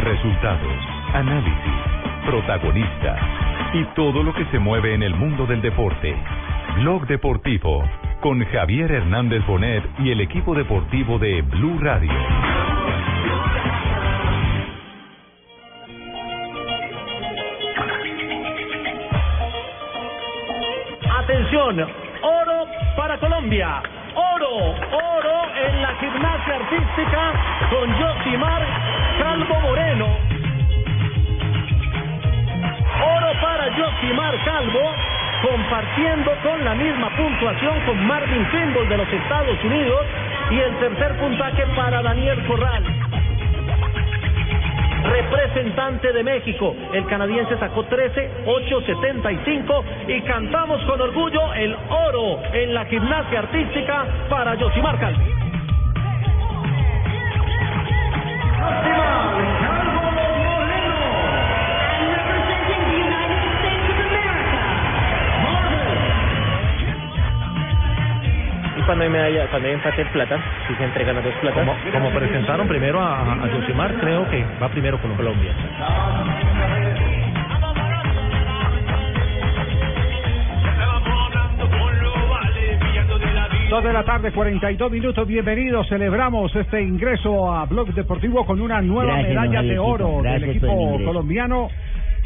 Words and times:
Resultados, 0.00 0.82
análisis, 1.12 1.74
protagonistas 2.24 3.20
y 3.74 3.84
todo 3.94 4.22
lo 4.22 4.32
que 4.32 4.46
se 4.46 4.58
mueve 4.58 4.94
en 4.94 5.02
el 5.02 5.14
mundo 5.14 5.44
del 5.44 5.60
deporte. 5.60 6.16
Blog 6.76 7.06
Deportivo 7.06 7.84
con 8.22 8.42
Javier 8.46 8.90
Hernández 8.92 9.44
Bonet 9.46 9.84
y 9.98 10.10
el 10.10 10.22
equipo 10.22 10.54
deportivo 10.54 11.18
de 11.18 11.42
Blue 11.42 11.78
Radio. 11.80 12.12
Atención, 21.18 21.80
oro 22.22 22.66
para 22.96 23.18
Colombia. 23.18 23.82
Oro, 24.14 24.74
oro 24.92 25.54
en 25.62 25.82
la 25.82 25.94
gimnasia 26.00 26.56
artística 26.56 27.32
con 27.70 27.92
Josimar 27.92 28.99
Calvo 29.40 29.60
Moreno. 29.60 30.06
Oro 33.02 33.32
para 33.40 33.72
Josimar 33.72 34.34
Calvo, 34.44 34.94
compartiendo 35.42 36.32
con 36.42 36.62
la 36.62 36.74
misma 36.74 37.08
puntuación 37.16 37.80
con 37.86 38.06
Marvin 38.06 38.46
Kimball 38.50 38.88
de 38.88 38.96
los 38.98 39.10
Estados 39.10 39.64
Unidos 39.64 40.06
y 40.50 40.58
el 40.58 40.76
tercer 40.76 41.16
puntaje 41.16 41.64
para 41.74 42.02
Daniel 42.02 42.44
Corral 42.46 42.84
representante 45.02 46.12
de 46.12 46.22
México. 46.22 46.76
El 46.92 47.06
canadiense 47.06 47.58
sacó 47.58 47.84
13, 47.84 48.44
8.75 48.44 49.82
y 50.08 50.20
cantamos 50.22 50.84
con 50.84 51.00
orgullo 51.00 51.52
el 51.54 51.74
oro 51.88 52.40
en 52.52 52.74
la 52.74 52.84
gimnasia 52.84 53.40
artística 53.40 54.06
para 54.28 54.56
Josimar 54.58 55.00
Calvo. 55.00 55.29
Hay 69.00 69.08
medalla, 69.08 69.46
cuando 69.46 69.66
hay 69.66 69.74
empate 69.74 70.04
plata, 70.06 70.38
si 70.68 70.74
se 70.74 70.84
entregan 70.84 71.14
las 71.14 71.24
dos 71.24 71.34
platas. 71.40 71.58
Como, 71.58 71.74
como 71.90 72.10
presentaron 72.10 72.68
primero 72.68 73.00
a, 73.00 73.32
a 73.32 73.48
Josimar, 73.48 73.94
creo 73.98 74.28
que 74.28 74.44
va 74.62 74.68
primero 74.68 75.00
con 75.00 75.14
Colombia. 75.14 75.54
Dos 83.70 83.84
de 83.84 83.92
la 83.92 84.04
tarde, 84.04 84.32
42 84.32 84.92
minutos. 84.92 85.26
Bienvenidos. 85.26 85.88
Celebramos 85.88 86.54
este 86.54 86.82
ingreso 86.82 87.54
a 87.54 87.64
Blog 87.64 87.94
Deportivo 87.94 88.44
con 88.44 88.60
una 88.60 88.82
nueva 88.82 89.14
Gracias, 89.14 89.28
medalla 89.28 89.62
de 89.62 89.78
oro 89.78 90.18
Gracias 90.18 90.40
del 90.42 90.50
equipo 90.50 91.00
colombiano 91.04 91.70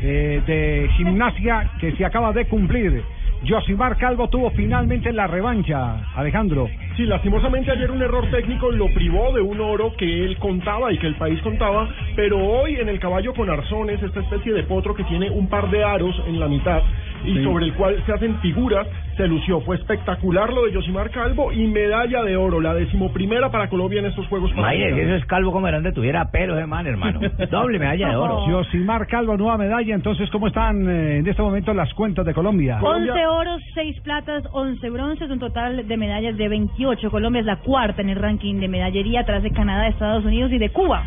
eh, 0.00 0.42
de 0.44 0.88
gimnasia 0.97 1.70
que 1.78 1.92
se 1.92 2.05
acaba 2.05 2.33
de 2.33 2.47
cumplir. 2.47 3.05
Josimar 3.47 3.98
Calvo 3.98 4.28
tuvo 4.28 4.50
finalmente 4.50 5.12
la 5.12 5.27
revancha, 5.27 6.00
Alejandro. 6.14 6.67
Sí, 6.97 7.05
lastimosamente 7.05 7.70
ayer 7.70 7.91
un 7.91 8.00
error 8.00 8.31
técnico 8.31 8.70
lo 8.70 8.89
privó 8.95 9.33
de 9.33 9.42
un 9.42 9.61
oro 9.61 9.95
que 9.97 10.25
él 10.25 10.39
contaba 10.39 10.92
y 10.92 10.98
que 10.98 11.06
el 11.06 11.17
país 11.17 11.41
contaba, 11.42 11.89
pero 12.17 12.39
hoy 12.39 12.77
en 12.77 12.89
el 12.89 12.98
caballo 12.98 13.34
con 13.34 13.50
arzones, 13.50 14.03
esta 14.03 14.20
especie 14.20 14.53
de 14.53 14.62
potro 14.62 14.95
que 14.95 15.05
tiene 15.05 15.31
un 15.31 15.48
par 15.48 15.70
de 15.70 15.84
aros 15.84 16.15
en 16.27 16.41
la 16.41 16.48
mitad 16.48 16.83
y 17.25 17.34
Sí. 17.39 17.44
sobre 17.44 17.67
el 17.67 17.75
cual 17.75 18.03
se 18.06 18.12
hacen 18.12 18.39
figuras, 18.41 18.86
se 19.17 19.27
lució. 19.28 19.61
Fue 19.62 19.77
espectacular 19.77 20.53
lo 20.53 20.64
de 20.67 20.75
Josimar 20.75 21.11
Calvo 21.11 21.53
y 21.53 21.66
medalla 21.66 22.22
de 22.22 22.36
oro, 22.36 22.61
la 22.61 22.75
decimoprimera 22.75 23.50
para 23.50 23.69
Colombia 23.69 24.00
en 24.00 24.06
estos 24.06 24.27
Juegos 24.28 24.50
Imagínese, 24.53 24.78
eso 24.78 24.91
Panamericanos. 24.91 25.22
es 25.22 25.27
calvo 25.28 25.53
como 25.53 25.66
grande 25.66 25.92
tuviera 25.92 26.31
pelo 26.31 26.55
de 26.56 26.66
man, 26.66 26.86
hermano. 26.86 27.20
Doble 27.50 27.78
medalla 27.78 28.08
de 28.11 28.16
oro. 28.16 28.41
Josimar 28.47 29.06
Calvo, 29.06 29.36
nueva 29.36 29.56
medalla. 29.58 29.94
Entonces, 29.94 30.28
¿cómo 30.31 30.48
están 30.48 30.89
eh, 30.89 31.19
en 31.19 31.27
este 31.27 31.42
momento 31.42 31.72
las 31.75 31.92
cuentas 31.94 32.25
de 32.27 32.34
Colombia? 32.34 32.78
11 32.83 33.27
oros, 33.27 33.61
6 33.75 34.00
platas, 34.00 34.44
11 34.53 34.91
bronces, 34.91 35.31
un 35.31 35.38
total 35.38 35.87
de 35.87 35.97
medallas 35.97 36.37
de 36.37 36.49
28. 36.49 37.10
Colombia 37.10 37.41
es 37.41 37.47
la 37.47 37.56
cuarta 37.56 38.03
en 38.03 38.09
el 38.10 38.16
ranking 38.16 38.56
de 38.60 38.69
medallería 38.69 39.20
atrás 39.20 39.43
de 39.43 39.50
Canadá, 39.50 39.88
Estados 39.88 40.25
Unidos 40.25 40.50
y 40.53 40.59
de 40.59 40.70
Cuba, 40.70 41.04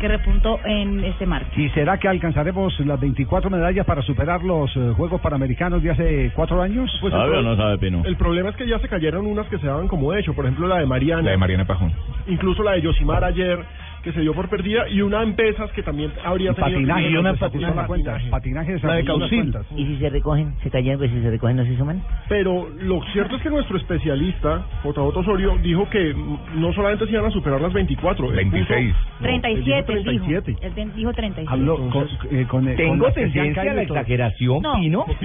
que 0.00 0.08
repuntó 0.08 0.60
en 0.64 1.04
este 1.04 1.26
marco. 1.26 1.48
¿Y 1.56 1.68
será 1.70 1.98
que 1.98 2.08
alcanzaremos 2.08 2.78
las 2.80 3.00
24 3.00 3.50
medallas 3.50 3.84
para 3.86 4.02
superar 4.02 4.42
los 4.42 4.74
eh, 4.76 4.92
Juegos 4.96 5.20
Panamericanos 5.20 5.82
de 5.82 5.90
hace 5.90 6.32
cuatro 6.34 6.62
años? 6.62 6.90
Pues 7.00 7.12
el, 7.12 7.20
pro- 7.30 7.40
el 8.04 8.16
problema 8.16 8.50
es 8.50 8.56
que 8.56 8.66
ya 8.66 8.78
se 8.78 8.88
cayeron 8.88 9.26
unas 9.26 9.46
que 9.48 9.58
se 9.58 9.66
daban 9.66 9.88
como 9.88 10.12
hecho, 10.14 10.34
por 10.34 10.44
ejemplo 10.44 10.66
la 10.68 10.78
de 10.78 10.86
Mariana, 10.86 11.22
La 11.22 11.30
de 11.32 11.36
Mariana 11.36 11.64
Pajón. 11.64 11.92
incluso 12.26 12.62
la 12.62 12.72
de 12.72 12.82
Josimar 12.82 13.24
ayer, 13.24 13.58
que 14.02 14.12
se 14.12 14.20
dio 14.20 14.32
por 14.34 14.48
perdida, 14.48 14.88
y 14.88 15.00
una 15.02 15.22
en 15.22 15.34
pesas 15.34 15.70
que 15.72 15.82
también 15.82 16.12
habría 16.24 16.54
tenido... 16.54 16.78
patinaje, 16.78 17.08
que- 17.08 17.18
una 17.18 17.34
patinaje, 17.34 17.74
la 17.74 17.86
cuenta. 17.86 18.18
Patinaje 18.30 18.72
La 18.82 18.94
de 18.94 19.02
las 19.02 19.06
Causil. 19.06 19.38
cuentas. 19.52 19.66
¿Y 19.76 19.84
si 19.86 19.96
se 19.98 20.08
recogen? 20.10 20.54
¿Se 20.62 20.70
cayeron? 20.70 20.98
Pues 20.98 21.10
si 21.10 21.20
se 21.22 21.30
recogen, 21.30 21.56
¿no 21.56 21.64
se 21.64 21.76
suman? 21.76 22.02
Pero 22.28 22.68
lo 22.82 23.02
cierto 23.12 23.36
es 23.36 23.42
que 23.42 23.50
nuestro 23.50 23.76
especialista, 23.76 24.62
JJ 24.84 24.98
Osorio, 24.98 25.56
dijo 25.62 25.88
que 25.90 26.14
mm, 26.14 26.60
no 26.60 26.72
solamente 26.72 27.06
se 27.06 27.12
iban 27.12 27.26
a 27.26 27.30
superar 27.30 27.60
las 27.60 27.72
24, 27.72 28.30
él 28.30 28.36
26. 28.36 28.94
puso- 28.94 29.08
no, 29.20 29.28
él 29.28 29.64
dijo 29.64 29.84
37, 29.84 29.92
dijo. 29.92 30.04
37. 30.04 30.56
Él 30.80 30.92
dijo 30.94 31.12
37. 31.12 31.52
Habló 31.52 31.76
con, 31.90 32.04
eh, 32.30 32.46
con, 32.48 32.64
con 32.64 32.76
Tengo 32.76 33.12
tendencia 33.12 33.62
a 33.62 33.74
la 33.74 33.82
exageración, 33.82 34.62
No. 34.62 34.74
Pino. 34.74 35.04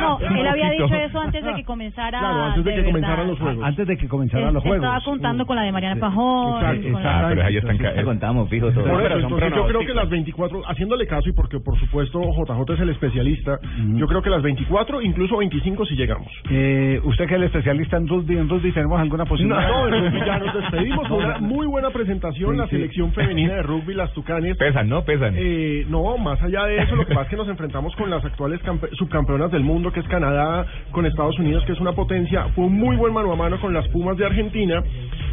no, 0.00 0.18
él 0.20 0.46
había 0.46 0.70
dicho 0.70 0.94
eso 0.94 1.20
antes 1.20 1.44
de 1.44 1.54
que 1.54 1.64
comenzara. 1.64 2.18
Claro, 2.18 2.42
antes 2.44 2.64
de 2.64 2.70
que 2.70 2.76
verdad. 2.76 2.90
comenzaran 2.92 3.26
los 3.28 3.38
juegos. 3.38 3.64
Antes 3.64 3.86
de 3.86 3.96
que 3.96 4.08
comenzaran 4.08 4.54
los 4.54 4.62
juegos. 4.62 4.84
Estaba 4.84 5.00
contando 5.04 5.46
con 5.46 5.56
la 5.56 5.62
de 5.62 5.72
Mariana 5.72 6.00
Pajón. 6.00 6.56
Exacto, 6.56 7.00
la- 7.00 7.10
Ah, 7.29 7.29
pero 7.34 7.46
ahí 7.46 7.56
están 7.56 7.78
Ya 7.78 7.94
ca- 7.94 8.02
contamos, 8.04 8.48
fijo, 8.48 8.70
todo. 8.72 8.84
Por 8.84 9.02
eso, 9.06 9.18
entonces 9.18 9.52
yo 9.54 9.66
creo 9.66 9.80
que 9.86 9.94
las 9.94 10.08
24, 10.10 10.62
haciéndole 10.68 11.06
caso 11.06 11.28
y 11.28 11.32
porque 11.32 11.58
por 11.60 11.78
supuesto 11.78 12.20
JJ 12.20 12.74
es 12.74 12.80
el 12.80 12.90
especialista, 12.90 13.58
yo 13.94 14.06
creo 14.06 14.22
que 14.22 14.30
las 14.30 14.42
24, 14.42 15.00
incluso 15.02 15.36
25 15.38 15.84
si 15.86 15.94
llegamos. 15.96 16.28
Eh, 16.50 17.00
usted 17.04 17.26
que 17.26 17.34
es 17.34 17.38
el 17.40 17.44
especialista 17.44 17.96
en 17.96 18.08
rugby, 18.08 18.36
en 18.36 18.48
rugby 18.48 18.72
tenemos 18.72 19.00
alguna 19.00 19.24
posibilidad. 19.24 19.68
No, 19.68 19.88
en 19.88 20.04
rugby 20.04 20.26
ya 20.26 20.38
nos 20.38 20.54
despedimos. 20.54 21.10
Una 21.10 21.38
muy 21.38 21.66
buena 21.66 21.90
presentación, 21.90 22.52
Sí, 22.52 22.56
la 22.58 22.64
sí. 22.64 22.70
selección 22.76 23.12
femenina 23.12 23.54
de 23.54 23.62
rugby, 23.62 23.94
las 23.94 24.12
Tucanes. 24.12 24.56
Pesan, 24.56 24.88
¿no? 24.88 25.02
Pesan. 25.04 25.34
Eh, 25.36 25.84
no, 25.88 26.16
más 26.18 26.40
allá 26.42 26.64
de 26.64 26.82
eso, 26.82 26.96
lo 26.96 27.04
que 27.06 27.14
pasa 27.14 27.24
es 27.24 27.28
que 27.30 27.36
nos 27.36 27.48
enfrentamos 27.48 27.94
con 27.96 28.10
las 28.10 28.24
actuales 28.24 28.60
campe- 28.62 28.88
subcampeonas 28.96 29.50
del 29.50 29.62
mundo, 29.62 29.92
que 29.92 30.00
es 30.00 30.08
Canadá, 30.08 30.66
con 30.92 31.06
Estados 31.06 31.38
Unidos, 31.38 31.64
que 31.64 31.72
es 31.72 31.80
una 31.80 31.92
potencia. 31.92 32.44
Fue 32.54 32.64
un 32.64 32.74
muy 32.78 32.96
buen 32.96 33.12
mano 33.12 33.32
a 33.32 33.36
mano 33.36 33.60
con 33.60 33.72
las 33.74 33.86
Pumas 33.88 34.16
de 34.16 34.26
Argentina 34.26 34.82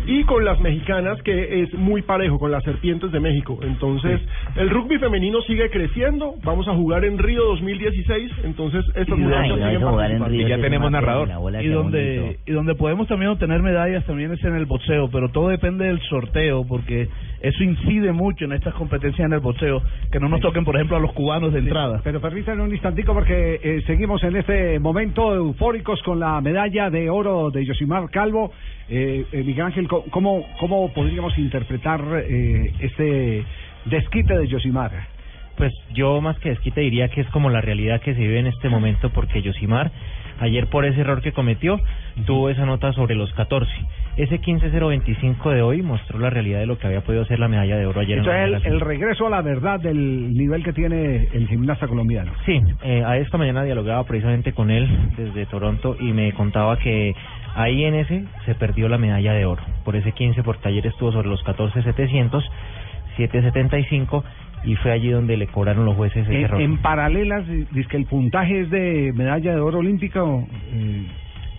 y 0.05 0.23
con 0.23 0.43
las 0.45 0.59
mexicanas, 0.61 1.21
que 1.23 1.61
es 1.63 1.73
muy 1.87 2.01
parejo, 2.01 2.37
con 2.37 2.51
las 2.51 2.63
Serpientes 2.63 3.11
de 3.11 3.19
México. 3.19 3.57
Entonces, 3.61 4.21
el 4.55 4.69
rugby 4.69 4.99
femenino 4.99 5.41
sigue 5.41 5.69
creciendo. 5.69 6.35
Vamos 6.43 6.67
a 6.67 6.73
jugar 6.73 7.05
en 7.05 7.17
Río 7.17 7.43
2016. 7.45 8.31
Entonces, 8.43 8.85
estas 8.95 9.17
muchachas 9.17 9.49
no, 9.49 9.55
siguen 9.55 9.81
participando. 9.81 10.35
Y 10.35 10.47
ya 10.47 10.57
tenemos 10.59 10.91
narrador. 10.91 11.29
Y 11.61 11.67
donde, 11.67 12.19
bonito. 12.19 12.39
y 12.45 12.51
donde 12.51 12.75
podemos 12.75 13.07
también 13.07 13.31
obtener 13.31 13.61
medallas 13.61 14.05
también 14.05 14.31
es 14.33 14.43
en 14.43 14.55
el 14.55 14.65
boxeo, 14.65 15.09
pero 15.09 15.29
todo 15.29 15.49
depende 15.49 15.85
del 15.85 15.99
sorteo, 16.01 16.65
porque 16.67 17.07
eso 17.41 17.63
incide 17.63 18.11
mucho 18.11 18.45
en 18.45 18.53
estas 18.53 18.73
competencias 18.73 19.25
en 19.25 19.33
el 19.33 19.39
boxeo, 19.39 19.81
que 20.11 20.19
no 20.19 20.27
nos 20.29 20.39
toquen, 20.41 20.65
por 20.65 20.75
ejemplo, 20.75 20.97
a 20.97 20.99
los 20.99 21.13
cubanos 21.13 21.53
de 21.53 21.59
entrada. 21.59 22.01
Pero 22.03 22.19
permítanme 22.19 22.63
un 22.63 22.71
instantico 22.71 23.13
porque 23.13 23.59
eh, 23.63 23.83
seguimos 23.85 24.23
en 24.23 24.35
este 24.37 24.79
momento 24.79 25.35
eufóricos 25.35 26.01
con 26.03 26.19
la 26.19 26.39
medalla 26.41 26.89
de 26.89 27.09
oro 27.09 27.51
de 27.51 27.65
Yosimar 27.65 28.09
Calvo. 28.09 28.51
Eh, 28.89 29.25
eh, 29.31 29.43
Miguel 29.43 29.65
Ángel, 29.65 29.87
co- 29.87 30.05
¿cómo, 30.09 30.45
¿cómo 30.59 30.91
podríamos 30.93 31.37
interpretar 31.37 32.01
eh, 32.27 32.71
este 32.79 33.43
desquite 33.85 34.37
de 34.37 34.47
Yosimar? 34.47 34.91
Pues 35.57 35.73
yo 35.93 36.21
más 36.21 36.37
que 36.39 36.49
desquite 36.49 36.81
diría 36.81 37.09
que 37.09 37.21
es 37.21 37.27
como 37.29 37.49
la 37.49 37.61
realidad 37.61 37.99
que 38.01 38.13
se 38.13 38.19
vive 38.19 38.39
en 38.39 38.47
este 38.47 38.69
momento 38.69 39.09
porque 39.09 39.41
Yosimar 39.41 39.91
ayer 40.39 40.67
por 40.67 40.85
ese 40.85 41.01
error 41.01 41.21
que 41.21 41.31
cometió 41.31 41.79
tuvo 42.27 42.49
esa 42.49 42.65
nota 42.65 42.93
sobre 42.93 43.15
los 43.15 43.33
14. 43.33 43.71
Ese 44.17 44.41
15-0-25 44.41 45.53
de 45.53 45.61
hoy 45.61 45.83
mostró 45.83 46.17
la 46.17 46.31
realidad 46.31 46.59
de 46.59 46.65
lo 46.65 46.79
que 46.79 46.87
había 46.87 47.01
podido 47.01 47.23
ser 47.25 47.37
la 47.39 47.47
medalla 47.47 47.77
de 47.77 47.85
oro 47.85 48.01
ayer. 48.01 48.17
en 48.17 48.25
la 48.25 48.31
Entonces, 48.31 48.41
el, 48.41 48.49
Federación. 48.49 48.73
el 48.73 48.79
regreso 48.81 49.27
a 49.27 49.29
la 49.29 49.41
verdad 49.43 49.79
del 49.79 50.33
nivel 50.33 50.63
que 50.63 50.73
tiene 50.73 51.27
el 51.33 51.47
gimnasta 51.47 51.87
colombiano. 51.87 52.31
Sí, 52.45 52.59
eh, 52.83 53.03
a 53.05 53.17
esta 53.17 53.37
mañana 53.37 53.63
dialogaba 53.63 54.03
precisamente 54.05 54.53
con 54.53 54.71
él 54.71 54.87
desde 55.15 55.45
Toronto 55.45 55.95
y 55.99 56.13
me 56.13 56.31
contaba 56.33 56.79
que 56.79 57.13
ahí 57.55 57.83
en 57.83 57.93
ese 57.93 58.23
se 58.45 58.55
perdió 58.55 58.89
la 58.89 58.97
medalla 58.97 59.33
de 59.33 59.45
oro. 59.45 59.61
Por 59.85 59.95
ese 59.95 60.11
15, 60.11 60.41
porque 60.41 60.69
ayer 60.69 60.87
estuvo 60.87 61.11
sobre 61.11 61.27
los 61.29 61.43
14.700, 61.45 62.43
7.75 63.17 64.23
y 64.63 64.75
fue 64.77 64.91
allí 64.91 65.09
donde 65.11 65.37
le 65.37 65.47
cobraron 65.47 65.85
los 65.85 65.95
jueces 65.95 66.23
ese 66.25 66.35
En, 66.37 66.43
error. 66.45 66.61
en 66.61 66.77
paralelas, 66.77 67.47
dice 67.47 67.87
que 67.87 67.97
el 67.97 68.05
puntaje 68.05 68.61
es 68.61 68.69
de 68.71 69.13
medalla 69.15 69.53
de 69.53 69.59
oro 69.61 69.77
olímpica 69.79 70.23
o, 70.23 70.41
eh, 70.73 71.05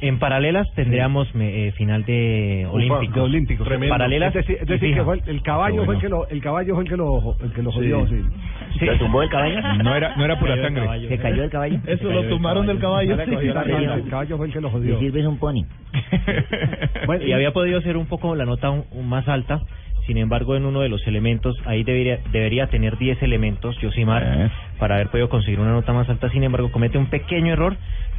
En 0.01 0.19
paralelas 0.19 0.67
tendríamos 0.75 1.29
eh, 1.35 1.73
final 1.77 2.05
de 2.05 2.67
olímpicos. 2.71 3.15
de 3.15 3.21
olímpicos. 3.21 3.67
Tremendo. 3.67 3.93
Paralelas. 3.95 4.29
Es 4.35 4.47
decir, 4.47 4.57
es 4.61 4.69
y 4.69 4.73
decir, 4.73 4.95
que 4.95 5.03
fue 5.03 5.15
el, 5.17 5.23
el 5.29 5.43
caballo 5.43 5.81
Qué 5.81 5.85
fue 5.87 5.95
el 5.97 6.01
bueno. 6.01 6.01
que 6.01 6.09
lo, 6.09 6.29
el 6.29 6.41
caballo 6.43 6.75
fue 6.75 6.85
el 6.85 6.91
que 6.91 6.97
lo, 6.97 7.37
el 7.43 7.53
que 7.53 7.63
lo 7.63 7.73
jodió. 7.73 8.07
sí. 8.07 8.17
Sí. 8.79 8.85
¿Lo 8.85 8.97
tumbó 8.99 9.23
el 9.23 9.31
caballo? 9.31 9.61
No 9.83 9.95
era, 9.97 10.15
no 10.17 10.25
era 10.25 10.39
pura 10.39 10.57
sangre. 10.63 11.09
¿Se 11.09 11.19
cayó 11.19 11.43
el 11.43 11.51
caballo? 11.51 11.79
Eso 11.87 12.13
lo 12.13 12.23
tumbaron 12.29 12.67
del 12.67 12.79
caballo. 12.79 13.15
El 13.21 13.53
caballo, 13.53 14.05
caballo 14.11 14.37
fue 14.37 14.47
el 14.47 14.53
que 14.53 14.61
lo 14.61 14.71
jodió. 14.71 14.99
sirve 15.01 15.21
es 15.21 15.27
un 15.27 15.39
pony. 15.39 15.65
Bueno, 17.07 17.25
y 17.25 17.33
había 17.33 17.53
podido 17.53 17.81
ser 17.81 17.97
un 17.97 18.07
poco 18.07 18.35
la 18.35 18.45
nota 18.45 18.71
un- 18.71 18.85
un 18.93 19.09
más 19.09 19.27
alta 19.29 19.61
Sin 20.09 20.17
embargo, 20.17 20.57
en 20.57 20.65
uno 20.65 20.81
de 20.81 20.89
los 20.89 21.07
elementos, 21.07 21.55
ahí 21.67 21.85
debería, 21.85 22.19
debería 22.33 22.69
tener 22.69 22.97
10 22.97 23.23
elementos, 23.23 23.79
Yosimar, 23.83 24.23
Eh. 24.25 24.51
para 24.79 24.95
haber 24.95 25.09
podido 25.09 25.29
conseguir 25.29 25.61
una 25.61 25.73
nota 25.73 25.93
más 25.93 26.09
alta. 26.09 26.31
Sin 26.31 26.43
embargo, 26.43 26.73
comete 26.73 26.97
un 26.97 27.11
pequeño 27.11 27.53
error 27.53 27.77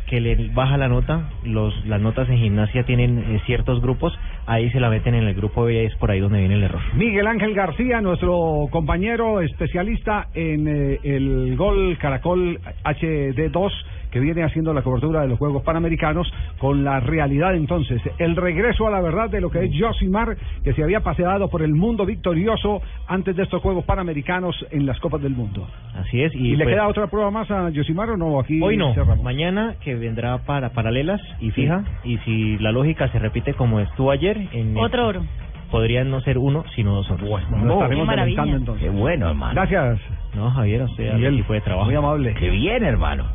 que 0.08 0.20
le 0.22 0.50
baja 0.54 0.78
la 0.78 0.88
nota. 0.88 1.30
Los, 1.44 1.74
las 1.88 2.00
notas 2.00 2.30
en 2.30 2.38
gimnasia 2.38 2.84
tienen 2.84 3.18
eh, 3.20 3.42
ciertos 3.48 3.82
grupos, 3.82 4.14
ahí 4.46 4.70
se 4.70 4.80
la 4.80 4.90
meten 4.92 5.16
en 5.16 5.24
el 5.28 5.34
grupo 5.34 5.64
B 5.66 5.74
y 5.74 5.86
es 5.88 5.96
por 5.96 6.12
ahí 6.12 6.20
donde 6.20 6.38
viene 6.40 6.56
el 6.56 6.64
error. 6.64 6.82
Miguel 6.94 7.26
Ángel 7.26 7.56
García, 7.56 8.02
nuestro 8.02 8.68
compañero 8.70 9.42
especialista 9.42 10.28
en 10.36 10.68
eh, 10.68 11.00
el 11.04 11.56
gol 11.58 11.98
Caracol 12.00 12.60
HD2, 12.84 13.72
que 14.12 14.20
viene 14.20 14.44
haciendo 14.44 14.74
la 14.74 14.82
cobertura 14.82 15.22
de 15.22 15.28
los 15.28 15.38
Juegos 15.40 15.64
Panamericanos, 15.64 16.32
con 16.58 16.84
la 16.84 17.00
realidad 17.00 17.56
entonces, 17.56 18.02
el 18.18 18.36
regreso 18.36 18.88
a 18.88 18.92
la 18.92 19.02
verdad 19.02 19.30
de 19.30 19.42
lo 19.42 19.50
que 19.50 19.64
es 19.66 19.72
Josimar, 19.80 20.36
que 20.64 20.74
se 20.74 20.84
había 20.84 21.02
paseado 21.02 21.50
por 21.50 21.62
el 21.62 21.74
mundo 21.76 22.06
victorioso 22.06 22.82
antes 23.08 23.36
de 23.36 23.44
estos 23.44 23.62
Juegos 23.62 23.86
Panamericanos 23.86 24.56
en 24.72 24.86
las 24.86 25.00
Copas 25.00 25.22
del 25.22 25.34
Mundo. 25.34 25.68
Así 25.96 26.22
es. 26.24 26.34
¿Y, 26.34 26.50
Y, 26.54 26.56
le 26.56 26.64
pues, 26.64 26.76
queda 26.76 26.88
otra 26.88 27.08
prueba 27.08 27.30
más 27.32 27.50
a 27.52 27.70
Josimar 27.76 28.10
o 28.12 28.18
no? 28.18 28.40
Aquí 28.40 28.60
Hoy 28.62 28.78
no, 28.78 28.94
cerramos. 28.94 29.24
mañana 29.24 29.76
que 29.84 29.96
vendrá 29.96 30.40
para 30.40 30.70
paralelas 30.70 31.22
y 31.40 31.52
fija, 31.52 31.84
y 32.04 32.18
si 32.20 32.58
la 32.60 32.72
lógica 32.72 33.08
se 33.10 33.20
repite 33.20 33.54
como 33.54 33.80
estuvo 33.80 34.12
ayer, 34.12 34.38
en 34.54 34.76
Otro 34.78 35.08
oro. 35.08 35.22
podrían 35.72 36.10
no 36.10 36.20
ser 36.22 36.38
uno, 36.38 36.64
sino 36.76 36.96
dos 36.96 37.10
oros. 37.12 37.30
Lo 37.30 37.38
estaremos 37.74 37.90
Qué 37.90 38.06
maravilla. 38.06 38.42
adelantando 38.42 38.58
entonces. 38.58 38.84
Qué 38.84 38.90
bueno, 38.90 39.30
hermano. 39.30 39.54
Gracias, 39.54 40.00
No, 40.36 40.52
Javier, 40.52 40.84
usted, 40.84 41.14
Miguel. 41.16 41.34
equipo 41.34 41.54
de 41.54 41.62
trabajo. 41.62 41.86
Muy 41.88 41.96
amable. 41.96 42.36
Qué 42.36 42.50
bien, 42.52 42.84
hermano. 42.84 43.26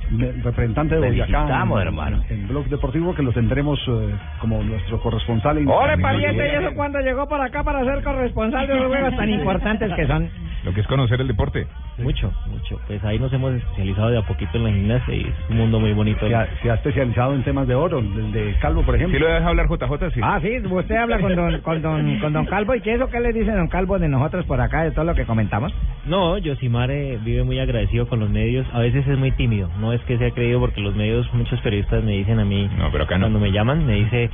Representante 0.44 0.94
de 0.94 1.00
Boyacá 1.08 1.43
en, 1.62 1.73
hermano. 1.79 2.23
en 2.31 2.46
Blog 2.49 2.67
Deportivo 2.69 3.14
que 3.14 3.23
lo 3.23 3.32
tendremos 3.32 3.81
eh, 3.88 4.14
como 4.41 4.62
nuestro 4.62 5.00
corresponsal 5.00 5.58
¡Ore, 5.67 5.94
en- 5.94 6.00
pariente! 6.00 6.46
en- 6.55 6.62
¿Y 6.62 6.64
eso 6.67 6.75
cuándo 6.76 7.00
llegó 7.00 7.29
para 7.29 7.46
acá 7.46 7.64
para 7.64 7.85
ser 7.85 8.02
corresponsal 8.05 8.67
de 8.69 8.75
los 8.76 8.87
juegos 8.87 9.17
tan 9.17 9.29
importantes 9.29 9.93
que 9.94 10.06
son? 10.06 10.29
Lo 10.64 10.72
que 10.72 10.81
es 10.81 10.87
conocer 10.87 11.20
el 11.20 11.28
deporte. 11.28 11.66
Mucho, 11.99 12.32
mucho. 12.49 12.81
Pues 12.87 13.02
ahí 13.05 13.19
nos 13.19 13.32
hemos 13.32 13.52
especializado 13.55 14.11
de 14.11 14.19
a 14.19 14.22
poquito 14.22 14.56
en 14.58 14.64
la 14.64 14.70
gimnasia 14.70 15.14
y 15.14 15.20
es 15.20 15.34
un 15.50 15.58
mundo 15.58 15.78
muy 15.78 15.93
bonito. 15.93 16.26
se, 16.26 16.34
ha, 16.34 16.49
se 16.62 16.70
ha 16.70 16.75
especializado 16.75 17.34
en 17.34 17.43
temas 17.44 17.69
de 17.69 17.75
oro, 17.75 17.99
el 17.99 18.32
de 18.32 18.55
Calvo, 18.61 18.82
por 18.82 18.96
ejemplo. 18.96 19.19
¿Sí 19.19 19.22
lo 19.25 19.31
deja 19.32 19.46
hablar 19.49 19.69
JJ? 19.69 20.11
Sí. 20.14 20.20
Ah, 20.22 20.38
sí, 20.40 20.56
usted 20.66 20.96
habla 20.96 21.19
con 21.20 21.37
don, 21.37 21.61
con 21.61 21.82
don, 21.82 22.19
con 22.20 22.32
don 22.32 22.46
Calvo 22.46 22.75
y 22.75 22.81
qué 22.81 22.94
eso 22.94 23.08
que 23.08 23.20
le 23.20 23.32
dice 23.32 23.52
don 23.52 23.69
Calvo 23.69 23.99
de 23.99 24.08
nosotros 24.08 24.46
por 24.46 24.61
acá, 24.61 24.84
de 24.84 24.90
todo 24.93 25.05
lo 25.05 25.14
que 25.14 25.25
comentamos. 25.26 25.72
No, 26.06 26.38
Yosimar 26.38 26.90
eh, 26.90 27.19
vive 27.22 27.44
muy 27.44 27.58
agradecido 27.58 28.08
con 28.08 28.20
los 28.20 28.31
medios. 28.31 28.67
A 28.72 28.78
veces 28.81 29.06
es 29.06 29.19
muy 29.19 29.31
tímido. 29.32 29.69
No 29.81 29.93
es 29.93 30.00
que 30.02 30.19
sea 30.19 30.31
creído 30.31 30.60
porque 30.60 30.81
los 30.81 30.94
medios, 30.96 31.32
muchos 31.34 31.60
periodistas 31.60 32.02
me 32.02 32.12
dicen 32.12 32.38
a 32.38 32.44
mí, 32.44 32.69
No, 32.78 32.90
pero 32.90 33.05
acá 33.05 33.17
no. 33.19 33.25
cuando 33.26 33.38
me 33.38 33.52
llaman, 33.52 33.87
me 33.87 33.94
dice, 33.94 34.31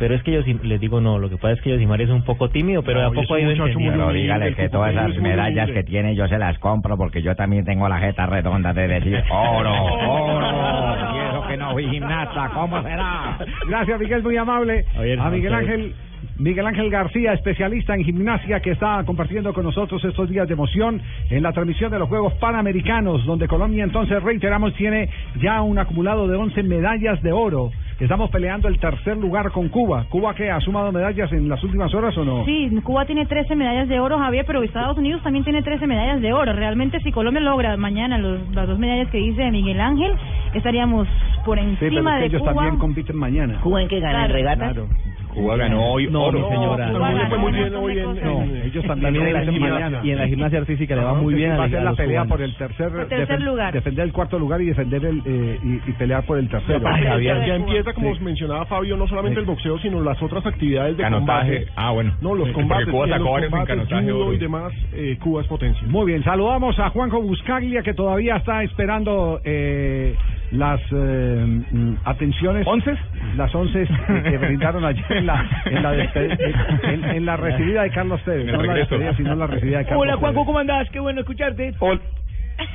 pero 0.00 0.14
es 0.14 0.22
que 0.22 0.32
yo 0.32 0.40
les 0.62 0.80
digo 0.80 1.02
no, 1.02 1.18
lo 1.18 1.28
que 1.28 1.36
pasa 1.36 1.52
es 1.52 1.60
que 1.60 1.68
Yosimar 1.68 2.00
es 2.00 2.08
un 2.08 2.24
poco 2.24 2.48
tímido, 2.48 2.82
pero 2.82 3.00
de 3.00 3.06
a 3.06 3.10
poco 3.10 3.34
ha 3.34 3.40
ido 3.40 3.50
entendiendo. 3.50 4.06
Pero 4.06 4.12
dígale 4.14 4.54
que 4.54 4.70
todas 4.70 4.92
esas 4.92 5.14
medallas 5.18 5.70
que 5.70 5.84
tiene 5.84 6.16
yo 6.16 6.26
se 6.26 6.38
las 6.38 6.58
compro 6.58 6.96
porque 6.96 7.20
yo 7.20 7.36
también 7.36 7.66
tengo 7.66 7.86
la 7.86 7.98
jeta 7.98 8.24
redonda 8.24 8.72
de 8.72 8.88
decir 8.88 9.22
oro, 9.30 9.70
oro. 9.70 10.96
Y 11.14 11.28
eso 11.28 11.46
que 11.46 11.56
no 11.58 11.72
fui 11.72 11.86
gimnasta, 11.90 12.50
¿cómo 12.54 12.82
será? 12.82 13.36
Gracias, 13.68 14.00
Miguel, 14.00 14.22
muy 14.22 14.38
amable. 14.38 14.86
A 14.96 15.28
Miguel. 15.28 15.54
Ángel. 15.54 15.94
Miguel 16.38 16.66
Ángel 16.66 16.90
García, 16.90 17.34
especialista 17.34 17.94
en 17.94 18.02
gimnasia, 18.02 18.60
que 18.60 18.70
está 18.70 19.02
compartiendo 19.04 19.52
con 19.52 19.64
nosotros 19.64 20.02
estos 20.04 20.28
días 20.30 20.48
de 20.48 20.54
emoción 20.54 21.00
en 21.28 21.42
la 21.42 21.52
transmisión 21.52 21.90
de 21.90 21.98
los 21.98 22.08
Juegos 22.08 22.32
Panamericanos, 22.34 23.26
donde 23.26 23.46
Colombia 23.46 23.84
entonces, 23.84 24.22
reiteramos, 24.22 24.74
tiene 24.74 25.10
ya 25.42 25.60
un 25.60 25.78
acumulado 25.78 26.26
de 26.26 26.36
11 26.36 26.62
medallas 26.62 27.22
de 27.22 27.32
oro. 27.32 27.70
Estamos 28.00 28.30
peleando 28.30 28.66
el 28.68 28.78
tercer 28.78 29.18
lugar 29.18 29.52
con 29.52 29.68
Cuba. 29.68 30.06
¿Cuba 30.08 30.34
que 30.34 30.50
ha 30.50 30.58
sumado 30.60 30.90
medallas 30.90 31.30
en 31.32 31.50
las 31.50 31.62
últimas 31.62 31.92
horas 31.92 32.16
o 32.16 32.24
no? 32.24 32.46
Sí, 32.46 32.70
Cuba 32.82 33.04
tiene 33.04 33.26
13 33.26 33.54
medallas 33.54 33.88
de 33.88 34.00
oro, 34.00 34.18
Javier, 34.18 34.46
pero 34.46 34.62
Estados 34.62 34.96
Unidos 34.96 35.22
también 35.22 35.44
tiene 35.44 35.62
13 35.62 35.86
medallas 35.86 36.22
de 36.22 36.32
oro. 36.32 36.54
Realmente, 36.54 36.98
si 37.00 37.12
Colombia 37.12 37.42
logra 37.42 37.76
mañana 37.76 38.16
los, 38.16 38.40
las 38.54 38.66
dos 38.66 38.78
medallas 38.78 39.10
que 39.10 39.18
dice 39.18 39.50
Miguel 39.50 39.78
Ángel, 39.78 40.14
estaríamos 40.54 41.06
por 41.44 41.58
Sí, 41.58 41.76
pero 41.78 41.96
encima 41.96 42.12
es 42.12 42.16
que 42.16 42.20
de 42.20 42.26
ellos 42.28 42.40
Cuba. 42.40 42.54
también 42.54 42.78
compiten 42.78 43.16
mañana. 43.16 43.60
¿Cuba 43.60 43.82
en 43.82 43.88
qué 43.88 44.00
gana, 44.00 44.24
en 44.24 44.32
regatas? 44.32 44.72
Claro. 44.72 44.88
Cuba 45.34 45.56
ganó 45.56 45.92
hoy 45.92 46.08
No, 46.10 46.24
oro. 46.24 46.48
señora. 46.48 46.90
Fue 46.90 47.00
ganó 47.00 47.38
muy 47.38 47.52
bien 47.52 47.62
montón 47.72 47.84
hoy 47.84 47.94
de 47.94 48.00
en- 48.00 48.06
cosas. 48.06 48.24
No, 48.24 48.42
ellos 48.64 48.84
también 48.86 49.16
en 49.16 49.32
la 49.32 49.42
gimnasia, 49.52 50.00
y 50.02 50.10
en 50.10 50.18
la 50.18 50.26
gimnasia 50.28 50.58
artística 50.58 50.96
le 50.96 51.04
va 51.04 51.14
muy 51.14 51.34
bien 51.34 51.52
a, 51.52 51.56
va 51.58 51.64
a 51.64 51.68
ser 51.68 51.82
la 51.82 51.92
pelea 51.94 52.22
cubanos. 52.22 52.28
por 52.28 52.42
el 52.42 52.54
tercer, 52.56 52.88
Por 52.90 53.06
tercer 53.08 53.38
defen- 53.38 53.44
lugar. 53.44 53.72
defender 53.72 54.04
el 54.04 54.12
cuarto 54.12 54.38
lugar 54.38 54.60
y 54.60 54.66
defender 54.66 55.04
el 55.04 55.22
eh, 55.24 55.58
y, 55.62 55.90
y 55.90 55.92
pelear 55.94 56.24
por 56.24 56.38
el 56.38 56.48
tercero. 56.48 56.80
Ya, 57.20 57.46
ya 57.46 57.54
empieza, 57.54 57.92
como 57.92 58.14
Sí. 58.14 58.22
mencionaba 58.24 58.66
Fabio, 58.66 58.96
no 58.96 59.06
solamente 59.06 59.40
el 59.40 59.46
boxeo, 59.46 59.78
sino 59.78 60.02
las 60.02 60.20
otras 60.22 60.44
actividades 60.46 60.96
de 60.96 61.02
Canotaje. 61.02 61.54
combate. 61.64 61.72
Ah, 61.76 61.92
bueno. 61.92 62.12
No, 62.20 62.34
los 62.34 62.48
Sí, 62.48 62.54
combates. 62.54 62.86
Porque 62.86 62.92
Cuba 62.92 63.06
y 63.06 63.10
en 63.10 63.18
sacó 63.18 63.30
varios 63.32 63.52
en 63.52 63.64
canotaje 63.66 64.10
judo 64.12 64.32
y 64.32 64.38
demás, 64.38 64.72
eh, 64.92 65.18
Cuba 65.22 65.42
es 65.42 65.46
potencia. 65.46 65.86
Muy 65.86 66.06
bien, 66.06 66.22
saludamos 66.24 66.78
a 66.78 66.90
Juanjo 66.90 67.22
Buscaglia 67.22 67.82
que 67.82 67.94
todavía 67.94 68.36
está 68.36 68.62
esperando 68.62 69.40
eh, 69.44 70.14
las 70.52 70.80
eh, 70.92 71.62
mm, 71.72 71.94
atenciones. 72.04 72.66
¿Once? 72.66 72.92
Las 73.36 73.54
once 73.54 73.86
que 74.24 74.38
brindaron 74.38 74.84
ayer 74.84 75.04
en 75.10 75.26
la, 75.26 75.48
en 75.66 75.82
la, 75.82 75.94
despe- 75.94 76.54
en, 76.84 77.04
en 77.04 77.26
la 77.26 77.36
recibida 77.36 77.82
de 77.82 77.90
Carlos 77.90 78.20
Tevez. 78.24 78.46
No 78.46 78.62
la 78.62 78.74
despedida, 78.74 79.14
sino 79.16 79.34
la 79.36 79.46
recibida 79.46 79.78
de 79.78 79.84
Carlos 79.86 80.06
Tevez. 80.20 80.34
¿cómo 80.34 80.58
andás? 80.58 80.88
Qué 80.90 81.00
bueno 81.00 81.20
escucharte. 81.20 81.72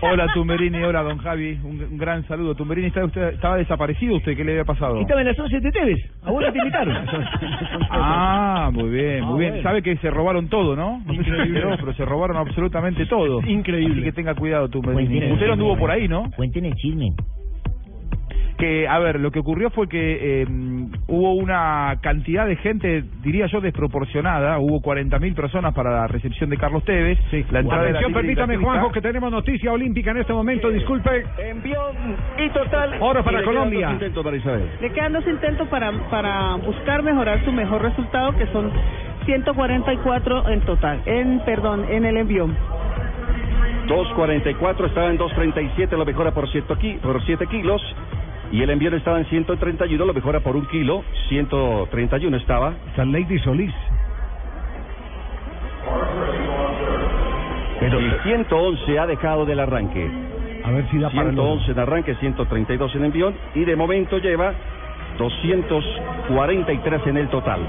Hola 0.01 0.25
Tumberini, 0.33 0.81
hola 0.81 1.03
don 1.03 1.19
Javi, 1.19 1.59
un, 1.63 1.79
un 1.91 1.97
gran 1.99 2.25
saludo. 2.27 2.55
Tumberini, 2.55 2.87
¿estaba, 2.87 3.05
usted, 3.05 3.33
estaba 3.33 3.57
desaparecido 3.57 4.15
usted? 4.15 4.35
¿Qué 4.35 4.43
le 4.43 4.53
había 4.53 4.63
pasado? 4.65 4.99
en 4.99 5.25
las 5.25 5.37
11 5.37 5.59
de 5.59 5.71
Tevez, 5.71 5.99
a 6.23 6.31
vos 6.31 6.43
te 6.51 6.57
invitaron. 6.57 7.05
Ah, 7.91 8.71
muy 8.73 8.89
bien, 8.89 9.23
Ah, 9.23 9.27
muy 9.27 9.39
bien. 9.41 9.51
bueno. 9.53 9.63
Sabe 9.63 9.83
que 9.83 9.95
se 9.97 10.09
robaron 10.09 10.47
todo, 10.49 10.75
¿no? 10.75 11.01
No 11.05 11.13
sé 11.13 11.23
si 11.23 11.29
pero 11.53 11.93
se 11.93 12.03
robaron 12.05 12.37
absolutamente 12.37 13.05
todo. 13.05 13.41
Increíble. 13.45 13.93
Así 13.95 14.03
que 14.05 14.11
tenga 14.11 14.33
cuidado, 14.33 14.69
Tumberini. 14.69 15.31
Usted 15.31 15.47
no 15.47 15.53
anduvo 15.53 15.77
por 15.77 15.91
ahí, 15.91 16.07
¿no? 16.07 16.31
Cuenten 16.35 16.65
el 16.65 16.73
chisme. 16.75 17.09
Que, 18.57 18.87
a 18.87 18.99
ver, 18.99 19.19
lo 19.19 19.31
que 19.31 19.39
ocurrió 19.39 19.69
fue 19.69 19.89
que 19.89 20.41
eh, 20.41 20.47
hubo 21.07 21.33
una 21.33 21.97
cantidad 22.01 22.47
de 22.47 22.55
gente, 22.55 23.03
diría 23.21 23.47
yo, 23.47 23.59
desproporcionada. 23.59 24.59
Hubo 24.59 24.81
40.000 24.81 25.35
personas 25.35 25.73
para 25.73 25.91
la 25.91 26.07
recepción 26.07 26.49
de 26.49 26.57
Carlos 26.57 26.85
Tevez. 26.85 27.19
La 27.51 27.59
entrada 27.59 27.83
Atención, 27.89 28.13
permítame. 28.13 28.55
Juanjo, 28.55 28.93
que 28.93 29.01
tenemos 29.01 29.29
noticia 29.29 29.73
olímpica 29.73 30.11
en 30.11 30.17
este 30.17 30.31
momento. 30.31 30.69
Disculpe. 30.71 31.25
Envión 31.37 32.15
y 32.37 32.49
total. 32.51 32.95
Oro 33.01 33.25
para 33.25 33.39
le 33.39 33.43
quedan 33.43 33.55
Colombia. 33.55 33.87
dos 33.87 33.93
intentos 33.95 34.23
para 34.23 34.37
Isabel. 34.37 34.69
Le 34.79 34.91
quedan 34.93 35.13
dos 35.13 35.27
intentos 35.27 35.67
para, 35.67 35.91
para 36.09 36.55
buscar 36.55 37.03
mejorar 37.03 37.43
su 37.43 37.51
mejor 37.51 37.81
resultado, 37.81 38.37
que 38.37 38.47
son 38.53 38.71
144 39.25 40.49
en 40.49 40.61
total, 40.61 41.01
en 41.05 41.39
perdón, 41.45 41.85
en 41.89 42.05
el 42.05 42.17
envión. 42.17 42.55
2.44, 43.87 44.85
estaba 44.87 45.07
en 45.09 45.17
2.37, 45.17 45.91
lo 45.97 46.05
mejora 46.05 46.31
por 46.31 46.49
7 46.49 46.75
ki- 46.79 46.99
por 47.01 47.21
siete 47.23 47.47
kilos. 47.47 47.81
Y 48.51 48.61
el 48.61 48.69
envión 48.69 48.93
estaba 48.93 49.17
en 49.19 49.25
131, 49.25 50.05
lo 50.05 50.13
mejora 50.13 50.39
por 50.39 50.55
un 50.55 50.65
kilo. 50.67 51.03
131 51.29 52.37
estaba. 52.37 52.73
San 52.95 53.11
Lady 53.11 53.39
Solís. 53.39 53.73
Pero 57.79 57.99
el 57.99 58.11
111 58.23 58.99
ha 58.99 59.05
dejado 59.07 59.45
del 59.45 59.59
arranque. 59.59 60.09
A 60.63 60.71
ver 60.71 60.89
si 60.89 60.97
da 60.99 61.09
para 61.09 61.29
el 61.29 61.35
111 61.35 61.71
en 61.71 61.79
arranque, 61.79 62.15
132 62.15 62.95
en 62.95 63.05
envión. 63.05 63.35
Y 63.53 63.65
de 63.65 63.75
momento 63.75 64.17
lleva 64.17 64.53
243 65.17 67.01
en 67.07 67.17
el 67.17 67.27
total. 67.29 67.59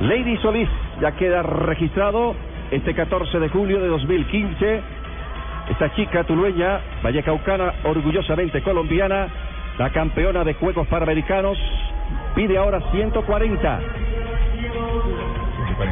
Lady 0.00 0.36
Solís 0.38 0.68
ya 1.00 1.12
queda 1.12 1.42
registrado 1.42 2.34
este 2.72 2.94
14 2.94 3.38
de 3.38 3.48
julio 3.50 3.80
de 3.80 3.88
2015. 3.88 4.80
Esta 5.70 5.94
chica 5.94 6.24
tulueña, 6.24 6.80
vallecaucana, 7.02 7.74
orgullosamente 7.84 8.62
colombiana, 8.62 9.28
la 9.78 9.90
campeona 9.90 10.42
de 10.42 10.54
Juegos 10.54 10.86
Panamericanos, 10.88 11.58
pide 12.34 12.56
ahora 12.56 12.80
140. 12.90 13.80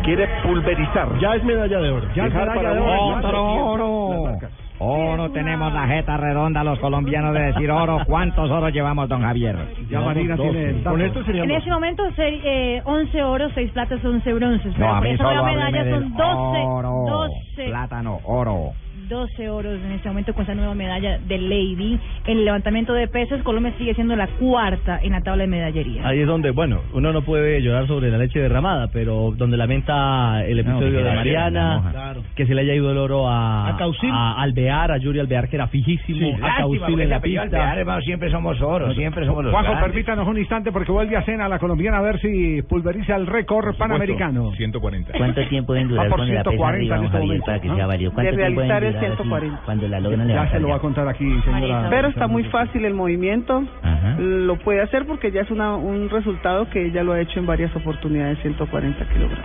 Quiere 0.04 0.28
pulverizar. 0.42 1.18
Ya 1.20 1.34
es 1.34 1.44
medalla 1.44 1.78
de 1.78 1.90
oro. 1.90 2.08
Ya 2.14 2.26
es 2.26 2.34
medalla 2.34 2.54
para 2.54 2.74
de 2.74 2.80
un 2.80 3.80
oro. 3.80 4.38
Oro. 4.80 5.12
Oro, 5.12 5.30
tenemos 5.30 5.72
la 5.72 5.86
jeta 5.86 6.16
redonda 6.16 6.64
los 6.64 6.78
colombianos 6.78 7.34
de 7.34 7.40
decir 7.52 7.70
oro. 7.70 7.98
¿Cuántos 8.06 8.50
oros 8.50 8.72
llevamos, 8.72 9.08
don 9.08 9.20
Javier? 9.22 9.56
Ya 9.90 10.00
Marina 10.00 10.36
tiene 10.36 10.64
el 10.70 10.82
dato. 10.82 10.90
Con 10.90 11.02
esto 11.02 11.24
serían 11.24 11.50
En 11.50 11.56
ese 11.56 11.70
momento, 11.70 12.02
se- 12.16 12.76
eh, 12.76 12.82
11 12.84 13.22
oros, 13.22 13.52
6 13.54 13.70
platas, 13.72 14.02
11 14.04 14.32
bronces. 14.32 14.76
No, 14.78 14.94
a 14.94 15.00
mí 15.02 15.16
solo 15.18 15.44
medalla 15.44 15.84
son 15.90 16.16
12. 16.16 16.58
oro. 16.64 16.90
12. 17.08 17.64
Plátano, 17.66 18.18
oro. 18.24 18.70
12 19.10 19.50
oros 19.50 19.74
en 19.84 19.90
este 19.92 20.08
momento 20.08 20.32
con 20.32 20.42
esta 20.42 20.54
nueva 20.54 20.72
medalla 20.74 21.18
de 21.18 21.36
Lady. 21.38 21.98
En 22.26 22.38
el 22.38 22.44
levantamiento 22.44 22.94
de 22.94 23.08
pesas, 23.08 23.42
Colombia 23.42 23.74
sigue 23.76 23.92
siendo 23.94 24.14
la 24.14 24.28
cuarta 24.28 25.00
en 25.02 25.10
la 25.12 25.20
tabla 25.20 25.42
de 25.42 25.48
medallería. 25.48 26.06
Ahí 26.06 26.20
es 26.20 26.26
donde, 26.28 26.52
bueno, 26.52 26.80
uno 26.94 27.12
no 27.12 27.22
puede 27.22 27.60
llorar 27.60 27.88
sobre 27.88 28.08
la 28.10 28.18
leche 28.18 28.38
derramada, 28.38 28.88
pero 28.92 29.32
donde 29.36 29.56
lamenta 29.56 30.44
el 30.46 30.60
episodio 30.60 30.98
de 30.98 31.02
la 31.04 31.14
Mariana. 31.14 31.88
Claro. 31.90 32.22
que 32.36 32.46
se 32.46 32.54
le 32.54 32.60
haya 32.62 32.74
ido 32.74 32.92
el 32.92 32.98
oro 32.98 33.28
a, 33.28 33.70
A 33.70 33.76
Causil. 33.76 34.10
a 34.12 34.40
Alvear, 34.40 34.92
a 34.92 34.98
Yuri 34.98 35.18
Alvear, 35.18 35.48
que 35.48 35.56
era 35.56 35.66
fijísimo, 35.66 36.38
a 36.40 36.58
Causil 36.58 37.00
en 37.00 37.08
la 37.10 37.20
pista. 37.20 37.74
siempre 38.04 38.30
somos 38.30 38.60
oro, 38.60 38.94
siempre 38.94 39.26
somos 39.26 39.42
los 39.44 39.52
Juanjo, 39.52 39.72
grandes. 39.72 39.90
permítanos 39.90 40.28
un 40.28 40.38
instante 40.38 40.70
porque 40.70 40.92
vuelve 40.92 41.16
a 41.16 41.22
cena 41.24 41.48
la 41.48 41.58
colombiana 41.58 41.98
a 41.98 42.02
ver 42.02 42.20
si 42.20 42.62
pulveriza 42.62 43.16
el 43.16 43.26
récord 43.26 43.74
panamericano. 43.76 44.52
140. 44.52 45.12
¿Cuánto 45.18 45.44
tiempo 45.48 45.72
deben 45.72 45.88
Va 45.88 46.04
durar 46.04 46.08
con 46.10 46.20
la 46.20 46.42
pesa 46.44 46.50
140 46.50 46.68
arriba, 46.68 46.96
este 46.96 47.10
Javier, 47.18 47.40
para 47.44 47.60
que 47.60 47.68
¿no? 47.68 47.76
sea 47.76 47.86
válido? 47.86 48.12
¿Cuánto 48.12 48.30
De 48.30 48.36
tiempo 48.36 48.60
deben 48.60 48.68
durar 48.68 48.84
así 49.06 49.16
140. 49.16 49.60
cuando 49.64 49.88
la 49.88 50.00
logran 50.00 50.20
Ya 50.20 50.26
levantar? 50.34 50.52
se 50.56 50.60
lo 50.60 50.68
va 50.68 50.76
a 50.76 50.78
contar 50.80 51.08
aquí, 51.08 51.40
señora. 51.42 51.86
Pero 51.90 52.08
está 52.08 52.26
muy 52.26 52.44
fácil 52.44 52.84
el 52.84 52.94
movimiento. 52.94 53.62
Ajá. 53.82 54.16
Lo 54.18 54.56
puede 54.56 54.82
hacer 54.82 55.06
porque 55.06 55.30
ya 55.30 55.42
es 55.42 55.50
una, 55.50 55.74
un 55.76 56.08
resultado 56.10 56.68
que 56.70 56.86
ella 56.86 57.02
lo 57.02 57.12
ha 57.12 57.20
hecho 57.20 57.38
en 57.40 57.46
varias 57.46 57.74
oportunidades, 57.76 58.38
140 58.40 59.04
kilogramos. 59.06 59.44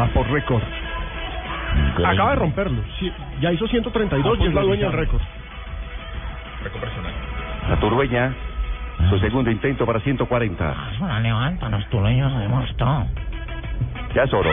Va 0.00 0.06
por 0.08 0.30
récord. 0.30 0.62
Acaba 2.04 2.30
de 2.30 2.36
romperlo. 2.36 2.82
Sí, 2.98 3.12
ya 3.40 3.52
hizo 3.52 3.66
132 3.66 4.38
y 4.40 4.46
es 4.46 4.54
la 4.54 4.62
dueña 4.62 4.86
del 4.88 4.92
récord. 4.98 5.20
Récord 6.64 6.80
personal. 6.80 7.12
La 7.68 7.76
turbeña, 7.76 8.32
su 9.08 9.18
segundo 9.18 9.50
intento 9.50 9.86
para 9.86 10.00
140. 10.00 10.74
Eso 10.94 11.06
la 11.06 11.20
levantan 11.20 11.70
los 11.70 11.86
tuleños, 11.90 12.32
además 12.34 12.68
todo. 12.76 13.06
Ya 14.14 14.24
es 14.24 14.32
oro. 14.32 14.50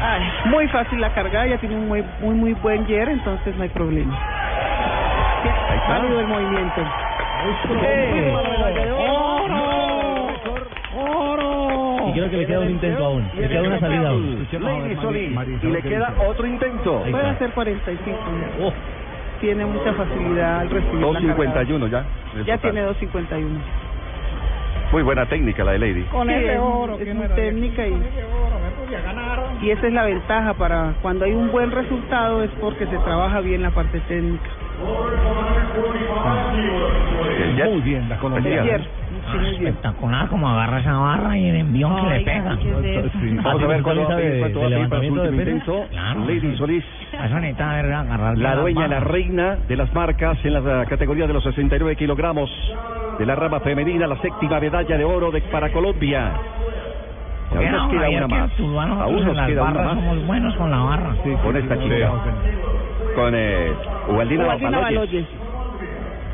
Ay, 0.00 0.22
muy 0.46 0.68
fácil 0.68 1.00
la 1.00 1.10
carga, 1.10 1.46
ella 1.46 1.58
tiene 1.58 1.76
un 1.76 1.88
muy 1.88 2.04
muy 2.20 2.34
muy 2.34 2.52
buen 2.54 2.86
yer, 2.86 3.08
entonces 3.08 3.56
no 3.56 3.62
hay 3.62 3.68
problema. 3.68 4.18
Válido 5.88 6.20
el 6.20 6.26
movimiento. 6.26 6.80
Y 12.06 12.12
creo 12.12 12.30
que 12.30 12.36
le 12.36 12.46
queda 12.46 12.60
un 12.60 12.70
intento 12.70 13.04
aún, 13.04 13.30
le 13.36 13.48
queda 13.48 13.62
una 13.62 13.80
salida 13.80 14.08
aún. 14.10 14.48
Y 15.62 15.66
le 15.66 15.82
queda 15.82 16.14
otro 16.26 16.46
intento. 16.46 17.02
Puede 17.10 17.28
hacer 17.28 17.50
45. 17.50 18.18
Tiene 19.40 19.66
mucha 19.66 19.92
facilidad 19.92 20.60
al 20.60 20.70
recibir 20.70 21.06
la 21.06 21.20
cargada. 21.36 21.62
2.51 21.64 21.90
ya. 21.90 22.04
Ya 22.46 22.58
tiene 22.58 22.86
2.51. 22.86 23.58
Muy 24.92 25.02
buena 25.02 25.26
técnica 25.26 25.64
la 25.64 25.72
de 25.72 25.78
Lady. 25.78 26.02
Con 26.04 26.30
ese 26.30 26.58
oro, 26.58 26.98
es 26.98 27.14
muy 27.14 27.28
técnica 27.28 27.86
y, 27.86 28.02
y 29.62 29.70
esa 29.70 29.86
es 29.86 29.92
la 29.92 30.04
ventaja 30.04 30.54
para 30.54 30.94
cuando 31.02 31.24
hay 31.24 31.32
un 31.32 31.50
buen 31.50 31.70
resultado 31.72 32.42
es 32.42 32.50
porque 32.60 32.86
se 32.86 32.96
trabaja 32.98 33.40
bien 33.40 33.62
la 33.62 33.70
parte 33.70 34.00
técnica. 34.00 34.48
Jet. 37.56 37.70
Muy 37.70 37.80
bien, 37.82 38.08
la 38.08 38.18
colombiana. 38.18 38.86
Sí, 39.32 39.38
muy 39.38 39.50
bien. 39.50 39.66
Espectacular 39.66 40.28
como 40.28 40.48
agarra 40.48 40.80
esa 40.80 40.92
barra 40.94 41.38
y 41.38 41.48
el 41.48 41.56
envión 41.56 41.96
que 41.96 42.02
le 42.02 42.14
Ay, 42.14 42.24
pega. 42.24 42.56
¿qué 42.58 42.70
es 42.70 43.04
eso? 43.04 43.18
Sí. 43.20 43.36
Vamos 43.42 43.62
a 43.62 43.66
ver 43.66 43.82
cuál 43.82 43.96
¿Cuál 43.96 43.98
va 43.98 44.04
a 44.04 44.08
sabe 44.08 44.22
pedir, 44.22 44.40
cuánto 44.40 44.60
va 44.60 44.66
a 44.66 44.68
de 44.68 44.74
su 44.76 44.82
levantamiento 44.82 45.72
de. 45.72 45.86
Claro. 45.88 46.20
Lady 46.20 46.56
Solís. 46.56 46.84
Eso 47.12 47.34
necesita 47.40 47.72
ver, 47.74 47.92
agarrar 47.92 48.38
La 48.38 48.56
dueña, 48.56 48.88
la 48.88 49.00
reina 49.00 49.56
de 49.68 49.76
las 49.76 49.92
marcas 49.94 50.38
en 50.44 50.52
la 50.52 50.84
categoría 50.86 51.26
de 51.26 51.32
los 51.32 51.44
69 51.44 51.96
kilogramos 51.96 52.50
de 53.18 53.26
la 53.26 53.34
rama 53.34 53.60
femenina, 53.60 54.06
la 54.06 54.16
séptima 54.20 54.60
medalla 54.60 54.96
de 54.96 55.04
oro 55.04 55.30
de, 55.30 55.40
para 55.42 55.72
Colombia. 55.72 56.32
Aún 57.50 57.72
nos 57.72 57.90
queda 57.90 58.08
una 58.10 58.28
más. 58.28 58.50
Aún 58.58 59.24
nos 59.24 59.36
las 59.36 59.46
queda 59.46 59.62
una 59.62 59.82
más 59.82 59.94
somos 59.94 60.26
buenos 60.26 60.54
con 60.56 60.70
la 60.70 60.78
barra. 60.78 61.14
con 61.42 61.56
esta 61.56 61.78
chica. 61.78 62.10
Con 63.14 63.34
eh, 63.34 63.72
Ubaldina 64.08 64.44
Ubaldina 64.44 64.78
Baloyes. 64.78 65.26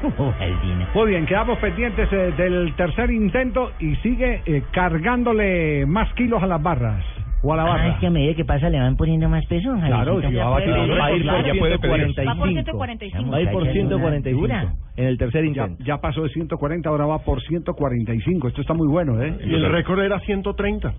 Baloyes. 0.02 0.35
El 0.40 0.61
dinero. 0.61 0.90
Muy 0.94 1.11
bien, 1.11 1.26
quedamos 1.26 1.59
pendientes 1.59 2.09
eh, 2.12 2.32
del 2.37 2.75
tercer 2.76 3.11
intento 3.11 3.73
y 3.80 3.94
sigue 3.97 4.42
eh, 4.47 4.62
cargándole 4.73 5.87
más 5.87 6.12
kilos 6.14 6.42
a 6.42 6.47
las 6.47 6.62
barras 6.62 7.04
o 7.44 7.52
a 7.52 7.56
la 7.56 7.62
Ah, 7.64 7.66
barra. 7.66 7.88
es 7.88 7.99
que 7.99 8.06
a 8.06 8.11
medida 8.11 8.35
que 8.35 8.44
pasa 8.44 8.68
le 8.71 8.78
van 8.78 8.97
poniendo 8.97 9.28
más 9.28 9.44
peso. 9.47 9.75
Claro, 9.85 10.21
si 10.21 10.35
va 10.35 10.44
a 10.47 10.49
batir 10.50 10.71
puede 10.71 10.82
el 10.85 11.00
Va 11.00 11.06
a 11.06 11.12
ir 11.12 11.26
por 11.26 11.44
ya 11.44 11.54
puede 11.59 11.78
pedir. 11.78 12.28
Va 12.28 12.35
por 12.37 12.49
145. 12.49 12.49
145. 12.49 13.30
Va 13.30 13.37
a 13.37 13.40
ir 13.40 13.50
por 13.50 13.62
Muchacha, 13.64 13.78
es 13.78 13.85
una 13.85 13.99
145 13.99 14.40
dura. 14.40 14.75
en 14.97 15.04
el 15.06 15.18
tercer 15.18 15.42
Ya, 15.42 15.49
intento. 15.49 15.85
ya 15.85 15.97
pasó 16.00 16.23
de 16.23 16.28
140, 16.28 16.88
ahora 16.88 17.06
va 17.06 17.18
por 17.18 17.40
145. 17.42 18.49
Esto 18.49 18.61
está 18.61 18.75
muy 18.75 18.87
bueno, 18.88 19.21
¿eh? 19.23 19.37
Y 19.44 19.54
el 19.54 19.71
récord 19.73 20.00
era 20.02 20.21
130. 20.21 20.92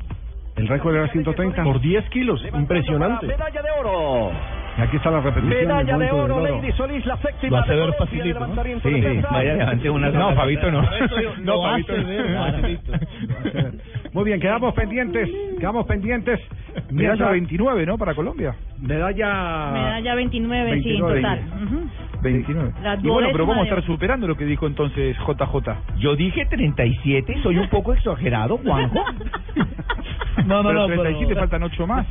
El 0.58 0.68
récord 0.68 0.96
era 0.96 1.08
130. 1.08 1.64
Por 1.64 1.80
10 1.80 2.10
kilos. 2.10 2.44
Impresionante. 2.54 3.26
Medalla 3.26 3.62
de 3.62 3.70
oro. 3.80 4.32
Y 4.76 4.82
aquí 4.82 4.98
está 4.98 5.12
la 5.12 5.20
repetición. 5.22 5.68
Medalla 5.68 5.98
de 5.98 6.12
oro. 6.12 6.40
Lady 6.40 6.72
Solís, 6.74 7.06
la 7.06 7.16
Lo 7.16 7.22
séptima 7.22 7.60
hace 7.60 7.74
de 7.74 7.80
ver 7.80 7.94
facilito, 7.94 8.40
de 8.40 8.80
Sí, 8.82 9.02
pesas. 9.02 9.32
vaya, 9.32 9.54
levante 9.54 9.90
una 9.90 10.10
No, 10.10 10.36
Fabito 10.36 10.72
no. 10.72 10.82
No, 11.44 11.62
Fabito. 11.62 11.94
Muy 14.14 14.24
bien, 14.26 14.40
quedamos 14.40 14.74
pendientes. 14.74 15.30
Quedamos 15.60 15.86
pendientes. 15.86 16.40
Medalla 16.90 16.92
Mientras- 16.92 17.32
29, 17.32 17.86
¿no? 17.86 17.98
Para 17.98 18.16
Colombia. 18.16 18.56
Medalla. 18.88 19.72
Medalla 19.72 20.16
29, 20.16 20.70
sí, 20.84 20.90
en 20.96 21.06
29. 21.06 21.22
total. 21.22 21.40
Ujú. 21.64 21.90
29. 22.22 22.72
La 22.82 22.96
Y 22.96 23.08
bueno, 23.08 23.30
pero 23.32 23.46
vamos 23.46 23.64
a 23.64 23.70
estar 23.70 23.84
superando 23.86 24.28
lo 24.28 24.36
que 24.38 24.46
dijo 24.46 24.68
entonces 24.68 25.18
JJ. 25.18 25.76
Yo 26.00 26.16
dije 26.16 26.46
37, 26.46 27.38
soy 27.44 27.58
un 27.58 27.70
poco 27.70 27.94
exagerado, 27.94 28.58
Juanjo. 28.58 29.00
No, 30.48 30.62
no, 30.64 30.70
pero 30.70 30.80
no, 30.82 30.88
37 30.88 31.28
pero- 31.28 31.40
faltan 31.42 31.64
8 31.64 31.88
más. 31.88 32.08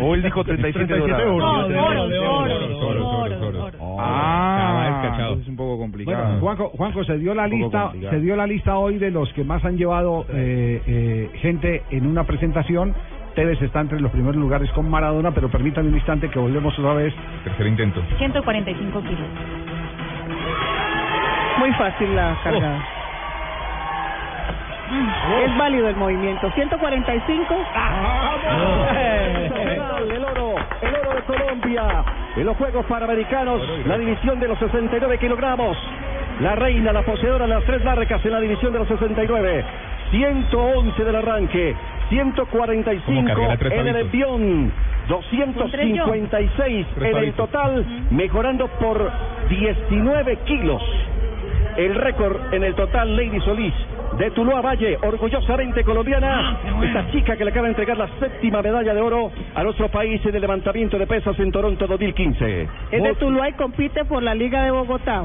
O 0.00 0.14
él 0.14 0.22
dijo 0.22 0.44
37, 0.44 0.86
37 0.86 0.98
dorados. 1.24 1.34
oro. 1.34 1.62
No, 1.62 1.68
de 1.68 1.78
oro, 1.78 2.02
oro, 2.02 3.28
de 3.28 3.36
oro. 3.36 3.96
Ah, 3.98 5.36
es 5.40 5.48
un 5.48 5.56
poco 5.56 5.78
complicado. 5.78 6.16
Bueno, 6.18 6.40
Juanjo, 6.40 6.68
Juanjo 6.76 7.04
se 7.04 7.18
dio 7.18 7.34
la 7.34 7.46
lista, 7.46 7.84
complicado. 7.84 8.12
se 8.14 8.20
dio 8.20 8.36
la 8.36 8.46
lista 8.46 8.76
hoy 8.78 8.98
de 8.98 9.10
los 9.10 9.32
que 9.32 9.42
más 9.42 9.64
han 9.64 9.76
llevado 9.76 10.26
eh, 10.28 10.82
eh, 10.86 11.30
gente 11.40 11.82
en 11.90 12.06
una 12.06 12.24
presentación. 12.24 12.94
Tevez 13.40 13.62
está 13.62 13.80
entre 13.80 13.98
los 13.98 14.12
primeros 14.12 14.36
lugares 14.36 14.70
con 14.72 14.90
Maradona, 14.90 15.30
pero 15.30 15.48
permítanme 15.48 15.88
un 15.88 15.94
instante 15.94 16.28
que 16.28 16.38
volvemos 16.38 16.78
otra 16.78 16.92
vez. 16.92 17.14
Tercer 17.42 17.68
intento. 17.68 18.02
145 18.18 19.00
kilos. 19.00 19.18
Muy 21.58 21.72
fácil 21.72 22.14
la 22.14 22.36
cargada. 22.44 22.84
Es 25.42 25.56
válido 25.56 25.88
el 25.88 25.96
movimiento. 25.96 26.50
145. 26.50 27.54
El 30.10 30.22
oro, 30.22 30.56
el 30.82 30.94
oro 30.96 31.14
de 31.14 31.22
Colombia 31.22 32.04
en 32.36 32.44
los 32.44 32.58
Juegos 32.58 32.84
Panamericanos, 32.84 33.62
la 33.86 33.96
división 33.96 34.38
de 34.38 34.48
los 34.48 34.58
69 34.58 35.16
kilogramos. 35.16 35.78
La 36.40 36.56
reina, 36.56 36.92
la 36.92 37.00
poseedora 37.06 37.46
de 37.46 37.54
las 37.54 37.64
tres 37.64 37.82
marcas 37.84 38.22
en 38.22 38.32
la 38.32 38.40
división 38.40 38.70
de 38.74 38.80
los 38.80 38.88
69. 38.88 39.64
111 40.10 41.04
del 41.04 41.16
arranque, 41.16 41.74
145 42.10 43.50
a 43.50 43.56
tres 43.56 43.72
en 43.72 43.86
el 43.86 43.96
envión, 43.96 44.72
256 45.08 46.86
Tres 46.96 47.16
en 47.16 47.22
el 47.22 47.32
total, 47.34 47.86
mejorando 48.10 48.66
por 48.66 49.10
19 49.48 50.36
kilos. 50.44 50.82
El 51.76 51.94
récord 51.94 52.52
en 52.52 52.64
el 52.64 52.74
total, 52.74 53.16
Lady 53.16 53.40
Solís, 53.40 53.72
de 54.18 54.30
Tuluá 54.32 54.60
Valle, 54.60 54.98
orgullosamente 55.02 55.84
colombiana. 55.84 56.58
Esta 56.82 57.10
chica 57.12 57.36
que 57.36 57.44
le 57.44 57.52
acaba 57.52 57.66
de 57.66 57.72
entregar 57.72 57.96
la 57.96 58.08
séptima 58.18 58.60
medalla 58.60 58.92
de 58.92 59.00
oro 59.00 59.30
a 59.54 59.62
nuestro 59.62 59.88
país 59.88 60.20
en 60.26 60.34
el 60.34 60.40
levantamiento 60.40 60.98
de 60.98 61.06
pesas 61.06 61.38
en 61.38 61.52
Toronto 61.52 61.86
2015. 61.86 62.68
Es 62.90 63.02
de 63.02 63.14
Tuluá 63.14 63.50
y 63.50 63.52
compite 63.52 64.04
por 64.04 64.20
la 64.20 64.34
Liga 64.34 64.64
de 64.64 64.72
Bogotá. 64.72 65.24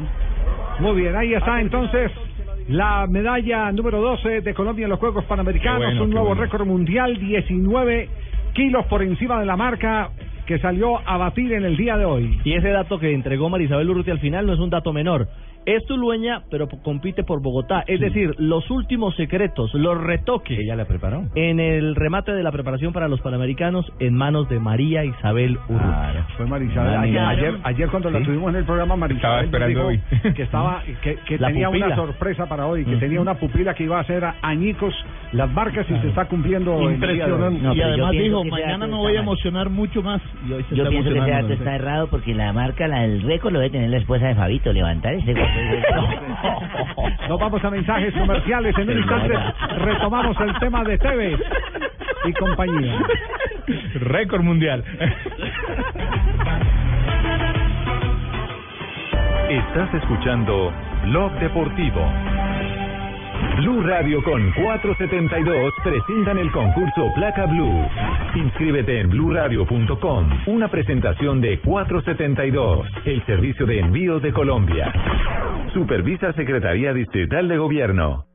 Muy 0.80 1.02
bien, 1.02 1.16
ahí 1.16 1.34
está 1.34 1.60
entonces 1.60 2.12
la 2.68 3.06
medalla 3.08 3.72
número 3.72 4.02
12 4.02 4.42
de 4.42 4.54
Colombia 4.54 4.86
en 4.86 4.90
los 4.90 5.00
Juegos 5.00 5.26
Panamericanos, 5.26 5.80
bueno, 5.80 6.04
un 6.04 6.10
nuevo 6.10 6.28
bueno. 6.28 6.42
récord 6.42 6.66
mundial, 6.66 7.18
19 7.18 8.10
kilos 8.54 8.86
por 8.88 9.04
encima 9.04 9.40
de 9.40 9.46
la 9.46 9.56
marca 9.56 10.10
que 10.46 10.60
salió 10.60 11.00
a 11.06 11.18
batir 11.18 11.54
en 11.54 11.66
el 11.66 11.78
día 11.78 11.98
de 11.98 12.06
hoy. 12.06 12.40
Y 12.44 12.54
ese 12.54 12.70
dato 12.70 13.00
que 13.00 13.14
entregó 13.14 13.50
Marisabel 13.50 13.90
Urruti 13.90 14.12
al 14.12 14.20
final 14.20 14.46
no 14.46 14.54
es 14.54 14.60
un 14.60 14.70
dato 14.70 14.94
menor. 14.94 15.28
Es 15.66 15.84
tulueña, 15.86 16.44
pero 16.52 16.68
compite 16.70 17.24
por 17.24 17.42
Bogotá. 17.42 17.84
Es 17.88 18.00
decir, 18.00 18.36
los 18.38 18.70
últimos 18.70 19.16
secretos, 19.16 19.74
los 19.74 20.00
retoques. 20.00 20.60
Ella 20.60 20.76
la 20.76 20.86
preparó. 20.86 21.24
En 21.36 21.60
el 21.60 21.96
remate 21.96 22.34
de 22.34 22.44
la 22.44 22.52
preparación 22.52 22.94
para 22.94 23.08
los 23.08 23.20
Panamericanos 23.22 23.86
en 24.00 24.14
manos 24.14 24.48
de 24.50 24.60
María 24.60 25.04
Isabel 25.04 25.58
Urruti. 25.68 25.84
Claro. 25.86 26.26
Fue 26.38 26.46
Marisabel. 26.46 26.94
Ah, 26.96 27.02
Ayer, 27.02 27.20
ayer, 27.20 27.54
ayer 27.64 27.90
cuando 27.90 28.12
la 28.12 28.22
tuvimos 28.24 28.50
en 28.50 28.58
el 28.58 28.66
programa, 28.66 28.96
Marisabel 28.96 29.46
Estaba 29.46 29.66
esperando 29.66 29.88
hoy. 29.88 30.34
que 30.36 30.44
estaba, 30.44 30.84
que, 31.02 31.38
tenía 31.38 31.68
pupila. 31.68 31.86
una 31.88 31.96
sorpresa 31.96 32.46
para 32.48 32.68
hoy, 32.68 32.86
que 32.86 32.98
tenía 32.98 33.22
una 33.22 33.34
pupila 33.36 33.74
que 33.74 33.84
iba 33.86 33.98
a 33.98 34.02
hacer 34.02 34.24
a- 34.24 34.36
añicos 34.42 34.94
las 35.32 35.50
marcas 35.52 35.86
y 35.90 36.00
se 36.00 36.10
está 36.10 36.26
cumpliendo 36.26 36.90
el. 36.90 37.00
No, 37.00 37.74
y 37.74 37.82
además 37.82 38.12
pienso 38.12 38.44
dijo, 38.44 38.44
mañana 38.46 38.86
está 38.86 38.98
voy 38.98 39.12
a 39.14 39.16
mal. 39.16 39.24
emocionar 39.24 39.70
mucho 39.70 40.02
más. 40.04 40.22
Y 40.48 40.54
hoy 40.54 40.64
se 40.70 40.76
Yo 40.76 40.84
está 40.84 40.90
pienso 40.92 41.10
que 41.12 41.20
ese 41.20 41.32
dato 41.32 41.48
no 41.48 41.54
está 41.56 41.76
errado 41.76 42.08
porque 42.08 42.34
la 42.36 42.54
marca, 42.54 42.88
la 42.88 43.02
del 43.02 43.22
récord, 43.24 43.54
lo 43.54 43.60
debe 43.60 43.72
tener 43.72 43.90
la 43.90 43.98
esposa 43.98 44.28
de 44.28 44.36
Fabito. 44.36 44.72
Levantar 44.72 45.14
ese 45.16 45.34
Nos 47.30 47.40
vamos 47.40 47.64
a 47.64 47.70
mensajes 47.70 48.14
comerciales. 48.14 48.78
En 48.78 48.90
un 48.90 48.98
instante 48.98 49.34
retomamos 49.78 50.40
el 50.42 50.60
tema 50.60 50.84
de 50.84 50.98
Tevez 50.98 51.40
y 52.26 52.34
compañía. 52.34 53.00
Récord 53.96 54.42
mundial. 54.42 54.84
Estás 59.50 59.94
escuchando 59.94 60.74
Blog 61.04 61.32
Deportivo. 61.40 62.02
Blue 63.58 63.82
Radio 63.84 64.22
con 64.24 64.52
472 64.52 65.74
presentan 65.84 66.38
el 66.38 66.52
concurso 66.52 67.12
Placa 67.16 67.46
Blue. 67.46 67.88
Inscríbete 68.36 69.00
en 69.00 69.10
bluradio.com. 69.10 70.30
Una 70.48 70.68
presentación 70.68 71.42
de 71.42 71.60
472, 71.60 72.88
el 73.06 73.26
servicio 73.26 73.66
de 73.66 73.80
envíos 73.80 74.22
de 74.22 74.34
Colombia. 74.34 74.92
Supervisa 75.76 76.32
Secretaría 76.32 76.94
Distrital 76.94 77.50
de 77.50 77.58
Gobierno. 77.58 78.28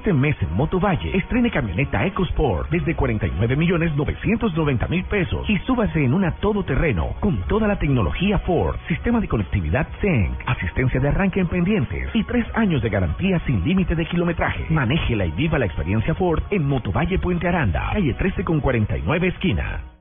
Este 0.00 0.14
mes 0.14 0.34
en 0.40 0.54
Motovalle, 0.54 1.14
estrene 1.14 1.50
camioneta 1.50 2.06
EcoSport 2.06 2.70
desde 2.70 2.96
49 2.96 3.54
millones 3.54 3.94
990 3.94 4.88
mil 4.88 5.04
pesos 5.04 5.44
y 5.46 5.58
súbase 5.58 6.02
en 6.02 6.14
una 6.14 6.30
todoterreno 6.36 7.16
con 7.20 7.42
toda 7.48 7.68
la 7.68 7.78
tecnología 7.78 8.38
Ford, 8.38 8.78
sistema 8.88 9.20
de 9.20 9.28
conectividad 9.28 9.86
ZENC, 10.00 10.40
asistencia 10.46 11.00
de 11.00 11.08
arranque 11.08 11.40
en 11.40 11.48
pendientes 11.48 12.08
y 12.14 12.24
tres 12.24 12.46
años 12.54 12.80
de 12.80 12.88
garantía 12.88 13.40
sin 13.44 13.62
límite 13.62 13.94
de 13.94 14.06
kilometraje. 14.06 14.64
Manéjela 14.70 15.26
y 15.26 15.32
viva 15.32 15.58
la 15.58 15.66
experiencia 15.66 16.14
Ford 16.14 16.44
en 16.50 16.66
Motovalle 16.66 17.18
Puente 17.18 17.48
Aranda, 17.48 17.90
calle 17.92 18.14
13 18.14 18.42
con 18.42 18.60
49 18.60 19.26
esquina. 19.26 19.99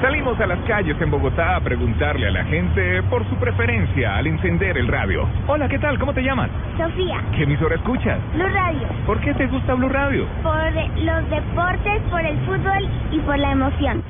Salimos 0.00 0.38
a 0.40 0.46
las 0.46 0.58
calles 0.60 0.96
en 1.00 1.10
Bogotá 1.10 1.56
a 1.56 1.60
preguntarle 1.60 2.28
a 2.28 2.30
la 2.30 2.44
gente 2.44 3.02
por 3.04 3.26
su 3.28 3.36
preferencia 3.36 4.16
al 4.16 4.26
encender 4.26 4.76
el 4.78 4.88
radio. 4.88 5.26
Hola, 5.46 5.68
¿qué 5.68 5.78
tal? 5.78 5.98
¿Cómo 5.98 6.12
te 6.12 6.22
llamas? 6.22 6.50
Sofía, 6.76 7.22
¿Qué 7.34 7.44
emisora 7.44 7.74
escuchas? 7.76 8.18
Blue 8.34 8.46
Radio, 8.52 8.86
¿Por 9.06 9.20
qué 9.20 9.32
te 9.34 9.46
gusta 9.46 9.74
Blue 9.74 9.88
Radio? 9.88 10.26
por 10.42 10.72
los 10.96 11.30
deportes, 11.30 12.02
por 12.10 12.20
el 12.20 12.38
fútbol 12.40 12.88
y 13.10 13.18
por 13.20 13.38
la 13.38 13.52
emoción. 13.52 14.02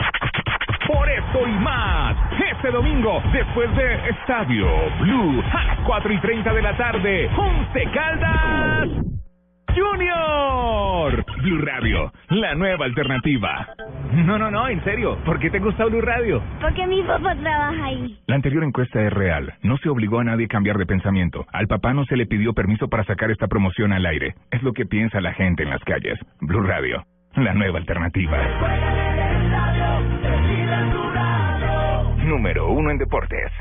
Por 0.86 1.08
esto 1.08 1.46
y 1.48 1.52
más, 1.62 2.16
este 2.52 2.70
domingo, 2.70 3.20
después 3.32 3.74
de 3.76 4.08
Estadio 4.10 4.66
Blue, 5.00 5.42
a 5.52 5.64
las 5.64 5.78
4 5.86 6.12
y 6.12 6.18
30 6.18 6.52
de 6.52 6.62
la 6.62 6.76
tarde, 6.76 7.30
Once 7.36 7.88
Caldas 7.92 8.88
Junior. 9.76 11.24
Blue 11.42 11.58
Radio, 11.58 12.10
la 12.30 12.54
nueva 12.54 12.86
alternativa. 12.86 13.68
No, 14.12 14.38
no, 14.38 14.50
no, 14.50 14.68
en 14.68 14.82
serio, 14.84 15.18
¿por 15.24 15.38
qué 15.38 15.50
te 15.50 15.58
gusta 15.58 15.84
Blue 15.84 16.00
Radio? 16.00 16.42
Porque 16.60 16.86
mi 16.86 17.02
papá 17.02 17.34
trabaja 17.36 17.84
ahí. 17.84 18.18
La 18.26 18.36
anterior 18.36 18.64
encuesta 18.64 19.02
es 19.02 19.12
real. 19.12 19.52
No 19.62 19.76
se 19.76 19.90
obligó 19.90 20.20
a 20.20 20.24
nadie 20.24 20.46
a 20.46 20.48
cambiar 20.48 20.78
de 20.78 20.86
pensamiento. 20.86 21.46
Al 21.52 21.66
papá 21.66 21.92
no 21.92 22.04
se 22.06 22.16
le 22.16 22.26
pidió 22.26 22.54
permiso 22.54 22.88
para 22.88 23.04
sacar 23.04 23.30
esta 23.30 23.48
promoción 23.48 23.92
al 23.92 24.06
aire. 24.06 24.34
Es 24.50 24.62
lo 24.62 24.72
que 24.72 24.86
piensa 24.86 25.20
la 25.20 25.34
gente 25.34 25.62
en 25.62 25.70
las 25.70 25.84
calles. 25.84 26.18
Blue 26.40 26.62
Radio, 26.62 27.04
la 27.34 27.52
nueva 27.52 27.78
alternativa. 27.78 28.38
Número 32.24 32.70
uno 32.70 32.90
en 32.90 32.98
deportes. 32.98 33.52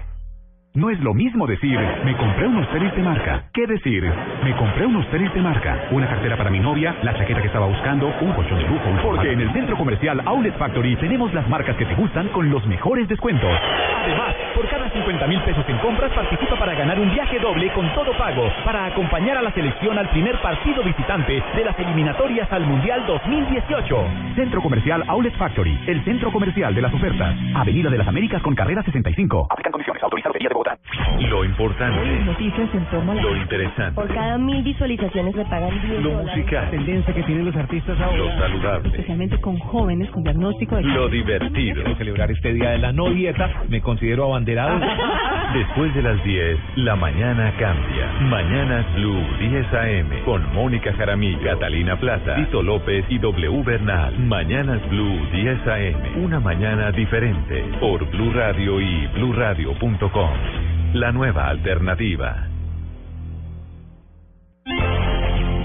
No 0.75 0.89
es 0.89 1.00
lo 1.00 1.13
mismo 1.13 1.48
decir, 1.48 1.79
me 2.03 2.17
compré 2.17 2.48
unos 2.48 2.70
tenis 2.70 2.94
de 2.94 3.01
marca, 3.01 3.46
que 3.53 3.65
decir, 3.65 4.03
me 4.44 4.53
compré 4.58 4.86
unos 4.86 5.10
tenis 5.10 5.34
de 5.34 5.39
marca, 5.39 5.88
una 5.91 6.05
cartera 6.05 6.36
para 6.36 6.50
mi 6.50 6.60
novia, 6.60 6.98
la 7.01 7.13
chaqueta 7.13 7.39
que 7.39 7.48
estaba 7.48 7.65
buscando, 7.65 8.13
un 8.20 8.34
colchón 8.34 8.60
de 8.60 8.67
lujo, 8.67 8.84
Porque 9.01 9.32
en 9.32 9.39
el 9.39 9.53
centro 9.53 9.77
comercial 9.77 10.22
Outlet 10.25 10.58
Factory 10.58 10.98
tenemos 10.98 11.34
las 11.34 11.48
marcas 11.48 11.77
que 11.77 11.86
te 11.86 11.96
gustan 11.96 12.27
con 12.27 12.50
los 12.50 12.67
mejores 12.67 13.08
descuentos. 13.08 13.50
Además, 14.03 14.36
por 14.53 14.67
cada 14.67 14.89
50 14.89 15.27
mil 15.27 15.39
pesos 15.44 15.63
en 15.70 15.77
compras 15.77 16.12
participa 16.12 16.58
para 16.60 16.75
ganar 16.75 17.00
un 17.00 17.10
viaje 17.10 17.39
doble 17.39 17.72
con 17.72 17.88
todo 17.94 18.12
pago 18.17 18.44
para 18.65 18.88
acompañar 18.88 19.38
a 19.38 19.44
la 19.44 19.53
selección 19.53 19.98
al 19.98 20.10
primer 20.10 20.41
partido 20.41 20.84
visitante 20.84 21.41
de 21.55 21.63
las 21.63 21.79
eliminatorias 21.79 22.51
al 22.51 22.65
Mundial 22.65 23.05
2018. 23.08 23.96
Centro 24.36 24.62
Comercial 24.62 25.05
Outlet 25.08 25.38
Factory, 25.38 25.79
el 25.88 26.03
centro 26.03 26.34
comercial 26.34 26.75
de 26.75 26.82
las 26.82 26.94
ofertas. 26.94 27.34
Avenida 27.55 27.89
de 27.89 27.98
las 27.98 28.08
Américas 28.10 28.41
con 28.41 28.53
carrera 28.53 28.84
65. 28.84 29.48
Aplican 29.50 29.72
condiciones. 29.72 30.03
Autorizado 30.03 30.34
de 30.34 30.50
Bogotá. 30.50 30.64
Lo 31.29 31.45
importante, 31.45 32.24
Noticias 32.25 32.69
en 32.74 32.86
torno 32.89 33.12
a 33.12 33.15
la... 33.15 33.22
lo 33.22 33.36
interesante, 33.38 33.95
Por 33.95 34.13
cada 34.13 34.38
mil 34.38 34.63
visualizaciones 34.63 35.36
le 35.36 35.45
pagan 35.45 35.69
10 35.81 36.01
lo 36.03 36.10
dólares. 36.12 36.38
musical, 36.38 36.69
tendencia 36.72 37.13
que 37.13 37.24
tienen 37.24 37.45
los 37.45 37.55
artistas 37.55 37.98
lo 38.00 38.29
saludable, 38.38 38.89
Especialmente 38.89 39.38
con 39.39 39.57
jóvenes 39.60 40.10
con 40.12 40.24
diagnóstico 40.24 40.75
de 40.75 40.84
lo 40.84 41.07
divertido. 41.10 41.75
Quiero 41.84 41.95
celebrar 41.98 42.31
este 42.31 42.53
día 42.53 42.72
de 42.72 42.77
la 42.79 42.91
no 42.91 43.10
dieta, 43.10 43.50
me 43.69 43.81
considero 43.81 44.25
abanderado. 44.25 44.79
Después 45.53 45.93
de 45.95 46.01
las 46.01 46.22
10, 46.24 46.57
la 46.77 46.95
mañana 46.95 47.53
cambia. 47.57 48.12
Mañanas 48.22 48.86
Blue 48.95 49.23
10 49.39 49.73
AM 49.73 50.23
con 50.25 50.54
Mónica 50.54 50.93
Jaramillo, 50.93 51.39
Catalina 51.43 51.97
Plaza, 51.97 52.36
Tito 52.36 52.62
López 52.62 53.06
y 53.10 53.19
W 53.19 53.63
Bernal. 53.63 54.17
Mañanas 54.19 54.82
Blue 54.89 55.19
10 55.32 55.67
AM. 55.67 56.23
Una 56.23 56.39
mañana 56.39 56.91
diferente 56.91 57.63
por 57.80 58.06
Blue 58.12 58.32
Radio 58.34 58.82
y 58.82 59.08
bluradio.com. 59.15 60.30
La 60.95 61.12
nueva 61.12 61.49
alternativa. 61.49 62.47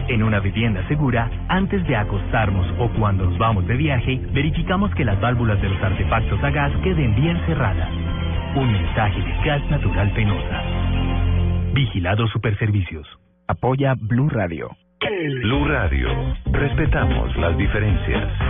En 0.08 0.24
una 0.24 0.40
vivienda 0.40 0.84
segura, 0.88 1.30
antes 1.48 1.86
de 1.86 1.94
acostarnos 1.94 2.66
o 2.80 2.88
cuando 2.98 3.26
nos 3.26 3.38
vamos 3.38 3.64
de 3.68 3.76
viaje, 3.76 4.20
verificamos 4.32 4.92
que 4.96 5.04
las 5.04 5.20
válvulas 5.20 5.62
de 5.62 5.68
los 5.68 5.80
artefactos 5.80 6.42
a 6.42 6.50
gas 6.50 6.72
queden 6.82 7.14
bien 7.14 7.40
cerradas. 7.46 7.88
Un 8.56 8.72
mensaje 8.72 9.20
de 9.20 9.46
Gas 9.46 9.70
Natural 9.70 10.12
Penosa. 10.14 10.62
Vigilado 11.74 12.26
Superservicios. 12.26 13.06
Apoya 13.46 13.94
Blue 13.96 14.30
Radio. 14.30 14.76
Blue 15.42 15.64
Radio. 15.68 16.08
Respetamos 16.46 17.36
las 17.36 17.56
diferencias. 17.56 18.49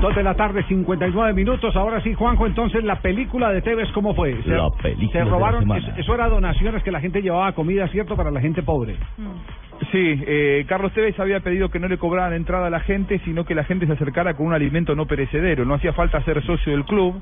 Dos 0.00 0.14
de 0.16 0.22
la 0.22 0.34
tarde, 0.34 0.62
59 0.66 1.34
minutos. 1.34 1.76
Ahora 1.76 2.00
sí, 2.00 2.14
Juanjo, 2.14 2.46
entonces 2.46 2.82
la 2.84 2.96
película 3.02 3.50
de 3.52 3.60
Tevez, 3.60 3.90
¿cómo 3.92 4.14
fue? 4.14 4.32
Se- 4.42 4.48
La 4.48 4.70
película 4.70 5.12
Se 5.12 5.18
de 5.18 5.24
la 5.24 5.30
robaron, 5.30 5.60
eso 5.98 6.14
era 6.14 6.28
donaciones 6.28 6.82
que 6.82 6.90
la 6.90 7.00
gente 7.00 7.20
llevaba 7.20 7.52
comida, 7.52 7.86
¿cierto? 7.88 8.16
Para 8.16 8.30
la 8.30 8.40
gente 8.40 8.62
pobre. 8.62 8.96
Sí, 9.92 10.22
eh, 10.26 10.64
Carlos 10.68 10.92
Tevez 10.92 11.18
había 11.20 11.40
pedido 11.40 11.68
que 11.70 11.78
no 11.78 11.86
le 11.88 11.98
cobraran 11.98 12.32
entrada 12.32 12.68
a 12.68 12.70
la 12.70 12.80
gente, 12.80 13.18
sino 13.24 13.44
que 13.44 13.54
la 13.54 13.64
gente 13.64 13.86
se 13.86 13.92
acercara 13.92 14.34
con 14.34 14.46
un 14.46 14.52
alimento 14.54 14.94
no 14.94 15.04
perecedero. 15.06 15.64
No 15.66 15.74
hacía 15.74 15.92
falta 15.92 16.22
ser 16.22 16.42
socio 16.44 16.72
del 16.72 16.84
club. 16.84 17.20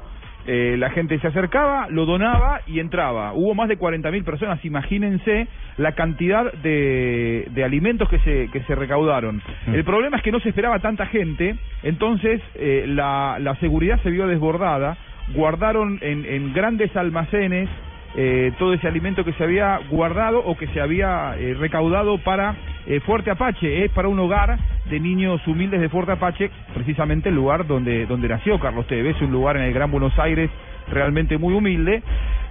Eh, 0.51 0.77
la 0.79 0.89
gente 0.89 1.19
se 1.19 1.27
acercaba, 1.27 1.89
lo 1.91 2.07
donaba 2.07 2.63
y 2.67 2.81
entraba. 2.81 3.35
Hubo 3.35 3.55
más 3.55 3.69
de 3.69 3.79
40.000 3.79 4.25
personas. 4.25 4.65
Imagínense 4.65 5.47
la 5.77 5.93
cantidad 5.93 6.51
de, 6.51 7.47
de 7.51 7.65
alimentos 7.65 8.09
que 8.09 8.19
se, 8.21 8.49
que 8.51 8.63
se 8.63 8.75
recaudaron. 8.75 9.43
El 9.67 9.85
problema 9.85 10.17
es 10.17 10.23
que 10.23 10.33
no 10.33 10.41
se 10.41 10.49
esperaba 10.49 10.79
tanta 10.79 11.05
gente, 11.05 11.55
entonces 11.83 12.41
eh, 12.55 12.87
la, 12.89 13.37
la 13.39 13.57
seguridad 13.57 14.01
se 14.03 14.09
vio 14.09 14.27
desbordada. 14.27 14.97
Guardaron 15.35 15.99
en, 16.01 16.25
en 16.25 16.55
grandes 16.55 16.97
almacenes 16.97 17.69
eh, 18.17 18.53
todo 18.59 18.73
ese 18.73 18.89
alimento 18.89 19.25
que 19.25 19.33
se 19.35 19.45
había 19.45 19.79
guardado 19.91 20.41
o 20.41 20.57
que 20.57 20.67
se 20.69 20.81
había 20.81 21.35
eh, 21.39 21.55
recaudado 21.55 22.19
para 22.19 22.57
eh, 22.87 23.01
Fuerte 23.01 23.31
Apache, 23.31 23.85
es 23.85 23.91
para 23.91 24.09
un 24.09 24.19
hogar 24.19 24.59
de 24.89 24.99
niños 24.99 25.47
humildes 25.47 25.81
de 25.81 25.89
Fuerte 25.89 26.13
Apache, 26.13 26.51
precisamente 26.75 27.29
el 27.29 27.35
lugar 27.35 27.67
donde, 27.67 28.07
donde 28.07 28.29
nació 28.29 28.59
Carlos 28.59 28.87
Tevez, 28.87 29.21
un 29.21 29.31
lugar 29.31 29.57
en 29.59 29.65
el 29.65 29.75
Gran 29.75 29.91
Buenos 29.91 30.19
Aires 30.19 30.51
realmente 30.91 31.37
muy 31.37 31.55
humilde, 31.55 32.03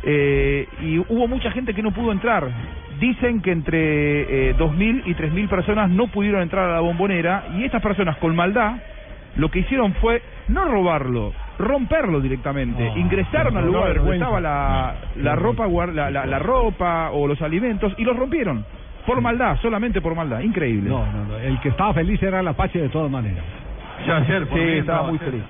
eh, 0.04 0.68
y 0.82 1.00
hubo 1.00 1.28
mucha 1.28 1.52
gente 1.52 1.74
que 1.74 1.82
no 1.82 1.92
pudo 1.92 2.12
entrar. 2.12 2.48
Dicen 3.00 3.42
que 3.42 3.52
entre 3.52 4.50
eh, 4.50 4.56
2.000 4.56 5.04
y 5.06 5.16
3.000 5.16 5.50
personas 5.50 5.90
no 5.90 6.08
pudieron 6.08 6.42
entrar 6.42 6.70
a 6.70 6.74
la 6.74 6.80
bombonera, 6.82 7.48
y 7.58 7.64
estas 7.64 7.82
personas 7.82 8.18
con 8.18 8.36
maldad 8.36 8.78
lo 9.36 9.50
que 9.50 9.60
hicieron 9.60 9.94
fue 9.96 10.22
no 10.48 10.66
robarlo, 10.66 11.34
romperlo 11.60 12.22
directamente. 12.22 12.92
Ingresaron 12.96 13.58
al 13.58 13.66
lugar 13.66 13.82
donde 13.96 14.12
estaba 14.24 14.40
la, 14.42 14.96
la 15.16 15.36
ropa 15.36 15.66
guar- 15.68 15.94
la, 15.94 16.10
la- 16.12 16.26
la 16.26 16.40
ropa 16.40 17.10
o 17.12 17.28
los 17.28 17.42
alimentos 17.42 17.94
y 17.98 18.04
los 18.04 18.16
rompieron. 18.16 18.66
Por 19.06 19.22
maldad, 19.22 19.58
solamente 19.62 20.02
por 20.02 20.14
maldad. 20.16 20.42
Increíble. 20.42 20.90
No, 20.90 21.06
no, 21.12 21.26
no. 21.26 21.38
El 21.38 21.60
que 21.62 21.70
estaba 21.70 21.94
feliz 21.94 22.22
era 22.22 22.42
el 22.42 22.48
Apache 22.48 22.80
de 22.80 22.90
todas 22.90 23.10
maneras. 23.10 23.44
Ya 24.06 24.18
ayer, 24.18 24.48
sí, 24.54 24.60
estaba 24.80 25.04
muy 25.10 25.18
feliz. 25.20 25.44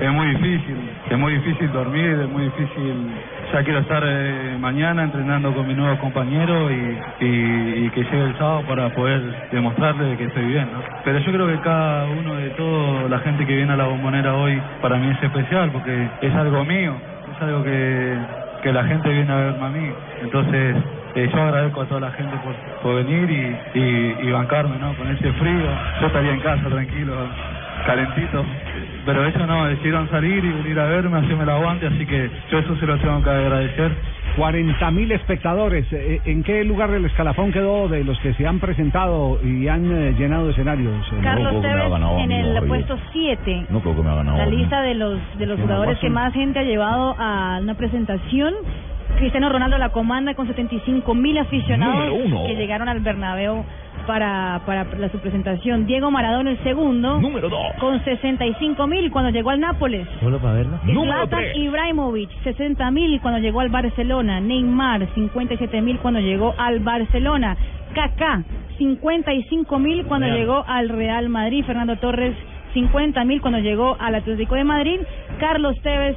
Es 0.00 0.10
muy 0.10 0.26
difícil, 0.34 0.76
es 1.10 1.18
muy 1.18 1.32
difícil 1.34 1.72
dormir, 1.72 2.18
es 2.22 2.28
muy 2.28 2.42
difícil. 2.44 3.06
Ya 3.52 3.64
quiero 3.64 3.80
estar 3.80 4.02
eh, 4.06 4.56
mañana 4.58 5.04
entrenando 5.04 5.54
con 5.54 5.66
mis 5.66 5.76
nuevos 5.76 5.98
compañeros 5.98 6.72
y, 6.72 7.04
y- 7.20 7.90
que 7.90 8.04
llegue 8.04 8.22
el 8.24 8.38
sábado 8.38 8.64
para 8.66 8.90
poder 8.90 9.22
demostrarle 9.50 10.16
que 10.16 10.24
estoy 10.24 10.46
bien. 10.46 10.70
¿no? 10.72 10.82
Pero 11.04 11.18
yo 11.20 11.32
creo 11.32 11.46
que 11.48 11.60
cada 11.60 12.08
uno 12.08 12.36
de 12.36 12.50
toda 12.52 13.08
la 13.08 13.20
gente 13.20 13.46
que 13.46 13.54
viene 13.56 13.72
a 13.72 13.76
la 13.76 13.86
bombonera 13.86 14.34
hoy 14.36 14.62
para 14.80 14.98
mí 14.98 15.08
es 15.10 15.22
especial 15.22 15.70
porque 15.72 16.12
es 16.20 16.34
algo 16.34 16.64
mío, 16.64 17.02
es 17.26 17.40
algo 17.42 17.62
que, 17.62 18.26
que 18.62 18.72
la 18.72 18.84
gente 18.84 19.10
viene 19.10 19.32
a 19.32 19.36
verme 19.36 19.66
a 19.66 19.70
mí. 19.70 19.96
Entonces 20.20 20.76
eh, 21.14 21.30
yo 21.32 21.42
agradezco 21.42 21.82
a 21.82 21.86
toda 21.86 22.00
la 22.00 22.12
gente 22.12 22.38
por, 22.38 22.56
por 22.80 22.96
venir 23.04 23.30
y, 23.30 23.62
y, 23.78 24.28
y 24.28 24.30
bancarme 24.32 24.78
¿no? 24.78 24.96
con 24.96 25.10
ese 25.10 25.32
frío. 25.34 25.78
Yo 26.00 26.06
estaría 26.06 26.32
en 26.32 26.40
casa 26.40 26.68
tranquilo, 26.70 27.34
calentito. 27.84 28.44
Pero 29.04 29.26
ellos 29.26 29.46
no, 29.48 29.66
decidieron 29.66 30.08
salir 30.10 30.44
y 30.44 30.48
venir 30.48 30.78
a 30.78 30.86
verme, 30.86 31.18
hacerme 31.18 31.42
el 31.42 31.50
aguante, 31.50 31.86
así 31.86 32.06
que 32.06 32.30
yo 32.50 32.58
eso 32.58 32.76
se 32.76 32.86
lo 32.86 32.98
tengo 32.98 33.22
que 33.22 33.30
agradecer. 33.30 33.92
40.000 34.36 35.12
espectadores. 35.12 35.86
Eh, 35.92 36.20
¿En 36.24 36.42
qué 36.42 36.64
lugar 36.64 36.90
del 36.90 37.04
escalafón 37.04 37.52
quedó 37.52 37.88
de 37.88 38.04
los 38.04 38.18
que 38.20 38.32
se 38.34 38.46
han 38.46 38.60
presentado 38.60 39.38
y 39.44 39.68
han 39.68 39.90
eh, 39.90 40.14
llenado 40.16 40.50
escenarios? 40.50 40.94
eh? 41.12 41.16
Carlos 41.22 41.60
Tevez 41.60 41.92
en 42.18 42.32
el 42.32 42.62
puesto 42.66 42.96
7. 43.12 43.66
No 43.68 43.80
creo 43.80 43.96
que 43.96 44.02
me 44.02 44.10
ha 44.10 44.14
ganado. 44.14 44.38
La 44.38 44.46
lista 44.46 44.80
de 44.82 44.94
los 44.94 45.18
de 45.38 45.46
los 45.46 45.60
jugadores 45.60 45.98
que 45.98 46.08
más 46.08 46.32
gente 46.32 46.60
ha 46.60 46.64
llevado 46.64 47.14
a 47.18 47.58
una 47.60 47.74
presentación. 47.74 48.54
Cristiano 49.18 49.50
Ronaldo 49.50 49.76
la 49.76 49.90
comanda 49.90 50.34
con 50.34 50.46
75 50.46 51.14
mil 51.14 51.36
aficionados 51.36 52.14
que 52.46 52.56
llegaron 52.56 52.88
al 52.88 53.00
Bernabéu 53.00 53.64
para, 54.06 54.62
para 54.66 54.84
la, 54.84 55.08
su 55.10 55.18
presentación. 55.18 55.86
Diego 55.86 56.10
Maradona 56.10 56.50
el 56.50 56.62
segundo. 56.62 57.20
Número 57.20 57.48
dos. 57.48 57.60
Con 57.80 58.02
65 58.04 58.86
mil 58.86 59.10
cuando 59.10 59.30
llegó 59.30 59.50
al 59.50 59.60
Nápoles. 59.60 60.06
Solo 60.20 60.38
para 60.38 60.54
verlo. 60.54 60.78
Zlatan 60.84 61.44
Ibrahimovic, 61.54 62.30
60 62.42 62.90
mil 62.90 63.20
cuando 63.20 63.40
llegó 63.40 63.60
al 63.60 63.68
Barcelona. 63.68 64.40
Neymar, 64.40 65.08
57 65.14 65.80
mil 65.82 65.98
cuando 65.98 66.20
llegó 66.20 66.54
al 66.58 66.80
Barcelona. 66.80 67.56
Kaká, 67.94 68.42
55 68.78 69.78
mil 69.78 70.04
cuando 70.06 70.26
Real. 70.26 70.38
llegó 70.38 70.64
al 70.66 70.88
Real 70.88 71.28
Madrid. 71.28 71.64
Fernando 71.64 71.96
Torres, 71.96 72.34
50 72.74 73.24
mil 73.24 73.40
cuando 73.40 73.58
llegó 73.60 73.96
al 74.00 74.14
Atlético 74.14 74.54
de 74.54 74.64
Madrid. 74.64 75.00
Carlos 75.38 75.76
Tevez, 75.82 76.16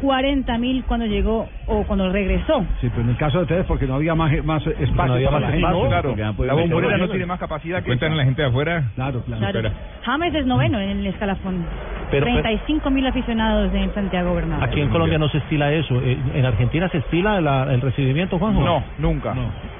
40 0.00 0.58
mil 0.58 0.84
cuando 0.84 1.06
llegó 1.06 1.48
o 1.66 1.82
cuando 1.84 2.10
regresó. 2.10 2.64
Sí, 2.80 2.88
pero 2.90 3.02
en 3.02 3.10
el 3.10 3.16
caso 3.16 3.38
de 3.38 3.42
ustedes 3.44 3.66
porque 3.66 3.86
no 3.86 3.94
había 3.94 4.14
más, 4.14 4.32
más 4.44 4.66
espacio. 4.66 5.14
había 5.14 5.30
para 5.30 5.46
más 5.46 5.54
espacio, 5.54 5.88
claro. 5.88 6.14
La 6.44 6.54
bombonera 6.54 6.98
no 6.98 7.08
tiene 7.08 7.26
más 7.26 7.38
capacidad 7.38 7.78
que 7.80 7.86
Cuentan 7.86 8.12
a 8.12 8.16
la 8.16 8.24
gente 8.24 8.42
de 8.42 8.48
afuera. 8.48 8.90
Claro, 8.94 9.22
claro. 9.22 9.50
Claro. 9.52 9.70
James 10.04 10.34
es 10.34 10.46
noveno 10.46 10.78
en 10.80 10.98
el 11.00 11.06
escalafón. 11.06 11.64
Pero- 12.10 12.24
35 12.24 12.88
mil 12.90 13.04
aficionados 13.06 13.74
en 13.74 13.92
Santiago 13.92 14.34
Bernabéu. 14.34 14.64
Aquí 14.64 14.80
en 14.80 14.88
Colombia 14.90 15.18
no 15.18 15.28
se 15.28 15.38
estila 15.38 15.72
eso. 15.72 16.00
Eh, 16.02 16.16
¿En 16.34 16.44
Argentina 16.44 16.88
se 16.88 16.98
estila 16.98 17.40
la- 17.40 17.72
el 17.74 17.80
recibimiento, 17.80 18.38
Juanjo? 18.38 18.60
No, 18.62 18.84
nunca. 18.98 19.34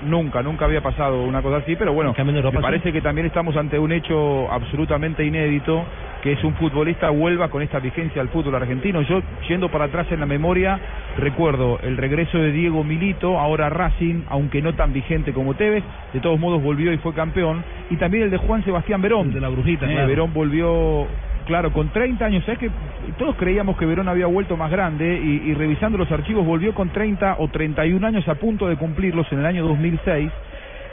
Nunca, 0.05 0.43
nunca 0.43 0.65
había 0.65 0.81
pasado 0.81 1.23
una 1.23 1.41
cosa 1.43 1.59
así, 1.59 1.77
pero 1.77 1.93
bueno, 1.93 2.15
me 2.17 2.33
Europa 2.33 2.61
parece 2.61 2.93
que 2.93 3.01
también 3.01 3.27
estamos 3.29 3.57
ante 3.57 3.79
un 3.79 3.93
hecho 3.93 4.51
absolutamente 4.51 5.25
inédito, 5.25 5.85
que 6.27 6.33
es 6.33 6.43
un 6.43 6.55
futbolista 6.55 7.09
vuelva 7.11 7.51
con 7.51 7.63
esta 7.63 7.79
vigencia 7.79 8.21
al 8.21 8.31
fútbol 8.31 8.57
argentino. 8.57 9.01
Yo, 9.03 9.23
yendo 9.49 9.69
para 9.69 9.85
atrás 9.85 10.09
en 10.11 10.19
la 10.19 10.27
memoria, 10.27 10.77
recuerdo 11.17 11.79
el 11.85 11.97
regreso 11.97 12.37
de 12.37 12.51
Diego 12.51 12.83
Milito, 12.83 13.39
ahora 13.39 13.69
Racing, 13.69 14.23
aunque 14.29 14.61
no 14.61 14.75
tan 14.75 14.93
vigente 14.93 15.33
como 15.33 15.55
Tevez, 15.55 15.85
de 16.13 16.19
todos 16.19 16.41
modos 16.41 16.61
volvió 16.61 16.93
y 16.93 16.99
fue 16.99 17.15
campeón, 17.15 17.63
y 17.91 17.97
también 17.97 18.25
el 18.25 18.31
de 18.33 18.39
Juan 18.39 18.65
Sebastián 18.65 19.01
Verón. 19.03 19.33
de 19.33 19.41
la 19.41 19.51
brujita, 19.51 19.87
Eh, 19.87 19.93
claro. 19.93 20.09
Verón 20.09 20.35
volvió, 20.35 21.07
claro, 21.47 21.73
con 21.73 21.91
30 21.91 22.25
años. 22.25 22.43
¿Sabes 22.45 22.59
que 22.59 22.71
Todos 23.19 23.37
creíamos 23.37 23.77
que 23.77 23.87
Verón 23.87 24.09
había 24.09 24.27
vuelto 24.27 24.57
más 24.57 24.73
grande 24.73 25.21
y, 25.23 25.49
y 25.49 25.55
revisando 25.55 25.97
los 25.97 26.11
archivos 26.11 26.45
volvió 26.45 26.75
con 26.75 26.89
30 26.89 27.37
o 27.39 27.47
31 27.47 28.05
años 28.05 28.27
a 28.27 28.35
punto 28.35 28.67
de 28.67 28.75
cumplirlos 28.75 29.31
en 29.31 29.39
el 29.39 29.47
año 29.47 29.65
2006 29.65 30.33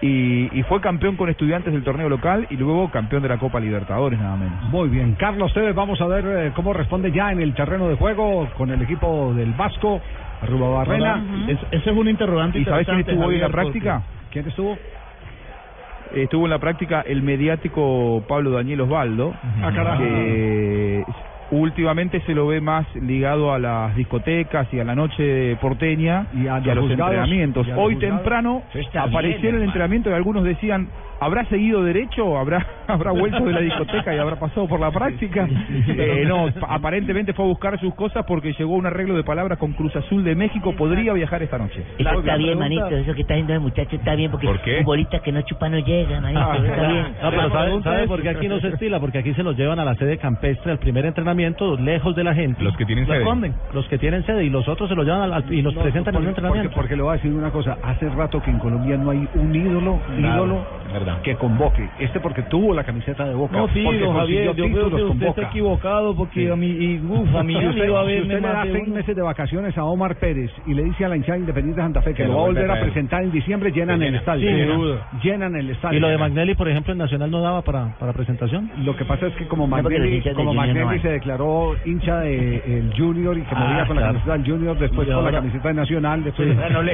y, 0.05 0.49
y 0.59 0.63
fue 0.63 0.81
campeón 0.81 1.15
con 1.15 1.29
estudiantes 1.29 1.71
del 1.71 1.83
torneo 1.83 2.09
local 2.09 2.45
y 2.49 2.57
luego 2.57 2.89
campeón 2.91 3.23
de 3.23 3.29
la 3.29 3.37
Copa 3.37 3.59
Libertadores, 3.59 4.19
nada 4.19 4.35
menos. 4.35 4.61
Muy 4.69 4.89
bien, 4.89 5.15
Carlos 5.15 5.53
Tevez, 5.53 5.73
vamos 5.73 6.01
a 6.01 6.07
ver 6.07 6.25
eh, 6.27 6.51
cómo 6.55 6.73
responde 6.73 7.11
ya 7.11 7.31
en 7.31 7.41
el 7.41 7.53
terreno 7.53 7.87
de 7.87 7.95
juego 7.95 8.47
con 8.57 8.69
el 8.69 8.81
equipo 8.81 9.33
del 9.33 9.53
Vasco, 9.53 10.01
Barrena. 10.41 11.13
Ahora, 11.13 11.23
es- 11.47 11.59
ese 11.71 11.89
es 11.91 11.95
un 11.97 12.09
interrogante 12.09 12.59
¿Y 12.59 12.65
sabes 12.65 12.85
quién 12.85 12.99
estuvo 12.99 13.25
hoy 13.27 13.35
en 13.35 13.41
la 13.41 13.49
práctica? 13.49 14.01
¿Quién 14.29 14.47
estuvo? 14.47 14.77
Estuvo 16.13 16.43
en 16.45 16.51
la 16.51 16.59
práctica 16.59 17.01
el 17.07 17.23
mediático 17.23 18.23
Pablo 18.27 18.51
Daniel 18.51 18.81
Osvaldo, 18.81 19.33
Ah, 19.63 19.71
carajo. 19.73 20.03
que 20.03 21.03
últimamente 21.51 22.21
se 22.21 22.33
lo 22.33 22.47
ve 22.47 22.61
más 22.61 22.85
ligado 22.95 23.53
a 23.53 23.59
las 23.59 23.95
discotecas 23.95 24.67
y 24.73 24.79
a 24.79 24.83
la 24.83 24.95
noche 24.95 25.55
porteña 25.57 26.27
y 26.33 26.47
a, 26.47 26.59
los 26.59 26.75
los 26.75 26.85
juzgados, 26.89 27.11
entrenamientos. 27.13 27.67
y 27.67 27.71
a 27.71 27.75
los 27.75 27.85
Hoy 27.85 27.93
juzgados. 27.95 28.17
temprano 28.17 28.63
apareció 28.95 29.13
bien, 29.13 29.25
en 29.25 29.31
el 29.33 29.45
hermano. 29.47 29.63
entrenamiento 29.65 30.09
y 30.09 30.13
algunos 30.13 30.43
decían, 30.43 30.87
¿habrá 31.19 31.45
seguido 31.45 31.83
derecho 31.83 32.25
o 32.25 32.37
habrá, 32.37 32.65
habrá 32.87 33.11
vuelto 33.11 33.43
de 33.43 33.51
la 33.53 33.59
discoteca 33.61 34.13
y 34.13 34.17
habrá 34.19 34.35
pasado 34.37 34.67
por 34.67 34.79
la 34.79 34.91
práctica? 34.91 35.47
Eh, 35.87 36.23
no, 36.27 36.47
pa- 36.59 36.75
aparentemente 36.75 37.33
fue 37.33 37.45
a 37.45 37.47
buscar 37.47 37.79
sus 37.79 37.93
cosas 37.95 38.25
porque 38.27 38.53
llegó 38.53 38.73
un 38.75 38.85
arreglo 38.85 39.15
de 39.15 39.23
palabras 39.23 39.57
con 39.59 39.73
Cruz 39.73 39.95
Azul 39.95 40.23
de 40.23 40.35
México, 40.35 40.73
podría 40.75 41.13
viajar 41.13 41.41
esta 41.43 41.57
noche. 41.57 41.83
Eso 41.97 42.19
está 42.19 42.35
bien, 42.37 42.57
manito. 42.59 42.87
Eso 42.87 43.13
que 43.13 43.21
está 43.21 43.33
haciendo 43.33 43.53
el 43.53 43.59
muchacho 43.61 43.95
está 43.95 44.15
bien 44.15 44.31
porque 44.31 44.47
¿Por 44.47 44.61
qué? 44.61 44.77
futbolista 44.79 45.19
que 45.19 45.31
no 45.31 45.41
chupa 45.43 45.69
no 45.69 45.79
llega, 45.79 46.19
manito. 46.21 46.39
Ah, 46.41 46.57
está 46.57 46.87
bien. 46.87 47.05
No, 47.21 47.29
pero 47.29 47.81
¿sabe, 47.83 48.07
por 48.07 48.21
qué 48.21 48.29
aquí 48.29 48.47
no 48.47 48.59
se 48.59 48.67
estila? 48.69 48.99
Porque 48.99 49.19
aquí 49.19 49.33
se 49.33 49.43
los 49.43 49.55
llevan 49.57 49.79
a 49.79 49.85
la 49.85 49.95
sede 49.95 50.17
campestre 50.17 50.71
al 50.71 50.79
primer 50.79 51.05
entrenamiento, 51.05 51.77
lejos 51.77 52.15
de 52.15 52.23
la 52.23 52.33
gente. 52.33 52.63
Los 52.63 52.75
que 52.77 52.85
tienen 52.85 53.05
Los 53.05 53.13
sede. 53.13 53.23
esconden. 53.23 53.55
Los 53.73 53.87
que 53.87 53.97
tienen 53.97 54.25
sede 54.25 54.43
y 54.45 54.49
los 54.49 54.67
otros 54.67 54.89
se 54.89 54.95
los 54.95 55.05
llevan 55.05 55.21
al- 55.21 55.33
al- 55.33 55.53
y 55.53 55.61
los 55.61 55.73
presentan 55.73 56.13
en 56.13 56.19
Porque, 56.19 56.29
entrenamiento. 56.29 56.71
porque 56.75 56.95
le 56.95 57.01
voy 57.03 57.11
a 57.11 57.13
decir 57.13 57.33
una 57.33 57.51
cosa, 57.51 57.77
hace 57.83 58.09
rato 58.09 58.41
que 58.41 58.51
en 58.51 58.59
Colombia 58.59 58.97
no 58.97 59.09
hay 59.11 59.27
un 59.35 59.55
ídolo, 59.55 59.99
Claro, 60.17 60.43
ídolo 60.45 60.65
que 61.23 61.35
convoque. 61.35 61.87
Este 61.99 62.19
porque 62.19 62.41
tuvo 62.43 62.73
la 62.73 62.83
camiseta 62.83 63.25
de 63.25 63.33
Boca. 63.33 63.57
No, 63.57 63.67
sí, 63.69 63.83
don 63.83 64.15
Javier, 64.15 64.45
yo 64.47 64.53
creo 64.53 64.67
títulos 64.67 64.95
que 65.01 65.03
usted 65.13 65.27
está 65.27 65.41
equivocado 65.43 66.15
porque 66.15 66.51
a 66.51 66.55
mí, 66.55 66.67
y, 66.67 66.99
uf, 67.07 67.35
a 67.35 67.43
mí 67.43 67.53
Si 67.59 67.67
usted, 67.67 67.81
me 67.81 67.87
iba 67.87 67.99
a 68.01 68.03
si 68.05 68.07
verme 68.11 68.21
usted 68.23 68.35
le 68.35 68.41
más 68.41 68.53
da 68.53 68.65
de 68.65 68.71
seis 68.73 68.83
uno. 68.87 68.95
meses 68.95 69.15
de 69.15 69.21
vacaciones 69.21 69.77
a 69.77 69.83
Omar 69.85 70.15
Pérez 70.15 70.51
y 70.65 70.73
le 70.73 70.83
dice 70.83 71.05
a 71.05 71.09
la 71.09 71.15
hinchada 71.17 71.37
independiente 71.37 71.81
de 71.81 71.85
Santa 71.85 72.01
Fe 72.01 72.11
que, 72.11 72.17
Que 72.17 72.23
lo 72.23 72.29
lo 72.29 72.35
va 72.37 72.43
a 72.43 72.45
volver 72.47 72.71
a 72.71 72.79
presentar 72.81 73.23
en 73.23 73.31
diciembre, 73.31 73.71
llenan 73.71 73.99
Se 73.99 74.05
el 74.05 74.11
llena. 74.11 74.19
estadio. 74.19 74.47
Sin 74.49 74.57
Llenan- 74.57 74.77
duda. 74.79 75.07
Llenan 75.23 75.55
el 75.55 75.69
estadio. 75.69 75.97
Y 75.97 76.01
lo 76.01 76.07
de 76.09 76.17
Magnelli, 76.17 76.55
por 76.55 76.69
ejemplo, 76.69 76.91
en 76.93 76.99
Nacional 76.99 77.31
no 77.31 77.41
daba 77.41 77.61
para, 77.61 77.95
para 77.99 78.13
presentación. 78.13 78.69
Lo 78.83 78.95
que 78.95 79.05
pasa 79.05 79.27
es 79.27 79.35
que 79.35 79.45
como 79.47 79.67
Magnelli, 79.67 80.19
de 80.21 80.33
como 80.33 80.53
no 80.53 80.53
Magnelli 80.53 80.99
se 80.99 81.09
declaró 81.09 81.75
hincha 81.85 82.19
de 82.19 82.57
el 82.65 82.93
Junior 82.97 83.37
y 83.37 83.41
que 83.41 83.55
Ah, 83.55 83.59
movía 83.67 83.85
con 83.87 83.95
la 83.97 84.01
camiseta 84.07 84.33
del 84.37 84.45
Junior, 84.45 84.77
después 84.79 85.07
con 85.09 85.25
la 85.25 85.31
camiseta 85.31 85.67
de 85.69 85.73
Nacional, 85.75 86.23
después 86.23 86.49
Sí. 86.49 86.57
No 86.73 86.81
le 86.81 86.93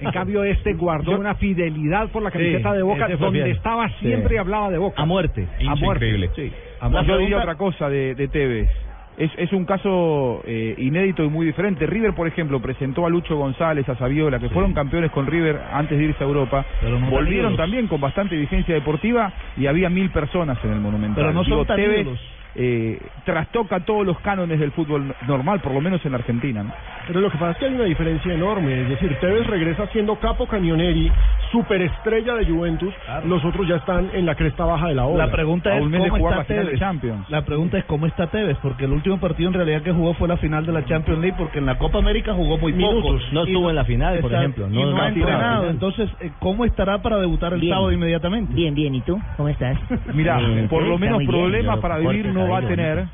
en, 0.00 0.10
cambio 0.12 0.44
este 0.44 0.74
guardó 0.74 1.18
una 1.18 1.34
fidelidad 1.34 2.08
por 2.08 2.22
la 2.22 2.30
camiseta 2.30 2.70
Sí, 2.70 2.76
de 2.76 2.82
Boca, 2.82 2.95
fue 2.98 3.16
donde 3.16 3.50
estaba 3.50 3.88
siempre 4.00 4.38
hablaba 4.38 4.70
de 4.70 4.78
Boca. 4.78 5.02
A 5.02 5.06
muerte. 5.06 5.46
A 5.66 5.74
muerte. 5.74 6.30
Sí. 6.34 6.52
A 6.80 7.02
Yo 7.02 7.18
diría 7.18 7.38
otra 7.38 7.56
cosa 7.56 7.88
de, 7.88 8.14
de 8.14 8.28
Tevez. 8.28 8.68
Es, 9.16 9.30
es 9.38 9.50
un 9.54 9.64
caso 9.64 10.42
eh, 10.46 10.74
inédito 10.76 11.24
y 11.24 11.28
muy 11.30 11.46
diferente. 11.46 11.86
River, 11.86 12.12
por 12.14 12.28
ejemplo, 12.28 12.60
presentó 12.60 13.06
a 13.06 13.08
Lucho 13.08 13.36
González, 13.36 13.88
a 13.88 13.96
Saviola, 13.96 14.38
que 14.38 14.50
fueron 14.50 14.74
campeones 14.74 15.10
con 15.10 15.26
River 15.26 15.58
antes 15.72 15.96
de 15.96 16.04
irse 16.04 16.22
a 16.22 16.26
Europa. 16.26 16.66
Pero 16.82 17.00
no 17.00 17.08
Volvieron 17.08 17.56
también 17.56 17.86
con 17.86 17.98
bastante 17.98 18.36
vigencia 18.36 18.74
deportiva 18.74 19.32
y 19.56 19.66
había 19.66 19.88
mil 19.88 20.10
personas 20.10 20.58
en 20.64 20.72
el 20.72 20.80
Monumental. 20.80 21.16
Pero 21.16 21.32
no 21.32 21.44
son 21.44 21.52
Digo, 21.52 21.64
tan 21.64 21.76
Tevez. 21.76 22.08
Eh, 22.58 22.98
trastoca 23.24 23.80
todos 23.80 24.06
los 24.06 24.18
cánones 24.20 24.58
del 24.58 24.72
fútbol 24.72 25.14
normal, 25.28 25.60
por 25.60 25.72
lo 25.72 25.80
menos 25.80 26.04
en 26.04 26.12
la 26.12 26.18
Argentina. 26.18 26.62
¿no? 26.62 26.72
Pero 27.06 27.20
lo 27.20 27.30
que 27.30 27.38
pasa 27.38 27.52
es 27.52 27.58
que 27.58 27.66
hay 27.66 27.74
una 27.74 27.84
diferencia 27.84 28.32
enorme. 28.32 28.82
Es 28.82 28.88
decir, 28.88 29.14
Tevez 29.20 29.46
regresa 29.46 29.86
siendo 29.88 30.16
capo 30.18 30.46
Canioneri, 30.46 31.10
superestrella 31.52 32.34
de 32.34 32.46
Juventus. 32.46 32.92
Los 33.26 33.44
otros 33.44 33.66
ya 33.68 33.76
están 33.76 34.08
en 34.14 34.26
la 34.26 34.34
cresta 34.34 34.64
baja 34.64 34.88
de 34.88 34.94
la 34.94 35.06
ola. 35.06 35.26
La 35.26 35.32
pregunta 35.32 35.76
es 35.76 35.82
cómo 35.82 36.30
está 36.30 36.44
Tevez. 36.44 36.78
Champions. 36.78 37.28
La 37.30 37.44
pregunta 37.44 37.78
es 37.78 37.84
cómo 37.84 38.06
está 38.06 38.26
Tevez, 38.28 38.58
porque 38.62 38.84
el 38.84 38.92
último 38.92 39.18
partido 39.18 39.48
en 39.48 39.54
realidad 39.54 39.82
que 39.82 39.92
jugó 39.92 40.14
fue 40.14 40.28
la 40.28 40.36
final 40.36 40.66
de 40.66 40.72
la 40.72 40.84
Champions 40.84 41.20
League, 41.20 41.36
porque 41.38 41.58
en 41.58 41.66
la 41.66 41.78
Copa 41.78 41.98
América 41.98 42.34
jugó 42.34 42.58
muy 42.58 42.72
Minutos. 42.72 43.02
poco. 43.02 43.18
No 43.32 43.44
Y 43.44 43.46
estuvo 43.48 43.70
en 43.70 43.76
la 43.76 43.84
final, 43.84 44.18
por 44.20 44.32
ejemplo. 44.32 44.66
Y 44.70 44.74
No- 44.74 44.86
no, 44.86 44.96
no 44.96 45.02
ha 45.02 45.08
entrenado. 45.08 45.70
Entonces, 45.70 46.10
eh, 46.20 46.32
¿cómo 46.38 46.64
estará 46.64 46.98
para 47.02 47.18
debutar 47.18 47.52
el 47.54 47.60
Bien. 47.60 47.72
sábado 47.74 47.92
inmediatamente? 47.92 48.52
Bien, 48.54 48.74
bien. 48.74 48.94
¿Y 48.94 49.02
tú? 49.02 49.16
¿Cómo 49.36 49.48
estás? 49.48 49.78
Mira, 50.14 50.38
Eh, 50.40 50.66
por 50.68 50.82
lo 50.82 50.98
menos 50.98 51.22
problemas 51.24 51.78
para 51.78 51.98
vivir 51.98 52.26
no 52.46 52.52
va 52.52 52.58
a 52.58 52.62
tener. 52.62 53.06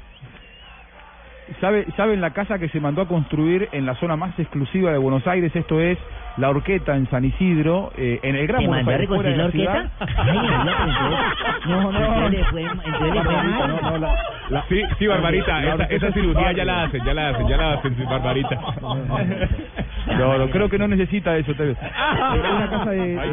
¿Sabe, 1.60 1.86
¿Saben 1.96 2.20
la 2.20 2.30
casa 2.30 2.58
que 2.58 2.68
se 2.68 2.80
mandó 2.80 3.02
a 3.02 3.08
construir 3.08 3.68
en 3.72 3.84
la 3.84 3.94
zona 3.96 4.16
más 4.16 4.38
exclusiva 4.38 4.92
de 4.92 4.98
Buenos 4.98 5.26
Aires? 5.26 5.54
Esto 5.54 5.80
es 5.80 5.98
la 6.36 6.50
Orqueta 6.50 6.96
en 6.96 7.08
San 7.10 7.24
Isidro, 7.24 7.92
eh, 7.96 8.20
en 8.22 8.36
el 8.36 8.46
Gran 8.46 8.62
¿Se 8.62 8.68
Buenos 8.68 8.88
Aires, 8.88 9.08
fuera 9.08 9.30
de 9.30 9.36
la 9.36 9.46
reconstruir 9.48 9.68
la 9.68 9.74
ciudad. 9.74 9.90
No, 11.64 11.92
no. 11.92 12.00
fue 12.50 12.62
mal. 12.62 14.14
Sí, 14.68 14.82
sí, 14.98 15.06
Barbarita, 15.06 15.62
esa, 15.88 16.12
cirugía 16.12 16.52
ya 16.52 16.64
la 16.64 16.84
hacen, 16.84 17.04
ya 17.04 17.14
la 17.14 17.28
hacen, 17.30 17.48
ya 17.48 17.56
la 17.56 17.72
hacen, 17.74 17.96
sí, 17.96 18.02
Barbarita. 18.04 18.58
No, 20.18 20.36
no, 20.36 20.50
creo 20.50 20.68
que 20.68 20.78
no 20.78 20.88
necesita 20.88 21.36
eso. 21.36 21.54
Tevez. 21.54 21.78
Es 21.80 21.90
una 22.56 22.68
casa 22.68 22.90
de... 22.90 23.18
Ay, 23.18 23.30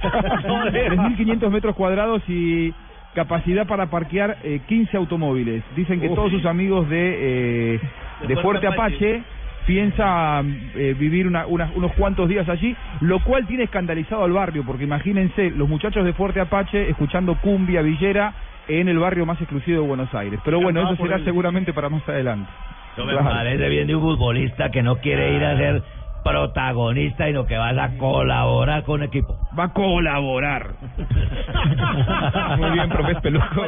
3.500 0.73 1.51
metros 1.51 1.75
cuadrados 1.75 2.23
y 2.29 2.73
capacidad 3.15 3.67
para 3.67 3.87
parquear 3.87 4.39
eh, 4.43 4.61
15 4.67 4.97
automóviles. 4.97 5.63
Dicen 5.77 6.01
que 6.01 6.09
Uf. 6.09 6.15
todos 6.15 6.31
sus 6.31 6.47
amigos 6.47 6.89
de, 6.89 7.75
eh, 7.75 7.81
de 8.27 8.37
Fuerte 8.39 8.67
Apache 8.67 9.23
piensan 9.67 10.71
eh, 10.75 10.95
vivir 10.99 11.27
una- 11.27 11.47
una- 11.47 11.71
unos 11.75 11.93
cuantos 11.93 12.29
días 12.29 12.49
allí, 12.49 12.75
lo 13.01 13.21
cual 13.21 13.47
tiene 13.47 13.65
escandalizado 13.65 14.25
al 14.25 14.33
barrio, 14.33 14.65
porque 14.67 14.85
imagínense 14.85 15.51
los 15.51 15.69
muchachos 15.69 16.05
de 16.05 16.13
Fuerte 16.15 16.41
Apache 16.41 16.89
escuchando 16.91 17.37
cumbia 17.37 17.81
villera 17.83 18.35
en 18.69 18.89
el 18.89 18.99
barrio 18.99 19.27
más 19.27 19.41
exclusivo 19.41 19.83
de 19.83 19.87
Buenos 19.87 20.13
Aires. 20.15 20.41
Pero 20.45 20.61
bueno, 20.61 20.83
eso 20.83 20.97
será 21.05 21.19
seguramente 21.25 21.73
para 21.73 21.89
más 21.89 22.09
adelante. 22.09 22.51
Eso 22.95 23.05
me 23.07 23.13
Claro. 23.13 23.29
parece 23.29 23.69
bien 23.69 23.87
de 23.87 23.95
un 23.95 24.03
futbolista 24.03 24.71
que 24.71 24.83
no 24.83 24.97
quiere 24.97 25.35
ir 25.37 25.45
a 25.45 25.57
ser 25.57 25.83
protagonista, 26.23 27.27
sino 27.27 27.47
que 27.47 27.57
va 27.57 27.71
a 27.71 27.97
colaborar 27.99 28.85
con 28.85 29.01
un 29.01 29.03
equipo. 29.05 29.37
Va 29.59 29.65
a 29.65 29.73
colaborar. 29.73 30.71
Muy 32.59 32.71
bien, 32.71 32.89
profes 32.89 33.21
Peluco. 33.21 33.65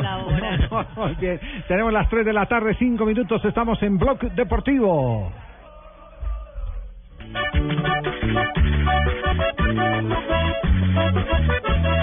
Muy 0.97 1.15
bien. 1.17 1.41
Tenemos 1.69 1.93
las 1.93 2.09
3 2.09 2.25
de 2.25 2.33
la 2.33 2.47
tarde, 2.47 2.75
5 2.79 3.05
minutos. 3.05 3.45
Estamos 3.45 3.83
en 3.83 3.99
Blog 3.99 4.19
Deportivo. 4.19 5.33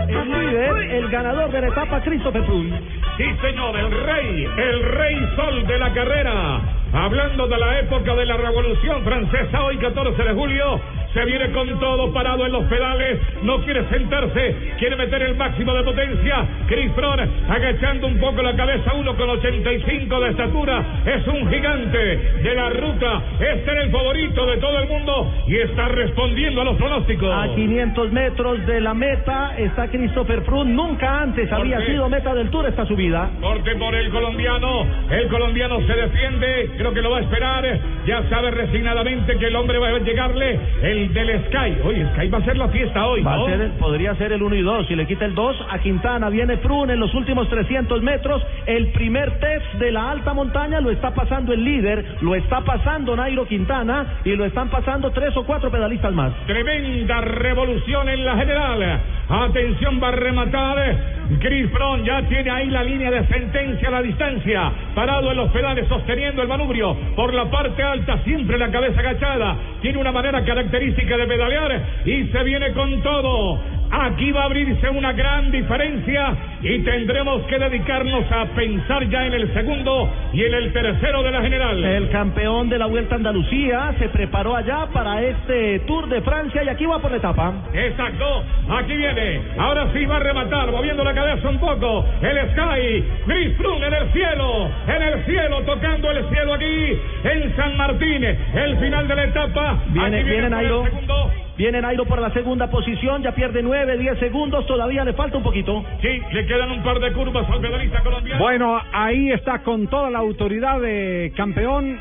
El 0.08 0.32
líder, 0.32 0.78
el 0.96 1.10
ganador 1.10 1.52
de 1.52 1.62
la 1.62 1.68
etapa, 1.68 2.02
Christopher 2.02 2.44
Froome. 2.44 2.80
Sí, 3.18 3.26
señor, 3.42 3.78
el 3.78 3.92
rey, 3.92 4.46
el 4.58 4.84
rey 4.92 5.16
sol 5.36 5.66
de 5.68 5.80
la 5.80 5.94
carrera. 5.94 6.81
Hablando 6.94 7.48
de 7.48 7.58
la 7.58 7.80
época 7.80 8.16
de 8.16 8.26
la 8.26 8.36
Revolución 8.36 9.04
Francesa, 9.04 9.64
hoy 9.64 9.78
14 9.78 10.24
de 10.24 10.34
julio, 10.34 10.82
se 11.14 11.26
viene 11.26 11.52
con 11.52 11.68
todo 11.80 12.12
parado 12.14 12.46
en 12.46 12.52
los 12.52 12.66
pedales, 12.66 13.20
no 13.44 13.62
quiere 13.64 13.88
sentarse, 13.90 14.74
quiere 14.78 14.96
meter 14.96 15.22
el 15.24 15.36
máximo 15.36 15.74
de 15.74 15.84
potencia. 15.84 16.46
Chris 16.68 16.92
Froome 16.94 17.28
agachando 17.50 18.08
un 18.08 18.18
poco 18.20 18.42
la 18.42 18.56
cabeza, 18.56 18.94
uno 18.94 19.16
con 19.16 19.30
85 19.30 20.20
de 20.20 20.30
estatura, 20.30 20.86
es 21.06 21.28
un 21.28 21.50
gigante 21.50 21.98
de 21.98 22.56
la 22.56 22.70
ruta. 22.70 23.22
Este 23.40 23.72
era 23.72 23.84
el 23.84 23.92
favorito 23.92 24.46
de 24.46 24.58
todo 24.58 24.80
el 24.80 24.88
mundo 24.88 25.34
y 25.48 25.58
está 25.58 25.88
respondiendo 25.90 26.62
a 26.62 26.64
los 26.66 26.78
pronósticos. 26.78 27.30
A 27.34 27.56
500 27.56 28.12
metros 28.12 28.66
de 28.66 28.82
la 28.82 28.94
meta 28.94 29.54
está 29.58 29.88
Christopher 29.88 30.42
Froome. 30.42 30.74
Nunca 30.74 31.22
antes 31.22 31.52
había 31.52 31.86
sido 31.86 32.08
meta 32.10 32.34
del 32.36 32.50
Tour 32.50 32.68
esta 32.68 32.86
subida. 32.86 33.30
Corte 33.42 33.76
por 33.76 33.96
el 33.96 34.10
colombiano. 34.12 34.86
El 35.10 35.28
colombiano 35.28 35.80
se 35.86 35.94
defiende. 35.94 36.81
Creo 36.82 36.94
que 36.96 37.02
lo 37.04 37.12
va 37.12 37.20
a 37.20 37.22
esperar. 37.22 37.80
Ya 38.08 38.28
sabe 38.28 38.50
resignadamente 38.50 39.38
que 39.38 39.46
el 39.46 39.56
hombre 39.56 39.78
va 39.78 39.90
a 39.90 40.00
llegarle. 40.00 40.60
El 40.82 41.14
del 41.14 41.46
Sky. 41.46 41.78
Oye, 41.84 42.08
Sky 42.16 42.28
va 42.28 42.40
a 42.40 42.44
ser 42.44 42.58
la 42.58 42.70
fiesta 42.70 43.06
hoy, 43.06 43.22
Va 43.22 43.36
¿no? 43.36 43.46
a 43.46 43.50
ser 43.50 43.72
podría 43.78 44.16
ser 44.16 44.32
el 44.32 44.42
1 44.42 44.56
y 44.56 44.62
2. 44.64 44.88
Si 44.88 44.96
le 44.96 45.06
quita 45.06 45.26
el 45.26 45.36
2 45.36 45.68
a 45.70 45.78
Quintana, 45.78 46.30
viene 46.30 46.58
Froome 46.58 46.94
en 46.94 47.00
los 47.00 47.14
últimos 47.14 47.48
300 47.50 48.02
metros. 48.02 48.42
El 48.66 48.88
primer 48.94 49.40
test 49.40 49.74
de 49.74 49.92
la 49.92 50.10
alta 50.10 50.34
montaña 50.34 50.82
lo 50.82 50.90
está 50.90 51.14
pasando 51.14 51.54
el 51.54 51.64
líder, 51.64 52.18
lo 52.22 52.34
está 52.34 52.62
pasando 52.62 53.16
Nairo 53.16 53.46
Quintana 53.46 54.22
y 54.26 54.36
lo 54.36 54.46
están 54.46 54.72
pasando 54.72 55.12
tres 55.12 55.38
o 55.38 55.44
cuatro 55.44 55.70
pedalistas 55.70 56.12
más. 56.14 56.34
Tremenda 56.48 57.22
revolución 57.22 58.10
en 58.10 58.26
la 58.26 58.38
general. 58.38 59.02
Atención, 59.32 60.02
va 60.04 60.10
a 60.10 60.12
rematar. 60.12 60.98
Chris 61.40 61.72
Froome 61.72 62.04
ya 62.04 62.22
tiene 62.24 62.52
ahí 62.52 62.70
la 62.70 62.84
línea 62.84 63.10
de 63.10 63.26
sentencia 63.28 63.88
a 63.88 63.92
la 63.92 64.02
distancia. 64.02 64.72
Parado 64.94 65.32
en 65.32 65.38
los 65.38 65.50
pedales, 65.52 65.88
sosteniendo 65.88 66.42
el 66.42 66.50
manubrio. 66.50 66.94
Por 67.16 67.34
la 67.34 67.50
parte 67.50 67.82
alta, 67.82 68.22
siempre 68.26 68.58
la 68.58 68.70
cabeza 68.70 69.00
agachada. 69.00 69.56
Tiene 69.82 70.00
una 70.00 70.12
manera 70.12 70.44
característica 70.44 71.16
de 71.16 71.28
pedalear 71.28 71.82
y 72.06 72.26
se 72.26 72.44
viene 72.44 72.74
con 72.74 73.02
todo. 73.02 73.81
Aquí 73.92 74.32
va 74.32 74.44
a 74.44 74.46
abrirse 74.46 74.90
una 74.90 75.12
gran 75.12 75.52
diferencia 75.52 76.34
y 76.62 76.80
tendremos 76.80 77.42
que 77.44 77.60
dedicarnos 77.60 78.24
a 78.32 78.46
pensar 78.56 79.08
ya 79.10 79.26
en 79.28 79.34
el 79.34 79.54
segundo 79.54 80.10
y 80.34 80.44
en 80.44 80.54
el 80.54 80.72
tercero 80.74 81.24
de 81.24 81.32
la 81.32 81.42
general. 81.42 81.84
El 81.84 82.10
campeón 82.10 82.70
de 82.70 82.78
la 82.78 82.86
Vuelta 82.86 83.16
a 83.16 83.18
Andalucía 83.18 83.94
se 84.00 84.08
preparó 84.10 84.56
allá 84.56 84.88
para 84.94 85.22
este 85.22 85.80
Tour 85.80 86.08
de 86.08 86.22
Francia 86.22 86.64
y 86.64 86.70
aquí 86.70 86.86
va 86.86 87.00
por 87.00 87.12
la 87.12 87.18
etapa. 87.18 87.54
Exacto, 87.74 88.44
aquí 88.70 88.94
viene. 88.96 89.42
Ahora 89.58 89.88
sí 89.94 90.06
va 90.06 90.18
a 90.18 90.20
rematar, 90.20 90.72
moviendo 90.72 91.04
la 91.04 91.14
cabeza 91.14 91.50
un 91.50 91.60
poco. 91.60 92.06
El 92.22 92.38
Sky, 92.52 93.04
Chris 93.26 93.58
Froome 93.58 93.88
en 93.88 93.94
el 93.94 94.14
cielo, 94.14 94.70
en 94.88 95.02
el 95.02 95.26
cielo, 95.26 95.62
tocando 95.66 96.12
el 96.12 96.30
cielo 96.30 96.54
aquí 96.54 96.98
en 97.26 97.56
San 97.56 97.76
Martín. 97.76 98.24
El 98.24 98.78
final 98.78 99.08
de 99.08 99.16
la 99.16 99.24
etapa. 99.26 99.80
Viene, 99.88 100.18
Aquí 100.20 100.30
viene 100.30 100.46
el 100.46 100.52
Nairo. 100.52 100.84
segundo. 100.86 101.32
Viene 101.62 101.80
Nairo 101.80 102.06
por 102.06 102.20
la 102.20 102.34
segunda 102.34 102.72
posición, 102.72 103.22
ya 103.22 103.36
pierde 103.36 103.62
9, 103.62 104.00
10 104.00 104.18
segundos, 104.18 104.66
todavía 104.66 105.06
le 105.06 105.14
falta 105.14 105.38
un 105.38 105.44
poquito. 105.44 105.86
Sí, 106.02 106.20
le 106.32 106.48
quedan 106.48 106.72
un 106.72 106.82
par 106.82 107.00
de 107.00 107.14
curvas 107.14 107.48
al 107.48 107.62
pedalista 107.62 108.02
colombiano. 108.02 108.42
Bueno, 108.44 108.82
ahí 108.92 109.32
está 109.32 109.60
con 109.60 109.86
toda 109.86 110.10
la 110.10 110.18
autoridad 110.18 110.82
de 110.82 111.32
campeón 111.38 112.00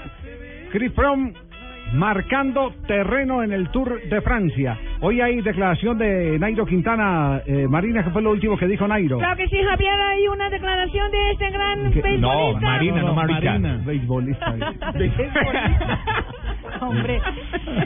Chris 0.73 0.95
Froome 0.95 1.35
marcando 1.93 2.73
terreno 2.87 3.43
en 3.43 3.53
el 3.53 3.69
Tour 3.69 4.01
de 4.03 4.23
Francia. 4.23 4.79
Hoy 5.01 5.21
hay 5.21 5.43
declaración 5.43 5.99
de 5.99 6.39
Nairo 6.39 6.65
Quintana, 6.65 7.43
eh, 7.45 7.67
Marina, 7.69 8.03
que 8.03 8.11
fue 8.11 8.23
lo 8.23 8.31
último 8.31 8.57
que 8.57 8.67
dijo 8.67 8.89
Nairo. 8.89 9.19
Claro 9.19 9.37
que 9.37 9.49
sí, 9.49 9.59
Javier, 9.63 10.01
hay 10.01 10.27
una 10.29 10.49
declaración 10.49 11.11
de 11.11 11.33
este 11.33 11.51
gran 11.51 11.91
beisbolista. 13.85 14.55
Beisbolista. 14.95 15.97
Hombre, 16.81 17.21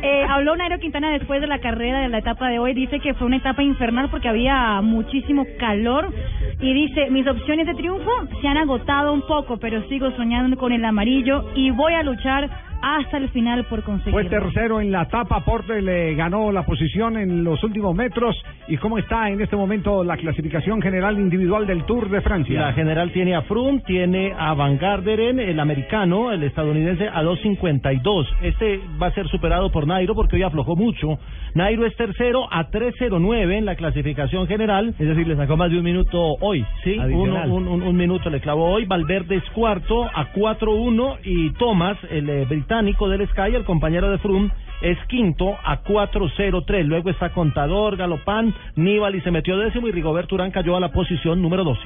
eh, 0.03 0.25
habló 0.29 0.57
Nairo 0.57 0.79
Quintana 0.79 1.11
después 1.11 1.41
de 1.41 1.47
la 1.47 1.59
carrera 1.59 2.01
de 2.01 2.09
la 2.09 2.19
etapa 2.19 2.49
de 2.49 2.59
hoy. 2.59 2.75
Dice 2.75 3.01
que 3.01 3.15
fue 3.15 3.27
una 3.27 3.37
etapa 3.37 3.63
infernal 3.63 4.09
porque 4.11 4.29
había 4.29 4.81
muchísimo 4.83 5.47
calor. 5.59 6.13
Y 6.61 6.73
dice: 6.73 7.11
Mis 7.11 7.27
opciones 7.27 7.67
de 7.67 7.75
triunfo 7.75 8.11
se 8.41 8.49
han 8.49 8.57
agotado 8.57 9.13
un 9.13 9.23
poco, 9.23 9.57
pero 9.59 9.83
sigo 9.89 10.11
soñando 10.13 10.57
con 10.57 10.73
el 10.73 10.85
amarillo 10.85 11.51
y 11.55 11.71
voy 11.71 11.95
a 11.95 12.03
luchar 12.03 12.49
hasta 12.87 13.17
el 13.17 13.31
final 13.31 13.65
por 13.65 13.83
Fue 13.83 13.95
conseguirlo. 13.95 14.29
tercero 14.29 14.81
en 14.81 14.93
la 14.93 15.03
etapa, 15.05 15.41
Porte 15.43 15.81
le 15.81 16.15
ganó 16.15 16.53
la 16.53 16.65
posición 16.67 17.17
en 17.17 17.43
los 17.43 17.65
últimos 17.65 17.95
metros. 17.97 18.37
¿Y 18.69 18.77
cómo 18.77 18.99
está 18.99 19.31
en 19.31 19.41
este 19.41 19.57
momento 19.57 20.05
la 20.05 20.19
clasificación 20.19 20.83
general 20.83 21.19
individual 21.19 21.67
del 21.67 21.85
Tour 21.85 22.11
de 22.11 22.21
Francia? 22.21 22.61
La 22.61 22.73
general 22.75 23.11
tiene 23.13 23.35
a 23.35 23.41
Froome, 23.43 23.81
tiene 23.87 24.35
a 24.39 24.53
Van 24.53 24.77
Garderen, 24.77 25.41
el 25.41 25.59
americano, 25.61 26.31
el 26.31 26.43
estadounidense, 26.43 27.09
a 27.09 27.23
2.52. 27.23 28.27
Este 28.43 28.81
va 29.03 29.07
a 29.07 29.13
ser 29.13 29.29
superado 29.29 29.71
por 29.73 29.87
Nairo 29.87 30.15
porque 30.15 30.37
hoy 30.37 30.43
aflojó 30.43 30.77
mucho. 30.77 31.19
Nairo 31.55 31.87
es 31.87 31.97
tercero 31.97 32.49
a 32.53 32.69
3.09 32.71 33.53
en 33.57 33.65
la 33.65 33.77
clasificación 33.77 34.47
general. 34.47 34.89
Es 34.99 35.09
decir, 35.09 35.27
le 35.27 35.37
sacó 35.37 35.57
más 35.57 35.71
de 35.71 35.79
un 35.79 35.85
minuto 35.85 36.21
hoy. 36.41 36.67
Sí, 36.83 36.99
adicional. 36.99 37.51
un, 37.51 37.67
un- 37.67 37.69
un- 37.69 37.83
un 37.83 37.97
minuto 37.97 38.29
le 38.29 38.41
clavó 38.41 38.71
hoy. 38.73 38.85
Valverde 38.85 39.37
es 39.37 39.45
cuarto 39.55 40.05
a 40.05 40.33
4-1 40.35 41.17
y 41.25 41.51
Thomas, 41.53 41.97
el 42.11 42.29
eh, 42.29 42.45
británico 42.45 42.74
del 42.83 43.29
Sky, 43.29 43.55
el 43.55 43.65
compañero 43.65 44.11
de 44.11 44.19
Froome, 44.19 44.51
es 44.83 44.99
quinto 45.09 45.57
a 45.65 45.83
4-0-3. 45.83 46.85
Luego 46.85 47.11
está 47.11 47.31
Contador, 47.31 47.97
Galopán, 47.97 48.55
Nibali 48.77 49.21
se 49.21 49.31
metió 49.31 49.57
décimo 49.59 49.89
y 49.89 49.93
Rigoberto 49.93 50.35
Urán 50.35 50.51
cayó 50.51 50.77
a 50.77 50.81
la 50.81 50.89
posición 50.91 51.41
número 51.41 51.65
12. 51.65 51.81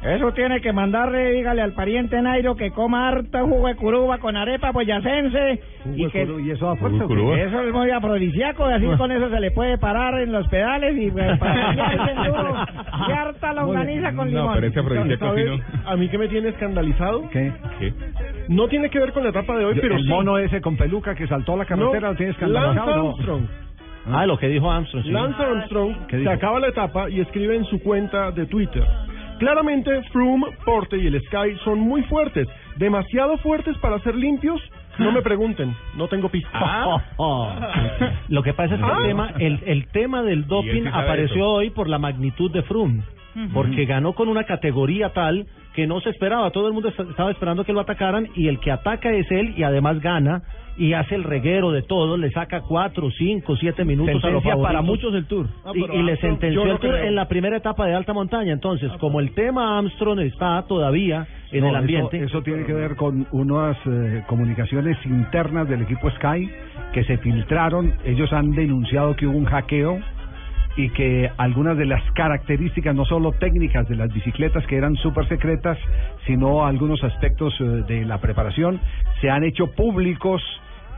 Eso 0.00 0.30
tiene 0.32 0.60
que 0.60 0.72
mandarle, 0.72 1.32
dígale 1.32 1.60
al 1.60 1.72
pariente 1.72 2.22
Nairo 2.22 2.54
que 2.54 2.70
coma 2.70 3.08
harta 3.08 3.42
jugo 3.42 3.66
de 3.66 3.74
curuba 3.74 4.18
con 4.18 4.36
arepa 4.36 4.70
boyacense. 4.70 5.60
Jugo 5.82 5.96
Y, 5.96 6.08
que, 6.10 6.24
curu- 6.24 6.46
¿y 6.46 6.52
eso 6.52 6.66
da 6.66 6.76
fuerza, 6.76 7.04
qué? 7.34 7.42
Eso 7.42 7.60
es 7.62 7.72
muy 7.74 7.90
afrodisíaco, 7.90 8.70
y 8.70 8.74
así 8.74 8.86
con 8.96 9.10
eso 9.10 9.28
se 9.28 9.40
le 9.40 9.50
puede 9.50 9.76
parar 9.76 10.20
en 10.20 10.30
los 10.30 10.46
pedales 10.46 10.96
y 10.96 11.10
pues, 11.10 11.36
para 11.40 12.24
duro. 12.28 12.54
Y 13.08 13.12
harta 13.12 13.52
longaniza 13.52 14.12
con 14.12 14.28
limón. 14.28 14.54
¿Sabes 14.54 14.72
A 15.84 15.96
mí 15.96 16.08
que 16.08 16.18
me 16.18 16.28
tiene 16.28 16.50
escandalizado. 16.50 17.28
¿Qué? 17.30 17.52
No 18.48 18.66
tiene 18.68 18.88
que 18.90 18.98
ver 18.98 19.12
con 19.12 19.22
la 19.22 19.30
etapa 19.30 19.56
de 19.56 19.64
hoy, 19.64 19.78
pero 19.80 19.96
el 19.96 20.02
sí. 20.02 20.08
mono 20.08 20.38
ese 20.38 20.60
con 20.60 20.76
peluca 20.76 21.14
que 21.14 21.26
saltó 21.26 21.54
a 21.54 21.58
la 21.58 21.64
carretera 21.66 22.00
No, 22.08 22.12
lo 22.12 22.16
tienes 22.16 22.36
Lance 22.40 22.46
escandalizado. 22.46 22.96
¿no? 23.02 23.08
Armstrong. 23.10 23.46
Ah, 24.10 24.26
lo 24.26 24.38
que 24.38 24.48
dijo 24.48 24.70
Armstrong. 24.70 25.04
sí. 25.04 25.10
Lance 25.10 25.42
Armstrong 25.42 25.94
¿Qué 26.06 26.12
se 26.12 26.16
dijo? 26.20 26.30
acaba 26.32 26.58
la 26.60 26.68
etapa 26.68 27.10
y 27.10 27.20
escribe 27.20 27.56
en 27.56 27.64
su 27.66 27.78
cuenta 27.82 28.30
de 28.30 28.46
Twitter. 28.46 28.84
Claramente, 29.38 30.02
Froome, 30.12 30.46
Porte 30.64 30.96
y 30.98 31.06
el 31.06 31.20
Sky 31.26 31.56
son 31.62 31.78
muy 31.78 32.02
fuertes, 32.02 32.48
demasiado 32.76 33.36
fuertes 33.38 33.76
para 33.78 33.98
ser 34.00 34.14
limpios. 34.16 34.60
No 34.98 35.12
me 35.12 35.22
pregunten, 35.22 35.76
no 35.96 36.08
tengo 36.08 36.28
pista. 36.28 36.50
Lo 38.28 38.42
que 38.42 38.52
pasa 38.54 38.74
es 38.74 38.80
que 38.80 38.86
Ah. 38.86 38.96
el 39.00 39.06
tema, 39.06 39.30
el, 39.38 39.60
el 39.66 39.86
tema 39.88 40.22
del 40.22 40.46
doping 40.48 40.86
apareció 40.88 41.36
eso. 41.36 41.48
hoy 41.52 41.70
por 41.70 41.88
la 41.88 41.98
magnitud 41.98 42.50
de 42.50 42.62
Froome. 42.62 43.02
Porque 43.54 43.84
ganó 43.84 44.14
con 44.14 44.28
una 44.28 44.42
categoría 44.42 45.10
tal 45.12 45.46
que 45.78 45.86
no 45.86 46.00
se 46.00 46.10
esperaba. 46.10 46.50
Todo 46.50 46.66
el 46.66 46.72
mundo 46.74 46.88
est- 46.88 46.98
estaba 46.98 47.30
esperando 47.30 47.62
que 47.62 47.72
lo 47.72 47.78
atacaran 47.78 48.26
y 48.34 48.48
el 48.48 48.58
que 48.58 48.72
ataca 48.72 49.12
es 49.12 49.30
él 49.30 49.54
y 49.56 49.62
además 49.62 50.00
gana 50.00 50.42
y 50.76 50.92
hace 50.92 51.14
el 51.14 51.22
reguero 51.22 51.70
de 51.70 51.82
todo, 51.82 52.16
le 52.16 52.32
saca 52.32 52.62
cuatro, 52.62 53.08
cinco, 53.16 53.54
siete 53.56 53.84
minutos 53.84 54.10
a 54.24 54.28
los 54.30 54.42
Sentencia 54.42 54.56
para 54.60 54.80
favoritos. 54.82 54.84
muchos 55.12 55.14
el 55.14 55.26
Tour. 55.26 55.46
y, 55.74 55.98
y 55.98 56.02
le 56.02 56.16
sentenció 56.16 56.64
el 56.64 56.78
Tour 56.80 56.96
en 56.96 57.14
la 57.14 57.28
primera 57.28 57.56
etapa 57.56 57.86
de 57.86 57.94
alta 57.94 58.12
montaña. 58.12 58.52
Entonces, 58.52 58.90
como 58.98 59.20
el 59.20 59.32
tema 59.34 59.78
Armstrong 59.78 60.18
está 60.20 60.64
todavía 60.66 61.26
en 61.52 61.60
No, 61.60 61.66
el 61.68 61.70
eso- 61.74 61.78
ambiente, 61.78 62.24
Eso, 62.24 62.42
tiene 62.42 62.64
que 62.64 62.72
ver 62.72 62.96
con 62.96 63.24
unas 63.30 63.76
eh, 63.86 64.24
comunicaciones 64.26 64.96
internas 65.06 65.68
del 65.68 65.82
equipo 65.82 66.10
Sky 66.10 66.50
que 66.92 67.04
se 67.04 67.18
filtraron. 67.18 67.92
Ellos 68.04 68.32
han 68.32 68.50
denunciado 68.50 69.14
que 69.14 69.26
hubo 69.28 69.38
un 69.38 69.44
hackeo 69.44 69.98
y 70.78 70.88
que 70.90 71.28
algunas 71.36 71.76
de 71.76 71.84
las 71.86 72.02
características, 72.12 72.94
no 72.94 73.04
solo 73.04 73.32
técnicas 73.32 73.86
de 73.88 73.96
las 73.96 74.10
bicicletas 74.14 74.64
que 74.66 74.76
eran 74.76 74.94
súper 74.96 75.26
secretas, 75.28 75.76
sino 76.26 76.64
algunos 76.64 77.02
aspectos 77.04 77.52
eh, 77.60 77.64
de 77.86 78.04
la 78.06 78.18
preparación, 78.18 78.80
se 79.20 79.28
han 79.28 79.44
hecho 79.44 79.66
públicos 79.72 80.40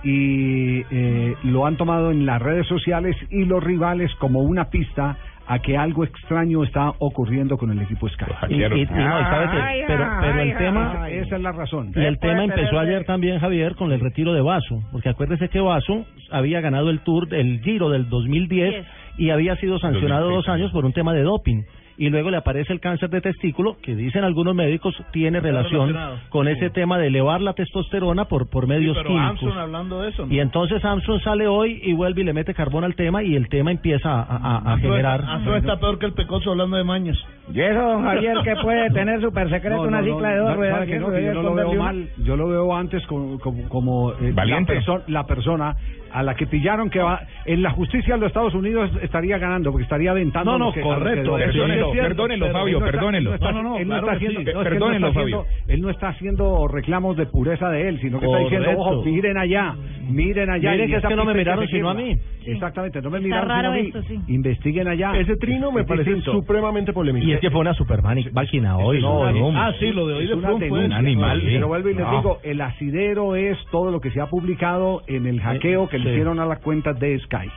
y 0.05 0.81
eh, 0.91 1.35
lo 1.45 1.67
han 1.67 1.77
tomado 1.77 2.11
en 2.11 2.27
las 2.27 2.41
redes 2.41 2.67
sociales 2.67 3.17
y 3.31 3.45
los 3.45 3.63
rivales 3.63 4.11
como 4.17 4.41
una 4.41 4.71
pista 4.71 5.17
a 5.47 5.59
que 5.59 5.77
algo 5.77 6.05
extraño 6.05 6.63
está 6.63 6.93
ocurriendo 7.01 7.59
con 7.59 7.73
el 7.73 7.81
equipo 7.83 8.09
Sky. 8.09 8.25
Y- 8.51 8.55
y- 8.77 8.83
y 8.83 8.85
no, 8.87 9.21
y 9.21 9.25
sabe 9.25 9.51
que- 9.51 9.59
pero, 9.87 10.05
pero 10.21 10.41
el 10.41 10.49
tema 10.59 10.93
esa 11.27 11.37
es 11.37 11.43
la 11.43 11.53
razón. 11.53 11.93
Y 11.97 12.05
el 12.05 12.19
tema 12.21 12.45
empezó 12.45 12.79
ayer 12.79 13.05
también, 13.05 13.39
Javier, 13.41 13.75
con 13.75 13.91
el 13.93 14.01
retiro 14.01 14.33
de 14.33 14.43
Vaso, 14.43 14.81
porque 14.93 15.09
acuérdese 15.09 15.49
que 15.49 15.59
Vaso 15.61 16.07
había 16.31 16.61
ganado 16.61 16.89
el 16.91 17.01
Tour, 17.01 17.35
el 17.35 17.61
Giro 17.63 17.91
del 17.91 18.09
2010 18.09 18.87
y 19.21 19.31
había 19.31 19.55
sido 19.57 19.79
sancionado 19.79 20.31
dos 20.31 20.49
años 20.49 20.71
por 20.73 20.85
un 20.85 20.93
tema 20.93 21.13
de 21.13 21.23
doping. 21.23 21.63
Y 21.99 22.09
luego 22.09 22.31
le 22.31 22.39
aparece 22.39 22.73
el 22.73 22.81
cáncer 22.81 23.11
de 23.11 23.21
testículo, 23.21 23.77
que 23.83 23.95
dicen 23.95 24.25
algunos 24.25 24.55
médicos 24.55 24.95
tiene 25.13 25.39
relación 25.39 25.95
con 26.31 26.49
ese 26.49 26.71
tema 26.71 26.97
de 26.97 27.09
elevar 27.09 27.43
la 27.43 27.53
testosterona 27.53 28.25
por, 28.25 28.49
por 28.49 28.67
medios 28.67 28.97
pero 28.97 29.09
químicos. 29.11 29.29
Armstrong 29.29 29.59
hablando 29.59 30.01
de 30.01 30.09
eso, 30.09 30.25
¿no? 30.25 30.33
Y 30.33 30.41
entonces 30.41 30.83
Armstrong 30.83 31.21
sale 31.21 31.47
hoy 31.47 31.79
y 31.85 31.93
vuelve 31.93 32.23
y 32.23 32.25
le 32.25 32.33
mete 32.33 32.55
carbón 32.55 32.85
al 32.85 32.95
tema 32.95 33.23
y 33.23 33.37
el 33.37 33.51
tema 33.51 33.71
empieza 33.71 34.09
a, 34.11 34.23
a- 34.23 34.73
a 34.73 34.79
generar... 34.79 35.23
Armstrong 35.29 35.59
está 35.59 35.79
peor 35.79 35.99
que 35.99 36.07
el 36.07 36.15
pecoso 36.15 36.53
hablando 36.53 36.79
de 36.79 36.85
mañas. 36.85 37.19
¿Y 37.53 37.61
eso, 37.61 37.79
don 37.83 38.03
Javier, 38.05 38.39
que 38.45 38.57
puede 38.63 38.89
tener 38.95 39.21
súper 39.21 39.51
secreto 39.51 39.77
No, 39.77 39.83
una 39.83 40.01
no, 40.01 40.07
no, 40.07 40.15
cicla 40.15 40.31
de 40.31 40.39
dos 40.39 40.57
ruedas? 40.57 40.81
que 40.87 40.93
que 40.93 40.99
no, 41.01 41.07
eso 41.09 41.15
que 41.17 41.25
yo 41.35 41.43
lo 41.43 41.55
veo 41.55 41.75
mal. 41.75 42.09
Yo 42.25 42.37
lo 42.37 42.49
veo 42.49 42.75
antes 42.75 43.07
como, 43.09 43.39
como, 43.41 43.69
como, 43.69 44.13
eh, 44.13 44.33
la, 44.35 44.61
perso- 44.63 45.03
la 45.09 45.27
persona 45.27 45.77
a 46.13 46.23
la 46.23 46.35
que 46.35 46.47
pillaron 46.47 46.91
que 46.91 47.01
va 47.01 47.21
en 47.47 47.63
la 47.63 47.71
justicia 47.71 48.15
de 48.15 48.21
los 48.21 48.29
Estados 48.29 48.55
Unidos 48.55 48.91
estaría 49.03 49.39
ganando 49.39 49.71
porque 49.71 49.85
estaría 49.85 50.11
aventando 50.11 50.53
No, 50.53 50.59
no, 50.67 50.73
que- 50.73 50.81
correcto. 50.81 51.37
Perdónenlo, 51.37 51.93
perdónenlo, 51.93 52.51
Fabio, 52.53 52.79
está- 52.79 52.91
perdónenlo. 52.91 53.19
él 53.19 53.25
no 53.25 53.35
está- 53.35 53.53
No, 53.53 53.63
no, 53.63 53.69
no, 53.71 53.77
él 53.79 53.89
no 53.89 53.95
claro 53.95 54.07
está 54.07 54.19
que 54.19 54.27
haciendo- 54.27 54.45
que 54.45 54.51
él 54.51 54.55
no 54.57 54.61
está 54.63 54.71
Perdónenlo, 54.71 55.09
haciendo- 55.09 55.47
él 55.69 55.81
no 55.83 55.91
está 55.91 56.09
haciendo 56.09 56.69
reclamos 56.69 57.17
de 57.17 57.27
pureza 57.27 57.69
de 57.71 57.89
él 57.89 58.01
sino 58.01 58.19
que 58.21 58.27
está 58.27 58.39
diciendo 58.39 58.65
Correcto. 58.67 58.83
ojo 58.99 59.05
miren 59.05 59.37
allá 59.39 59.75
miren 60.09 60.51
allá 60.51 60.71
Miren 60.73 60.89
y 60.89 60.93
que 60.93 60.99
es 60.99 61.05
que 61.05 61.17
no 61.17 61.25
me 61.25 61.35
miraron 61.35 61.67
sino 61.69 61.91
a 61.91 61.95
mí. 61.95 62.17
exactamente 62.47 63.01
no 63.03 63.11
me 63.11 63.19
Está 63.19 63.27
miraron 63.27 63.49
sino 63.49 63.55
raro 63.57 63.69
a 63.69 63.73
mí 63.75 63.87
esto, 63.89 64.03
sí. 64.03 64.21
investiguen 64.29 64.89
allá 64.89 65.13
Ese 65.17 65.37
trino 65.37 65.71
me 65.73 65.83
Es 65.83 65.87
parece 65.87 66.15
distinto. 66.15 66.33
supremamente 66.33 66.93
polémico. 66.93 67.27
Y 67.27 67.33
es 67.33 67.41
que 67.41 67.51
fue 67.51 67.61
una 67.61 67.75
Superman 67.75 68.19
máquina 68.33 68.77
hoy. 68.79 69.01
No, 69.01 69.31
¿no? 69.33 69.53
Ah, 69.61 69.73
sí, 69.79 69.93
lo 69.93 70.07
de 70.07 70.15
hoy 70.15 70.25
es 70.25 70.31
de 70.31 70.37
fue 70.37 70.43
denuncia. 70.59 70.87
un 70.87 70.93
animal. 70.93 71.43
Pero 71.45 71.69
vuelvo 71.69 71.89
y 71.91 71.95
les 71.95 72.11
digo, 72.11 72.39
el 72.43 72.61
asidero 72.61 73.37
es 73.37 73.57
todo 73.71 73.91
lo 73.91 74.01
que 74.01 74.11
se 74.11 74.21
ha 74.21 74.27
publicado 74.27 75.03
en 75.07 75.27
el 75.27 75.41
hackeo 75.41 75.89
que 75.89 75.99
le 76.01 76.05
sí. 76.05 76.11
hicieron 76.11 76.41
a 76.41 76.47
la 76.47 76.57
cuenta 76.57 76.93
de 76.93 77.19
Sky, 77.21 77.51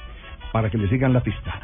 para 0.51 0.69
que 0.69 0.77
le 0.77 0.87
sigan 0.89 1.13
la 1.13 1.21
pista. 1.21 1.59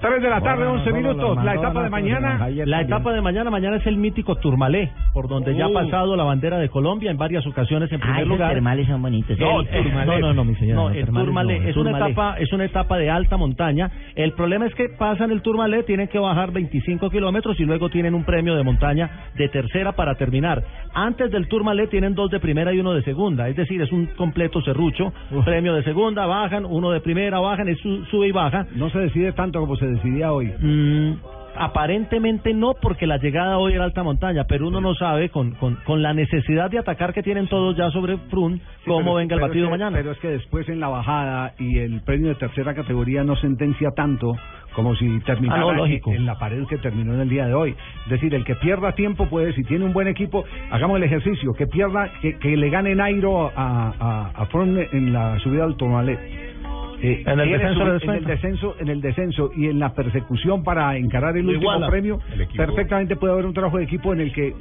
3 0.00 0.22
de 0.22 0.30
la 0.30 0.40
tarde, 0.40 0.64
Bueno, 0.64 0.72
11 0.80 0.84
solo 0.84 0.96
minutos, 0.96 1.36
los 1.36 1.44
la 1.44 1.54
etapa 1.54 1.82
de 1.82 1.90
mañana. 1.90 2.48
La 2.64 2.80
etapa 2.80 3.12
de 3.12 3.20
mañana, 3.20 3.50
mañana 3.50 3.76
es 3.76 3.86
el 3.86 3.96
mítico 3.98 4.36
Turmalé, 4.36 4.90
por 5.12 5.28
donde 5.28 5.54
ya 5.54 5.64
ha 5.66 5.68
Uh. 5.68 5.74
pasado 5.74 6.16
la 6.16 6.24
bandera 6.24 6.58
de 6.58 6.70
Colombia 6.70 7.10
en 7.10 7.18
varias 7.18 7.46
ocasiones 7.46 7.92
en 7.92 8.00
primer 8.00 8.26
lugar. 8.26 8.54
son 8.86 9.02
bonitos. 9.02 9.38
No, 9.38 9.62
no, 9.62 10.18
no, 10.18 10.32
no, 10.32 10.44
mi 10.44 10.54
señora, 10.54 10.80
No, 10.80 10.88
el 10.90 11.04
Turmalé 11.04 11.56
es 11.68 11.76
una 11.76 11.90
Turmalé. 11.90 12.12
etapa, 12.12 12.34
es 12.38 12.52
una 12.52 12.64
etapa 12.64 12.96
de 12.96 13.10
alta 13.10 13.36
montaña. 13.36 13.90
El 14.14 14.32
problema 14.32 14.66
es 14.66 14.74
que 14.74 14.88
pasan 14.88 15.30
el 15.32 15.42
Turmalé, 15.42 15.82
tienen 15.82 16.08
que 16.08 16.18
bajar 16.18 16.50
25 16.52 17.10
kilómetros 17.10 17.60
y 17.60 17.64
luego 17.64 17.90
tienen 17.90 18.14
un 18.14 18.24
premio 18.24 18.54
de 18.56 18.62
montaña 18.62 19.10
de 19.36 19.48
tercera 19.48 19.92
para 19.92 20.14
terminar. 20.14 20.62
Antes 20.94 21.30
del 21.30 21.46
Turmalé 21.48 21.88
tienen 21.88 22.14
dos 22.14 22.30
de 22.30 22.40
primera 22.40 22.72
y 22.72 22.80
uno 22.80 22.92
de 22.94 23.02
segunda, 23.02 23.48
es 23.48 23.56
decir, 23.56 23.80
es 23.82 23.92
un 23.92 24.06
completo 24.16 24.62
serrucho. 24.62 25.12
Premio 25.44 25.74
de 25.74 25.82
segunda, 25.82 26.24
bajan, 26.26 26.64
uno 26.64 26.90
de 26.90 27.00
primera, 27.00 27.38
bajan, 27.38 27.68
es 27.68 27.78
su- 27.80 28.04
sube 28.06 28.28
y 28.28 28.32
baja. 28.32 28.66
No 28.76 28.88
se 28.90 28.98
decide 28.98 29.32
tanto 29.32 29.60
como 29.60 29.76
se 29.76 29.89
decidía 29.90 30.32
hoy. 30.32 30.52
Mm, 30.60 31.12
aparentemente 31.56 32.54
no, 32.54 32.74
porque 32.80 33.06
la 33.06 33.18
llegada 33.18 33.58
hoy 33.58 33.74
era 33.74 33.84
alta 33.84 34.02
montaña, 34.02 34.44
pero 34.48 34.68
uno 34.68 34.80
no 34.80 34.94
sabe 34.94 35.28
con, 35.30 35.52
con, 35.52 35.76
con 35.84 36.00
la 36.02 36.14
necesidad 36.14 36.70
de 36.70 36.78
atacar 36.78 37.12
que 37.12 37.22
tienen 37.22 37.48
todos 37.48 37.76
ya 37.76 37.90
sobre 37.90 38.16
Frun, 38.30 38.58
Sí, 38.58 38.62
cómo 38.86 38.98
pero- 39.00 39.14
venga 39.16 39.34
el 39.34 39.40
batido 39.42 39.64
es 39.64 39.68
que- 39.68 39.78
mañana. 39.78 39.96
Pero 39.96 40.12
es 40.12 40.18
que 40.18 40.28
después 40.28 40.68
en 40.68 40.80
la 40.80 40.88
bajada 40.88 41.52
y 41.58 41.78
el 41.78 42.00
premio 42.02 42.28
de 42.28 42.34
tercera 42.36 42.74
categoría 42.74 43.24
no 43.24 43.36
sentencia 43.36 43.90
tanto 43.94 44.32
como 44.74 44.94
si 44.94 45.18
terminara 45.20 45.62
Ah, 45.68 45.74
no, 45.74 45.84
en- 45.86 46.24
la 46.26 46.38
pared 46.38 46.64
que 46.68 46.78
terminó 46.78 47.14
en 47.14 47.20
el 47.20 47.28
día 47.28 47.46
de 47.46 47.54
hoy. 47.54 47.74
Es 48.04 48.10
decir, 48.10 48.32
el 48.34 48.44
que 48.44 48.54
pierda 48.54 48.92
tiempo 48.92 49.26
puede, 49.28 49.52
si 49.52 49.64
tiene 49.64 49.84
un 49.84 49.92
buen 49.92 50.06
equipo, 50.06 50.44
hagamos 50.70 50.96
el 50.98 51.02
ejercicio, 51.02 51.52
que 51.54 51.66
pierda, 51.66 52.10
que, 52.22 52.38
que 52.38 52.56
le 52.56 52.70
gane 52.70 52.94
Nairo 52.94 53.50
a, 53.54 53.92
a, 53.98 54.30
a 54.42 54.46
Froome 54.46 54.86
en 54.92 55.12
la 55.12 55.38
subida 55.40 55.64
al 55.64 55.76
Tourmalet. 55.76 56.18
En 57.02 57.40
el 57.40 57.50
descenso 57.50 57.98
su- 57.98 58.04
en 58.10 58.16
el 58.16 58.24
descenso, 58.24 58.76
en 58.80 58.88
el 58.88 59.00
descenso 59.00 59.50
y 59.56 59.66
en 59.68 59.78
la 59.78 59.92
persecución 59.94 60.62
para 60.62 60.96
encarar 60.96 61.36
el 61.36 61.46
último 61.46 61.62
iguala. 61.62 61.88
premio, 61.88 62.18
El 62.32 62.46
perfectamente 62.48 63.16
puede 63.16 63.32
haber 63.32 63.46
un 63.46 63.54
trabajo 63.54 63.78
de 63.78 63.84
equipo 63.84 64.12
en 64.12 64.20
el 64.20 64.32
que 64.32 64.54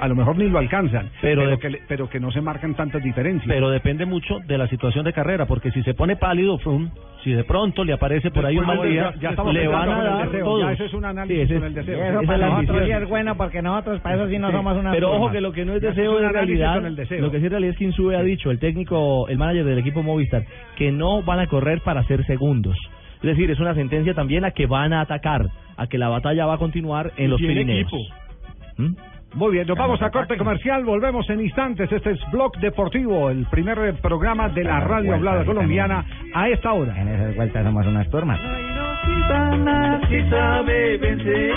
a 0.00 0.08
lo 0.08 0.14
mejor 0.14 0.36
ni 0.36 0.48
lo 0.48 0.58
alcanzan, 0.58 1.10
Pero 1.20 1.40
pero, 1.42 1.50
de- 1.50 1.58
que, 1.58 1.70
le- 1.70 1.80
pero 1.88 2.08
que 2.08 2.20
no 2.20 2.30
se 2.30 2.40
marcan 2.40 2.74
tantas 2.74 3.02
diferencias. 3.02 3.46
Pero 3.48 3.70
depende 3.70 4.06
mucho 4.06 4.38
de 4.46 4.56
la 4.58 4.68
situación 4.68 5.04
de 5.04 5.12
carrera, 5.12 5.46
porque 5.46 5.70
si 5.72 5.82
se 5.82 5.94
pone 5.94 6.16
pálido 6.16 6.58
Froome, 6.58 6.90
si 7.24 7.32
de 7.32 7.42
pronto 7.44 7.84
le 7.84 7.92
aparece 7.94 8.30
por 8.30 8.44
ahí 8.46 8.58
un 8.58 8.66
mal 8.66 8.82
día, 8.88 9.12
ya- 9.14 9.20
ya 9.20 9.30
estamos 9.30 9.54
le 9.54 9.66
van 9.66 9.88
a 9.88 10.02
dar 10.04 10.26
deseo, 10.30 10.44
todo. 10.44 10.60
ya 10.60 10.72
eso 10.72 10.84
es 10.84 10.94
un 10.94 11.04
análisis 11.06 11.48
Sí, 11.48 11.54
ese 11.54 11.66
el 11.66 11.74
deseo. 11.74 12.04
Eso 12.04 12.22
para 12.26 12.48
nosotros 12.50 12.82
sí 12.84 12.90
es 12.92 13.08
bueno 13.08 13.36
porque 13.36 13.62
nosotros 13.62 14.00
para 14.00 14.16
eso 14.16 14.28
sí 14.28 14.38
no 14.38 14.48
Sí. 14.50 14.54
somos 14.56 14.76
una 14.76 14.92
Pero 14.92 15.12
ojo 15.12 15.30
que 15.32 15.40
lo 15.40 15.52
que 15.52 15.64
no 15.64 15.74
es 15.74 15.80
deseo 15.82 16.20
es 16.20 16.30
realidad. 16.32 16.74
con 16.76 16.86
el 16.86 16.96
deseo. 16.96 17.20
Lo 17.22 17.30
que 17.30 17.38
sí 17.40 17.46
es 17.46 17.50
realidad 17.50 17.72
es 17.72 17.78
que 17.78 17.84
Insube 17.84 18.16
ha 18.16 18.22
dicho, 18.22 18.50
el 18.50 18.58
técnico, 18.58 19.26
el 19.28 19.38
manager 19.38 19.64
del 19.64 19.78
equipo 19.78 20.02
Movistar, 20.02 20.44
que 20.76 20.92
no 20.92 21.22
van 21.22 21.40
a 21.40 21.46
correr 21.46 21.63
para 21.82 22.04
ser 22.04 22.24
segundos. 22.26 22.76
Es 23.16 23.22
decir, 23.30 23.50
es 23.50 23.58
una 23.58 23.74
sentencia 23.74 24.14
también 24.14 24.44
a 24.44 24.50
que 24.50 24.66
van 24.66 24.92
a 24.92 25.00
atacar, 25.00 25.46
a 25.76 25.86
que 25.86 25.98
la 25.98 26.08
batalla 26.08 26.46
va 26.46 26.54
a 26.54 26.58
continuar 26.58 27.12
en 27.16 27.30
los 27.30 27.40
Pirineos. 27.40 27.90
¿Mm? 28.76 28.94
Muy 29.34 29.52
bien, 29.52 29.66
nos 29.66 29.76
vamos 29.76 30.00
a 30.00 30.10
corte 30.10 30.36
comercial, 30.36 30.84
volvemos 30.84 31.28
en 31.28 31.40
instantes. 31.40 31.90
Este 31.90 32.12
es 32.12 32.20
Blog 32.30 32.56
Deportivo, 32.58 33.30
el 33.30 33.46
primer 33.46 33.94
programa 34.00 34.48
de 34.48 34.62
la 34.62 34.80
radio 34.80 35.14
hablada 35.14 35.44
colombiana 35.44 36.04
a 36.34 36.48
esta 36.48 36.72
hora. 36.72 37.00
En 37.00 37.08
esas 37.08 37.34
vueltas 37.34 37.64
somos 37.64 37.86
unas 37.86 38.08
turmas. 38.10 38.38
si 40.08 40.30
sabe 40.30 40.98
vencer, 40.98 41.52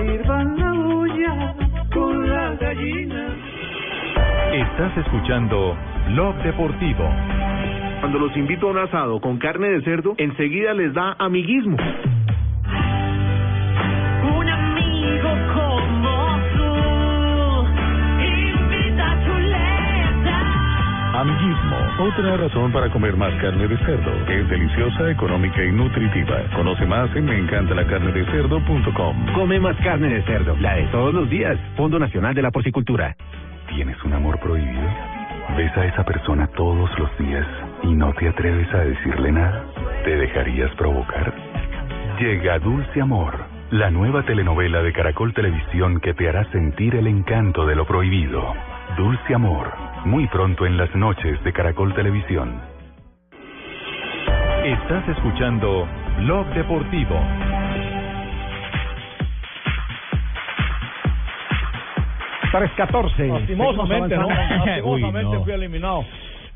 sirvan 0.00 0.58
la 0.58 0.72
olla 0.72 1.54
con 1.92 2.30
la 2.30 2.54
gallina. 2.54 3.34
Estás 4.52 4.96
escuchando 4.96 5.76
Blog 6.08 6.36
Deportivo. 6.42 7.04
Cuando 8.00 8.18
los 8.20 8.36
invito 8.36 8.68
a 8.68 8.70
un 8.70 8.78
asado 8.78 9.20
con 9.20 9.38
carne 9.38 9.68
de 9.68 9.82
cerdo, 9.82 10.14
enseguida 10.18 10.72
les 10.72 10.94
da 10.94 11.16
amiguismo. 11.18 11.76
Un 14.22 14.48
amigo 14.48 15.28
como 15.52 16.38
tú, 16.54 17.66
invita 18.22 19.18
chuleta. 19.24 20.38
Amiguismo, 21.20 21.76
otra 21.98 22.36
razón 22.36 22.70
para 22.72 22.88
comer 22.90 23.16
más 23.16 23.34
carne 23.42 23.66
de 23.66 23.76
cerdo. 23.78 24.12
Es 24.28 24.48
deliciosa, 24.48 25.10
económica 25.10 25.64
y 25.64 25.72
nutritiva. 25.72 26.40
Conoce 26.54 26.86
más 26.86 27.10
en 27.16 27.24
meencantalacarnedecerdo.com. 27.24 29.32
Come 29.34 29.58
más 29.58 29.76
carne 29.78 30.06
de 30.08 30.22
cerdo, 30.22 30.56
la 30.60 30.74
de 30.76 30.84
todos 30.86 31.12
los 31.12 31.28
días. 31.28 31.58
Fondo 31.76 31.98
Nacional 31.98 32.32
de 32.32 32.42
la 32.42 32.52
Porcicultura. 32.52 33.16
¿Tienes 33.74 34.00
un 34.04 34.12
amor 34.12 34.38
prohibido? 34.38 34.88
¿Ves 35.56 35.76
a 35.76 35.84
esa 35.86 36.04
persona 36.04 36.46
todos 36.48 36.90
los 36.98 37.08
días 37.18 37.46
y 37.82 37.94
no 37.94 38.12
te 38.14 38.28
atreves 38.28 38.72
a 38.74 38.78
decirle 38.78 39.32
nada? 39.32 39.64
¿Te 40.04 40.16
dejarías 40.16 40.70
provocar? 40.76 41.32
Llega 42.18 42.58
Dulce 42.58 43.00
Amor, 43.00 43.44
la 43.70 43.90
nueva 43.90 44.24
telenovela 44.24 44.82
de 44.82 44.92
Caracol 44.92 45.32
Televisión 45.34 46.00
que 46.00 46.14
te 46.14 46.28
hará 46.28 46.44
sentir 46.50 46.96
el 46.96 47.06
encanto 47.06 47.66
de 47.66 47.76
lo 47.76 47.86
prohibido. 47.86 48.54
Dulce 48.96 49.34
Amor, 49.34 49.72
muy 50.04 50.26
pronto 50.28 50.66
en 50.66 50.76
las 50.76 50.94
noches 50.94 51.42
de 51.44 51.52
Caracol 51.52 51.94
Televisión. 51.94 52.60
Estás 54.64 55.08
escuchando 55.08 55.86
Blog 56.18 56.46
Deportivo. 56.54 57.20
Tres 62.50 62.70
catorce. 62.76 63.26
Lastimosamente, 63.28 64.16
¿no? 64.16 64.28
Lastimosamente 64.28 65.26
Uy, 65.26 65.36
no. 65.36 65.44
fui 65.44 65.52
eliminado. 65.52 66.04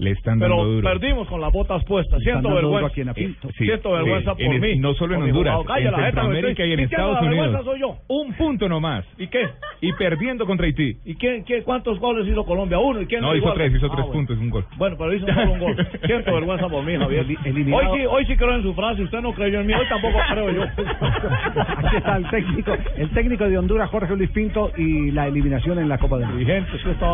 Le 0.03 0.11
están 0.11 0.41
dando 0.41 0.57
Pero 0.57 0.69
duro. 0.69 0.89
perdimos 0.91 1.29
con 1.29 1.41
las 1.41 1.53
botas 1.53 1.85
puestas. 1.85 2.21
Siento 2.23 2.53
vergüenza. 2.53 2.89
aquí 2.89 3.01
en 3.03 3.09
Apinto. 3.11 3.49
Sí, 3.57 3.65
Siento 3.67 3.89
sí, 3.91 3.95
vergüenza 3.95 4.31
en 4.37 4.47
por 4.47 4.55
el- 4.57 4.61
mí. 4.61 4.79
no 4.79 4.95
solo 4.95 5.15
en 5.15 5.23
Honduras, 5.23 5.61
en 5.79 5.95
Centroamérica 5.95 6.63
y 6.67 6.71
en 6.73 6.77
¿quién 6.77 6.81
Estados 6.91 7.23
Unidos. 7.23 7.65
soy 7.65 7.81
yo. 7.81 7.97
Un 8.09 8.33
punto 8.35 8.69
nomás. 8.69 9.05
¿Y 9.17 9.29
qué? 9.29 9.49
Y 9.81 9.93
perdiendo 9.93 10.45
contra 10.45 10.67
Haití. 10.67 10.97
¿Y 11.05 11.15
quién, 11.15 11.45
quién, 11.45 11.63
cuántos 11.63 12.01
goles 12.01 12.27
hizo 12.27 12.45
Colombia? 12.45 12.79
Uno. 12.81 13.01
¿Y 13.01 13.07
quién 13.07 13.21
No, 13.21 13.35
hizo 13.37 13.53
tres, 13.53 13.73
hizo 13.75 13.87
Ah, 13.87 13.91
tres 13.95 14.07
bueno. 14.07 14.13
puntos, 14.13 14.39
un 14.39 14.51
gol. 14.51 14.65
Bueno, 14.77 14.97
pero 14.99 15.13
hizo 15.15 15.27
solo 15.27 15.53
un 15.53 15.59
gol. 15.61 15.77
Siento 16.07 16.35
vergüenza 16.35 16.69
por 16.69 16.85
mí, 16.85 16.97
Javier. 16.97 17.25
Eli- 17.25 17.39
eliminado- 17.45 17.93
Hoy 17.93 18.01
sí, 18.01 18.07
hoy 18.07 18.27
sí 18.27 18.37
creo 18.37 18.55
en 18.57 18.63
su 18.63 18.75
frase. 18.75 19.03
Usted 19.03 19.21
no 19.21 19.33
creyó 19.33 19.61
en 19.61 19.67
mí. 19.69 19.73
Hoy 19.75 19.87
tampoco 19.89 20.19
creo 20.33 20.51
yo. 20.51 20.63
Aquí 21.77 21.97
está 21.97 22.17
el 22.17 22.29
técnico, 22.31 22.77
el 22.97 23.11
técnico 23.11 23.45
de 23.49 23.59
Honduras, 23.59 23.89
Jorge 23.91 24.17
Luis 24.17 24.31
Pinto, 24.31 24.73
y 24.77 25.11
la 25.13 25.29
eliminación 25.29 25.79
en 25.79 25.89
la 25.89 25.99
Copa 25.99 26.19
del 26.19 26.29
Mundo. 26.29 26.45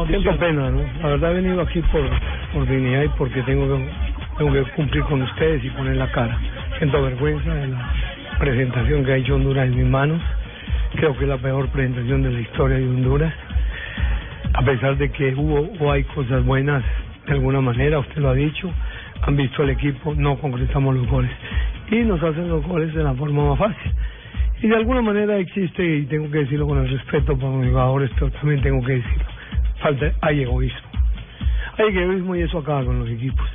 Siento 0.09 0.36
pena, 0.39 0.70
¿no? 0.70 0.82
La 1.03 1.09
verdad 1.09 1.32
he 1.32 1.34
venido 1.43 1.61
aquí 1.61 1.80
por, 1.93 2.03
por 2.53 2.66
y 2.79 3.09
porque 3.16 3.43
tengo 3.43 3.66
que, 3.76 4.62
cumplir 4.76 5.03
con 5.05 5.22
ustedes 5.22 5.64
y 5.64 5.70
poner 5.70 5.97
la 5.97 6.11
cara. 6.11 6.39
Siento 6.79 7.03
vergüenza 7.03 7.53
de 7.55 7.68
la 7.68 7.93
presentación 8.39 9.05
que 9.05 9.12
ha 9.12 9.16
hecho 9.16 9.35
Honduras 9.35 9.66
en 9.66 9.76
mis 9.76 9.87
manos. 9.87 10.20
Creo 10.95 11.16
que 11.16 11.24
es 11.24 11.29
la 11.29 11.39
peor 11.39 11.68
presentación 11.68 12.22
de 12.22 12.31
la 12.31 12.41
historia 12.41 12.79
de 12.79 12.85
Honduras. 12.85 13.35
A 14.55 14.62
pesar 14.62 14.97
de 14.97 15.11
que 15.11 15.35
hubo 15.35 15.68
o 15.81 15.93
hay 15.93 16.05
cosas 16.05 16.45
buenas 16.45 16.83
de 17.26 17.33
alguna 17.33 17.61
manera, 17.61 17.99
usted 17.99 18.18
lo 18.22 18.31
ha 18.31 18.35
dicho, 18.35 18.70
han 19.22 19.37
visto 19.37 19.62
el 19.62 19.70
equipo, 19.70 20.14
no 20.14 20.37
concretamos 20.39 20.95
los 20.95 21.07
goles. 21.09 21.31
Y 21.91 21.97
nos 21.97 22.22
hacen 22.22 22.49
los 22.49 22.64
goles 22.64 22.95
de 22.95 23.03
la 23.03 23.14
forma 23.14 23.51
más 23.51 23.59
fácil. 23.59 23.93
Y 24.62 24.68
de 24.68 24.76
alguna 24.76 25.03
manera 25.03 25.37
existe, 25.39 25.85
y 25.85 26.07
tengo 26.07 26.31
que 26.31 26.39
decirlo 26.39 26.66
con 26.66 26.79
el 26.79 26.89
respeto 26.89 27.37
para 27.39 27.53
mis 27.53 27.70
jugadores, 27.70 28.11
pero 28.14 28.31
también 28.33 28.61
tengo 28.62 28.85
que 28.85 28.95
decirlo, 28.95 29.24
falta, 29.81 30.12
hay 30.20 30.43
egoísmo. 30.43 30.88
Hay 31.79 31.97
egoísmo 31.97 32.35
y 32.35 32.43
eso 32.43 32.59
acaba 32.59 32.85
con 32.85 32.99
los 32.99 33.09
equipos. 33.09 33.47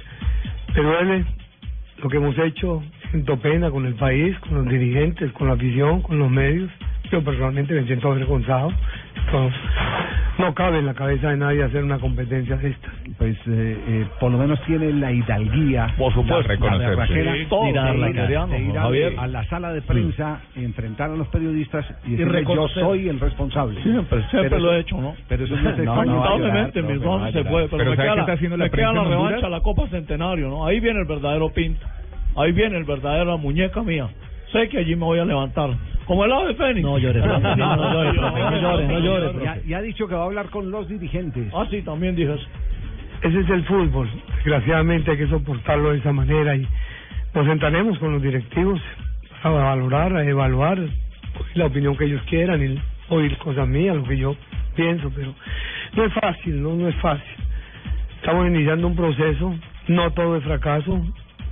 Pero 0.73 0.91
duele 0.91 1.25
lo 2.01 2.09
que 2.09 2.17
hemos 2.17 2.37
hecho, 2.39 2.81
siento 3.11 3.37
pena 3.37 3.69
con 3.69 3.85
el 3.85 3.95
país, 3.95 4.37
con 4.39 4.55
los 4.55 4.69
dirigentes, 4.69 5.31
con 5.33 5.47
la 5.47 5.53
afición, 5.53 6.01
con 6.01 6.17
los 6.19 6.31
medios. 6.31 6.71
Yo 7.11 7.21
personalmente 7.21 7.73
me 7.73 7.85
siento 7.85 8.11
avergonzado. 8.11 8.71
No 10.39 10.53
cabe 10.55 10.79
en 10.79 10.85
la 10.87 10.93
cabeza 10.95 11.29
de 11.29 11.37
nadie 11.37 11.63
hacer 11.63 11.83
una 11.83 11.99
competencia 11.99 12.55
de 12.57 12.69
estas. 12.69 12.91
Pues 13.17 13.35
eh, 13.47 13.77
eh, 13.87 14.07
por 14.19 14.31
lo 14.31 14.37
menos 14.39 14.59
tiene 14.65 14.91
la 14.93 15.11
hidalguía, 15.11 15.93
Por 15.97 16.11
supuesto. 16.13 16.51
la, 16.59 16.77
la 16.95 17.05
Sí, 17.07 17.13
de 17.13 17.21
ir 17.21 17.77
a- 17.77 17.93
ir 18.57 18.77
a- 18.77 18.81
Javier. 18.81 19.13
la 19.29 19.43
sala 19.45 19.71
de 19.73 19.81
prensa, 19.83 20.41
enfrentar 20.55 21.11
a 21.11 21.15
los 21.15 21.27
periodistas 21.27 21.85
y 22.05 22.11
decirle, 22.11 22.25
yo 22.33 22.39
reconocer. 22.39 22.83
soy 22.83 23.09
el 23.09 23.19
responsable. 23.19 23.81
Siempre, 23.83 24.19
siempre 24.29 24.49
Pero 24.49 24.59
lo 24.61 24.73
he 24.73 24.79
hecho, 24.79 24.99
¿no? 24.99 25.15
Pero 25.27 25.45
eso 25.45 25.55
no 25.55 25.69
es 25.69 25.77
Lamentablemente, 25.77 26.81
mis 26.81 27.01
dos 27.01 27.31
se 27.31 27.43
puede, 27.45 27.65
pero, 27.67 27.77
Pero 27.77 27.89
me 27.91 27.95
¿sabe 27.95 28.07
queda, 28.07 28.15
la, 28.15 28.21
está 28.21 28.33
haciendo 28.33 28.57
la 28.57 28.63
me 28.65 28.69
queda 28.71 28.93
la 28.93 29.03
revancha, 29.03 29.49
la 29.49 29.59
Copa 29.61 29.87
Centenario, 29.89 30.49
¿no? 30.49 30.65
Ahí 30.65 30.79
viene 30.79 30.99
el 31.01 31.07
verdadero 31.07 31.49
Pinto. 31.53 31.85
Ahí 32.35 32.51
viene 32.51 32.77
el 32.77 32.83
verdadero 32.85 33.37
muñeca 33.37 33.83
mía. 33.83 34.07
Sé 34.53 34.69
que 34.69 34.77
allí 34.77 34.95
me 34.95 35.03
voy 35.03 35.19
a 35.19 35.25
levantar. 35.25 35.71
Como 36.05 36.23
el 36.25 36.31
ave 36.31 36.53
fénix. 36.55 36.83
No 36.83 36.97
llore, 36.97 37.21
profe. 37.21 37.55
No, 37.57 37.75
no 37.75 37.93
llore, 37.93 38.13
profe. 38.19 38.39
No 38.39 38.61
llore, 38.61 38.87
no 38.87 38.99
llore, 38.99 39.29
profe. 39.29 39.45
Ya, 39.45 39.57
ya 39.65 39.77
ha 39.79 39.81
dicho 39.81 40.07
que 40.07 40.15
va 40.15 40.21
a 40.21 40.25
hablar 40.25 40.49
con 40.49 40.69
los 40.69 40.87
dirigentes. 40.87 41.51
Ah, 41.53 41.65
sí, 41.69 41.81
también 41.81 42.15
dije 42.15 42.33
eso. 42.33 42.47
Ese 43.23 43.39
es 43.39 43.49
el 43.49 43.63
fútbol. 43.65 44.09
Desgraciadamente 44.35 45.11
hay 45.11 45.17
que 45.17 45.27
soportarlo 45.27 45.91
de 45.91 45.97
esa 45.97 46.13
manera 46.13 46.55
y 46.55 46.67
nos 47.33 47.47
sentaremos 47.47 47.97
con 47.97 48.13
los 48.13 48.21
directivos 48.21 48.79
a 49.41 49.49
valorar, 49.49 50.15
a 50.15 50.23
evaluar 50.23 50.79
oír 50.79 50.91
la 51.55 51.65
opinión 51.65 51.97
que 51.97 52.05
ellos 52.05 52.21
quieran 52.29 52.63
y 52.63 52.79
oír 53.09 53.37
cosas 53.37 53.67
mías, 53.67 53.95
lo 53.95 54.03
que 54.03 54.17
yo 54.17 54.35
pienso, 54.75 55.11
pero 55.15 55.33
no 55.95 56.05
es 56.05 56.13
fácil, 56.13 56.61
no, 56.61 56.75
no 56.75 56.87
es 56.87 56.95
fácil. 56.95 57.35
Estamos 58.17 58.47
iniciando 58.47 58.87
un 58.87 58.95
proceso, 58.95 59.55
no 59.87 60.11
todo 60.11 60.37
es 60.37 60.43
fracaso, 60.43 61.01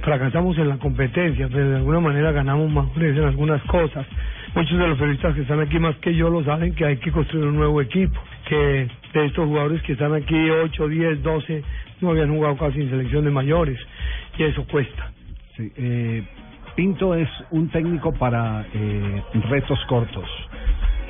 fracasamos 0.02 0.58
en 0.58 0.70
la 0.70 0.78
competencia, 0.78 1.48
pero 1.52 1.70
de 1.70 1.76
alguna 1.78 2.00
manera 2.00 2.32
ganamos 2.32 2.72
madurez 2.72 3.18
en 3.18 3.24
algunas 3.24 3.62
cosas. 3.64 4.06
Muchos 4.54 4.78
de 4.78 4.88
los 4.88 4.98
periodistas 4.98 5.36
que 5.36 5.42
están 5.42 5.60
aquí 5.60 5.80
más 5.80 5.96
que 5.98 6.14
yo 6.14 6.30
lo 6.30 6.44
saben 6.44 6.76
que 6.76 6.86
hay 6.86 6.98
que 6.98 7.12
construir 7.12 7.46
un 7.46 7.56
nuevo 7.56 7.82
equipo, 7.82 8.20
que 8.48 8.88
de 9.14 9.26
estos 9.26 9.46
jugadores 9.48 9.82
que 9.84 9.94
están 9.94 10.14
aquí 10.14 10.50
8, 10.50 10.88
10, 10.88 11.24
12 11.24 11.64
no 12.02 12.10
habían 12.10 12.36
jugado 12.36 12.58
casi 12.58 12.82
en 12.82 12.90
selección 12.90 13.24
de 13.24 13.32
mayores 13.32 13.80
y 14.38 14.44
eso 14.44 14.66
cuesta. 14.66 15.12
Eh, 15.58 16.24
Pinto 16.76 17.14
es 17.16 17.30
un 17.52 17.70
técnico 17.70 18.14
para 18.14 18.66
eh, 18.74 19.24
retos 19.50 19.80
cortos. 19.88 20.30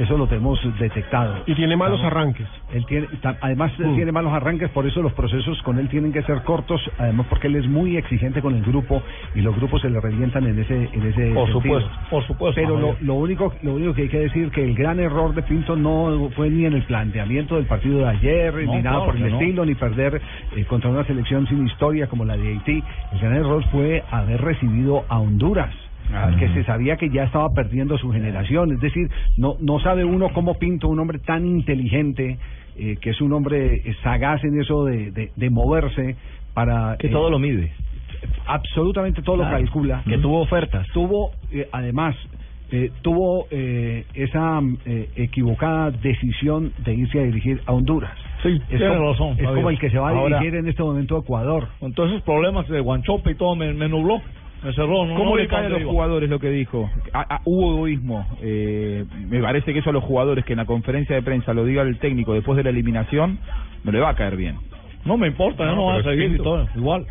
Eso 0.02 0.18
lo 0.18 0.26
tenemos 0.28 0.60
detectado. 0.80 1.44
Y 1.46 1.54
tiene 1.54 1.78
malos 1.78 2.02
arranques. 2.04 2.48
Él 2.74 2.86
tiene, 2.88 3.08
además 3.42 3.72
él 3.78 3.88
Mm. 3.90 3.96
tiene 3.96 4.12
malos 4.12 4.34
arranques, 4.34 4.70
por 4.70 4.88
eso 4.88 5.02
los 5.02 5.14
procesos 5.14 5.62
con 5.62 5.78
él 5.78 5.90
tienen 5.90 6.12
que 6.12 6.24
ser 6.24 6.42
cortos, 6.44 6.82
además 6.98 7.28
porque 7.30 7.48
él 7.48 7.56
es 7.58 7.68
muy 7.68 7.98
exigente 7.98 8.42
con 8.42 8.56
el 8.56 8.64
grupo 8.64 9.04
y 9.36 9.42
los 9.42 9.56
grupos 9.56 9.82
se 9.82 9.90
le 9.90 10.00
revientan 10.00 10.46
en 10.48 10.58
ese 10.60 10.90
en 10.92 11.06
ese 11.08 11.32
Por 11.34 11.52
sentido. 11.52 11.52
supuesto, 11.82 11.90
por 12.10 12.26
supuesto. 12.26 12.60
Pero 12.62 12.96
lo, 13.02 13.14
único 13.14 13.54
lo 13.62 13.76
único 13.76 13.94
que 13.94 14.04
hay 14.04 14.10
que 14.10 14.20
decir 14.20 14.50
que 14.50 14.64
el 14.64 14.74
gran 14.76 15.00
error 15.00 15.36
de 15.36 15.44
Pinto 15.44 15.76
no 15.76 16.30
fue 16.36 16.50
ni 16.50 16.66
en 16.66 16.74
el 16.74 16.84
planteamiento 16.84 17.56
del 17.58 17.66
partido 17.66 18.00
de 18.00 18.08
ayer 18.08 18.54
No, 18.54 18.74
ni 18.74 18.82
nada 18.82 18.98
claro 18.98 19.06
por 19.06 19.16
el 19.18 19.22
no. 19.30 19.40
estilo 19.40 19.66
ni 19.66 19.76
perder 19.76 20.22
eh, 20.56 20.66
contra 20.66 20.90
una 20.90 21.04
selección 21.06 21.46
sin 21.48 21.68
historia 21.68 22.08
como 22.08 22.26
la 22.26 22.38
de 22.38 22.48
Haití. 22.48 22.84
El 23.12 23.20
gran 23.20 23.36
error 23.36 23.64
fue 23.72 24.04
haber 24.10 24.42
recibido 24.42 25.06
a 25.10 25.20
Honduras 25.20 25.74
al 26.14 26.38
que 26.38 26.50
se 26.50 26.64
sabía 26.64 26.98
que 26.98 27.10
ya 27.10 27.24
estaba 27.24 27.54
perdiendo 27.54 27.98
su 27.98 28.12
generación. 28.12 28.72
Es 28.74 28.80
decir, 28.82 29.10
no, 29.38 29.56
no 29.60 29.80
sabe 29.80 30.04
uno 30.06 30.30
cómo 30.34 30.56
Pinto, 30.60 30.88
un 30.90 31.00
hombre 31.00 31.20
tan 31.20 31.46
inteligente, 31.46 32.38
eh, 32.78 32.98
que 33.02 33.12
es 33.12 33.22
un 33.22 33.34
hombre 33.34 33.76
eh, 33.86 33.96
sagaz 34.04 34.44
en 34.44 34.60
eso 34.60 34.86
de, 34.86 35.12
de, 35.12 35.32
de 35.36 35.50
moverse 35.50 36.16
para... 36.54 36.98
Que 36.98 37.08
eh, 37.08 37.12
todo 37.12 37.30
lo 37.30 37.40
mide. 37.40 37.72
Absolutamente 38.46 39.22
todo 39.22 39.38
Claro. 39.38 39.52
lo 39.52 39.58
calcula. 39.64 40.04
Que 40.08 40.18
tuvo 40.18 40.42
ofertas. 40.42 40.88
Tuvo, 40.94 41.32
eh, 41.52 41.68
además, 41.72 42.16
eh, 42.72 42.92
tuvo 43.02 43.48
eh, 43.52 44.06
esa 44.14 44.62
eh, 44.86 45.10
equivocada 45.16 45.92
decisión 45.92 46.72
de 46.84 46.94
irse 46.94 47.20
a 47.20 47.24
dirigir 47.24 47.62
a 47.66 47.72
Honduras. 47.74 48.14
Sí, 48.44 48.50
es 48.70 48.78
tiene 48.78 48.96
como, 48.96 49.12
razón. 49.12 49.30
Es 49.32 49.36
Javier. 49.38 49.56
como 49.56 49.70
el 49.70 49.80
que 49.80 49.90
se 49.90 49.98
va 49.98 50.10
a 50.10 50.12
Ahora- 50.12 50.40
dirigir 50.40 50.60
en 50.60 50.68
este 50.68 50.84
momento 50.84 51.18
a 51.18 51.20
Ecuador. 51.22 51.68
Entonces 51.82 52.22
problemas 52.24 52.68
de 52.68 52.80
Guanchope 52.80 53.32
y 53.32 53.36
todo 53.36 53.56
me, 53.56 53.74
me 53.74 53.88
nubló, 53.88 54.22
me 54.64 54.74
cerró. 54.74 55.06
No, 55.06 55.16
¿Cómo 55.16 55.32
no 55.32 55.38
le 55.38 55.48
cae 55.48 55.66
a 55.66 55.70
los 55.70 55.82
iba. 55.82 55.92
jugadores 55.92 56.30
lo 56.30 56.40
que 56.40 56.50
dijo? 56.50 56.90
Hubo 57.46 57.72
egoísmo. 57.74 58.26
Eh, 58.42 59.06
me 59.30 59.42
parece 59.42 59.74
que 59.74 59.80
eso 59.80 59.90
a 59.90 59.94
los 59.94 60.04
jugadores 60.04 60.46
que 60.46 60.54
en 60.54 60.58
la 60.58 60.66
conferencia 60.66 61.16
de 61.16 61.22
prensa 61.22 61.54
lo 61.54 61.66
diga 61.66 61.82
el 61.82 61.98
técnico 62.00 62.34
después 62.34 62.58
de 62.58 62.64
la 62.64 62.70
eliminación, 62.70 63.40
no 63.84 63.92
le 63.92 64.00
va 64.00 64.10
a 64.10 64.16
caer 64.16 64.36
bien. 64.36 64.58
No 65.06 65.18
me 65.18 65.28
importa, 65.28 65.66
yo 65.66 65.76
no 65.76 65.84
voy 65.84 66.00
a 66.00 66.04
seguir 66.04 66.32
y 66.34 66.38
todo, 66.38 66.68
igual. 66.76 67.06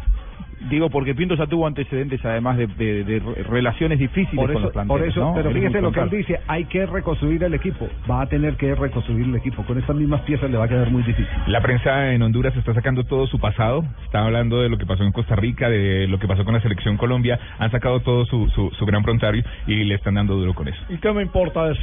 Digo, 0.68 0.90
porque 0.90 1.14
Pinto 1.14 1.34
ya 1.36 1.46
tuvo 1.46 1.66
antecedentes 1.66 2.22
además 2.24 2.56
de, 2.58 2.66
de- 2.66 3.04
de 3.04 3.18
re- 3.20 3.42
relaciones 3.44 3.98
difíciles 3.98 4.34
Por 4.36 4.46
con 4.52 4.56
eso, 4.56 4.60
los 4.60 4.72
por 4.72 4.72
planteles. 4.86 5.08
eso 5.16 5.20
¿no? 5.20 5.34
pero 5.34 5.50
fíjese 5.50 5.80
lo 5.80 5.90
que 5.90 6.00
él 6.00 6.10
dice, 6.10 6.40
hay 6.48 6.64
que 6.66 6.84
reconstruir 6.86 7.42
el 7.44 7.54
equipo. 7.54 7.88
Va 8.10 8.22
a 8.22 8.26
tener 8.26 8.56
que 8.56 8.74
reconstruir 8.74 9.24
el 9.26 9.34
equipo. 9.36 9.62
Con 9.64 9.78
estas 9.78 9.96
mismas 9.96 10.20
piezas 10.22 10.50
le 10.50 10.58
va 10.58 10.64
a 10.64 10.68
quedar 10.68 10.90
muy 10.90 11.02
difícil. 11.02 11.26
La 11.46 11.60
prensa 11.62 12.12
en 12.12 12.22
Honduras 12.22 12.54
está 12.56 12.74
sacando 12.74 13.04
todo 13.04 13.26
su 13.26 13.38
pasado. 13.38 13.84
Está 14.04 14.24
hablando 14.24 14.60
de 14.60 14.68
lo 14.68 14.76
que 14.76 14.84
pasó 14.86 15.02
en 15.02 15.12
Costa 15.12 15.34
Rica, 15.34 15.70
de 15.70 16.06
lo 16.08 16.18
que 16.18 16.28
pasó 16.28 16.44
con 16.44 16.52
la 16.54 16.60
selección 16.60 16.96
Colombia. 16.98 17.38
Han 17.58 17.70
sacado 17.70 18.00
todo 18.00 18.26
su, 18.26 18.48
su, 18.50 18.70
su 18.78 18.84
gran 18.86 19.02
prontario 19.02 19.42
y 19.66 19.84
le 19.84 19.94
están 19.94 20.14
dando 20.14 20.34
duro 20.36 20.52
con 20.54 20.68
eso. 20.68 20.80
¿Y 20.90 20.98
qué 20.98 21.10
me 21.12 21.22
importa 21.22 21.70
eso? 21.70 21.80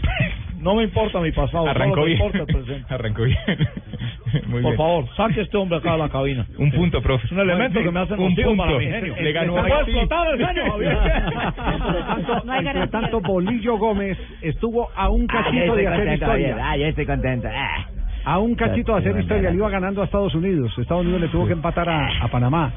No 0.58 0.76
me 0.76 0.84
importa 0.84 1.20
mi 1.20 1.32
pasado, 1.32 1.68
Arrancó 1.68 2.03
bien. 2.03 2.18
importa 2.18 2.39
el 2.39 2.45
presente. 2.47 2.86
Arrancó 2.93 3.24
bien. 3.24 3.38
Muy 4.47 4.62
Por 4.62 4.72
bien. 4.72 4.78
favor, 4.78 5.05
saque 5.16 5.39
a 5.39 5.43
este 5.43 5.55
hombre 5.58 5.78
acá 5.78 5.93
de 5.93 5.97
la 5.99 6.10
cabina. 6.10 6.45
Un 6.58 6.72
punto, 6.72 7.01
profe. 7.01 7.26
Es 7.28 7.32
un 7.32 7.39
elemento 7.39 7.82
que 7.82 7.91
me 7.91 7.99
hace 7.99 8.14
Un 8.16 8.30
nocivo 8.30 8.58
para 8.58 8.72
punto. 8.72 8.80
mi 8.86 8.91
genio. 8.91 9.16
Le 9.22 9.32
ganó 9.32 9.53
¿Se 9.53 9.60
a 9.74 9.80
explotar 9.82 10.28
el 10.34 10.45
genio, 10.45 10.72
Javier? 10.72 10.97
Entre 10.97 12.01
tanto, 12.03 12.41
No 12.45 12.51
hay 12.51 12.58
entre 12.60 12.74
garantía. 12.74 12.99
tanto, 13.01 13.22
Bolillo 13.22 13.78
Gómez 13.78 14.18
estuvo 14.41 14.89
a 14.95 15.10
un 15.10 15.28
Ah, 15.30 15.34
cachito 15.43 15.64
estoy 15.64 15.82
de 15.84 15.88
hacer 15.88 16.14
historia. 16.14 16.58
Ah, 16.62 16.78
yo 16.78 16.86
estoy 16.88 17.05
contento. 17.05 17.47
Ah. 17.53 17.86
A 18.30 18.39
un 18.39 18.55
cachito 18.55 18.91
de 18.91 18.99
hacer 18.99 19.17
historia, 19.21 19.51
le 19.51 19.55
iba 19.55 19.69
ganando 19.69 20.01
a 20.01 20.05
Estados 20.05 20.36
Unidos. 20.36 20.78
Estados 20.78 21.03
Unidos 21.03 21.21
le 21.21 21.28
tuvo 21.30 21.47
que 21.47 21.53
empatar 21.53 21.88
a, 21.88 22.09
a 22.25 22.28
Panamá. 22.28 22.73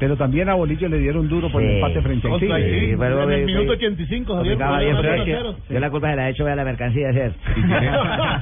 Pero 0.00 0.16
también 0.16 0.48
a 0.48 0.54
Bolillo 0.54 0.88
le 0.88 0.98
dieron 0.98 1.28
duro 1.28 1.48
por 1.52 1.62
el 1.62 1.68
Sí. 1.68 1.74
empate 1.76 2.02
frente 2.02 2.26
a. 2.28 2.38
Sí, 2.40 2.94
pero, 2.98 3.22
en 3.22 3.30
el 3.30 3.40
eh, 3.42 3.46
minuto 3.46 3.72
eh, 3.74 3.76
85, 3.76 4.34
Javier. 4.34 4.58
Complicado, 4.58 4.74
por 4.74 4.80
bien, 4.82 4.94
la 4.96 5.00
pero 5.00 5.12
zona 5.12 5.22
es 5.22 5.24
que 5.24 5.36
cero. 5.36 5.56
yo 5.70 5.78
la 5.78 5.90
culpa 5.90 6.10
se 6.10 6.16
la 6.16 6.26
he 6.26 6.30
hecho 6.32 6.46
a 6.48 6.54
la 6.56 6.64
mercancía 6.64 7.08
ayer. 7.10 7.32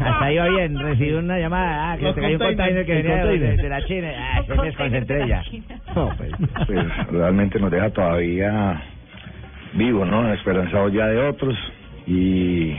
Hasta 0.00 0.24
ahí 0.24 0.36
va 0.38 0.48
bien, 0.48 0.78
recibí 0.78 1.12
una 1.12 1.38
llamada, 1.38 1.92
ah, 1.92 1.96
que 1.98 2.14
se 2.14 2.20
cayó 2.22 2.36
un 2.38 2.42
container 2.42 2.86
que 2.86 2.94
venía 2.94 3.26
de, 3.26 3.68
la 3.68 3.84
China, 3.84 4.08
ah, 4.16 4.42
se 4.46 4.54
me 4.54 4.62
desconcentré 4.64 5.28
ya. 5.28 5.42
No, 5.94 6.10
pues, 6.16 6.30
pues, 6.66 7.06
realmente 7.10 7.60
nos 7.60 7.70
deja 7.70 7.90
todavía 7.90 8.80
vivos, 9.74 10.08
¿no? 10.08 10.32
Esperanzados 10.32 10.90
ya 10.90 11.06
de 11.06 11.18
otros 11.18 11.54
y 12.06 12.76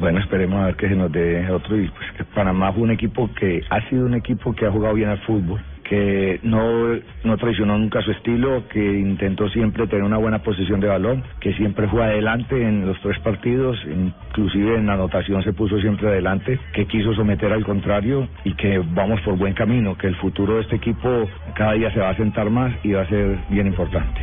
bueno, 0.00 0.18
esperemos 0.18 0.60
a 0.62 0.66
ver 0.66 0.76
que 0.76 0.88
se 0.88 0.96
nos 0.96 1.12
dé 1.12 1.50
otro 1.50 1.76
y 1.76 1.88
pues 1.88 2.12
que 2.16 2.24
Panamá 2.24 2.72
fue 2.72 2.82
un 2.82 2.90
equipo 2.90 3.30
que 3.34 3.62
ha 3.68 3.88
sido 3.88 4.06
un 4.06 4.14
equipo 4.14 4.54
que 4.54 4.66
ha 4.66 4.70
jugado 4.70 4.94
bien 4.94 5.10
al 5.10 5.18
fútbol, 5.18 5.60
que 5.84 6.40
no, 6.42 6.94
no 7.24 7.36
traicionó 7.36 7.76
nunca 7.76 8.00
su 8.00 8.12
estilo, 8.12 8.66
que 8.68 8.78
intentó 8.78 9.48
siempre 9.50 9.86
tener 9.88 10.04
una 10.04 10.16
buena 10.16 10.38
posición 10.38 10.80
de 10.80 10.88
balón, 10.88 11.22
que 11.40 11.52
siempre 11.54 11.86
fue 11.88 12.02
adelante 12.02 12.60
en 12.60 12.86
los 12.86 12.98
tres 13.00 13.18
partidos, 13.18 13.78
inclusive 13.84 14.76
en 14.76 14.86
la 14.86 14.94
anotación 14.94 15.42
se 15.42 15.52
puso 15.52 15.78
siempre 15.80 16.08
adelante, 16.08 16.58
que 16.72 16.86
quiso 16.86 17.12
someter 17.14 17.52
al 17.52 17.64
contrario 17.64 18.26
y 18.44 18.54
que 18.54 18.78
vamos 18.78 19.20
por 19.20 19.36
buen 19.36 19.52
camino, 19.52 19.98
que 19.98 20.06
el 20.06 20.16
futuro 20.16 20.54
de 20.54 20.62
este 20.62 20.76
equipo 20.76 21.28
cada 21.54 21.72
día 21.74 21.92
se 21.92 22.00
va 22.00 22.10
a 22.10 22.16
sentar 22.16 22.48
más 22.48 22.72
y 22.82 22.92
va 22.92 23.02
a 23.02 23.08
ser 23.08 23.38
bien 23.50 23.66
importante. 23.66 24.20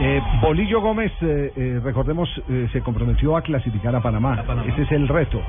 Eh, 0.00 0.22
Bolillo 0.40 0.80
Gómez, 0.80 1.12
eh, 1.20 1.52
eh, 1.56 1.80
recordemos, 1.82 2.28
eh, 2.48 2.68
se 2.72 2.80
comprometió 2.82 3.36
a 3.36 3.42
clasificar 3.42 3.94
a 3.94 4.00
Panamá. 4.00 4.44
Ese 4.66 4.82
es 4.82 4.92
el 4.92 5.08
reto. 5.08 5.40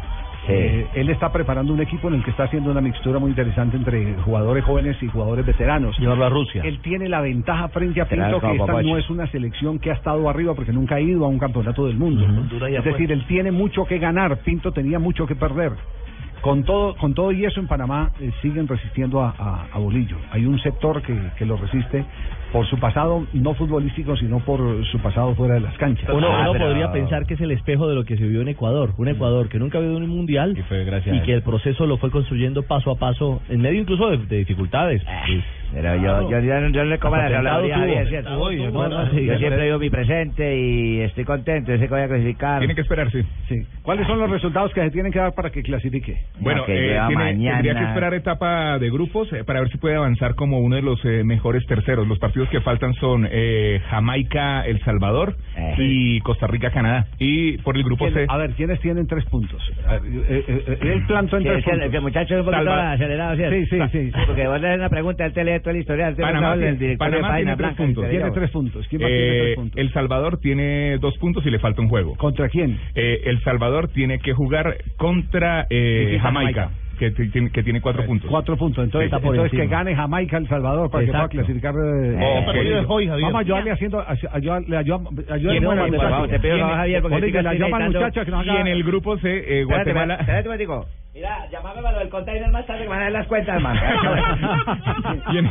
Eh, 0.47 0.87
él 0.95 1.09
está 1.09 1.31
preparando 1.31 1.73
un 1.73 1.81
equipo 1.81 2.07
en 2.07 2.15
el 2.15 2.23
que 2.23 2.31
está 2.31 2.45
haciendo 2.45 2.71
una 2.71 2.81
mixtura 2.81 3.19
muy 3.19 3.29
interesante 3.29 3.77
entre 3.77 4.15
jugadores 4.23 4.63
jóvenes 4.63 4.97
y 5.01 5.07
jugadores 5.07 5.45
veteranos. 5.45 5.97
Llevarlo 5.99 6.25
a 6.25 6.29
Rusia. 6.29 6.63
Él 6.63 6.79
tiene 6.81 7.07
la 7.07 7.21
ventaja 7.21 7.67
frente 7.67 8.01
a 8.01 8.05
Pinto 8.05 8.39
que 8.39 8.55
esta 8.55 8.81
no 8.81 8.97
es 8.97 9.09
una 9.09 9.27
selección 9.27 9.79
que 9.79 9.91
ha 9.91 9.93
estado 9.93 10.27
arriba 10.29 10.55
porque 10.55 10.71
nunca 10.71 10.95
ha 10.95 11.01
ido 11.01 11.25
a 11.25 11.27
un 11.27 11.37
campeonato 11.37 11.85
del 11.85 11.97
mundo. 11.97 12.25
Es 12.67 12.83
decir, 12.83 13.11
él 13.11 13.25
tiene 13.27 13.51
mucho 13.51 13.85
que 13.85 13.99
ganar. 13.99 14.37
Pinto 14.39 14.71
tenía 14.71 14.97
mucho 14.97 15.27
que 15.27 15.35
perder. 15.35 15.73
Con 16.41 16.63
todo, 16.63 16.95
con 16.95 17.13
todo 17.13 17.31
y 17.31 17.45
eso 17.45 17.59
en 17.59 17.67
Panamá 17.67 18.11
eh, 18.21 18.31
siguen 18.41 18.67
resistiendo 18.67 19.21
a, 19.21 19.29
a- 19.37 19.67
a 19.73 19.77
Bolillo. 19.79 20.17
Hay 20.31 20.45
un 20.45 20.57
sector 20.59 21.01
que, 21.01 21.15
que 21.37 21.45
lo 21.45 21.57
resiste 21.57 22.05
por 22.53 22.65
su 22.67 22.79
pasado 22.79 23.25
no 23.33 23.53
futbolístico, 23.53 24.15
sino 24.17 24.39
por 24.39 24.59
su 24.85 24.99
pasado 24.99 25.35
fuera 25.35 25.55
de 25.55 25.59
las 25.61 25.77
canchas. 25.77 26.09
Uno, 26.09 26.27
uno 26.51 26.53
podría 26.65 26.85
pensar 26.93 27.25
que 27.27 27.33
es 27.35 27.41
el 27.41 27.51
espejo 27.51 27.87
de 27.87 27.95
lo 27.95 28.05
que 28.05 28.17
se 28.17 28.25
vio 28.27 28.41
en 28.41 28.47
Ecuador. 28.47 28.93
Un 28.97 29.07
Ecuador 29.09 29.49
que 29.49 29.59
nunca 29.59 29.77
ha 29.77 29.81
habido 29.81 29.97
un 29.97 30.07
mundial 30.07 30.53
y, 31.15 31.21
que 31.21 31.33
el 31.33 31.41
proceso 31.43 31.85
lo 31.85 31.97
fue 31.97 32.09
construyendo 32.09 32.63
paso 32.63 32.89
a 32.91 32.95
paso, 32.95 33.41
en 33.49 33.61
medio 33.61 33.81
incluso 33.81 34.09
de, 34.09 34.17
de 34.17 34.37
dificultades. 34.37 35.03
Pero 35.71 35.95
yo, 35.97 36.29
yo, 36.31 36.39
yo, 36.39 36.59
no- 36.61 36.69
yo 36.69 36.83
no 36.83 36.89
le 36.89 36.97
como 36.99 37.15
la 37.15 37.29
Javier, 37.29 37.99
tuvo. 37.99 38.09
¿cierto? 38.09 38.29
Yo 39.25 39.37
siempre 39.37 39.63
digo 39.65 39.79
mi 39.79 39.89
presente 39.89 40.57
y 40.59 41.01
estoy 41.01 41.23
contento, 41.25 41.71
yo 41.71 41.77
sé 41.77 41.83
que 41.87 41.93
voy 41.93 42.01
a 42.01 42.07
clasificar. 42.07 42.59
Tiene 42.59 42.73
que 42.75 42.81
esperar, 42.81 43.11
sí. 43.11 43.21
Sí. 43.47 43.55
¿Cuáles 43.83 44.07
son 44.07 44.19
los 44.19 44.29
resultados 44.31 44.73
que 44.73 44.81
se 44.81 44.89
tienen 44.91 45.11
que 45.11 45.19
dar 45.19 45.33
para 45.33 45.51
que 45.51 45.61
clasifique? 45.61 46.17
Bueno, 46.39 46.63
eh, 46.67 46.99
tiene- 47.07 47.23
tendría 47.53 47.73
que 47.75 47.83
esperar 47.89 48.13
etapa 48.15 48.79
de 48.79 48.89
grupos 48.89 49.31
eh, 49.33 49.43
para 49.43 49.59
ver 49.59 49.69
si 49.69 49.77
puede 49.77 49.95
avanzar 49.95 50.35
como 50.35 50.59
uno 50.59 50.75
de 50.75 50.81
los 50.81 51.03
eh, 51.05 51.23
mejores 51.23 51.65
terceros. 51.67 52.07
Los 52.07 52.17
partidos 52.19 52.49
que 52.49 52.61
faltan 52.61 52.93
son 52.95 53.27
eh, 53.31 53.79
Jamaica, 53.89 54.61
El 54.65 54.79
Salvador 54.81 55.35
y 55.77 56.19
Costa 56.21 56.47
Rica, 56.47 56.71
Canadá. 56.71 57.05
Y 57.19 57.57
por 57.59 57.77
el 57.77 57.83
grupo 57.83 58.09
C. 58.09 58.25
A 58.27 58.37
ver, 58.37 58.51
¿quiénes 58.53 58.79
tienen 58.79 59.05
tres 59.07 59.23
puntos? 59.25 59.61
Eh, 59.69 59.99
eh, 60.29 60.43
eh, 60.67 60.77
él 60.81 61.03
plantó 61.05 61.37
en 61.37 61.43
tres 61.43 61.59
es 61.59 61.63
que 61.65 61.71
el- 61.71 61.77
puntos. 61.77 61.91
que 61.91 61.97
el 61.97 62.03
muchacho 62.03 62.33
es 62.33 62.39
un 62.39 62.45
poquito 62.45 62.63
Salva- 62.65 62.91
acelerado, 62.93 63.35
¿cierto? 63.35 63.55
Sí, 63.55 63.65
sí, 63.65 64.11
sí. 64.11 64.11
Porque 64.25 64.47
vos 64.47 64.59
le 64.61 64.67
haces 64.67 64.79
una 64.79 64.89
pregunta, 64.89 65.25
él 65.25 65.33
te 65.33 65.43
lee 65.59 65.63
todo 65.63 65.71
el 65.73 65.79
historial. 65.81 66.15
Panamá 66.15 66.53
tiene, 66.55 66.91
el 66.91 66.97
Panamá 66.97 67.35
tiene 67.35 67.55
tres 67.55 67.75
puntos. 67.75 68.03
te 68.05 68.09
digo. 68.09 68.33
puntos. 68.51 68.87
¿Quién 68.87 69.01
más 69.01 69.09
tiene 69.09 69.27
Eh, 69.27 69.41
tres 69.43 69.55
puntos? 69.55 69.79
El 69.79 69.93
Salvador 69.93 70.39
tiene 70.39 70.97
dos 70.99 71.17
puntos 71.17 71.45
y 71.45 71.49
le 71.51 71.59
falta 71.59 71.81
un 71.81 71.89
juego. 71.89 72.15
¿Contra 72.15 72.49
quién? 72.49 72.79
Eh, 72.95 73.21
el 73.25 73.41
Salvador 73.43 73.89
tiene 73.89 74.19
que 74.19 74.33
jugar 74.33 74.77
contra 74.97 75.67
eh, 75.69 76.17
Jamaica, 76.21 76.21
Jamaica. 76.21 76.71
Que, 76.99 77.11
ti- 77.11 77.29
tiene, 77.29 77.49
que 77.49 77.63
tiene 77.63 77.81
cuatro 77.81 78.05
puntos. 78.05 78.29
Cuatro 78.29 78.57
puntos. 78.57 78.83
Entonces, 78.83 79.09
Sí, 79.09 79.15
está 79.15 79.25
por 79.25 79.33
entonces 79.35 79.59
que 79.59 79.65
gane 79.67 79.95
Jamaica 79.95 80.37
El 80.37 80.47
Salvador 80.47 80.91
para 80.91 81.03
Exacto. 81.05 81.29
que 81.29 81.37
pueda 81.37 81.45
clasificar. 81.47 81.73
eh, 81.73 82.17
Oh, 82.19 82.99
eh, 82.99 83.09
Vamos 83.21 83.35
a 83.35 83.39
ayudarle 83.39 83.71
haciendo. 83.71 84.03
ayudarle- 84.07 84.67
le 84.67 84.77
ayudamos- 84.77 85.13
ayudarle 85.31 85.59
¿Quién 85.59 85.65
al 85.71 85.77
no, 85.77 85.87
muchacho. 85.87 86.09
vamos, 86.11 86.29
te 86.29 86.39
pido 86.39 86.57
Y 86.57 86.59
en- 88.57 88.67
el 88.67 88.83
grupo 88.83 89.17
C, 89.17 89.43
eh, 89.59 89.63
Guatemala. 89.63 90.15
espérate. 90.15 90.49
Mira, 91.11 91.49
llamame 91.51 91.81
para 91.81 92.07
container 92.09 92.49
más 92.51 92.65
tarde 92.67 92.83
que 92.83 92.85
me 92.85 92.89
van 92.91 92.99
a 92.99 93.03
dar 93.05 93.11
las 93.11 93.27
cuentas, 93.27 93.55
hermano. 93.55 93.81
y, 95.33 95.37
en, 95.37 95.49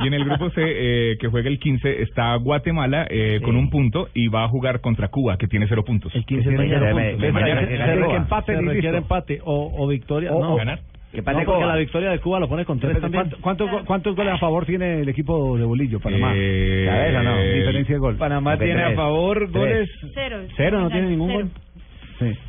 y 0.00 0.06
en 0.08 0.14
el 0.14 0.24
grupo 0.24 0.50
C, 0.50 0.60
eh, 0.64 1.16
que 1.18 1.28
juega 1.28 1.48
el 1.48 1.58
15, 1.58 2.02
está 2.02 2.34
Guatemala 2.36 3.06
eh, 3.08 3.40
con 3.42 3.56
un 3.56 3.70
punto 3.70 4.08
y 4.14 4.28
va 4.28 4.44
a 4.44 4.48
jugar 4.48 4.80
contra 4.80 5.08
Cuba, 5.08 5.36
que 5.38 5.46
tiene 5.46 5.66
cero 5.68 5.84
puntos. 5.84 6.14
El 6.14 6.24
15 6.26 6.48
tiene 6.50 6.68
cero 6.68 6.86
puntos. 6.90 8.16
empate 8.16 8.56
Se 8.56 8.60
requiere 8.60 8.98
empate 8.98 9.40
o, 9.44 9.72
o 9.78 9.88
victoria. 9.88 10.32
O- 10.32 10.40
no, 10.42 10.52
o- 10.54 10.56
ganar. 10.56 10.80
Que 11.12 11.18
No, 11.18 11.24
pate 11.24 11.44
porque 11.44 11.64
la 11.64 11.76
victoria 11.76 12.10
de 12.10 12.18
Cuba 12.18 12.40
lo 12.40 12.48
pone 12.48 12.64
con 12.64 12.78
tres 12.80 12.98
¿Cuánto- 12.98 13.10
también. 13.18 13.40
¿Cuántos, 13.40 13.84
¿Cuántos 13.84 14.16
goles 14.16 14.34
a 14.34 14.38
favor 14.38 14.66
tiene 14.66 15.00
el 15.00 15.08
equipo 15.08 15.56
de 15.56 15.64
Bolillo, 15.64 16.00
Panamá? 16.00 16.32
Eh, 16.34 16.84
¿Sabes 16.88 17.14
o 17.16 17.22
no? 17.22 17.42
Diferencia 17.42 17.94
de 17.94 17.98
gol. 17.98 18.16
Panamá 18.16 18.58
tiene 18.58 18.82
a 18.82 18.92
favor 18.92 19.50
goles. 19.50 19.88
Cero. 20.14 20.40
Cero, 20.56 20.80
no 20.80 20.90
tiene 20.90 21.08
ningún 21.10 21.32
gol. 21.32 21.50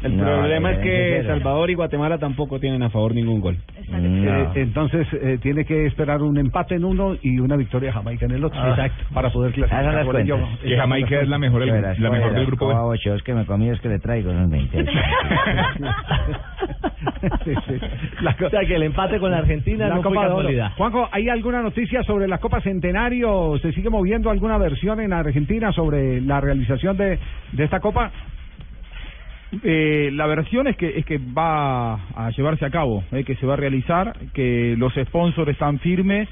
El 0.04 0.18
No, 0.18 0.24
problema 0.24 0.72
es 0.72 0.80
que. 0.80 1.24
Salvador 1.28 1.70
y 1.70 1.74
Guatemala 1.76 2.18
tampoco 2.18 2.60
tienen 2.60 2.84
a 2.84 2.90
favor 2.90 3.14
ningún 3.14 3.42
gol. 3.42 3.58
Eh, 3.90 4.48
entonces 4.56 5.08
eh, 5.14 5.38
tiene 5.42 5.66
que 5.66 5.86
esperar 5.86 6.22
un 6.22 6.38
empate 6.38 6.76
en 6.76 6.86
uno 6.86 7.16
y 7.22 7.40
una 7.40 7.56
victoria 7.56 7.92
Jamaica 7.94 8.26
en 8.26 8.32
el 8.32 8.44
otro. 8.46 8.60
Ah. 8.62 8.70
Exacto. 8.72 9.04
Para 9.14 9.30
poder 9.32 9.52
clasificar. 9.54 9.84
Las 9.86 9.96
las 9.96 10.06
cuentas. 10.40 10.60
Verás, 11.82 12.00
la 12.00 12.10
mejor 12.10 12.34
del 12.34 12.46
grupo 12.46 12.72
a 12.72 12.86
ocho, 12.86 13.14
es 13.16 13.24
que 13.24 13.34
me 13.34 13.46
comí 13.46 13.70
es 13.70 13.80
que 13.82 13.90
le 13.90 14.00
traigo 14.00 14.32
unos 14.32 14.50
20. 14.50 14.86
O 18.46 18.50
sea 18.50 18.66
que 18.66 18.76
el 18.76 18.84
empate 18.84 19.20
con 19.20 19.32
la 19.32 19.38
Argentina 19.40 19.88
La 19.88 19.96
no 19.96 20.02
fue 20.02 20.12
Copa 20.12 20.22
de 20.22 20.28
Oro. 20.28 20.36
casualidad. 20.38 20.72
Juanjo, 20.78 21.10
¿hay 21.12 21.30
alguna 21.30 21.62
noticia 21.62 22.04
sobre 22.04 22.28
la 22.28 22.38
Copa 22.40 22.62
Centenario? 22.62 23.58
¿Se 23.62 23.72
sigue 23.74 23.90
moviendo 23.90 24.30
alguna 24.30 24.58
versión 24.58 25.00
en 25.00 25.14
Argentina 25.14 25.72
sobre 25.72 26.22
la 26.22 26.42
realización 26.42 26.98
de, 26.98 27.20
de 27.54 27.64
esta 27.64 27.80
Copa? 27.80 28.12
Eh, 29.64 30.10
la 30.14 30.28
versión 30.28 30.68
es 30.68 30.76
que 30.76 31.00
es 31.00 31.06
que 31.06 31.20
va 31.20 31.94
a 31.94 32.30
llevarse 32.36 32.66
a 32.66 32.70
cabo, 32.70 33.04
eh, 33.12 33.24
que 33.24 33.36
se 33.36 33.46
va 33.46 33.54
a 33.54 33.58
realizar, 33.58 34.14
que 34.34 34.76
los 34.78 34.94
sponsors 34.94 35.50
están 35.50 35.80
firmes 35.80 36.28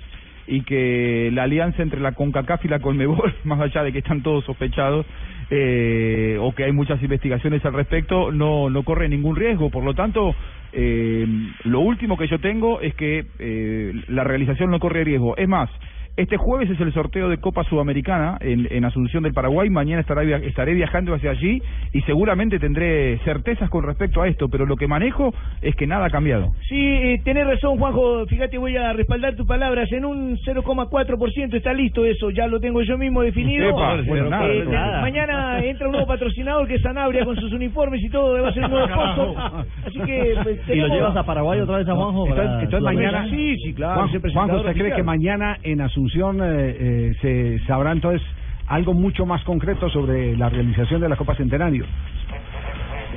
y 0.47 0.61
que 0.61 1.29
la 1.33 1.43
alianza 1.43 1.81
entre 1.81 2.01
la 2.01 2.11
CONCACAF 2.11 2.65
y 2.65 2.67
la 2.67 2.79
CONMEBOL, 2.79 3.33
más 3.45 3.59
allá 3.61 3.83
de 3.83 3.91
que 3.91 3.99
están 3.99 4.21
todos 4.21 4.43
sospechados 4.45 5.05
eh, 5.49 6.37
o 6.39 6.53
que 6.53 6.63
hay 6.63 6.71
muchas 6.71 7.01
investigaciones 7.01 7.63
al 7.65 7.73
respecto, 7.73 8.31
no 8.31 8.69
no 8.69 8.83
corre 8.83 9.07
ningún 9.07 9.35
riesgo. 9.35 9.69
Por 9.69 9.83
lo 9.83 9.93
tanto, 9.93 10.35
eh, 10.73 11.25
lo 11.63 11.79
último 11.79 12.17
que 12.17 12.27
yo 12.27 12.39
tengo 12.39 12.81
es 12.81 12.93
que 12.95 13.25
eh, 13.39 13.93
la 14.07 14.23
realización 14.23 14.71
no 14.71 14.79
corre 14.79 15.03
riesgo. 15.03 15.37
Es 15.37 15.47
más, 15.47 15.69
este 16.17 16.37
jueves 16.37 16.69
es 16.69 16.79
el 16.79 16.93
sorteo 16.93 17.27
de 17.27 17.37
Copa 17.39 17.63
Sudamericana 17.65 18.37
en, 18.39 18.67
en 18.71 18.85
Asunción 18.85 19.23
del 19.23 19.33
Paraguay. 19.33 19.69
Mañana 19.69 19.99
estará 19.99 20.21
via- 20.21 20.37
estaré 20.37 20.73
viajando 20.73 21.13
hacia 21.13 21.31
allí 21.31 21.61
y 21.91 22.01
seguramente 22.03 22.57
tendré 22.57 23.17
certezas 23.25 23.69
con 23.69 23.83
respecto 23.83 24.21
a 24.21 24.27
esto, 24.29 24.47
pero 24.47 24.65
lo 24.65 24.77
que 24.77 24.87
manejo 24.87 25.33
es 25.61 25.75
que 25.75 25.87
nada 25.87 26.05
ha 26.05 26.09
cambiado. 26.09 26.53
Sí, 26.69 26.77
eh, 26.79 27.21
tenés 27.25 27.45
razón, 27.45 27.77
Juanjo. 27.77 28.25
Fíjate, 28.27 28.57
voy 28.57 28.77
a 28.77 28.93
respaldar 28.93 29.35
tus 29.35 29.45
palabras. 29.45 29.91
En 29.91 30.05
un 30.05 30.37
0,4% 30.37 31.53
está 31.53 31.73
listo 31.73 32.05
eso. 32.05 32.29
Ya 32.31 32.47
lo 32.47 32.61
tengo 32.61 32.81
yo 32.81 32.97
mismo 32.97 33.21
definido. 33.21 33.67
Epa, 33.69 33.97
bueno, 34.07 34.29
nada, 34.29 34.47
Eh, 34.53 34.63
nada. 34.65 35.01
Mañana 35.01 35.65
entra 35.65 35.87
un 35.87 35.91
nuevo 35.93 36.07
patrocinador 36.07 36.65
que 36.67 36.75
es 36.75 36.81
Sanabria 36.81 37.25
con 37.25 37.35
sus 37.35 37.51
uniformes 37.51 38.01
y 38.01 38.09
todo. 38.09 38.41
Va 38.41 38.49
a 38.49 38.53
ser 38.53 38.63
un 38.63 38.71
nuevo 38.71 38.87
sponsor. 38.87 39.65
Así 39.85 39.99
que. 39.99 40.33
pues, 40.43 40.59
¿Y 40.69 40.75
lo 40.75 40.87
llevas 40.87 41.15
a 41.17 41.23
Paraguay 41.23 41.59
otra 41.59 41.77
vez 41.79 41.89
a 41.89 41.93
Juanjo? 41.93 42.25
Entonces, 42.27 42.45
para 42.47 42.61
entonces 42.63 42.81
mañana. 42.83 43.27
Sí, 43.29 43.57
sí, 43.57 43.73
claro, 43.73 43.95
Juanjo, 43.95 44.21
presentador 44.21 44.59
¿usted 44.65 44.73
cree 44.81 44.95
que 44.95 45.03
mañana 45.03 45.57
en 45.63 45.81
Asunción 45.81 46.04
eh, 46.13 46.77
eh, 46.79 47.15
se 47.21 47.65
sabrá 47.65 47.91
entonces 47.91 48.21
algo 48.67 48.93
mucho 48.93 49.25
más 49.25 49.43
concreto 49.43 49.89
sobre 49.89 50.35
la 50.37 50.49
realización 50.49 51.01
de 51.01 51.09
la 51.09 51.15
Copa 51.15 51.35
Centenario? 51.35 51.85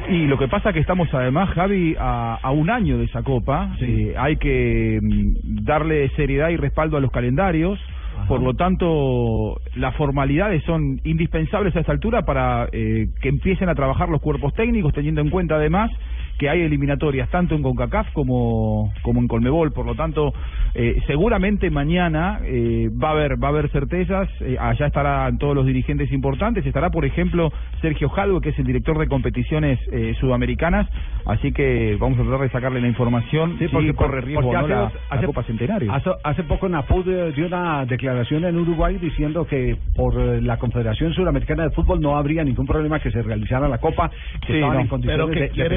Y 0.08 0.26
lo 0.26 0.38
que 0.38 0.48
pasa 0.48 0.72
que 0.72 0.80
estamos 0.80 1.12
además, 1.12 1.50
Javi, 1.50 1.94
a, 1.98 2.38
a 2.40 2.50
un 2.50 2.70
año 2.70 2.96
de 2.96 3.04
esa 3.04 3.22
copa. 3.22 3.74
Eh, 3.80 4.14
hay 4.16 4.36
que 4.36 4.98
mm, 5.02 5.64
darle 5.64 6.08
seriedad 6.10 6.48
y 6.48 6.56
respaldo 6.56 6.96
a 6.96 7.00
los 7.00 7.10
calendarios. 7.10 7.78
Por 8.26 8.42
lo 8.42 8.54
tanto, 8.54 9.60
las 9.76 9.94
formalidades 9.96 10.64
son 10.64 11.00
indispensables 11.04 11.76
a 11.76 11.80
esta 11.80 11.92
altura 11.92 12.22
para 12.22 12.68
eh, 12.72 13.08
que 13.20 13.28
empiecen 13.28 13.68
a 13.68 13.74
trabajar 13.74 14.08
los 14.08 14.20
cuerpos 14.20 14.54
técnicos, 14.54 14.92
teniendo 14.92 15.20
en 15.20 15.30
cuenta 15.30 15.54
además 15.54 15.90
que 16.38 16.48
hay 16.48 16.60
eliminatorias 16.62 17.28
tanto 17.30 17.54
en 17.54 17.62
CONCACAF 17.62 18.12
como, 18.12 18.92
como 19.02 19.20
en 19.20 19.28
Colmebol. 19.28 19.72
Por 19.72 19.86
lo 19.86 19.94
tanto, 19.94 20.32
eh, 20.74 21.00
seguramente 21.06 21.70
mañana 21.70 22.40
eh, 22.44 22.88
va 22.90 23.08
a 23.08 23.12
haber 23.12 23.42
va 23.42 23.48
a 23.48 23.50
haber 23.50 23.68
certezas. 23.70 24.28
eh, 24.40 24.56
allá 24.58 24.86
estarán 24.86 25.38
todos 25.38 25.54
los 25.54 25.66
dirigentes 25.66 26.12
importantes. 26.12 26.64
Estará, 26.64 26.90
por 26.90 27.04
ejemplo, 27.04 27.52
Sergio 27.80 28.08
Jadwe, 28.08 28.40
que 28.40 28.50
es 28.50 28.58
el 28.58 28.66
director 28.66 28.98
de 28.98 29.08
competiciones 29.08 29.78
eh, 29.92 30.14
sudamericanas. 30.20 30.88
Así 31.26 31.52
que 31.52 31.96
vamos 32.00 32.18
a 32.18 32.22
tratar 32.22 32.40
de 32.40 32.50
sacarle 32.50 32.80
la 32.80 32.88
información 32.88 33.56
si 33.58 33.68
porque- 33.68 33.92
corre 33.94 34.20
riesgo 34.20 34.42
porque 34.42 34.56
o 34.56 34.60
no 34.60 34.64
hace 34.84 34.92
la, 34.94 35.16
hace- 35.16 35.26
Copa 35.26 35.42
Centenario. 35.42 35.92
Hace, 35.92 36.10
hace 36.24 36.42
poco 36.44 36.68
Napud 36.68 37.04
dio 37.34 37.46
una 37.46 37.84
declaración 37.84 38.44
en 38.44 38.56
Uruguay 38.58 38.96
diciendo 39.00 39.46
que 39.46 39.76
por 39.96 40.14
eh, 40.18 40.40
la 40.40 40.56
Confederación 40.58 41.12
Suramericana 41.14 41.64
de 41.64 41.70
Fútbol 41.70 42.00
no 42.00 42.16
habría 42.16 42.44
ningún 42.44 42.66
problema 42.66 43.00
que 43.00 43.10
se 43.10 43.22
realizara 43.22 43.68
la 43.68 43.78
Copa, 43.78 44.10
que 44.40 44.46
Sí, 44.46 44.52
estaban 44.54 44.76
no, 44.76 44.80
en 44.82 44.88
condiciones 44.88 45.26
pero 45.26 45.32
que 45.32 45.40
de- 45.40 45.48
de 45.62 45.68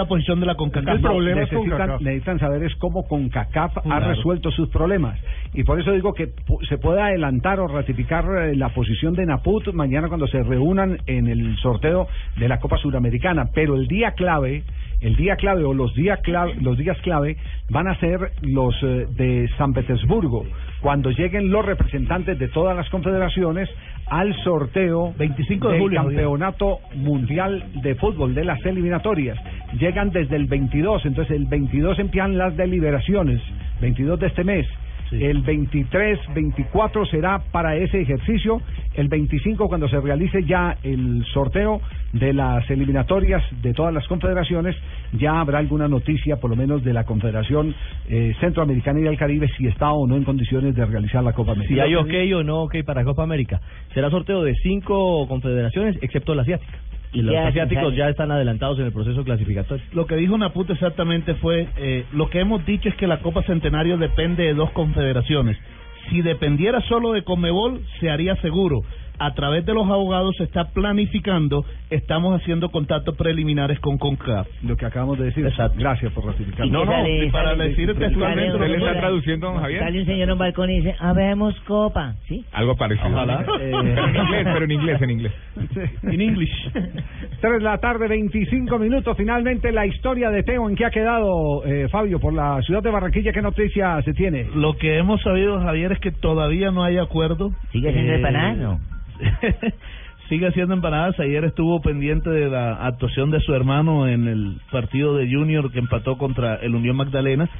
la 0.00 0.08
posición 0.08 0.40
de 0.40 0.46
la 0.46 0.54
CONCACAF. 0.54 1.00
No, 1.00 1.20
necesitan, 1.20 2.02
necesitan 2.02 2.38
saber 2.38 2.62
es 2.64 2.74
cómo 2.76 3.06
CONCACAF 3.06 3.78
ha 3.90 4.00
resuelto 4.00 4.50
sus 4.50 4.68
problemas. 4.68 5.18
Y 5.52 5.64
por 5.64 5.80
eso 5.80 5.92
digo 5.92 6.14
que 6.14 6.30
se 6.68 6.78
puede 6.78 7.02
adelantar 7.02 7.60
o 7.60 7.68
ratificar 7.68 8.24
eh, 8.24 8.56
la 8.56 8.70
posición 8.70 9.14
de 9.14 9.26
Naput 9.26 9.72
mañana 9.72 10.08
cuando 10.08 10.26
se 10.26 10.42
reúnan 10.42 10.98
en 11.06 11.28
el 11.28 11.56
sorteo 11.58 12.08
de 12.38 12.48
la 12.48 12.58
Copa 12.58 12.78
Suramericana. 12.78 13.50
Pero 13.54 13.74
el 13.74 13.86
día 13.86 14.12
clave, 14.12 14.62
el 15.00 15.16
día 15.16 15.36
clave 15.36 15.64
o 15.64 15.74
los 15.74 15.94
días 15.94 16.20
clave, 16.22 16.54
los 16.60 16.78
días 16.78 16.98
clave 17.02 17.36
van 17.68 17.88
a 17.88 17.96
ser 17.96 18.32
los 18.42 18.74
eh, 18.82 19.06
de 19.10 19.48
San 19.58 19.74
Petersburgo. 19.74 20.46
Cuando 20.80 21.10
lleguen 21.10 21.50
los 21.50 21.64
representantes 21.64 22.38
de 22.38 22.48
todas 22.48 22.76
las 22.76 22.88
confederaciones 22.88 23.68
al 24.06 24.34
sorteo 24.42 25.14
25 25.16 25.68
de 25.68 25.72
del 25.74 25.82
julio, 25.82 26.02
campeonato 26.02 26.78
mundial 26.94 27.64
de 27.82 27.94
fútbol 27.94 28.34
de 28.34 28.44
las 28.44 28.64
eliminatorias. 28.64 29.38
Llegan 29.78 30.10
desde 30.10 30.36
el 30.36 30.46
22, 30.46 31.04
entonces 31.06 31.36
el 31.36 31.46
22 31.46 31.98
empiezan 31.98 32.38
las 32.38 32.56
deliberaciones, 32.56 33.40
22 33.80 34.18
de 34.20 34.26
este 34.26 34.42
mes. 34.44 34.66
El 35.12 35.42
23, 35.42 36.18
24 36.34 37.06
será 37.06 37.40
para 37.50 37.76
ese 37.76 38.00
ejercicio. 38.00 38.60
El 38.94 39.08
25 39.08 39.68
cuando 39.68 39.88
se 39.88 40.00
realice 40.00 40.44
ya 40.44 40.76
el 40.82 41.24
sorteo 41.32 41.80
de 42.12 42.32
las 42.32 42.68
eliminatorias 42.70 43.42
de 43.62 43.72
todas 43.72 43.94
las 43.94 44.06
confederaciones, 44.08 44.76
ya 45.12 45.40
habrá 45.40 45.58
alguna 45.58 45.88
noticia, 45.88 46.36
por 46.36 46.50
lo 46.50 46.56
menos 46.56 46.82
de 46.84 46.92
la 46.92 47.04
Confederación 47.04 47.74
eh, 48.08 48.34
Centroamericana 48.40 49.00
y 49.00 49.02
del 49.04 49.16
Caribe, 49.16 49.48
si 49.56 49.66
está 49.66 49.92
o 49.92 50.06
no 50.06 50.16
en 50.16 50.24
condiciones 50.24 50.74
de 50.74 50.84
realizar 50.84 51.22
la 51.22 51.32
Copa 51.32 51.52
América. 51.52 51.74
Si 51.74 51.80
hay 51.80 51.94
ok 51.94 52.38
o 52.40 52.42
no 52.42 52.62
ok 52.62 52.76
para 52.84 53.04
Copa 53.04 53.22
América. 53.22 53.60
Será 53.94 54.10
sorteo 54.10 54.42
de 54.42 54.54
cinco 54.56 55.26
confederaciones, 55.28 55.96
excepto 56.02 56.34
la 56.34 56.42
asiática. 56.42 56.78
Y 57.12 57.22
los 57.22 57.34
Ya, 57.34 57.48
asiáticos 57.48 57.94
ya. 57.96 58.08
están 58.08 58.30
adelantados 58.30 58.78
en 58.78 58.86
el 58.86 58.92
proceso 58.92 59.24
clasificatorio. 59.24 59.84
Lo 59.92 60.06
que 60.06 60.14
dijo 60.16 60.38
Naput 60.38 60.70
exactamente 60.70 61.34
fue, 61.34 61.68
eh, 61.76 62.04
lo 62.12 62.30
que 62.30 62.40
hemos 62.40 62.64
dicho 62.64 62.88
es 62.88 62.94
que 62.94 63.06
la 63.06 63.18
Copa 63.20 63.42
Centenario 63.42 63.96
depende 63.98 64.44
de 64.44 64.54
dos 64.54 64.70
confederaciones. 64.70 65.56
Si 66.08 66.22
dependiera 66.22 66.80
solo 66.82 67.12
de 67.12 67.22
Conmebol, 67.22 67.80
se 67.98 68.10
haría 68.10 68.36
seguro. 68.36 68.82
A 69.22 69.34
través 69.34 69.66
de 69.66 69.74
los 69.74 69.84
abogados 69.86 70.34
se 70.38 70.44
está 70.44 70.64
planificando, 70.72 71.62
estamos 71.90 72.40
haciendo 72.40 72.70
contactos 72.70 73.14
preliminares 73.16 73.78
con 73.80 73.98
CONCAF. 73.98 74.48
Lo 74.62 74.76
que 74.76 74.86
acabamos 74.86 75.18
de 75.18 75.26
decir. 75.26 75.46
Gracias 75.76 76.10
por 76.14 76.24
ratificarlo. 76.24 76.72
No, 76.72 76.84
no, 76.86 77.32
para 77.32 77.54
decir 77.54 77.94
textualmente 77.98 78.58
lo 78.58 78.64
Él 78.64 78.72
que 78.72 78.78
está 78.78 78.98
traduciendo, 78.98 79.48
don 79.52 79.60
Javier. 79.60 79.80
Sale 79.80 80.00
un 80.00 80.06
señor 80.06 80.22
en 80.22 80.32
un 80.32 80.38
balcón 80.38 80.70
y 80.70 80.76
dice, 80.78 80.96
habemos 80.98 81.54
copa, 81.66 82.14
¿sí? 82.28 82.44
Algo 82.52 82.76
parecido. 82.76 83.08
Ojalá. 83.10 83.44
Pero 83.46 83.78
en 83.80 84.16
inglés, 84.16 84.46
pero 84.52 84.64
en 84.64 84.70
inglés, 84.70 85.02
en 85.02 85.10
inglés. 85.10 85.32
En 86.02 86.20
English. 86.20 86.70
3 86.72 87.52
de 87.58 87.60
la 87.60 87.76
tarde, 87.78 88.08
25 88.08 88.78
minutos. 88.78 89.14
Finalmente, 89.18 89.70
la 89.70 89.84
historia 89.86 90.30
de 90.30 90.42
Teo. 90.44 90.68
¿En 90.68 90.76
qué 90.76 90.86
ha 90.86 90.90
quedado, 90.90 91.62
eh, 91.66 91.88
Fabio? 91.90 92.20
Por 92.20 92.32
la 92.32 92.60
ciudad 92.62 92.82
de 92.82 92.90
Barranquilla, 92.90 93.32
¿qué 93.32 93.42
noticia 93.42 94.00
se 94.02 94.14
tiene? 94.14 94.46
Lo 94.54 94.78
que 94.78 94.96
hemos 94.96 95.20
sabido, 95.20 95.60
Javier, 95.60 95.92
es 95.92 95.98
que 96.00 96.10
todavía 96.10 96.70
no 96.70 96.82
hay 96.84 96.96
acuerdo. 96.96 97.50
¿Sigue 97.72 97.92
siendo 97.92 98.12
Eh, 98.12 98.16
empanadas, 98.16 98.56
no? 98.56 98.80
Sigue 100.28 100.46
haciendo 100.46 100.74
empanadas. 100.74 101.18
Ayer 101.18 101.44
estuvo 101.44 101.80
pendiente 101.80 102.30
de 102.30 102.48
la 102.48 102.86
actuación 102.86 103.30
de 103.30 103.40
su 103.40 103.52
hermano 103.52 104.06
en 104.06 104.28
el 104.28 104.60
partido 104.70 105.16
de 105.16 105.28
Junior 105.28 105.72
que 105.72 105.80
empató 105.80 106.18
contra 106.18 106.54
el 106.56 106.74
Unión 106.74 106.96
Magdalena. 106.96 107.50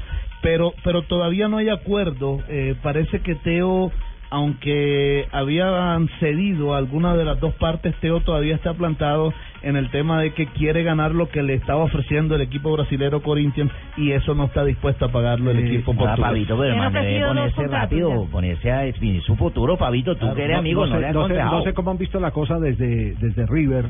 Pero, 0.41 0.73
pero 0.85 1.03
todavía 1.03 1.49
no 1.49 1.57
hay 1.57 1.69
acuerdo. 1.69 2.39
Eh, 2.49 2.77
parece 2.81 3.21
que 3.21 3.35
Teo, 3.35 3.91
aunque 4.31 5.27
habían 5.33 6.09
cedido 6.21 6.75
a 6.75 6.79
alguna 6.79 7.17
de 7.17 7.25
las 7.25 7.39
dos 7.41 7.55
partes, 7.55 7.95
Teo 8.01 8.21
todavía 8.21 8.55
está 8.55 8.75
plantado 8.75 9.33
en 9.63 9.77
el 9.77 9.91
tema 9.91 10.21
de 10.21 10.33
que 10.33 10.47
quiere 10.47 10.83
ganar 10.83 11.13
lo 11.15 11.29
que 11.29 11.43
le 11.43 11.55
estaba 11.55 11.85
ofreciendo 11.85 12.35
el 12.37 12.41
equipo 12.41 12.73
brasilero 12.73 13.23
Corinthians 13.23 13.71
y 13.97 14.13
eso 14.13 14.35
no 14.35 14.45
está 14.45 14.65
dispuesto 14.65 15.05
a 15.07 15.09
pagarlo 15.13 15.51
el 15.51 15.59
equipo 15.67 15.93
Ah, 15.93 15.97
portugués. 15.97 16.21
Pabito, 16.21 16.57
pero 16.57 16.73
hermano, 16.73 17.03
debe 17.03 17.27
ponerse 17.27 17.67
rápido, 17.67 18.27
ponerse 18.31 18.71
a 18.71 18.79
definir 18.81 19.23
su 19.23 19.37
futuro, 19.37 19.77
Pabito. 19.77 20.17
Tú 20.17 20.33
que 20.35 20.45
eres 20.45 20.59
amigo, 20.59 20.87
no, 20.87 20.99
sé, 21.01 21.13
no 21.13 21.29
sé- 21.29 21.35
no 21.45 21.63
sé 21.63 21.75
cómo 21.75 21.91
han 21.91 21.99
visto 21.99 22.21
la 22.21 22.31
cosa 22.31 22.59
desde, 22.59 23.15
desde 23.17 23.47
River, 23.47 23.87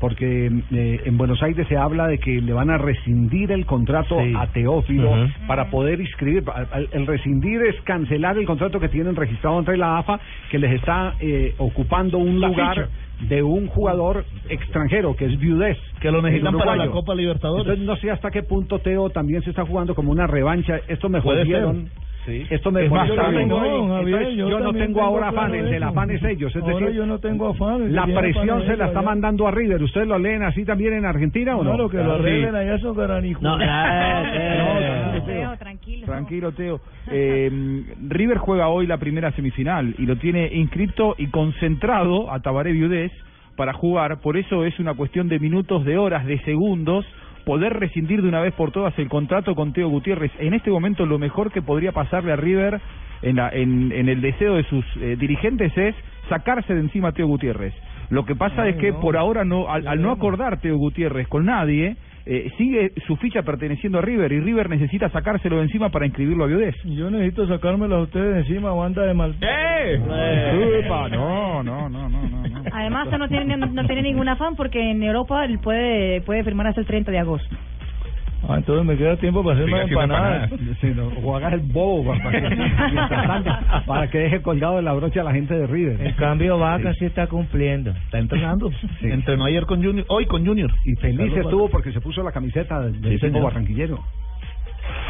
porque 0.00 0.50
eh, 0.72 1.00
en 1.04 1.18
Buenos 1.18 1.42
Aires 1.42 1.66
se 1.68 1.76
habla 1.76 2.08
de 2.08 2.18
que 2.18 2.40
le 2.40 2.52
van 2.52 2.70
a 2.70 2.78
rescindir 2.78 3.52
el 3.52 3.66
contrato 3.66 4.18
Sí. 4.18 4.32
a 4.36 4.46
Teófilo 4.48 5.28
para 5.46 5.70
poder 5.70 6.00
inscribir. 6.00 6.42
El, 6.92 7.06
rescindir 7.06 7.60
es 7.62 7.80
cancelar 7.82 8.38
el 8.38 8.46
contrato 8.46 8.80
que 8.80 8.88
tienen 8.88 9.14
registrado 9.14 9.58
entre 9.58 9.76
la 9.76 9.98
AFA, 9.98 10.18
que 10.50 10.58
les 10.58 10.72
está 10.72 11.14
eh, 11.20 11.54
ocupando 11.58 12.18
un 12.18 12.40
La 12.40 12.48
lugar 12.48 12.74
ficha. 12.74 13.28
de 13.28 13.42
un 13.42 13.66
jugador 13.68 14.24
extranjero, 14.48 15.14
que 15.14 15.26
es 15.26 15.38
Viudés. 15.38 15.76
Que 16.00 16.10
lo 16.10 16.22
necesitan 16.22 16.56
para 16.56 16.76
la. 16.76 16.88
Copa 16.88 17.14
Libertadores. 17.14 17.66
Entonces 17.66 17.84
no 17.86 17.96
sé 17.96 18.10
hasta 18.10 18.30
qué 18.30 18.42
punto 18.42 18.78
Teo 18.78 19.10
también 19.10 19.42
se 19.42 19.50
está 19.50 19.64
jugando 19.66 19.94
como 19.94 20.10
una 20.10 20.26
revancha. 20.26 20.80
Esto 20.88 21.08
me 21.10 21.20
jodieron. 21.20 21.88
ser. 21.88 22.09
Esto 22.50 22.70
me 22.70 22.84
Es 22.84 22.90
más, 22.90 23.08
no, 23.08 23.30
Entonces, 23.40 23.88
Javier, 23.88 24.30
yo, 24.36 24.48
yo 24.48 24.60
no 24.60 24.72
tengo 24.72 24.84
tengo 24.84 25.02
ahora 25.02 25.30
claro 25.30 25.46
afanes, 25.46 25.72
el 25.72 25.82
afán 25.82 26.10
es 26.10 26.22
ellos. 26.22 26.54
Es 26.54 26.62
Ahora 26.62 26.74
decir, 26.78 26.96
yo 26.96 27.06
no 27.06 27.18
tengo 27.18 27.48
afanes, 27.48 27.90
La 27.92 28.06
presión 28.06 28.66
se 28.66 28.76
la 28.76 28.86
está 28.86 29.02
mandando 29.02 29.46
a 29.46 29.50
River. 29.50 29.82
¿Ustedes 29.82 30.06
lo 30.08 30.18
leen 30.18 30.42
así 30.42 30.64
también 30.64 30.94
en 30.94 31.04
Argentina 31.04 31.56
o 31.56 31.64
no? 31.64 31.70
Claro, 31.70 31.88
que 31.88 31.96
lo 31.98 32.16
Sí. 32.16 32.20
arreglen 32.22 32.54
allá 32.54 32.74
esos 32.76 32.96
garanijos. 32.96 33.42
No, 33.42 33.58
Teo, 34.32 35.22
Teo, 35.24 35.56
tranquilo. 35.58 36.06
Tranquilo, 36.06 36.52
Teo. 36.52 36.80
Eh, 37.10 37.50
River 38.08 38.38
juega 38.38 38.68
hoy 38.68 38.86
la 38.86 38.98
primera 38.98 39.30
semifinal 39.32 39.94
y 39.98 40.06
lo 40.06 40.16
tiene 40.16 40.48
inscrito 40.54 41.14
y 41.18 41.26
concentrado 41.28 42.30
a 42.32 42.40
Tabaré 42.40 42.72
Viudés 42.72 43.12
para 43.56 43.72
jugar. 43.72 44.20
Por 44.20 44.36
eso 44.36 44.64
es 44.64 44.78
una 44.78 44.94
cuestión 44.94 45.28
de 45.28 45.38
minutos, 45.38 45.84
de 45.84 45.98
horas, 45.98 46.24
de 46.26 46.38
segundos 46.40 47.04
poder 47.44 47.72
rescindir 47.78 48.22
de 48.22 48.28
una 48.28 48.40
vez 48.40 48.52
por 48.54 48.70
todas 48.70 48.98
el 48.98 49.08
contrato 49.08 49.54
con 49.54 49.72
Teo 49.72 49.88
Gutiérrez. 49.88 50.30
En 50.38 50.54
este 50.54 50.70
momento 50.70 51.06
lo 51.06 51.18
mejor 51.18 51.50
que 51.52 51.62
podría 51.62 51.92
pasarle 51.92 52.32
a 52.32 52.36
River 52.36 52.80
en, 53.22 53.36
la- 53.36 53.50
en, 53.50 53.92
en 53.92 54.08
el 54.08 54.20
deseo 54.20 54.54
de 54.56 54.64
sus 54.64 54.84
eh, 55.00 55.16
dirigentes 55.18 55.76
es 55.76 55.94
sacarse 56.28 56.74
de 56.74 56.80
encima 56.80 57.08
a 57.08 57.12
Teo 57.12 57.26
Gutiérrez. 57.26 57.74
Lo 58.10 58.24
que 58.24 58.34
pasa 58.34 58.66
es 58.68 58.76
que 58.76 58.92
por 59.00 59.16
ahora 59.16 59.44
no, 59.44 59.68
al, 59.70 59.86
al 59.86 60.02
no 60.02 60.10
acordar 60.10 60.60
Teo 60.60 60.76
Gutiérrez 60.76 61.28
con 61.28 61.44
nadie, 61.46 61.96
eh, 62.26 62.50
sigue 62.58 62.92
su 63.06 63.16
ficha 63.16 63.42
perteneciendo 63.42 63.98
a 63.98 64.02
River 64.02 64.32
y 64.32 64.40
River 64.40 64.68
necesita 64.68 65.08
sacárselo 65.10 65.56
de 65.56 65.62
encima 65.62 65.88
para 65.90 66.06
inscribirlo 66.06 66.44
a 66.44 66.46
Viudés. 66.48 66.74
Y 66.84 66.96
Yo 66.96 67.10
necesito 67.10 67.46
sacármelo 67.46 67.96
a 67.96 68.02
ustedes 68.02 68.34
de 68.34 68.40
encima, 68.40 68.72
banda 68.72 69.02
de 69.04 69.14
mal. 69.14 69.34
¡Eh! 69.40 70.82
Upa, 70.86 71.08
no, 71.08 71.62
no, 71.62 71.88
no, 71.88 72.08
no, 72.08 72.28
no. 72.28 72.39
Además, 72.72 73.08
no 73.18 73.28
tiene, 73.28 73.56
no, 73.56 73.86
tiene 73.86 74.02
ningún 74.02 74.28
afán 74.28 74.56
porque 74.56 74.90
en 74.90 75.02
Europa 75.02 75.44
él 75.44 75.58
puede, 75.58 76.20
puede 76.22 76.44
firmar 76.44 76.66
hasta 76.68 76.80
el 76.80 76.86
30 76.86 77.10
de 77.10 77.18
agosto. 77.18 77.56
Ah, 78.48 78.54
entonces 78.56 78.86
me 78.86 78.96
queda 78.96 79.16
tiempo 79.16 79.44
para 79.44 79.56
hacer 79.56 79.70
más 79.70 79.82
empanadas. 79.82 80.50
Sí, 80.80 80.92
no, 80.96 81.08
o 81.08 81.36
hagas 81.36 81.52
el 81.52 81.60
bobo 81.60 82.04
para, 82.16 82.30
que, 82.40 82.40
mientras 82.48 83.26
tanto, 83.26 83.50
para 83.86 84.08
que 84.08 84.18
deje 84.18 84.40
colgado 84.40 84.76
de 84.76 84.82
la 84.82 84.94
brocha 84.94 85.20
a 85.20 85.24
la 85.24 85.32
gente 85.32 85.52
de 85.54 85.66
River. 85.66 86.00
En 86.00 86.14
cambio, 86.14 86.58
Vaca 86.58 86.94
sí 86.94 87.04
está 87.04 87.26
cumpliendo. 87.26 87.90
Está 87.90 88.18
entrenando. 88.18 88.70
Entrenó 89.02 89.44
ayer 89.44 89.66
con 89.66 89.84
Junior, 89.84 90.06
hoy 90.08 90.24
con 90.24 90.46
Junior. 90.46 90.72
Y 90.86 90.94
feliz 90.96 91.36
estuvo 91.36 91.68
porque 91.68 91.92
se 91.92 92.00
puso 92.00 92.22
la 92.22 92.32
camiseta 92.32 92.80
del 92.80 92.94
Sí, 92.94 93.08
equipo 93.08 93.26
señor. 93.26 93.42
barranquillero. 93.44 93.98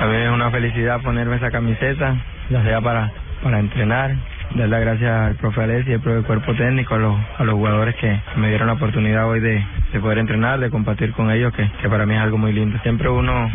A 0.00 0.06
mí 0.06 0.16
es 0.16 0.30
una 0.30 0.50
felicidad 0.50 1.00
ponerme 1.00 1.36
esa 1.36 1.50
camiseta, 1.52 2.16
ya 2.50 2.62
sea 2.64 2.80
para, 2.80 3.12
para 3.44 3.60
entrenar, 3.60 4.16
dar 4.54 4.68
las 4.68 4.80
gracias 4.80 5.10
al 5.10 5.36
profe 5.36 5.62
Alessi 5.62 5.90
y 5.90 5.94
al 5.94 6.00
profe 6.00 6.26
cuerpo 6.26 6.54
técnico, 6.54 6.94
a 6.94 6.98
los, 6.98 7.16
a 7.38 7.44
los 7.44 7.54
jugadores 7.54 7.94
que 7.96 8.20
me 8.36 8.48
dieron 8.48 8.66
la 8.66 8.74
oportunidad 8.74 9.28
hoy 9.28 9.40
de, 9.40 9.64
de 9.92 10.00
poder 10.00 10.18
entrenar, 10.18 10.60
de 10.60 10.70
compartir 10.70 11.12
con 11.12 11.30
ellos, 11.30 11.52
que, 11.54 11.68
que 11.80 11.88
para 11.88 12.06
mí 12.06 12.14
es 12.14 12.20
algo 12.20 12.38
muy 12.38 12.52
lindo. 12.52 12.78
Siempre 12.82 13.08
uno 13.08 13.50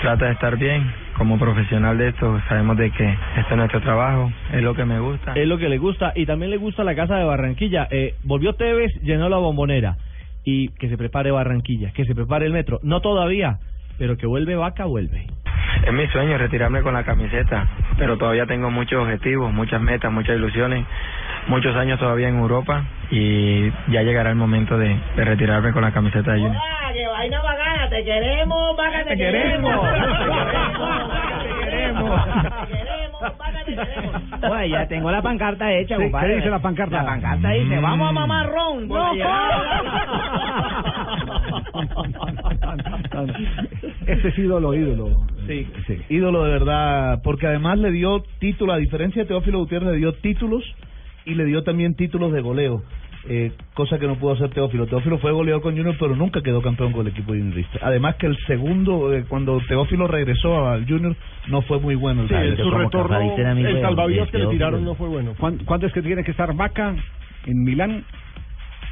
trata 0.00 0.26
de 0.26 0.32
estar 0.32 0.56
bien, 0.56 0.92
como 1.16 1.38
profesional 1.38 1.96
de 1.98 2.08
esto, 2.08 2.40
sabemos 2.48 2.76
de 2.76 2.90
que 2.90 3.08
este 3.36 3.50
es 3.50 3.56
nuestro 3.56 3.80
trabajo, 3.80 4.30
es 4.52 4.62
lo 4.62 4.74
que 4.74 4.84
me 4.84 5.00
gusta. 5.00 5.32
Es 5.34 5.46
lo 5.48 5.58
que 5.58 5.68
le 5.68 5.78
gusta 5.78 6.12
y 6.14 6.26
también 6.26 6.50
le 6.50 6.58
gusta 6.58 6.84
la 6.84 6.94
casa 6.94 7.16
de 7.16 7.24
Barranquilla. 7.24 7.88
Eh, 7.90 8.14
volvió 8.22 8.54
Tevez, 8.54 8.92
llenó 9.02 9.28
la 9.28 9.38
bombonera 9.38 9.96
y 10.44 10.68
que 10.68 10.88
se 10.88 10.96
prepare 10.96 11.30
Barranquilla, 11.30 11.92
que 11.92 12.04
se 12.04 12.14
prepare 12.14 12.46
el 12.46 12.52
metro. 12.52 12.78
No 12.82 13.00
todavía, 13.00 13.58
pero 13.98 14.16
que 14.16 14.26
vuelve 14.26 14.54
Vaca, 14.56 14.84
vuelve. 14.84 15.26
Es 15.84 15.92
mi 15.92 16.06
sueño 16.08 16.38
retirarme 16.38 16.82
con 16.82 16.94
la 16.94 17.04
camiseta, 17.04 17.68
pero 17.98 18.16
todavía 18.16 18.46
tengo 18.46 18.70
muchos 18.70 19.02
objetivos, 19.02 19.52
muchas 19.52 19.80
metas, 19.80 20.10
muchas 20.10 20.36
ilusiones, 20.36 20.84
muchos 21.48 21.76
años 21.76 21.98
todavía 21.98 22.28
en 22.28 22.38
Europa 22.38 22.84
y 23.10 23.70
ya 23.88 24.02
llegará 24.02 24.30
el 24.30 24.36
momento 24.36 24.78
de, 24.78 24.96
de 25.16 25.24
retirarme 25.24 25.72
con 25.72 25.82
la 25.82 25.92
camiseta 25.92 26.32
de 26.32 26.40
Junior. 26.40 26.62
¡Ah, 26.62 26.90
qué 26.92 27.06
vaina 27.06 27.42
bacana! 27.42 27.88
¡Te 27.88 28.04
queremos, 28.04 28.76
Vaca, 28.76 29.04
te, 29.04 29.16
queremos! 29.16 29.80
¡Te 31.42 31.64
queremos! 31.64 32.20
Oye, 34.50 34.68
ya 34.70 34.86
tengo 34.86 35.10
la 35.10 35.20
pancarta 35.22 35.72
hecha, 35.72 35.96
Sí, 35.96 36.02
compadre. 36.04 36.28
¿qué 36.30 36.36
dice 36.36 36.50
la 36.50 36.58
pancarta? 36.60 36.96
La 37.02 37.06
pancarta 37.06 37.50
dice, 37.50 37.78
Mm. 37.78 37.82
vamos 37.82 38.08
a 38.08 38.12
mamar 38.12 38.46
ron. 38.50 38.88
No, 38.88 39.12
Este 44.06 44.28
es 44.28 44.38
ídolo, 44.38 44.74
ídolo. 44.74 45.26
Sí, 45.46 45.66
ídolo 46.08 46.44
de 46.44 46.50
verdad, 46.52 47.20
porque 47.22 47.46
además 47.46 47.78
le 47.78 47.90
dio 47.90 48.22
título, 48.38 48.72
a 48.72 48.76
diferencia 48.78 49.22
de 49.22 49.28
Teófilo 49.28 49.58
Gutiérrez, 49.58 49.90
le 49.92 49.96
dio 49.98 50.14
títulos 50.14 50.62
y 51.24 51.34
le 51.34 51.44
dio 51.44 51.62
también 51.64 51.94
títulos 51.94 52.32
de 52.32 52.40
goleo. 52.40 52.82
Eh, 53.28 53.52
cosa 53.74 53.98
que 53.98 54.06
no 54.06 54.16
pudo 54.16 54.32
hacer 54.34 54.50
Teófilo. 54.50 54.86
Teófilo 54.86 55.18
fue 55.18 55.32
goleador 55.32 55.62
con 55.62 55.76
Junior, 55.76 55.96
pero 55.98 56.14
nunca 56.16 56.40
quedó 56.42 56.62
campeón 56.62 56.92
con 56.92 57.06
el 57.06 57.12
equipo 57.12 57.28
juniorista. 57.32 57.78
Además 57.82 58.16
que 58.16 58.26
el 58.26 58.36
segundo, 58.46 59.12
eh, 59.12 59.24
cuando 59.28 59.60
Teófilo 59.68 60.06
regresó 60.06 60.68
al 60.68 60.86
Junior, 60.86 61.14
no 61.48 61.62
fue 61.62 61.78
muy 61.80 61.94
bueno. 61.94 62.22
el 62.22 62.28
Sí, 62.28 62.34
su 62.62 62.70
retorno, 62.70 63.16
el 63.68 63.80
salvavidas 63.82 64.30
que 64.30 64.38
le 64.38 64.44
tiraron 64.52 64.84
no 64.84 64.94
fue 64.94 65.08
bueno. 65.08 65.34
¿Cuán- 65.38 65.58
¿Cuándo 65.64 65.86
es 65.86 65.92
que 65.92 66.02
tiene 66.02 66.24
que 66.24 66.30
estar 66.30 66.54
Vaca 66.54 66.94
en 67.46 67.62
Milán? 67.64 68.04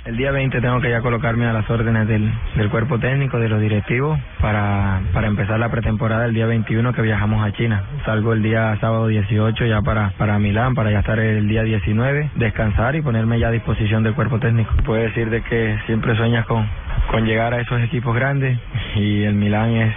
El 0.04 0.18
día 0.18 0.32
20 0.32 0.60
tengo 0.60 0.82
que 0.82 0.90
ya 0.90 1.00
colocarme 1.00 1.46
a 1.46 1.54
las 1.54 1.68
órdenes 1.70 2.06
del, 2.06 2.30
del 2.56 2.68
cuerpo 2.68 2.98
técnico, 2.98 3.38
de 3.38 3.48
los 3.48 3.58
directivos, 3.58 4.20
para, 4.38 5.00
para 5.14 5.28
empezar 5.28 5.58
la 5.58 5.70
pretemporada 5.70 6.26
el 6.26 6.34
día 6.34 6.44
21 6.44 6.92
que 6.92 7.00
viajamos 7.00 7.42
a 7.42 7.52
China. 7.52 7.84
Salgo 8.04 8.34
el 8.34 8.42
día 8.42 8.76
sábado 8.82 9.06
18 9.06 9.64
ya 9.64 9.80
para, 9.80 10.10
para 10.18 10.38
Milán, 10.38 10.74
para 10.74 10.90
ya 10.90 10.98
estar 10.98 11.18
el 11.18 11.48
día 11.48 11.62
19, 11.62 12.32
descansar 12.34 12.96
y 12.96 13.00
ponerme 13.00 13.38
ya 13.38 13.48
a 13.48 13.50
disposición 13.50 14.02
del 14.02 14.12
cuerpo 14.12 14.38
técnico. 14.38 14.74
Puedo 14.84 15.00
decir 15.00 15.30
de 15.30 15.40
que 15.40 15.78
siempre 15.86 16.14
sueñas 16.16 16.44
con, 16.44 16.68
con 17.10 17.24
llegar 17.24 17.54
a 17.54 17.62
esos 17.62 17.80
equipos 17.80 18.14
grandes 18.14 18.58
y 18.96 19.22
el 19.22 19.34
Milán 19.34 19.70
es 19.70 19.94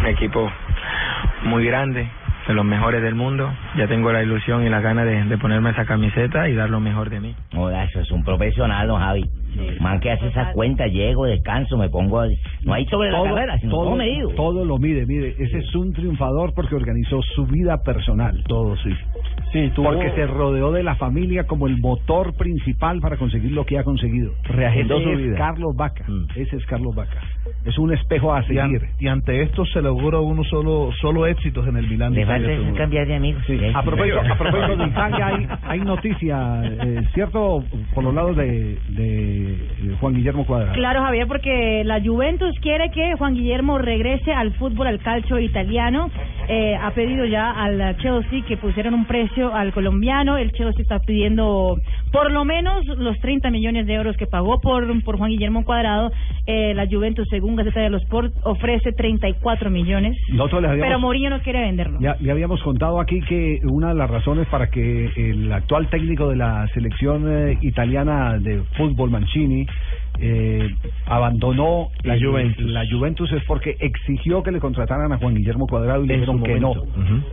un 0.00 0.06
equipo 0.06 0.50
muy 1.44 1.66
grande, 1.66 2.08
de 2.46 2.54
los 2.54 2.64
mejores 2.64 3.02
del 3.02 3.14
mundo. 3.14 3.52
Ya 3.76 3.86
tengo 3.86 4.12
la 4.12 4.22
ilusión 4.22 4.64
y 4.64 4.68
las 4.68 4.82
ganas 4.82 5.06
de, 5.06 5.38
ponerme 5.38 5.70
esa 5.70 5.84
camiseta 5.84 6.48
y 6.48 6.54
dar 6.54 6.70
lo 6.70 6.80
mejor 6.80 7.10
de 7.10 7.20
mí. 7.20 7.34
Hola, 7.54 7.84
eso 7.84 8.00
es 8.00 8.10
un 8.10 8.24
profesional, 8.24 8.86
don 8.88 9.00
Javi. 9.00 9.28
Man 9.80 10.00
que 10.00 10.10
hace 10.10 10.28
esa 10.28 10.52
cuenta, 10.52 10.86
llego, 10.86 11.26
descanso, 11.26 11.76
me 11.76 11.88
pongo... 11.88 12.22
No 12.64 12.72
hay 12.74 12.86
sobre 12.86 13.10
la 13.10 13.22
carrera, 13.22 13.58
sino 13.58 13.72
todo 13.72 13.96
medido. 13.96 14.30
todo 14.30 14.64
lo 14.64 14.78
mide, 14.78 15.06
mire, 15.06 15.34
ese 15.38 15.58
es 15.58 15.74
un 15.74 15.92
triunfador 15.92 16.52
porque 16.54 16.74
organizó 16.74 17.20
su 17.34 17.46
vida 17.46 17.82
personal. 17.82 18.42
Todo, 18.46 18.76
sí. 18.78 18.90
Sí, 19.52 19.70
porque 19.76 20.10
se 20.10 20.26
rodeó 20.26 20.72
de 20.72 20.82
la 20.82 20.96
familia 20.96 21.44
como 21.44 21.66
el 21.66 21.78
motor 21.78 22.34
principal 22.34 23.00
para 23.00 23.16
conseguir 23.16 23.52
lo 23.52 23.64
que 23.64 23.78
ha 23.78 23.84
conseguido. 23.84 24.32
Reagendó 24.44 24.96
Ese 24.96 25.04
su 25.04 25.10
es 25.12 25.18
vida. 25.18 25.36
Carlos 25.38 25.74
Vaca, 25.76 26.04
ese 26.34 26.56
es 26.56 26.66
Carlos 26.66 26.94
Vaca. 26.94 27.20
Es 27.64 27.78
un 27.78 27.92
espejo 27.94 28.34
a 28.34 28.44
Y, 28.48 28.58
an- 28.58 28.70
seguir. 28.70 28.88
y 28.98 29.06
ante 29.08 29.42
esto 29.42 29.64
se 29.66 29.80
logró 29.80 30.22
uno 30.22 30.42
solo 30.44 30.90
solo 31.00 31.26
éxitos 31.26 31.66
en 31.68 31.76
el 31.76 31.88
Milán. 31.88 32.12
de 32.12 32.24
Le 32.26 32.36
es 32.36 32.58
seguro. 32.58 32.74
cambiar 32.76 33.06
de 33.06 33.14
amigos. 33.14 33.42
A 33.74 33.82
propósito, 33.82 34.20
a 34.20 34.36
propósito 34.36 34.76
de 34.76 34.84
Italia, 34.88 35.26
hay, 35.28 35.48
hay 35.62 35.80
noticia, 35.80 36.62
eh, 36.64 37.02
¿cierto? 37.14 37.62
Por 37.94 38.04
los 38.04 38.14
lados 38.14 38.36
de, 38.36 38.78
de 38.88 39.45
eh, 39.46 39.96
Juan 40.00 40.14
Guillermo 40.14 40.44
Cuadrado. 40.46 40.72
Claro, 40.74 41.02
Javier, 41.02 41.26
porque 41.26 41.82
la 41.84 42.00
Juventus 42.02 42.52
quiere 42.60 42.90
que 42.90 43.14
Juan 43.16 43.34
Guillermo 43.34 43.78
regrese 43.78 44.32
al 44.32 44.52
fútbol, 44.54 44.86
al 44.88 44.98
calcio 45.00 45.38
italiano. 45.38 46.10
Eh, 46.48 46.76
ha 46.80 46.90
pedido 46.92 47.24
ya 47.24 47.50
al 47.50 47.96
Chelsea 47.98 48.44
que 48.46 48.56
pusieran 48.56 48.94
un 48.94 49.04
precio 49.06 49.52
al 49.54 49.72
colombiano. 49.72 50.36
El 50.36 50.52
Chelsea 50.52 50.82
está 50.82 51.00
pidiendo 51.00 51.76
por 52.12 52.30
lo 52.30 52.44
menos 52.44 52.84
los 52.98 53.16
30 53.18 53.50
millones 53.50 53.86
de 53.86 53.94
euros 53.94 54.16
que 54.16 54.26
pagó 54.26 54.60
por, 54.60 54.86
por 55.02 55.18
Juan 55.18 55.30
Guillermo 55.30 55.64
Cuadrado. 55.64 56.10
Eh, 56.46 56.72
la 56.74 56.86
Juventus, 56.86 57.26
según 57.30 57.56
Gaceta 57.56 57.80
de 57.80 57.90
los 57.90 58.02
Sport, 58.02 58.32
ofrece 58.44 58.92
34 58.92 59.70
millones. 59.70 60.16
Habíamos- 60.68 60.86
Pero 60.88 61.00
Mourinho 61.00 61.30
no 61.30 61.40
quiere 61.40 61.60
venderlo. 61.62 61.98
Ya 62.00 62.16
le 62.20 62.30
habíamos 62.30 62.62
contado 62.62 63.00
aquí 63.00 63.20
que 63.22 63.60
una 63.64 63.88
de 63.88 63.94
las 63.94 64.08
razones 64.08 64.46
para 64.48 64.68
que 64.68 65.10
el 65.16 65.52
actual 65.52 65.88
técnico 65.88 66.28
de 66.28 66.36
la 66.36 66.66
selección 66.74 67.24
eh, 67.28 67.58
italiana 67.62 68.38
de 68.38 68.62
fútbol, 68.76 69.10
Mancini, 69.36 69.66
eh, 70.18 70.70
abandonó 71.06 71.88
La 72.02 72.18
Juventus. 72.18 72.64
la 72.70 72.84
Juventus 72.90 73.30
es 73.32 73.42
porque 73.44 73.76
exigió 73.80 74.42
que 74.42 74.50
le 74.50 74.60
contrataran 74.60 75.12
a 75.12 75.18
Juan 75.18 75.34
Guillermo 75.34 75.66
Cuadrado 75.66 76.04
y 76.04 76.08
le 76.08 76.14
dijeron 76.14 76.42
que 76.42 76.58
no. 76.60 76.72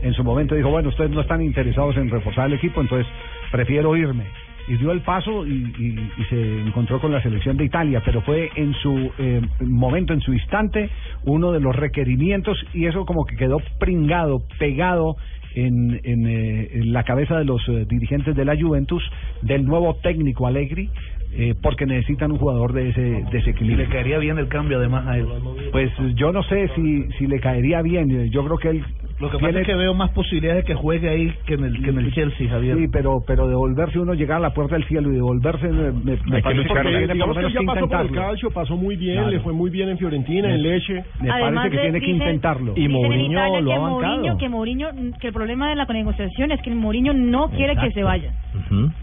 En 0.01 0.13
su 0.13 0.23
momento 0.23 0.55
dijo, 0.55 0.69
bueno, 0.69 0.89
ustedes 0.89 1.11
no 1.11 1.21
están 1.21 1.41
interesados 1.41 1.95
en 1.97 2.09
reforzar 2.09 2.47
el 2.47 2.53
equipo, 2.53 2.81
entonces 2.81 3.07
prefiero 3.51 3.95
irme. 3.95 4.25
Y 4.67 4.77
dio 4.77 4.93
el 4.93 5.01
paso 5.01 5.45
y, 5.45 5.51
y- 5.51 6.11
y 6.17 6.23
se 6.29 6.61
encontró 6.61 7.01
con 7.01 7.11
la 7.11 7.21
selección 7.21 7.57
de 7.57 7.65
Italia, 7.65 8.01
pero 8.05 8.21
fue 8.21 8.49
en 8.55 8.73
su 8.75 9.11
eh, 9.19 9.41
momento, 9.61 10.13
en 10.13 10.21
su 10.21 10.33
instante, 10.33 10.89
uno 11.25 11.51
de 11.51 11.59
los 11.59 11.75
requerimientos 11.75 12.57
y 12.73 12.85
eso 12.85 13.05
como 13.05 13.25
que 13.25 13.35
quedó 13.35 13.61
pringado, 13.77 14.41
pegado 14.59 15.17
en, 15.55 15.99
en, 16.05 16.25
eh, 16.27 16.69
en 16.75 16.93
la 16.93 17.03
cabeza 17.03 17.37
de 17.37 17.43
los 17.45 17.61
eh, 17.67 17.85
dirigentes 17.89 18.35
de 18.37 18.45
la 18.45 18.55
Juventus, 18.59 19.03
del 19.41 19.65
nuevo 19.65 19.95
técnico 20.01 20.47
Allegri, 20.47 20.89
eh, 21.35 21.55
porque 21.61 21.85
necesitan 21.85 22.31
un 22.31 22.37
jugador 22.37 22.73
de 22.73 22.89
ese 22.89 23.01
Y 23.01 23.23
le 23.23 23.31
desequilibrio. 23.31 23.89
caería 23.89 24.17
bien 24.19 24.37
el 24.37 24.47
cambio 24.47 24.77
además 24.77 25.07
a 25.07 25.17
él. 25.17 25.27
Pues 25.71 25.91
yo 26.15 26.31
no 26.31 26.43
sé 26.43 26.69
si, 26.75 27.03
si 27.17 27.27
le 27.27 27.39
caería 27.39 27.81
bien, 27.81 28.29
yo 28.29 28.43
creo 28.45 28.57
que 28.57 28.69
él 28.69 28.83
Lo 29.23 29.29
que 29.29 29.37
pasa 29.37 29.47
tiene- 29.47 29.61
es 29.61 29.67
que 29.67 29.75
veo 29.75 29.93
más 29.93 30.11
posibilidades 30.11 30.63
de 30.63 30.67
que 30.67 30.75
juegue 30.75 31.09
ahí 31.09 31.33
que 31.45 31.55
en 31.55 31.63
el, 31.65 31.81
que 31.83 31.89
en 31.89 31.97
el 31.99 32.13
Chelsea, 32.13 32.49
Javier. 32.49 32.77
Sí, 32.77 32.87
pero 32.91 33.23
pero 33.25 33.47
devolverse 33.47 33.99
uno 33.99 34.13
llegar 34.13 34.37
a 34.37 34.41
la 34.41 34.53
puerta 34.53 34.75
del 34.75 34.85
cielo 34.85 35.09
y 35.11 35.15
devolverse 35.15 35.67
me, 35.67 35.91
me- 35.91 36.17
que 36.17 36.41
parece 36.41 36.49
que 36.49 36.53
lucharla. 36.69 36.97
tiene 36.99 37.15
por 37.15 37.27
lo 37.27 37.33
que 37.33 37.39
menos 37.39 37.53
que 37.53 37.65
pasó 37.65 37.65
por 37.65 37.77
el 37.77 37.83
intentarlo. 37.83 38.13
calcio, 38.21 38.51
pasó 38.51 38.77
muy 38.77 38.95
bien, 38.95 39.15
Claro. 39.15 39.29
le 39.31 39.39
fue 39.39 39.53
muy 39.53 39.69
bien 39.71 39.89
en 39.89 39.97
Fiorentina, 39.97 40.47
Me- 40.49 40.55
en 40.55 40.61
Leche. 40.63 41.03
Me 41.21 41.29
parece 41.29 41.69
que 41.69 41.77
tiene 41.79 41.99
que 42.01 42.11
intentarlo. 42.11 42.73
Dicen 42.73 42.91
en 43.13 43.21
Italia 43.21 43.59
que 43.59 43.79
Mourinho, 43.79 44.37
que 44.37 44.49
Mourinho, 44.49 44.87
que 45.19 45.27
el 45.27 45.33
problema 45.33 45.69
de 45.69 45.75
la 45.75 45.85
negociación 45.85 46.51
es 46.51 46.61
que 46.61 46.69
el 46.69 46.75
Mourinho 46.75 47.13
no 47.13 47.49
quiere 47.49 47.75
que 47.75 47.91
se 47.91 48.03
vaya, 48.03 48.31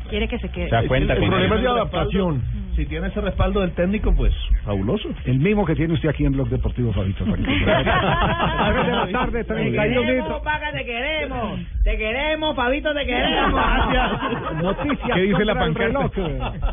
quiere 0.09 0.29
que 0.29 0.39
se 0.39 0.49
quede. 0.51 0.69
El 0.71 0.89
problema 0.89 1.57
es 1.57 1.63
de 1.63 1.69
adaptación. 1.69 2.43
Si 2.81 2.87
tiene 2.87 3.09
ese 3.09 3.21
respaldo 3.21 3.61
del 3.61 3.73
técnico, 3.73 4.11
pues 4.15 4.33
fabuloso. 4.65 5.11
El 5.27 5.39
mismo 5.39 5.67
que 5.67 5.75
tiene 5.75 5.93
usted 5.93 6.09
aquí 6.09 6.25
en 6.25 6.33
Blog 6.33 6.49
Deportivo, 6.49 6.95
Fabito. 6.95 7.25
tranquilo. 7.25 7.71
A 7.71 8.73
de 8.73 8.91
la 8.91 9.09
tarde, 9.13 9.45
32 9.45 10.07
minutos. 10.07 10.41
Paca, 10.43 10.73
te 10.73 10.87
queremos. 10.87 11.61
Te 11.85 11.99
queremos, 11.99 12.57
Fabito, 12.57 12.95
te 12.95 13.05
queremos. 13.05 13.53
Gracias. 13.53 14.63
Noticias 14.63 15.11
¿Qué 15.13 15.21
dice 15.21 15.45
la 15.45 15.55
pancarta? 15.57 16.11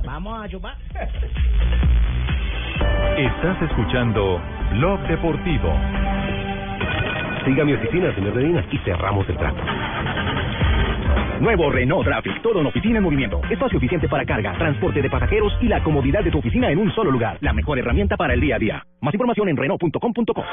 Vamos 0.05 0.45
a 0.45 0.47
chupar. 0.47 0.75
Estás 3.17 3.61
escuchando 3.63 4.41
Blog 4.77 5.01
Deportivo. 5.09 5.77
Siga 7.43 7.65
mi 7.65 7.73
oficina, 7.73 8.15
señor 8.15 8.33
Medina, 8.33 8.63
y 8.71 8.77
cerramos 8.77 9.27
el 9.27 9.35
trato. 9.35 9.61
Nuevo 11.47 11.71
Renault 11.71 12.03
Traffic, 12.03 12.41
todo 12.41 12.59
en 12.59 12.65
oficina 12.65 12.97
en 12.97 13.03
movimiento. 13.05 13.39
Espacio 13.49 13.77
eficiente 13.77 14.09
para 14.09 14.25
carga, 14.25 14.51
transporte 14.57 15.01
de 15.01 15.09
pasajeros 15.09 15.53
y 15.61 15.69
la 15.69 15.81
comodidad 15.81 16.21
de 16.21 16.29
tu 16.29 16.39
oficina 16.39 16.69
en 16.69 16.77
un 16.77 16.93
solo 16.93 17.09
lugar. 17.09 17.37
La 17.39 17.53
mejor 17.53 17.79
herramienta 17.79 18.17
para 18.17 18.33
el 18.33 18.41
día 18.41 18.57
a 18.57 18.59
día. 18.59 18.85
Más 18.99 19.13
información 19.13 19.47
en 19.47 19.55
Renault.com.co. 19.55 20.43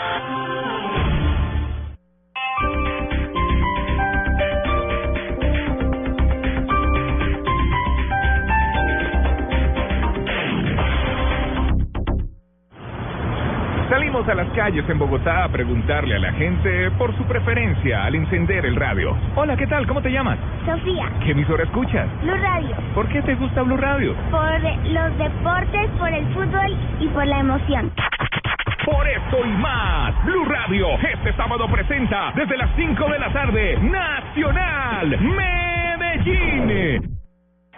Salimos 14.15 14.31
a 14.33 14.35
las 14.45 14.49
calles 14.55 14.89
en 14.89 14.97
Bogotá 14.97 15.43
a 15.43 15.49
preguntarle 15.49 16.15
a 16.15 16.21
la 16.21 16.33
gente 16.35 16.89
por 16.93 17.13
su 17.17 17.25
preferencia 17.25 18.05
al 18.05 18.15
encender 18.15 18.65
el 18.65 18.77
radio. 18.77 19.17
Hola, 19.35 19.57
¿qué 19.57 19.67
tal? 19.67 19.89
¿Cómo 19.89 20.01
te 20.01 20.13
llamas? 20.13 20.39
Sofía, 20.65 21.11
¿Qué 21.25 21.33
emisora 21.33 21.65
escuchas? 21.65 22.07
Blue 22.23 22.37
Radio, 22.37 22.77
¿Por 22.95 23.09
qué 23.09 23.21
te 23.23 23.35
gusta 23.35 23.63
Blue 23.63 23.77
Radio? 23.77 24.15
por 24.31 24.61
los 24.63 25.19
deportes, 25.19 25.91
por 25.99 26.15
el 26.15 26.25
fútbol 26.33 26.79
y 27.01 27.09
por 27.09 27.27
la 27.27 27.41
emoción. 27.41 27.91
Por 28.85 29.09
esto 29.09 29.45
y 29.45 29.53
más, 29.61 30.25
Blue 30.27 30.45
Radio 30.45 30.87
este 31.13 31.33
sábado 31.33 31.67
presenta 31.67 32.31
desde 32.37 32.57
las 32.57 32.71
5 32.77 33.05
de 33.11 33.19
la 33.19 33.33
tarde 33.33 33.79
Nacional 33.81 35.19
Medellín. 35.19 37.14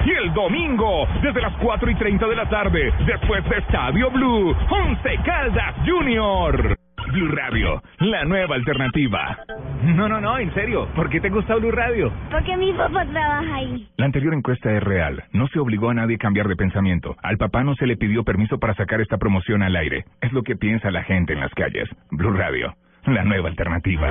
Y 0.06 0.10
el 0.12 0.32
domingo, 0.32 1.04
desde 1.20 1.42
las 1.42 1.52
4 1.54 1.90
y 1.90 1.94
30 1.96 2.28
de 2.28 2.36
la 2.36 2.48
tarde, 2.48 2.92
después 3.04 3.44
de 3.48 3.56
Estadio 3.58 4.08
Blue, 4.12 4.56
Once 4.70 5.18
Caldas 5.24 5.74
Junior. 5.84 6.76
Blue 7.12 7.28
Radio, 7.34 7.82
la 7.98 8.24
nueva 8.24 8.54
alternativa. 8.54 9.36
No, 9.82 10.08
no, 10.08 10.20
no, 10.20 10.38
en 10.38 10.54
serio. 10.54 10.86
¿Por 10.94 11.10
qué 11.10 11.20
te 11.20 11.28
gusta 11.28 11.56
Blue 11.56 11.72
Radio? 11.72 12.12
Porque 12.30 12.56
mi 12.56 12.72
papá 12.72 13.04
trabaja 13.04 13.56
ahí. 13.56 13.88
La 13.96 14.04
anterior 14.04 14.32
encuesta 14.32 14.72
es 14.76 14.82
real. 14.82 15.24
No 15.32 15.48
se 15.48 15.58
obligó 15.58 15.90
a 15.90 15.94
nadie 15.94 16.14
a 16.14 16.18
cambiar 16.18 16.46
de 16.46 16.54
pensamiento. 16.54 17.16
Al 17.24 17.36
papá 17.36 17.64
no 17.64 17.74
se 17.74 17.86
le 17.86 17.96
pidió 17.96 18.22
permiso 18.22 18.58
para 18.60 18.74
sacar 18.74 19.00
esta 19.00 19.18
promoción 19.18 19.64
al 19.64 19.74
aire. 19.74 20.04
Es 20.20 20.32
lo 20.32 20.44
que 20.44 20.54
piensa 20.54 20.92
la 20.92 21.02
gente 21.02 21.32
en 21.32 21.40
las 21.40 21.52
calles. 21.54 21.88
Blue 22.12 22.32
Radio, 22.32 22.76
la 23.06 23.24
nueva 23.24 23.48
alternativa. 23.48 24.08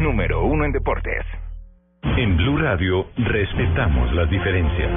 Número 0.00 0.44
uno 0.44 0.64
en 0.64 0.72
deportes. 0.72 1.24
En 2.02 2.36
Blue 2.36 2.58
Radio 2.58 3.06
respetamos 3.16 4.12
las 4.14 4.28
diferencias. 4.30 4.90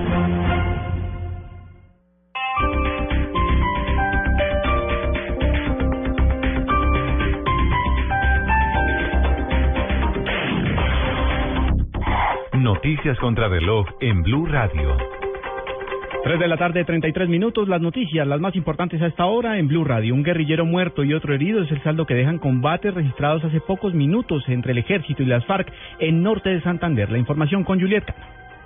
Noticias 12.53 13.17
contra 13.19 13.47
reloj 13.47 13.85
en 13.99 14.23
Blue 14.23 14.45
Radio. 14.45 15.22
3 16.23 16.39
de 16.39 16.47
la 16.47 16.55
tarde, 16.55 16.85
33 16.85 17.27
minutos. 17.27 17.67
Las 17.67 17.81
noticias, 17.81 18.25
las 18.25 18.39
más 18.39 18.55
importantes 18.55 19.01
a 19.01 19.07
esta 19.07 19.25
hora 19.25 19.59
en 19.59 19.67
Blue 19.67 19.83
Radio. 19.83 20.13
Un 20.13 20.23
guerrillero 20.23 20.65
muerto 20.65 21.03
y 21.03 21.13
otro 21.13 21.33
herido 21.35 21.61
es 21.61 21.69
el 21.69 21.83
saldo 21.83 22.05
que 22.05 22.13
dejan 22.13 22.39
combates 22.39 22.93
registrados 22.93 23.43
hace 23.43 23.59
pocos 23.59 23.93
minutos 23.93 24.41
entre 24.47 24.71
el 24.71 24.77
ejército 24.77 25.21
y 25.21 25.25
las 25.25 25.45
FARC 25.45 25.69
en 25.99 26.23
norte 26.23 26.49
de 26.49 26.61
Santander. 26.61 27.11
La 27.11 27.17
información 27.17 27.65
con 27.65 27.77
Julieta. 27.77 28.15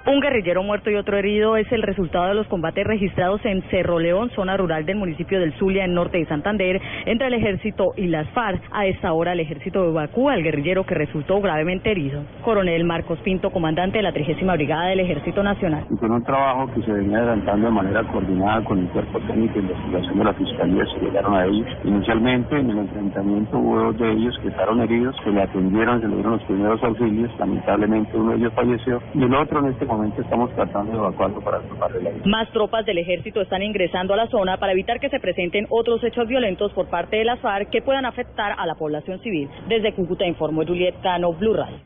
Un 0.08 0.22
guerrillero 0.22 0.64
muerto 0.64 0.90
y 0.90 0.96
otro 0.96 1.18
herido 1.18 1.58
es 1.58 1.70
el 1.70 1.82
resultado 1.82 2.28
de 2.28 2.34
los 2.34 2.48
combates 2.48 2.88
registrados 2.88 3.44
en 3.44 3.62
Cerro 3.64 4.00
León, 4.00 4.30
zona 4.34 4.56
rural 4.56 4.86
del 4.86 4.96
municipio 4.96 5.38
del 5.38 5.52
Zulia, 5.60 5.84
en 5.84 5.94
norte 5.94 6.18
de 6.18 6.26
Santander, 6.28 6.82
entre 7.06 7.28
el 7.28 7.34
ejército 7.34 7.92
y 7.98 8.08
las 8.08 8.26
FARC. 8.30 8.62
A 8.72 8.86
esta 8.86 9.12
hora, 9.12 9.34
el 9.34 9.42
ejército 9.42 9.84
evacúa 9.84 10.32
al 10.32 10.44
guerrillero 10.44 10.86
que 10.86 10.96
resultó 10.96 11.42
gravemente 11.42 11.92
herido. 11.92 12.24
Coronel 12.42 12.86
Marcos 12.86 13.20
Pinto, 13.20 13.52
comandante 13.52 13.98
de 13.98 14.04
la 14.04 14.14
30 14.14 14.50
Brigada 14.54 14.88
del 14.88 15.02
Ejército 15.02 15.44
Nacional. 15.44 15.84
Y 15.90 16.06
un 16.06 16.24
trabajo 16.24 16.72
que 16.74 16.84
se 16.84 16.92
venía 16.94 17.18
adelantando 17.18 17.68
de 17.68 17.74
manera 17.74 18.02
coordinada 18.06 18.64
con 18.64 18.80
el 18.80 18.88
cuerpo 18.88 19.20
técnico 19.28 19.56
de 19.56 19.60
investigación 19.60 20.20
de 20.20 20.24
la 20.24 20.34
Fiscalía, 20.36 20.86
se 20.86 21.06
llegaron 21.06 21.34
a 21.34 21.46
ellos. 21.48 21.68
Inicialmente, 21.84 22.58
en 22.58 22.70
el 22.70 22.78
enfrentamiento 22.78 23.58
hubo 23.58 23.78
dos 23.78 23.98
de 23.98 24.10
ellos 24.10 24.40
que 24.42 24.52
quedaron 24.52 24.80
heridos, 24.80 25.18
se 25.22 25.32
le 25.32 25.42
atendieron, 25.42 26.00
se 26.00 26.08
le 26.08 26.16
dieron 26.16 26.32
los 26.32 26.44
primeros 26.44 26.82
auxilios. 26.82 27.30
Lamentablemente, 27.40 28.16
uno 28.16 28.32
de 28.32 28.38
ellos 28.38 28.54
falleció 28.54 29.02
y 29.14 29.24
el 29.24 29.36
otro 29.36 29.60
en 29.60 29.74
este 29.74 29.86
estamos 30.06 30.54
tratando 30.56 30.92
de 30.92 30.98
evacuarlo 30.98 31.42
para 31.42 31.62
salvarle 31.68 32.02
la 32.04 32.10
vida. 32.12 32.24
Más 32.26 32.50
tropas 32.52 32.86
del 32.86 32.98
ejército 32.98 33.42
están 33.42 33.62
ingresando 33.62 34.14
a 34.14 34.18
la 34.18 34.28
zona 34.28 34.58
para 34.58 34.74
evitar 34.74 35.00
que 35.00 35.10
se 35.10 35.20
presenten 35.20 35.68
otros 35.70 36.04
hechos 36.04 36.28
violentos 36.28 36.72
por 36.74 36.88
parte 36.90 37.18
de 37.18 37.26
las 37.26 37.40
FARC 37.40 37.70
que 37.70 37.82
puedan 37.82 38.06
afectar 38.06 38.54
a 38.58 38.66
la 38.66 38.76
población 38.76 39.20
civil. 39.20 39.50
Desde 39.68 39.94
Cúcuta 39.94 40.26
informó 40.26 40.66
Juliet 40.66 40.96
Cano, 41.02 41.34
Blue 41.34 41.54
Radio. 41.54 41.78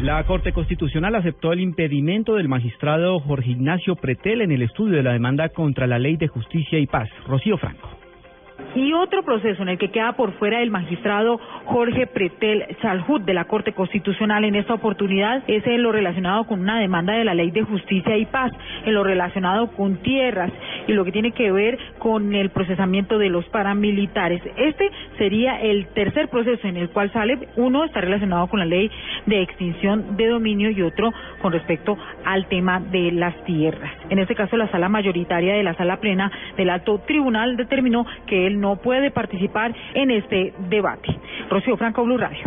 La 0.00 0.24
Corte 0.24 0.52
Constitucional 0.52 1.14
aceptó 1.14 1.52
el 1.52 1.60
impedimento 1.60 2.34
del 2.34 2.48
magistrado 2.48 3.20
Jorge 3.20 3.50
Ignacio 3.50 3.94
Pretel 3.94 4.40
en 4.40 4.50
el 4.50 4.62
estudio 4.62 4.96
de 4.96 5.02
la 5.04 5.12
demanda 5.12 5.50
contra 5.50 5.86
la 5.86 5.98
Ley 5.98 6.16
de 6.16 6.26
Justicia 6.26 6.78
y 6.78 6.86
Paz. 6.86 7.08
Rocío 7.28 7.56
Franco. 7.56 7.88
Y 8.74 8.92
otro 8.94 9.22
proceso 9.22 9.62
en 9.62 9.68
el 9.68 9.78
que 9.78 9.90
queda 9.90 10.12
por 10.12 10.32
fuera 10.38 10.62
el 10.62 10.70
magistrado 10.70 11.38
Jorge 11.66 12.06
Pretel 12.06 12.64
Salhut 12.80 13.22
de 13.22 13.34
la 13.34 13.44
Corte 13.44 13.72
Constitucional 13.72 14.44
en 14.44 14.54
esta 14.54 14.74
oportunidad 14.74 15.42
es 15.46 15.66
en 15.66 15.82
lo 15.82 15.92
relacionado 15.92 16.44
con 16.44 16.60
una 16.60 16.78
demanda 16.78 17.12
de 17.12 17.24
la 17.24 17.34
Ley 17.34 17.50
de 17.50 17.62
Justicia 17.62 18.16
y 18.16 18.24
Paz, 18.24 18.50
en 18.86 18.94
lo 18.94 19.04
relacionado 19.04 19.68
con 19.72 19.96
tierras 19.96 20.50
y 20.86 20.92
lo 20.92 21.04
que 21.04 21.12
tiene 21.12 21.32
que 21.32 21.50
ver 21.52 21.78
con 21.98 22.34
el 22.34 22.50
procesamiento 22.50 23.18
de 23.18 23.28
los 23.28 23.44
paramilitares. 23.46 24.42
Este 24.56 24.90
sería 25.18 25.60
el 25.60 25.86
tercer 25.88 26.28
proceso 26.28 26.66
en 26.66 26.76
el 26.76 26.90
cual 26.90 27.12
sale, 27.12 27.38
uno 27.56 27.84
está 27.84 28.00
relacionado 28.00 28.46
con 28.48 28.60
la 28.60 28.66
ley 28.66 28.90
de 29.26 29.42
extinción 29.42 30.16
de 30.16 30.28
dominio 30.28 30.70
y 30.70 30.82
otro 30.82 31.12
con 31.40 31.52
respecto 31.52 31.96
al 32.24 32.46
tema 32.46 32.80
de 32.80 33.12
las 33.12 33.34
tierras. 33.44 33.92
En 34.10 34.18
este 34.18 34.34
caso, 34.34 34.56
la 34.56 34.70
sala 34.70 34.88
mayoritaria 34.88 35.54
de 35.54 35.62
la 35.62 35.74
sala 35.74 35.98
plena 35.98 36.30
del 36.56 36.70
alto 36.70 36.98
tribunal 37.06 37.56
determinó 37.56 38.06
que 38.26 38.46
él 38.46 38.60
no 38.60 38.76
puede 38.76 39.10
participar 39.10 39.74
en 39.94 40.10
este 40.10 40.52
debate. 40.68 41.16
Rocío 41.50 41.76
Franco, 41.76 42.04
Blue 42.04 42.18
Radio. 42.18 42.42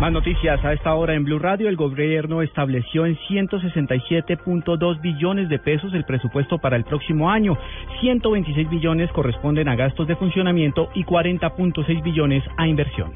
Más 0.00 0.12
noticias 0.12 0.64
a 0.64 0.72
esta 0.72 0.94
hora 0.94 1.14
en 1.14 1.24
Blue 1.24 1.40
Radio. 1.40 1.68
El 1.68 1.74
gobierno 1.74 2.40
estableció 2.40 3.04
en 3.04 3.16
167.2 3.16 5.00
billones 5.00 5.48
de 5.48 5.58
pesos 5.58 5.92
el 5.92 6.04
presupuesto 6.04 6.58
para 6.58 6.76
el 6.76 6.84
próximo 6.84 7.28
año. 7.28 7.58
126 8.00 8.70
billones 8.70 9.10
corresponden 9.10 9.68
a 9.68 9.74
gastos 9.74 10.06
de 10.06 10.14
funcionamiento 10.14 10.88
y 10.94 11.02
40.6 11.02 12.00
billones 12.04 12.44
a 12.56 12.68
inversión. 12.68 13.12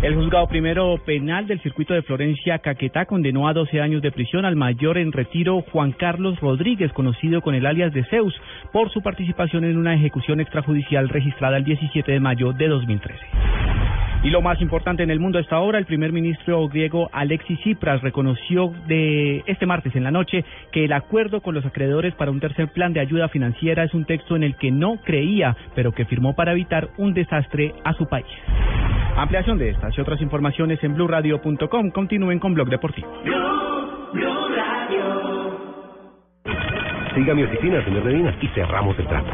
El 0.00 0.14
juzgado 0.14 0.46
primero 0.46 0.96
penal 1.04 1.48
del 1.48 1.60
circuito 1.60 1.92
de 1.92 2.02
Florencia 2.02 2.60
Caquetá 2.60 3.06
condenó 3.06 3.48
a 3.48 3.52
12 3.52 3.80
años 3.80 4.00
de 4.00 4.12
prisión 4.12 4.44
al 4.44 4.54
mayor 4.54 4.96
en 4.96 5.10
retiro 5.10 5.64
Juan 5.72 5.90
Carlos 5.90 6.38
Rodríguez, 6.38 6.92
conocido 6.92 7.40
con 7.40 7.56
el 7.56 7.66
alias 7.66 7.92
de 7.92 8.04
Zeus, 8.04 8.40
por 8.72 8.92
su 8.92 9.02
participación 9.02 9.64
en 9.64 9.76
una 9.76 9.94
ejecución 9.94 10.38
extrajudicial 10.38 11.08
registrada 11.08 11.56
el 11.56 11.64
17 11.64 12.12
de 12.12 12.20
mayo 12.20 12.52
de 12.52 12.68
2013. 12.68 14.03
Y 14.24 14.30
lo 14.30 14.40
más 14.40 14.58
importante 14.62 15.02
en 15.02 15.10
el 15.10 15.20
mundo 15.20 15.38
hasta 15.38 15.56
ahora, 15.56 15.78
el 15.78 15.84
primer 15.84 16.10
ministro 16.10 16.66
griego 16.68 17.10
Alexis 17.12 17.60
Tsipras 17.60 18.00
reconoció 18.00 18.72
de 18.88 19.44
este 19.46 19.66
martes 19.66 19.94
en 19.94 20.02
la 20.02 20.10
noche 20.10 20.46
que 20.72 20.86
el 20.86 20.94
acuerdo 20.94 21.42
con 21.42 21.54
los 21.54 21.66
acreedores 21.66 22.14
para 22.14 22.30
un 22.30 22.40
tercer 22.40 22.68
plan 22.68 22.94
de 22.94 23.00
ayuda 23.00 23.28
financiera 23.28 23.84
es 23.84 23.92
un 23.92 24.06
texto 24.06 24.34
en 24.34 24.42
el 24.42 24.56
que 24.56 24.70
no 24.70 24.96
creía, 25.04 25.54
pero 25.74 25.92
que 25.92 26.06
firmó 26.06 26.34
para 26.34 26.52
evitar 26.52 26.88
un 26.96 27.12
desastre 27.12 27.74
a 27.84 27.92
su 27.92 28.06
país. 28.06 28.24
Ampliación 29.14 29.58
de 29.58 29.68
estas 29.68 29.96
y 29.98 30.00
otras 30.00 30.22
informaciones 30.22 30.82
en 30.82 30.94
blurradio.com. 30.94 31.90
Continúen 31.90 32.38
con 32.38 32.54
Blog 32.54 32.70
Deportivo. 32.70 33.12
Siga 37.14 37.34
mi 37.34 37.42
oficina, 37.42 37.84
señor 37.84 38.04
Medina, 38.04 38.34
y 38.40 38.48
cerramos 38.48 38.98
el 38.98 39.06
trato. 39.06 39.30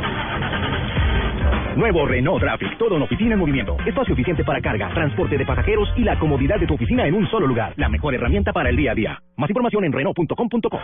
Nuevo 1.76 2.06
Renault 2.06 2.40
Traffic, 2.40 2.76
todo 2.78 2.96
en 2.96 3.02
oficina 3.02 3.34
en 3.34 3.40
movimiento. 3.40 3.76
Espacio 3.86 4.14
eficiente 4.14 4.44
para 4.44 4.60
carga, 4.60 4.90
transporte 4.92 5.38
de 5.38 5.46
pasajeros 5.46 5.88
y 5.96 6.02
la 6.02 6.18
comodidad 6.18 6.58
de 6.58 6.66
tu 6.66 6.74
oficina 6.74 7.06
en 7.06 7.14
un 7.14 7.26
solo 7.28 7.46
lugar. 7.46 7.72
La 7.76 7.88
mejor 7.88 8.14
herramienta 8.14 8.52
para 8.52 8.70
el 8.70 8.76
día 8.76 8.92
a 8.92 8.94
día. 8.94 9.22
Más 9.36 9.48
información 9.50 9.84
en 9.84 9.92
Renault.com.co. 9.92 10.80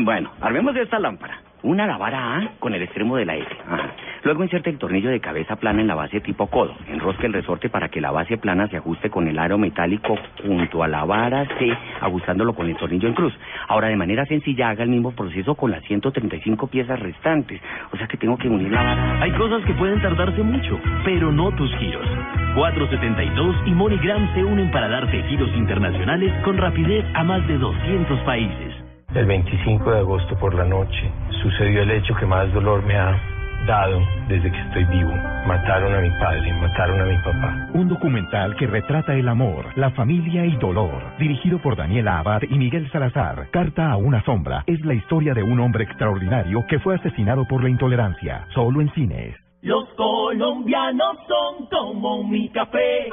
Bueno, 0.00 0.30
armemos 0.40 0.76
esta 0.76 0.98
lámpara. 0.98 1.47
Una 1.62 1.86
la 1.86 1.98
vara 1.98 2.36
A 2.36 2.48
con 2.60 2.72
el 2.74 2.82
extremo 2.82 3.16
de 3.16 3.24
la 3.24 3.34
S. 3.34 3.48
Ajá. 3.66 3.90
Luego 4.22 4.42
inserte 4.42 4.70
el 4.70 4.78
tornillo 4.78 5.10
de 5.10 5.20
cabeza 5.20 5.56
plana 5.56 5.80
en 5.80 5.86
la 5.86 5.94
base 5.94 6.20
tipo 6.20 6.46
codo. 6.46 6.74
Enrosque 6.88 7.26
el 7.26 7.32
resorte 7.32 7.68
para 7.68 7.88
que 7.88 8.00
la 8.00 8.10
base 8.10 8.36
plana 8.36 8.68
se 8.68 8.76
ajuste 8.76 9.10
con 9.10 9.26
el 9.26 9.38
aro 9.38 9.58
metálico 9.58 10.16
junto 10.44 10.82
a 10.82 10.88
la 10.88 11.04
vara 11.04 11.46
C, 11.58 11.76
ajustándolo 12.00 12.54
con 12.54 12.68
el 12.68 12.76
tornillo 12.76 13.08
en 13.08 13.14
cruz. 13.14 13.34
Ahora, 13.68 13.88
de 13.88 13.96
manera 13.96 14.24
sencilla, 14.26 14.68
haga 14.68 14.84
el 14.84 14.90
mismo 14.90 15.12
proceso 15.12 15.54
con 15.54 15.70
las 15.70 15.82
135 15.84 16.66
piezas 16.68 16.98
restantes. 17.00 17.60
O 17.92 17.96
sea 17.96 18.06
que 18.06 18.16
tengo 18.16 18.36
que 18.36 18.48
unir 18.48 18.70
la 18.70 18.82
vara. 18.82 19.22
Hay 19.22 19.32
cosas 19.32 19.64
que 19.64 19.74
pueden 19.74 20.00
tardarse 20.00 20.42
mucho, 20.42 20.80
pero 21.04 21.32
no 21.32 21.50
tus 21.52 21.74
giros. 21.76 22.06
472 22.54 23.56
y 23.66 23.70
MoneyGram 23.72 24.34
se 24.34 24.44
unen 24.44 24.70
para 24.70 24.88
darte 24.88 25.22
giros 25.24 25.50
internacionales 25.56 26.32
con 26.44 26.56
rapidez 26.56 27.04
a 27.14 27.24
más 27.24 27.46
de 27.46 27.58
200 27.58 28.20
países. 28.20 28.87
El 29.14 29.24
25 29.24 29.90
de 29.90 29.98
agosto 30.00 30.36
por 30.36 30.54
la 30.54 30.66
noche 30.66 31.10
sucedió 31.42 31.80
el 31.80 31.90
hecho 31.92 32.14
que 32.14 32.26
más 32.26 32.52
dolor 32.52 32.82
me 32.84 32.94
ha 32.94 33.18
dado 33.66 34.02
desde 34.28 34.52
que 34.52 34.60
estoy 34.60 34.84
vivo. 34.84 35.10
Mataron 35.46 35.94
a 35.94 36.00
mi 36.00 36.10
padre, 36.10 36.52
mataron 36.60 37.00
a 37.00 37.04
mi 37.06 37.16
papá. 37.16 37.68
Un 37.72 37.88
documental 37.88 38.54
que 38.56 38.66
retrata 38.66 39.14
el 39.14 39.26
amor, 39.28 39.64
la 39.76 39.90
familia 39.92 40.44
y 40.44 40.54
dolor. 40.56 41.16
Dirigido 41.18 41.58
por 41.58 41.74
Daniela 41.74 42.18
Abad 42.18 42.42
y 42.42 42.58
Miguel 42.58 42.90
Salazar. 42.92 43.48
Carta 43.50 43.90
a 43.90 43.96
una 43.96 44.22
sombra. 44.24 44.62
Es 44.66 44.84
la 44.84 44.92
historia 44.92 45.32
de 45.32 45.42
un 45.42 45.58
hombre 45.58 45.84
extraordinario 45.84 46.66
que 46.68 46.78
fue 46.78 46.96
asesinado 46.96 47.46
por 47.48 47.62
la 47.62 47.70
intolerancia. 47.70 48.46
Solo 48.52 48.82
en 48.82 48.92
cines. 48.92 49.34
Los 49.62 49.88
colombianos 49.94 51.16
son 51.26 51.66
como 51.70 52.24
mi 52.24 52.50
café. 52.50 53.08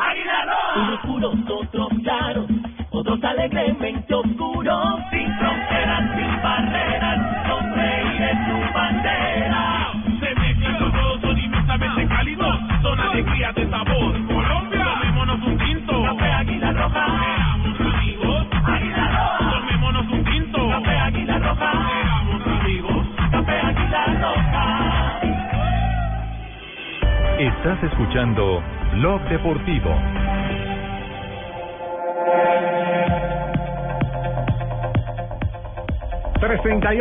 Unos 0.76 1.00
puros, 1.06 1.36
otros 1.50 1.88
claros, 2.04 2.48
otros 2.96 3.24
alegremente 3.24 4.14
oscuros. 4.14 5.00
Sin 5.12 5.28
fronteras, 5.38 6.04
sin 6.16 6.42
barreras, 6.42 7.48
los 7.48 7.76
reyes 7.76 8.38
su 8.48 8.74
bandera. 8.74 9.92
Se 10.20 10.36
mezclan 10.36 10.80
los 10.80 10.94
dos, 10.94 11.22
son 11.22 11.38
inmensamente 11.38 12.08
cálidos, 12.08 12.60
son 12.82 13.00
alegrías 13.00 13.56
de 13.56 13.70
sabor. 13.70 14.28
Colombia, 14.28 14.86
tomémonos 15.02 15.42
un 15.44 15.58
tinto. 15.58 16.04
Café 16.04 16.32
Águila 16.32 16.72
Roja. 16.72 17.06
Seamos 17.06 17.80
amigos. 17.82 18.48
Águila 18.64 19.08
Roja. 19.08 19.60
Tomémonos 19.60 20.12
un 20.12 20.24
tinto. 20.24 20.70
Café 20.70 20.98
Águila 20.98 21.40
Roja. 21.40 21.72
Seamos 21.72 22.48
amigos. 22.48 23.08
Café 23.32 23.60
Águila 23.60 24.06
Roja. 24.22 24.66
Estás 27.40 27.84
escuchando 27.84 28.64
Blog 28.94 29.22
Deportivo. 29.28 30.25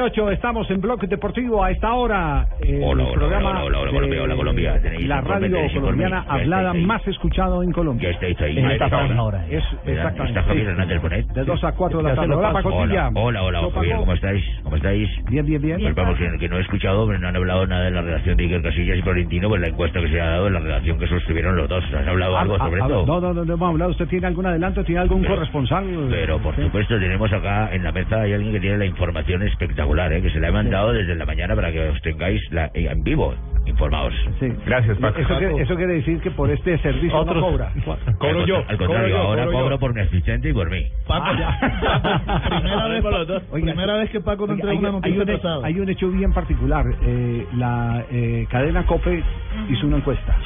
Ocho 0.02 0.30
estamos 0.30 0.70
en 0.70 0.80
Bloque 0.80 1.06
Deportivo 1.06 1.62
a 1.62 1.70
esta 1.70 1.92
hora. 1.92 2.46
eh, 2.62 2.80
Hola, 2.82 3.02
el 3.02 3.08
hola, 3.08 3.14
programa 3.14 3.62
hola, 3.64 3.80
hola, 3.80 3.90
Colombia, 3.92 4.22
hola, 4.22 4.36
Colombia. 4.36 4.80
La 5.00 5.20
radio 5.20 5.58
colombiana 5.74 6.24
hablada 6.28 6.72
más 6.72 7.06
escuchado 7.06 7.62
en 7.62 7.70
Colombia. 7.72 8.08
Ya 8.08 8.14
estáis 8.14 8.40
ahí. 8.40 8.58
Esta 8.58 9.22
hora. 9.22 9.46
Es, 9.50 9.62
exactamente. 9.84 10.38
Está 10.40 10.42
Javier. 10.44 10.68
Hernández 10.68 11.02
Bonet. 11.02 11.26
De 11.26 11.44
2 11.44 11.64
a 11.64 11.72
4 11.72 11.98
de 11.98 12.04
la 12.04 12.14
tarde. 12.14 12.34
Hola. 12.34 12.52
Pacotilla. 12.52 13.10
Hola, 13.14 13.42
hola, 13.42 13.60
Javier, 13.74 13.96
¿cómo 13.96 14.12
estáis? 14.14 14.44
¿Cómo 14.62 14.76
estáis? 14.76 15.08
Bien, 15.28 15.44
bien, 15.44 15.60
bien. 15.60 15.80
Pues 15.80 15.94
vamos, 15.94 16.18
que, 16.18 16.48
no 16.48 16.56
he 16.56 16.60
escuchado, 16.62 17.06
no 17.06 17.28
han 17.28 17.36
hablado 17.36 17.66
nada 17.66 17.84
de 17.84 17.90
la 17.90 18.02
relación 18.02 18.36
de 18.36 18.44
Iker 18.44 18.62
Casillas 18.62 18.98
y 18.98 19.02
Florentino, 19.02 19.48
pues 19.48 19.60
la 19.60 19.68
encuesta 19.68 20.00
que 20.00 20.08
se 20.08 20.20
ha 20.20 20.26
dado, 20.30 20.48
la 20.50 20.60
relación 20.60 20.98
que 20.98 21.06
sostuvieron 21.06 21.56
los 21.56 21.68
dos. 21.68 21.84
¿Han 21.94 22.08
hablado 22.08 22.38
algo 22.38 22.54
Ah, 22.54 22.58
sobre 22.66 22.80
ah, 22.80 22.84
esto? 22.86 23.06
No, 23.06 23.20
no, 23.20 23.34
no, 23.34 23.44
no 23.44 23.54
hemos 23.54 23.70
hablado. 23.70 23.90
¿Usted 23.90 24.06
tiene 24.08 24.26
algún 24.26 24.46
adelanto? 24.46 24.82
¿Tiene 24.84 25.00
algún 25.02 25.22
corresponsal? 25.24 25.84
Pero 26.08 26.38
por 26.38 26.56
supuesto 26.56 26.98
tenemos 26.98 27.30
acá 27.32 27.74
en 27.74 27.82
la 27.84 27.92
mesa 27.92 28.22
hay 28.22 28.32
alguien 28.32 28.52
que 28.52 28.60
tiene 28.60 28.78
la 28.78 28.86
información 28.86 29.33
espectacular, 29.42 30.12
¿eh? 30.12 30.22
que 30.22 30.30
se 30.30 30.40
la 30.40 30.48
he 30.48 30.52
mandado 30.52 30.92
desde 30.92 31.14
la 31.14 31.26
mañana 31.26 31.54
para 31.54 31.70
que 31.72 31.88
os 31.88 32.00
tengáis 32.02 32.40
la, 32.50 32.66
eh, 32.74 32.88
en 32.90 33.02
vivo 33.02 33.34
informados. 33.66 34.12
Sí. 34.38 34.48
Gracias, 34.66 34.98
Eso, 34.98 35.38
quiere- 35.38 35.62
eso 35.62 35.74
quiere 35.74 35.94
decir 35.94 36.20
que 36.20 36.30
por 36.30 36.50
este 36.50 36.76
servicio 36.78 37.16
Otros- 37.18 37.36
no 37.36 37.40
cobra. 37.48 37.72
Cobro 38.18 38.44
yo. 38.46 38.62
Al 38.68 38.76
contrario, 38.76 39.16
ahora 39.18 39.46
cobro 39.46 39.78
por 39.78 39.94
mi 39.94 40.02
asistente 40.02 40.50
y 40.50 40.52
por 40.52 40.70
mí. 40.70 40.86
Primera 41.06 42.88
vez, 42.88 43.04
Oiga, 43.04 43.72
primera 43.72 43.96
vez 43.96 44.10
que 44.10 44.20
Paco 44.20 44.46
no 44.46 44.52
Oiga, 44.54 44.70
entrega 44.70 44.72
hay, 44.72 44.78
una 44.78 44.88
hay 44.88 44.92
noticia 44.92 45.22
un, 45.22 45.28
hecho- 45.28 45.38
atrasada. 45.38 45.66
hay 45.66 45.80
un 45.80 45.88
hecho 45.88 46.10
bien 46.10 46.32
particular. 46.32 46.84
Eh, 47.06 47.46
la 47.56 48.04
eh, 48.10 48.46
cadena 48.50 48.84
COPE 48.86 49.22
hizo 49.70 49.86
una 49.86 49.96
encuesta. 49.96 50.36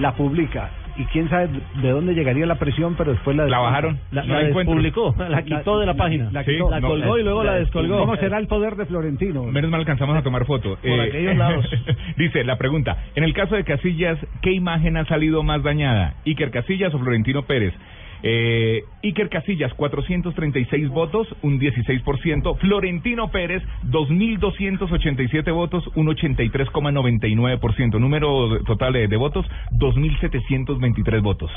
La 0.00 0.12
publica. 0.12 0.70
Y 0.96 1.04
quién 1.06 1.28
sabe 1.28 1.48
de 1.82 1.90
dónde 1.90 2.14
llegaría 2.14 2.46
la 2.46 2.54
presión, 2.56 2.94
pero 2.96 3.12
después 3.12 3.36
la 3.36 3.46
La 3.46 3.58
bajaron. 3.58 3.98
La, 4.12 4.22
No 4.22 4.34
la 4.34 4.42
la 4.42 4.48
encuentro. 4.48 4.74
despublicó, 4.74 5.14
la 5.28 5.42
quitó 5.42 5.78
de 5.80 5.86
la 5.86 5.94
página. 5.94 6.28
La, 6.32 6.44
quitó. 6.44 6.70
no, 6.70 6.88
colgó 6.88 7.18
y 7.18 7.22
luego 7.24 7.42
la 7.44 7.54
descolgó. 7.54 7.98
¿Cómo 7.98 8.16
será 8.16 8.38
el 8.38 8.46
poder 8.46 8.76
de 8.76 8.86
Florentino? 8.86 9.42
Menos 9.44 9.70
mal 9.70 9.80
alcanzamos 9.80 10.16
a 10.16 10.22
tomar 10.22 10.44
foto. 10.46 10.76
Por 10.80 11.00
aquellos 11.00 11.36
lados. 11.36 11.66
Dice 12.16 12.44
la 12.44 12.56
pregunta: 12.56 12.96
En 13.14 13.24
el 13.24 13.32
caso 13.34 13.56
de 13.56 13.64
Casillas, 13.64 14.18
¿qué 14.42 14.52
imagen 14.52 14.96
ha 14.96 15.04
salido 15.06 15.42
más 15.42 15.62
dañada? 15.62 16.14
¿Iker 16.26 16.50
Casillas 16.50 16.94
o 16.94 16.98
Florentino 16.98 17.42
Pérez? 17.42 17.74
Eh, 18.26 18.82
Iker 19.02 19.28
Casillas, 19.28 19.74
436 19.74 20.88
votos, 20.88 21.28
un 21.42 21.60
16%. 21.60 22.56
Florentino 22.56 23.28
Pérez, 23.28 23.62
2.287 23.90 25.52
votos, 25.52 25.84
un 25.94 26.06
83,99%. 26.06 27.98
Número 28.00 28.58
total 28.64 28.94
de, 28.94 29.08
de 29.08 29.16
votos, 29.18 29.44
2.723 29.72 31.22
votos. 31.22 31.50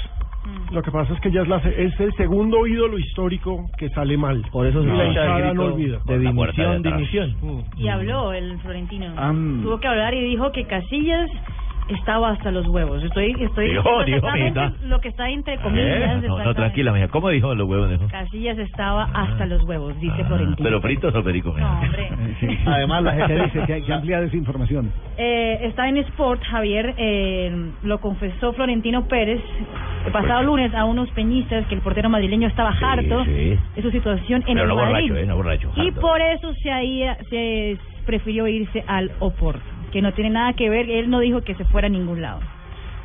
Lo 0.71 0.81
que 0.81 0.91
pasa 0.91 1.13
es 1.13 1.19
que 1.21 1.31
ya 1.31 1.41
es, 1.41 1.47
la, 1.47 1.61
se- 1.61 1.83
es 1.85 1.97
el 1.99 2.13
segundo 2.15 2.65
ídolo 2.67 2.97
histórico 2.99 3.69
que 3.77 3.89
sale 3.89 4.17
mal. 4.17 4.43
Por 4.51 4.67
eso 4.67 4.81
se 4.81 4.87
la 4.87 5.53
no 5.53 5.63
grito 5.63 5.65
olvida. 5.73 5.99
de 6.05 6.19
dimisión, 6.19 6.81
dimisión. 6.83 7.35
Y 7.77 7.87
habló 7.87 8.33
el 8.33 8.57
Florentino. 8.59 9.13
Tuvo 9.63 9.79
que 9.79 9.87
hablar 9.87 10.13
y 10.13 10.21
dijo 10.23 10.51
que 10.51 10.65
Casillas 10.65 11.29
estaba 11.89 12.29
hasta 12.31 12.51
los 12.51 12.67
huevos. 12.67 13.03
Estoy, 13.03 13.35
estoy 13.39 13.69
Dijo, 13.69 14.03
dijo, 14.05 14.27
lo 14.83 14.99
que 15.01 15.09
está 15.09 15.29
entre 15.29 15.57
comillas. 15.57 16.23
Eh, 16.23 16.27
No, 16.27 16.43
no, 16.43 16.53
tranquila, 16.53 16.91
mija. 16.93 17.07
¿Cómo 17.07 17.29
dijo 17.29 17.53
los 17.55 17.67
huevos? 17.67 17.89
Dijo? 17.89 18.07
Casillas 18.09 18.57
estaba 18.57 19.05
hasta 19.13 19.45
los 19.45 19.63
huevos, 19.63 19.99
dice 19.99 20.23
Florentino. 20.25 20.57
¿Pero 20.63 20.81
fritos 20.81 21.13
o 21.15 21.23
perico? 21.23 21.55
No, 21.57 21.79
hombre. 21.79 22.09
Además, 22.65 23.03
la 23.03 23.13
gente 23.13 23.43
dice 23.43 23.63
que, 23.65 23.83
que 23.83 23.93
amplía 23.93 24.21
desinformación. 24.21 24.91
Eh, 25.17 25.59
está 25.63 25.87
en 25.87 25.97
Sport, 25.97 26.41
Javier, 26.43 26.93
eh, 26.97 27.71
lo 27.83 27.99
confesó 27.99 28.53
Florentino 28.53 29.07
Pérez 29.07 29.41
el 30.05 30.11
pasado 30.11 30.43
lunes 30.43 30.73
a 30.73 30.85
unos 30.85 31.09
peñistas 31.11 31.65
que 31.67 31.75
el 31.75 31.81
portero 31.81 32.09
madrileño 32.09 32.47
estaba 32.47 32.69
harto 32.81 33.25
sí. 33.25 33.57
de 33.75 33.81
su 33.81 33.91
situación 33.91 34.43
en 34.47 34.53
Pero 34.55 34.63
el 34.63 34.67
no 34.69 34.75
Madrid. 34.75 35.09
borracho, 35.09 35.15
¿eh? 35.17 35.25
No 35.25 35.35
borracho. 35.35 35.71
Y 35.75 35.91
por 35.91 36.21
eso 36.21 36.53
se, 36.61 36.71
ahí, 36.71 37.03
se 37.29 37.77
prefirió 38.05 38.47
irse 38.47 38.83
al 38.87 39.11
Oporto, 39.19 39.61
que 39.91 40.01
no 40.01 40.11
tiene 40.13 40.29
nada 40.31 40.53
que 40.53 40.69
ver, 40.69 40.89
él 40.89 41.09
no 41.09 41.19
dijo 41.19 41.41
que 41.41 41.55
se 41.55 41.65
fuera 41.65 41.87
a 41.87 41.89
ningún 41.89 42.21
lado. 42.21 42.39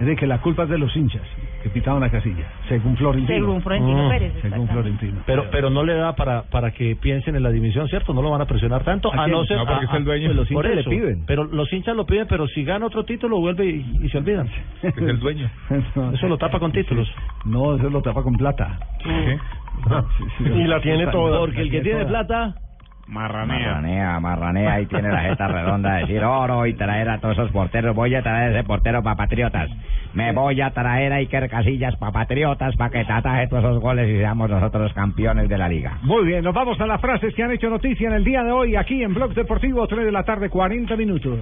Es 0.00 0.06
de 0.06 0.16
que 0.16 0.26
la 0.26 0.40
culpa 0.40 0.64
es 0.64 0.68
de 0.68 0.78
los 0.78 0.96
hinchas 0.96 1.22
que 1.62 1.68
pitaban 1.68 2.02
a 2.02 2.10
Casilla, 2.10 2.44
según 2.68 2.96
Florentino. 2.96 3.38
Según 3.38 3.62
Florentino 3.62 4.06
Mm, 4.06 4.10
Pérez, 4.10 4.32
Según. 4.42 4.66
Florentino. 4.68 5.20
Pero, 5.26 5.44
pero 5.52 5.70
no 5.70 5.84
le 5.84 5.94
da 5.94 6.16
para, 6.16 6.42
para 6.42 6.72
que 6.72 6.96
piensen 6.96 7.36
en 7.36 7.42
la 7.44 7.50
dimisión, 7.50 7.86
¿cierto? 7.86 8.12
No 8.12 8.20
lo 8.20 8.30
van 8.30 8.40
a 8.40 8.46
presionar 8.46 8.82
tanto. 8.82 9.12
¿A 9.12 9.28
no 9.28 9.44
ser. 9.44 9.58
No, 9.58 9.66
porque 9.66 9.86
a- 9.86 9.88
es 9.88 9.94
el 9.94 10.04
dueño. 10.04 10.26
pues 10.26 10.36
los 10.38 10.48
Por 10.48 10.66
hinchas 10.66 10.84
le 10.86 10.90
piden. 10.90 11.24
Pero 11.24 11.44
los 11.44 11.72
hinchas 11.72 11.94
lo 11.94 12.04
piden, 12.04 12.26
pero 12.26 12.48
si 12.48 12.64
gana 12.64 12.86
otro 12.86 13.04
título, 13.04 13.38
vuelve 13.38 13.64
y, 13.66 13.98
y 14.02 14.08
se 14.08 14.18
olvidan. 14.18 14.48
Es 14.82 14.96
el 14.96 15.20
dueño. 15.20 15.48
Eso 16.14 16.26
lo 16.26 16.36
tapa 16.36 16.58
con 16.58 16.72
títulos. 16.72 17.08
No, 17.44 17.76
eso 17.76 17.88
lo 17.88 18.02
tapa 18.02 18.22
con 18.24 18.34
plata. 18.34 18.80
Y 20.40 20.64
la 20.64 20.80
tiene 20.80 21.06
toda. 21.08 21.38
Porque 21.40 21.60
el 21.62 21.70
que 21.70 21.80
tiene 21.80 22.04
plata. 22.06 22.54
Marranea, 23.12 24.18
marranea 24.20 24.80
y 24.80 24.86
tiene 24.86 25.10
la 25.10 25.20
jeta 25.20 25.46
redonda 25.46 25.96
de 25.96 26.00
decir 26.00 26.24
oro 26.24 26.66
y 26.66 26.72
traer 26.72 27.10
a 27.10 27.18
todos 27.18 27.36
esos 27.36 27.50
porteros. 27.50 27.94
Voy 27.94 28.14
a 28.14 28.22
traer 28.22 28.52
ese 28.52 28.64
portero 28.64 29.02
para 29.02 29.16
Patriotas. 29.16 29.68
Me 30.14 30.32
voy 30.32 30.62
a 30.62 30.70
traer 30.70 31.12
a 31.12 31.16
Iker 31.16 31.48
Casillas 31.50 31.94
para 31.96 32.12
Patriotas 32.12 32.74
para 32.76 32.90
que 32.90 33.04
te 33.04 33.12
ataje 33.12 33.48
todos 33.48 33.64
esos 33.64 33.80
goles 33.80 34.08
y 34.08 34.16
seamos 34.16 34.48
nosotros 34.48 34.94
campeones 34.94 35.46
de 35.50 35.58
la 35.58 35.68
liga. 35.68 35.98
Muy 36.02 36.24
bien, 36.24 36.42
nos 36.42 36.54
vamos 36.54 36.80
a 36.80 36.86
las 36.86 37.02
frases 37.02 37.34
que 37.34 37.42
han 37.42 37.52
hecho 37.52 37.68
noticia 37.68 38.08
en 38.08 38.14
el 38.14 38.24
día 38.24 38.42
de 38.44 38.50
hoy 38.50 38.76
aquí 38.76 39.02
en 39.02 39.12
Blog 39.12 39.34
Deportivo, 39.34 39.86
3 39.86 40.06
de 40.06 40.12
la 40.12 40.22
tarde, 40.22 40.48
40 40.48 40.96
minutos. 40.96 41.38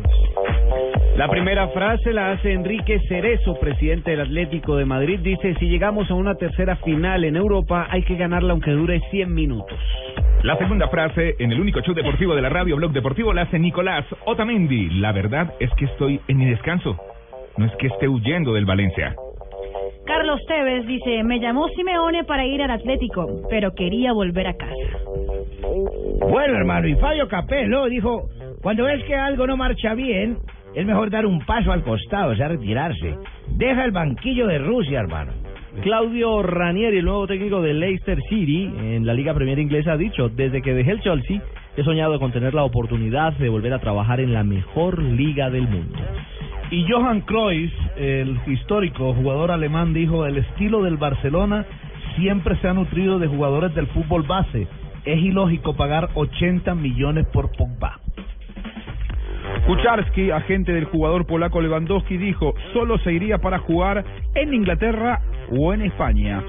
La 1.17 1.29
primera 1.29 1.69
frase 1.69 2.13
la 2.13 2.33
hace 2.33 2.53
Enrique 2.53 2.99
Cerezo, 3.09 3.59
presidente 3.61 4.13
del 4.13 4.23
Atlético 4.23 4.77
de 4.77 4.87
Madrid. 4.87 5.21
Dice, 5.21 5.55
si 5.59 5.69
llegamos 5.69 6.11
a 6.11 6.15
una 6.15 6.35
tercera 6.37 6.77
final 6.77 7.25
en 7.25 7.37
Europa, 7.37 7.89
hay 7.91 8.03
que 8.05 8.17
ganarla 8.17 8.53
aunque 8.53 8.71
dure 8.71 9.01
100 9.11 9.35
minutos. 9.35 9.79
La 10.43 10.57
segunda 10.57 10.89
frase, 10.89 11.37
en 11.39 11.53
el 11.53 11.61
único 11.61 11.83
show 11.83 11.95
deportivo 11.95 12.35
de 12.35 12.41
la 12.41 12.49
radio 12.49 12.75
Blog 12.77 12.93
Deportivo, 12.93 13.35
la 13.35 13.43
hace 13.43 13.59
Nicolás 13.59 14.07
Otamendi. 14.25 14.89
La 14.99 15.13
verdad 15.13 15.53
es 15.61 15.71
que 15.75 15.85
estoy 15.85 16.19
en 16.29 16.39
mi 16.39 16.47
descanso. 16.47 16.97
No 17.59 17.67
es 17.67 17.73
que 17.77 17.89
esté 17.89 18.09
huyendo 18.09 18.55
del 18.55 18.65
Valencia. 18.65 19.15
Carlos 20.07 20.41
Tevez 20.49 20.87
dice, 20.87 21.23
me 21.25 21.41
llamó 21.41 21.69
Simeone 21.69 22.25
para 22.25 22.47
ir 22.47 22.63
al 22.63 22.71
Atlético, 22.71 23.27
pero 23.51 23.75
quería 23.75 24.15
volver 24.15 24.47
a 24.47 24.55
casa. 24.55 24.99
Bueno, 26.27 26.57
hermano, 26.57 26.89
y 26.89 26.95
Fabio 26.95 27.29
Capello 27.29 27.85
dijo, 27.85 28.31
cuando 28.63 28.85
ves 28.85 29.05
que 29.05 29.15
algo 29.15 29.47
no 29.47 29.59
marcha 29.59 29.93
bien, 29.93 30.39
es 30.75 30.87
mejor 30.87 31.11
dar 31.11 31.27
un 31.27 31.45
paso 31.45 31.71
al 31.71 31.83
costado, 31.83 32.33
o 32.33 32.37
sea, 32.37 32.49
retirarse. 32.49 33.15
Deja 33.59 33.85
el 33.85 33.91
banquillo 33.91 34.47
de 34.47 34.59
Rusia, 34.59 35.01
hermano. 35.01 35.33
Claudio 35.83 36.43
Ranieri, 36.43 36.99
el 36.99 37.05
nuevo 37.05 37.27
técnico 37.27 37.63
de 37.63 37.73
Leicester 37.73 38.19
City 38.29 38.65
en 38.65 39.07
la 39.07 39.15
Liga 39.15 39.33
Premier 39.33 39.59
Inglesa, 39.59 39.93
ha 39.93 39.97
dicho, 39.97 40.29
desde 40.29 40.61
que 40.63 40.75
dejé 40.75 40.91
el 40.91 41.01
Chelsea, 41.01 41.41
he 41.77 41.85
soñado 41.85 42.19
con 42.19 42.33
tener 42.33 42.53
la 42.55 42.65
oportunidad 42.65 43.33
de 43.35 43.49
volver 43.49 43.73
a 43.73 43.79
trabajar 43.79 44.21
en 44.21 44.35
la 44.35 44.43
mejor 44.43 45.01
liga 45.01 45.49
del 45.49 45.69
mundo. 45.69 45.99
Y 46.71 46.85
Johan 46.91 47.23
Cruyff, 47.23 47.73
el 47.97 48.37
histórico 48.49 49.15
jugador 49.15 49.53
alemán, 49.53 49.95
dijo, 49.95 50.27
el 50.27 50.39
estilo 50.39 50.83
del 50.83 50.97
Barcelona 50.97 51.65
siempre 52.17 52.57
se 52.57 52.69
ha 52.69 52.75
nutrido 52.75 53.19
de 53.19 53.29
jugadores 53.29 53.75
del 53.75 53.87
fútbol 53.87 54.25
base. 54.25 54.67
Es 55.05 55.19
ilógico 55.19 55.77
pagar 55.77 56.11
80 56.15 56.75
millones 56.75 57.27
por 57.33 57.51
Pogba. 57.53 58.01
Kucharski, 59.67 60.31
agente 60.31 60.73
del 60.73 60.85
jugador 60.85 61.27
polaco 61.27 61.61
Lewandowski, 61.61 62.17
dijo, 62.17 62.55
solo 62.73 62.99
se 62.99 63.13
iría 63.13 63.39
para 63.39 63.59
jugar 63.59 64.05
en 64.35 64.53
Inglaterra 64.53 65.21
o 65.51 65.73
en 65.75 65.83
España. 65.83 66.43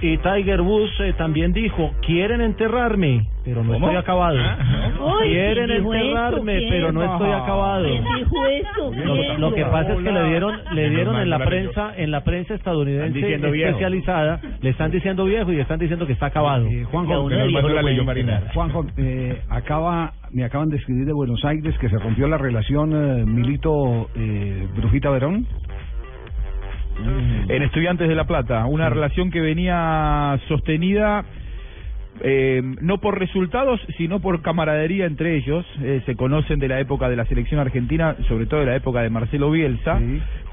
Y 0.00 0.18
Tiger 0.18 0.60
Woods 0.62 0.90
eh, 0.98 1.12
también 1.16 1.52
dijo, 1.52 1.92
quieren 2.04 2.40
enterrarme, 2.40 3.24
pero 3.44 3.62
no 3.62 3.74
¿Cómo? 3.74 3.86
estoy 3.86 4.00
acabado. 4.00 4.36
Ay, 4.36 5.30
quieren 5.30 5.66
¿quién 5.68 5.78
dijo 5.78 5.94
enterrarme, 5.94 6.56
eso? 6.58 6.66
pero 6.70 6.92
no 6.92 7.00
¿Quién? 7.00 7.12
estoy 7.12 7.30
acabado. 7.30 7.84
¿Quién 7.86 8.04
dijo 8.16 8.46
eso? 8.46 8.92
Lo, 9.04 9.38
lo 9.38 9.54
que 9.54 9.64
pasa 9.66 9.92
es 9.92 9.98
que 10.00 10.10
le 10.10 10.24
dieron, 10.24 10.58
le 10.74 10.90
dieron 10.90 11.16
en 11.20 11.30
la 11.30 11.38
prensa, 11.38 11.92
en 11.96 12.10
la 12.10 12.24
prensa 12.24 12.54
estadounidense 12.54 13.16
diciendo 13.16 13.50
viejo. 13.52 13.68
especializada, 13.70 14.40
le 14.60 14.70
están 14.70 14.90
diciendo 14.90 15.24
viejo 15.24 15.52
y 15.52 15.56
le 15.56 15.62
están 15.62 15.78
diciendo 15.78 16.04
que 16.04 16.14
está 16.14 16.26
acabado. 16.26 16.66
Eh, 16.66 16.82
Juanjo, 16.90 17.08
Que 17.08 17.14
a 17.14 17.20
uno 17.20 17.36
le 17.36 17.92
dijo, 17.92 18.06
Juanjo, 18.54 18.86
eh, 18.96 19.40
acaba, 19.50 20.14
me 20.32 20.42
acaban 20.44 20.68
de 20.68 20.78
escribir 20.78 21.06
de 21.06 21.12
Buenos 21.12 21.44
Aires 21.44 21.78
que 21.78 21.88
se 21.88 21.96
rompió 21.98 22.26
la 22.26 22.38
relación 22.38 22.90
eh, 22.92 23.24
Milito 23.24 24.08
eh, 24.16 24.66
Brujita 24.76 25.10
Verón. 25.10 25.46
En 27.48 27.62
Estudiantes 27.62 28.08
de 28.08 28.14
La 28.14 28.26
Plata, 28.26 28.66
una 28.66 28.88
relación 28.88 29.30
que 29.30 29.40
venía 29.40 30.38
sostenida 30.48 31.24
eh, 32.20 32.62
no 32.80 32.98
por 32.98 33.18
resultados, 33.18 33.80
sino 33.96 34.20
por 34.20 34.42
camaradería 34.42 35.06
entre 35.06 35.36
ellos. 35.36 35.64
Eh, 35.82 36.02
se 36.06 36.14
conocen 36.14 36.58
de 36.58 36.68
la 36.68 36.80
época 36.80 37.08
de 37.08 37.16
la 37.16 37.24
selección 37.24 37.60
argentina, 37.60 38.16
sobre 38.28 38.46
todo 38.46 38.60
de 38.60 38.66
la 38.66 38.76
época 38.76 39.00
de 39.02 39.10
Marcelo 39.10 39.50
Bielsa, 39.50 40.00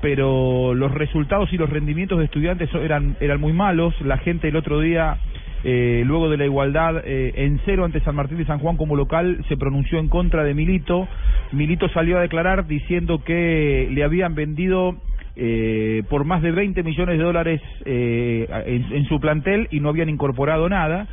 pero 0.02 0.74
los 0.74 0.92
resultados 0.94 1.52
y 1.52 1.58
los 1.58 1.70
rendimientos 1.70 2.20
de 2.20 2.26
estudiantes 2.26 2.74
eran, 2.74 3.18
eran 3.20 3.42
muy 3.42 3.54
malos. 3.54 3.94
La 4.02 4.18
gente 4.18 4.48
el 4.48 4.56
otro 4.56 4.80
día, 4.80 5.18
eh, 5.64 6.04
luego 6.06 6.30
de 6.30 6.38
la 6.38 6.46
igualdad 6.46 7.04
eh, 7.04 7.34
en 7.36 7.60
cero 7.66 7.86
ante 7.86 8.00
San 8.02 8.16
Martín 8.16 8.38
de 8.38 8.46
San 8.46 8.60
Juan 8.60 8.78
como 8.78 8.96
local, 8.96 9.44
se 9.50 9.58
pronunció 9.58 10.00
en 10.00 10.08
contra 10.08 10.44
de 10.44 10.54
Milito. 10.54 11.08
Milito 11.52 11.90
salió 11.90 12.18
a 12.18 12.22
declarar 12.22 12.68
diciendo 12.68 13.22
que 13.24 13.90
le 13.92 14.04
habían 14.04 14.34
vendido 14.34 14.96
eh, 15.36 16.04
por 16.10 16.26
más 16.26 16.42
de 16.42 16.52
20 16.52 16.84
millones 16.84 17.18
de 17.18 17.24
dólares 17.24 17.62
eh, 17.86 18.48
en, 18.66 18.96
en 18.96 19.06
su 19.06 19.20
plantel 19.20 19.68
y 19.72 19.80
no 19.80 19.90
habían 19.90 20.10
incorporado 20.10 20.68
nada. 20.70 21.08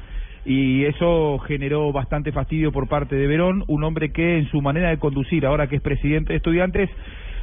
Y 0.44 0.84
eso 0.84 1.38
generó 1.40 1.92
bastante 1.92 2.30
fastidio 2.30 2.70
por 2.70 2.88
parte 2.88 3.16
de 3.16 3.26
Verón, 3.26 3.64
un 3.66 3.82
hombre 3.82 4.12
que 4.12 4.38
en 4.38 4.48
su 4.48 4.62
manera 4.62 4.90
de 4.90 4.98
conducir, 4.98 5.44
ahora 5.44 5.66
que 5.66 5.76
es 5.76 5.82
presidente 5.82 6.32
de 6.32 6.36
estudiantes, 6.36 6.88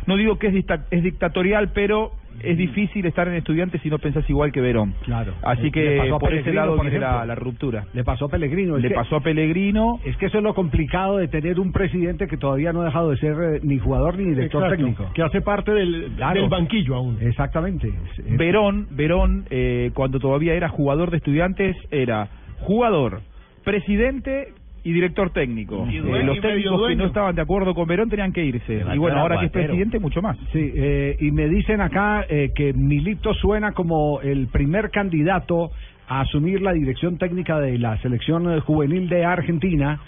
no 0.08 0.18
digo 0.18 0.38
que 0.38 0.48
es, 0.48 0.54
dicta- 0.54 0.86
es 0.92 1.04
dictatorial, 1.04 1.72
pero 1.74 2.12
es 2.42 2.58
difícil 2.58 3.06
estar 3.06 3.28
en 3.28 3.36
estudiantes 3.36 3.80
si 3.82 3.90
no 3.90 4.00
pensás 4.00 4.28
igual 4.30 4.52
que 4.52 4.60
Verón. 4.60 4.96
Claro. 5.04 5.34
Así 5.44 5.64
Le 5.66 5.72
que 5.72 5.98
pasó 6.00 6.18
por 6.20 6.34
ese 6.34 6.52
lado 6.52 6.76
por 6.76 6.86
viene 6.86 7.00
la, 7.00 7.36
ruptura. 7.36 7.86
Le 7.94 8.04
pasó 8.04 8.26
a 8.26 8.30
Pellegrino. 8.30 8.76
es 8.78 8.82
Le 8.84 8.90
que- 8.90 8.96
pasó 8.96 9.18
a 9.18 9.22
Pellegrino. 9.22 10.00
Es 10.04 10.18
que 10.18 10.26
eso 10.26 10.40
es 10.40 10.44
lo 10.44 10.54
complicado 10.56 11.18
de 11.18 11.28
tener 11.28 11.60
un 11.60 11.72
presidente 11.72 12.28
que 12.28 12.38
todavía 12.38 12.74
no 12.74 12.82
ha 12.82 12.86
dejado 12.86 13.12
de 13.12 13.18
ser 13.18 13.36
eh, 13.40 13.60
ni 13.64 13.78
jugador 13.78 14.18
ni 14.18 14.26
director 14.26 14.64
Exacto, 14.64 14.76
técnico. 14.84 15.12
Que 15.14 15.22
hace 15.22 15.42
parte 15.42 15.72
del, 15.74 16.12
Claro. 16.18 16.42
del 16.42 16.50
banquillo 16.50 16.96
aún. 16.96 17.18
Exactamente. 17.22 17.88
Es- 17.90 18.20
es- 18.26 18.38
Verón, 18.38 18.88
Verón, 18.92 19.46
eh, 19.52 19.92
cuando 19.94 20.20
todavía 20.20 20.54
era 20.56 20.70
jugador 20.70 21.12
de 21.12 21.18
estudiantes, 21.18 21.76
era 21.92 22.30
jugador, 22.62 23.22
presidente 23.64 24.54
y 24.84 24.92
director 24.92 25.32
técnico. 25.32 25.88
Y 25.90 25.98
Eh, 25.98 26.24
los 26.24 26.40
técnicos 26.42 26.88
que 26.88 26.96
no 26.96 27.06
estaban 27.06 27.36
de 27.36 27.42
acuerdo 27.42 27.74
con 27.74 27.88
Verón 27.88 28.10
tenían 28.10 28.34
que 28.34 28.44
irse. 28.44 28.84
Y 28.94 28.98
bueno, 28.98 29.20
ahora 29.20 29.40
que 29.40 29.46
es 29.46 29.52
presidente, 29.52 30.00
mucho 30.00 30.22
más. 30.22 30.38
Sí, 30.52 30.72
eh, 30.76 31.16
y 31.20 31.32
me 31.32 31.48
dicen 31.48 31.82
acá 31.82 32.26
eh, 32.28 32.52
que 32.54 32.74
Milito 32.74 33.34
suena 33.34 33.72
como 33.72 34.20
el 34.22 34.48
primer 34.48 34.92
candidato 34.92 35.72
a 36.08 36.22
asumir 36.22 36.62
la 36.62 36.74
dirección 36.74 37.18
técnica 37.18 37.60
de 37.60 37.78
la 37.80 37.98
selección 38.02 38.60
juvenil 38.62 39.08
de 39.08 39.24
Argentina, 39.24 40.02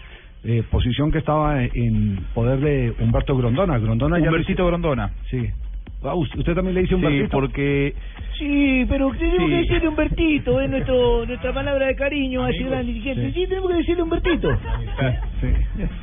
eh, 0.43 0.63
posición 0.69 1.11
que 1.11 1.19
estaba 1.19 1.63
en 1.63 2.19
poder 2.33 2.59
de 2.59 2.93
Humberto 3.01 3.35
Grondona. 3.37 3.79
Grondona 3.79 4.19
ya 4.19 4.25
lo 4.25 4.31
Humbertito 4.31 4.65
Grondona. 4.67 5.11
Sí. 5.31 5.49
Ah, 6.07 6.15
¿Usted 6.15 6.39
usted 6.39 6.53
también 6.55 6.75
le 6.75 6.81
dice 6.81 6.95
un 6.95 7.01
Sí, 7.01 7.23
porque... 7.31 7.93
Sí, 8.37 8.85
pero 8.89 9.11
tenemos 9.17 9.39
Sí. 9.39 9.49
que 9.49 9.57
decirle 9.57 9.87
Humbertito, 9.87 10.61
es 10.61 10.69
nuestro, 10.69 11.25
nuestra 11.25 11.53
palabra 11.53 11.87
de 11.87 11.95
cariño 11.95 12.43
a 12.43 12.49
ese 12.49 12.63
gran 12.63 12.85
dirigente. 12.85 13.31
Sí. 13.33 13.47
tenemos 13.47 13.71
que 13.71 13.77
decirle 13.77 14.03
Humbertito. 14.03 14.49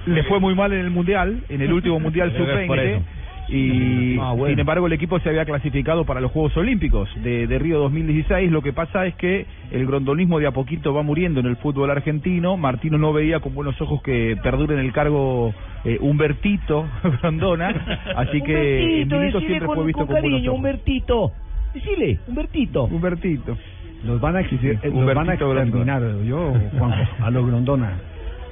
le 0.07 0.23
fue 0.25 0.41
muy 0.41 0.55
mal 0.55 0.73
en 0.73 0.81
el 0.81 0.91
mundial, 0.91 1.43
en 1.49 1.61
el 1.63 1.73
último 1.73 2.01
mundial 2.01 2.33
Debe 2.33 2.45
ser 2.47 2.67
por 2.67 2.79
sub-20 2.79 2.89
eso. 2.97 3.03
Y 3.49 4.19
Ah, 4.19 4.33
bueno. 4.33 4.53
sin 4.53 4.61
embargo 4.61 4.87
el 4.87 4.93
equipo 4.93 5.19
se 5.21 5.29
había 5.29 5.45
clasificado 5.45 6.05
para 6.05 6.21
los 6.21 6.31
Juegos 6.31 6.57
Olímpicos 6.57 7.09
de, 7.23 7.47
de 7.47 7.59
Río 7.59 7.79
2016. 7.81 8.51
Lo 8.51 8.63
que 8.63 8.73
pasa 8.73 9.07
es 9.07 9.15
que 9.17 9.47
el 9.71 9.87
grondolismo 9.87 10.39
de 10.39 10.47
a 10.47 10.53
poquito 10.53 10.95
va 10.95 11.03
muriendo 11.03 11.41
en 11.41 11.47
el 11.47 11.57
fútbol 11.57 11.91
argentino. 11.91 12.57
Martino 12.57 12.99
no 12.99 13.13
veía 13.13 13.41
con 13.41 13.55
buenos 13.55 13.81
ojos 13.81 14.03
que 14.03 14.37
perdure 14.43 14.75
en 14.75 14.81
el 14.81 14.93
cargo 14.93 15.53
eh, 15.85 15.99
Humbertito 16.01 16.87
Grondona, 17.21 17.69
así 18.17 18.41
que 18.43 19.03
Humbertito, 19.05 19.41
siempre 19.41 19.67
con, 19.67 19.77
fue 19.77 19.87
visto 19.87 19.99
con 19.99 20.07
con 20.09 20.21
buenos 20.21 20.31
cariño, 20.31 20.51
ojos. 20.51 20.59
Humbertito. 20.59 21.33
Decile, 21.75 22.19
Humbertito. 22.29 22.85
Humbertito. 22.85 23.57
Los 24.05 24.21
van 24.21 24.37
a 24.37 24.41
exigir, 24.41 24.79
eh, 24.83 24.91
los 24.93 25.15
van 25.15 25.31
a 25.31 25.35
exterminar, 25.35 26.03
yo, 26.25 26.53
Juanjo, 26.77 27.25
a 27.25 27.31
los 27.31 27.47
Grondona. 27.47 27.99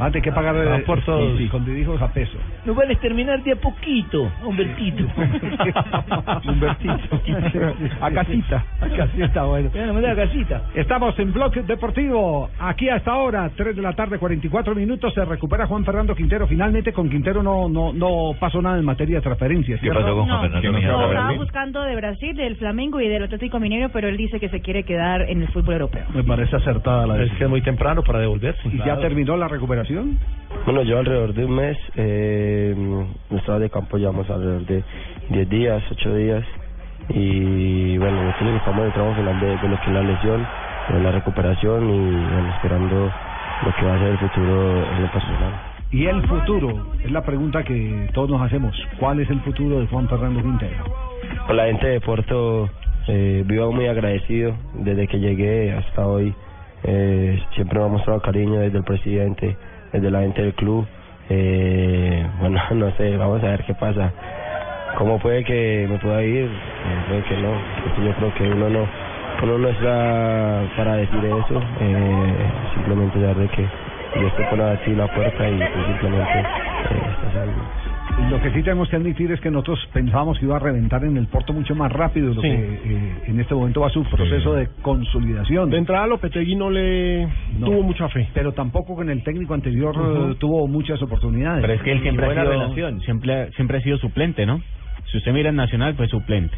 Van 0.00 0.08
a 0.08 0.12
tener 0.12 0.24
que 0.24 0.32
pagar 0.32 0.56
Ah, 0.56 0.78
eh, 0.78 0.82
por 0.86 1.04
todos. 1.04 1.36
sí, 1.36 1.46
con 1.48 1.76
hijos 1.76 2.00
a 2.00 2.08
peso. 2.10 2.38
Nos 2.64 2.74
van 2.74 2.88
a 2.88 2.92
exterminar 2.92 3.42
de 3.42 3.52
a 3.52 3.56
poquito, 3.56 4.32
Humbertito. 4.42 5.04
Humbertito. 6.48 7.20
A 8.00 8.10
casita. 8.10 8.64
A 8.80 8.88
casita, 8.88 9.44
bueno. 9.44 9.70
A 10.08 10.14
casita. 10.16 10.62
Estamos 10.74 11.18
en 11.18 11.34
Bloque 11.34 11.62
Deportivo. 11.62 12.48
Aquí 12.58 12.88
hasta 12.88 13.12
ahora, 13.12 13.50
3 13.54 13.76
de 13.76 13.82
la 13.82 13.92
tarde, 13.92 14.18
44 14.18 14.74
minutos. 14.74 15.12
Se 15.12 15.22
recupera 15.22 15.66
Juan 15.66 15.84
Fernando 15.84 16.14
Quintero. 16.14 16.46
Finalmente, 16.46 16.94
con 16.94 17.10
Quintero 17.10 17.42
no 17.42 17.68
no 17.68 17.92
no 17.92 18.32
pasó 18.40 18.62
nada 18.62 18.78
en 18.78 18.84
materia 18.86 19.16
de 19.16 19.22
transferencias. 19.22 19.80
¿cierto? 19.80 20.00
No, 20.00 20.40
Que 20.40 20.48
no 20.48 20.60
se 20.62 20.70
no, 20.70 20.78
estaba 20.78 21.32
buscando 21.34 21.82
de 21.82 21.94
Brasil, 21.96 22.34
del 22.36 22.56
Flamengo 22.56 23.00
y 23.02 23.08
del 23.08 23.24
Atlético 23.24 23.60
Mineiro, 23.60 23.90
pero 23.90 24.08
él 24.08 24.16
dice 24.16 24.40
que 24.40 24.48
se 24.48 24.60
quiere 24.60 24.84
quedar 24.84 25.22
en 25.28 25.42
el 25.42 25.48
fútbol 25.48 25.74
europeo. 25.74 26.06
Me 26.14 26.24
parece 26.24 26.56
acertada 26.56 27.06
la 27.06 27.22
Es 27.22 27.30
que 27.32 27.44
es 27.44 27.50
muy 27.50 27.60
temprano 27.60 28.02
para 28.02 28.18
devolverse. 28.18 28.66
¿Y 28.66 28.78
ya 28.78 28.96
terminó 28.98 29.36
la 29.36 29.46
recuperación? 29.48 29.89
Bueno, 30.64 30.82
yo 30.82 30.98
alrededor 30.98 31.34
de 31.34 31.44
un 31.44 31.54
mes, 31.54 31.78
eh, 31.96 32.74
estaba 33.30 33.58
de 33.58 33.70
campo 33.70 33.96
llevamos 33.96 34.28
alrededor 34.30 34.66
de 34.66 34.84
10 35.30 35.48
días, 35.48 35.82
8 35.90 36.14
días. 36.14 36.44
Y 37.08 37.98
bueno, 37.98 38.22
nosotros 38.22 38.56
estamos 38.56 38.80
en 38.80 38.86
el 38.86 38.92
tramo 38.92 39.14
final 39.14 39.40
de, 39.40 39.46
de 39.46 39.68
lo 39.68 39.80
que 39.80 39.86
es 39.86 39.92
la 39.92 40.02
lesión, 40.02 40.46
de 40.90 41.00
la 41.00 41.12
recuperación 41.12 41.90
y 41.90 42.10
bueno, 42.12 42.54
esperando 42.54 43.12
lo 43.64 43.74
que 43.74 43.84
va 43.84 43.94
a 43.94 43.98
ser 43.98 44.08
el 44.08 44.18
futuro 44.18 44.84
en 44.84 45.02
lo 45.02 45.12
personal. 45.12 45.52
Y 45.92 46.06
el 46.06 46.22
futuro, 46.28 46.92
es 47.04 47.10
la 47.10 47.22
pregunta 47.22 47.64
que 47.64 48.08
todos 48.14 48.30
nos 48.30 48.42
hacemos. 48.42 48.76
¿Cuál 49.00 49.20
es 49.20 49.28
el 49.28 49.40
futuro 49.40 49.80
de 49.80 49.86
Juan 49.88 50.08
Fernando 50.08 50.40
Quintero? 50.40 50.84
Con 51.46 51.56
la 51.56 51.64
gente 51.64 51.86
de 51.88 52.00
Puerto, 52.00 52.70
eh, 53.08 53.42
vivo 53.44 53.72
muy 53.72 53.86
agradecido 53.86 54.54
desde 54.74 55.08
que 55.08 55.18
llegué 55.18 55.72
hasta 55.72 56.06
hoy. 56.06 56.32
Eh, 56.84 57.42
siempre 57.54 57.80
me 57.80 57.86
ha 57.86 57.88
mostrado 57.88 58.20
cariño 58.20 58.60
desde 58.60 58.78
el 58.78 58.84
presidente, 58.84 59.56
desde 59.92 60.10
la 60.10 60.20
gente 60.20 60.42
del 60.42 60.54
club. 60.54 60.86
Eh, 61.28 62.26
bueno, 62.40 62.60
no 62.74 62.90
sé, 62.96 63.16
vamos 63.16 63.42
a 63.42 63.48
ver 63.48 63.64
qué 63.64 63.74
pasa. 63.74 64.12
¿Cómo 64.98 65.18
puede 65.18 65.44
que 65.44 65.86
me 65.88 65.98
pueda 65.98 66.22
ir? 66.22 66.46
Eh, 66.46 67.04
puede 67.08 67.22
que 67.22 67.36
no. 67.36 67.52
yo 68.04 68.12
creo 68.14 68.34
que 68.34 68.44
uno 68.44 68.68
no 68.68 68.88
uno 69.42 69.58
no 69.58 69.68
está 69.68 70.62
para 70.76 70.96
decir 70.96 71.24
eso. 71.24 71.62
Eh, 71.80 72.50
simplemente 72.74 73.20
dar 73.20 73.36
de 73.36 73.48
que 73.48 73.66
Dios 74.18 74.36
te 74.36 74.44
pone 74.44 74.64
así 74.64 74.94
la 74.94 75.06
puerta 75.08 75.48
y 75.48 75.58
tú 75.58 75.84
simplemente 75.86 76.38
eh, 76.38 77.14
estás 77.14 77.36
ahí. 77.36 77.79
Lo 78.30 78.40
que 78.40 78.50
sí 78.52 78.62
tenemos 78.62 78.88
que 78.88 78.96
admitir 78.96 79.30
es 79.32 79.40
que 79.40 79.50
nosotros 79.50 79.78
pensábamos 79.92 80.38
que 80.38 80.44
iba 80.44 80.56
a 80.56 80.58
reventar 80.60 81.04
en 81.04 81.16
el 81.16 81.26
Porto 81.26 81.52
mucho 81.52 81.74
más 81.74 81.90
rápido 81.92 82.28
de 82.30 82.34
lo 82.36 82.42
Sí. 82.42 82.48
que 82.48 82.54
eh, 82.84 83.12
en 83.26 83.40
este 83.40 83.54
momento 83.54 83.80
va 83.80 83.90
su 83.90 84.04
proceso 84.04 84.54
de 84.54 84.68
consolidación. 84.82 85.70
De 85.70 85.78
entrada, 85.78 86.06
Lopetegui 86.06 86.54
no 86.54 86.70
le 86.70 87.28
tuvo 87.58 87.82
mucha 87.82 88.08
fe. 88.08 88.28
Pero 88.34 88.52
tampoco 88.52 88.94
con 88.94 89.10
el 89.10 89.22
técnico 89.24 89.54
anterior 89.54 89.94
eh, 89.96 90.34
tuvo 90.38 90.66
muchas 90.68 91.00
oportunidades. 91.02 91.60
Pero 91.62 91.72
es 91.72 91.82
que 91.82 91.92
él 91.92 92.02
siempre 92.02 92.26
ha 92.26 92.30
sido, 92.30 92.44
relación. 92.50 93.00
siempre, 93.00 93.50
siempre 93.52 93.78
ha 93.78 93.82
sido 93.82 93.98
suplente, 93.98 94.46
¿no? 94.46 94.60
Si 95.10 95.16
usted 95.18 95.32
mira 95.32 95.48
en 95.50 95.56
Nacional, 95.56 95.94
fue 95.94 96.06
suplente. 96.08 96.56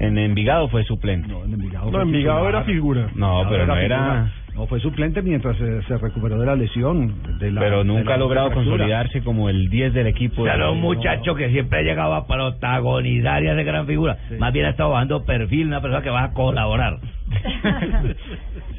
En 0.00 0.16
Envigado 0.16 0.68
fue 0.68 0.84
suplente. 0.84 1.28
No, 1.28 1.44
en 1.44 1.54
Envigado 1.54 1.90
No, 1.90 2.00
Envigado 2.02 2.48
era 2.48 2.62
figura. 2.62 3.08
No, 3.14 3.42
pero 3.48 3.66
no 3.66 3.76
era... 3.76 4.32
No, 4.58 4.66
fue 4.66 4.80
suplente 4.80 5.22
mientras 5.22 5.56
eh, 5.60 5.80
se 5.86 5.96
recuperó 5.98 6.36
de 6.38 6.44
la 6.46 6.56
lesión. 6.56 7.14
De 7.38 7.52
la, 7.52 7.60
Pero 7.60 7.78
de 7.78 7.84
nunca 7.84 8.10
la 8.10 8.14
ha 8.14 8.18
logrado 8.18 8.48
fractura. 8.50 8.70
consolidarse 8.76 9.22
como 9.22 9.48
el 9.48 9.68
10 9.70 9.94
del 9.94 10.08
equipo. 10.08 10.42
O 10.42 10.44
sea, 10.44 10.56
no 10.56 10.72
un 10.72 10.78
No. 10.80 10.86
muchacho 10.88 11.34
que 11.36 11.48
siempre 11.50 11.84
llegaba 11.84 12.16
a 12.18 12.26
protagonizar 12.26 13.42
y 13.44 13.48
hacer 13.48 13.64
gran 13.64 13.86
figura. 13.86 14.18
Más 14.40 14.52
bien 14.52 14.66
ha 14.66 14.70
estado 14.70 14.90
bajando 14.90 15.24
perfil, 15.24 15.68
una 15.68 15.80
persona 15.80 16.02
que 16.02 16.10
va 16.10 16.24
a 16.24 16.32
colaborar. 16.32 16.98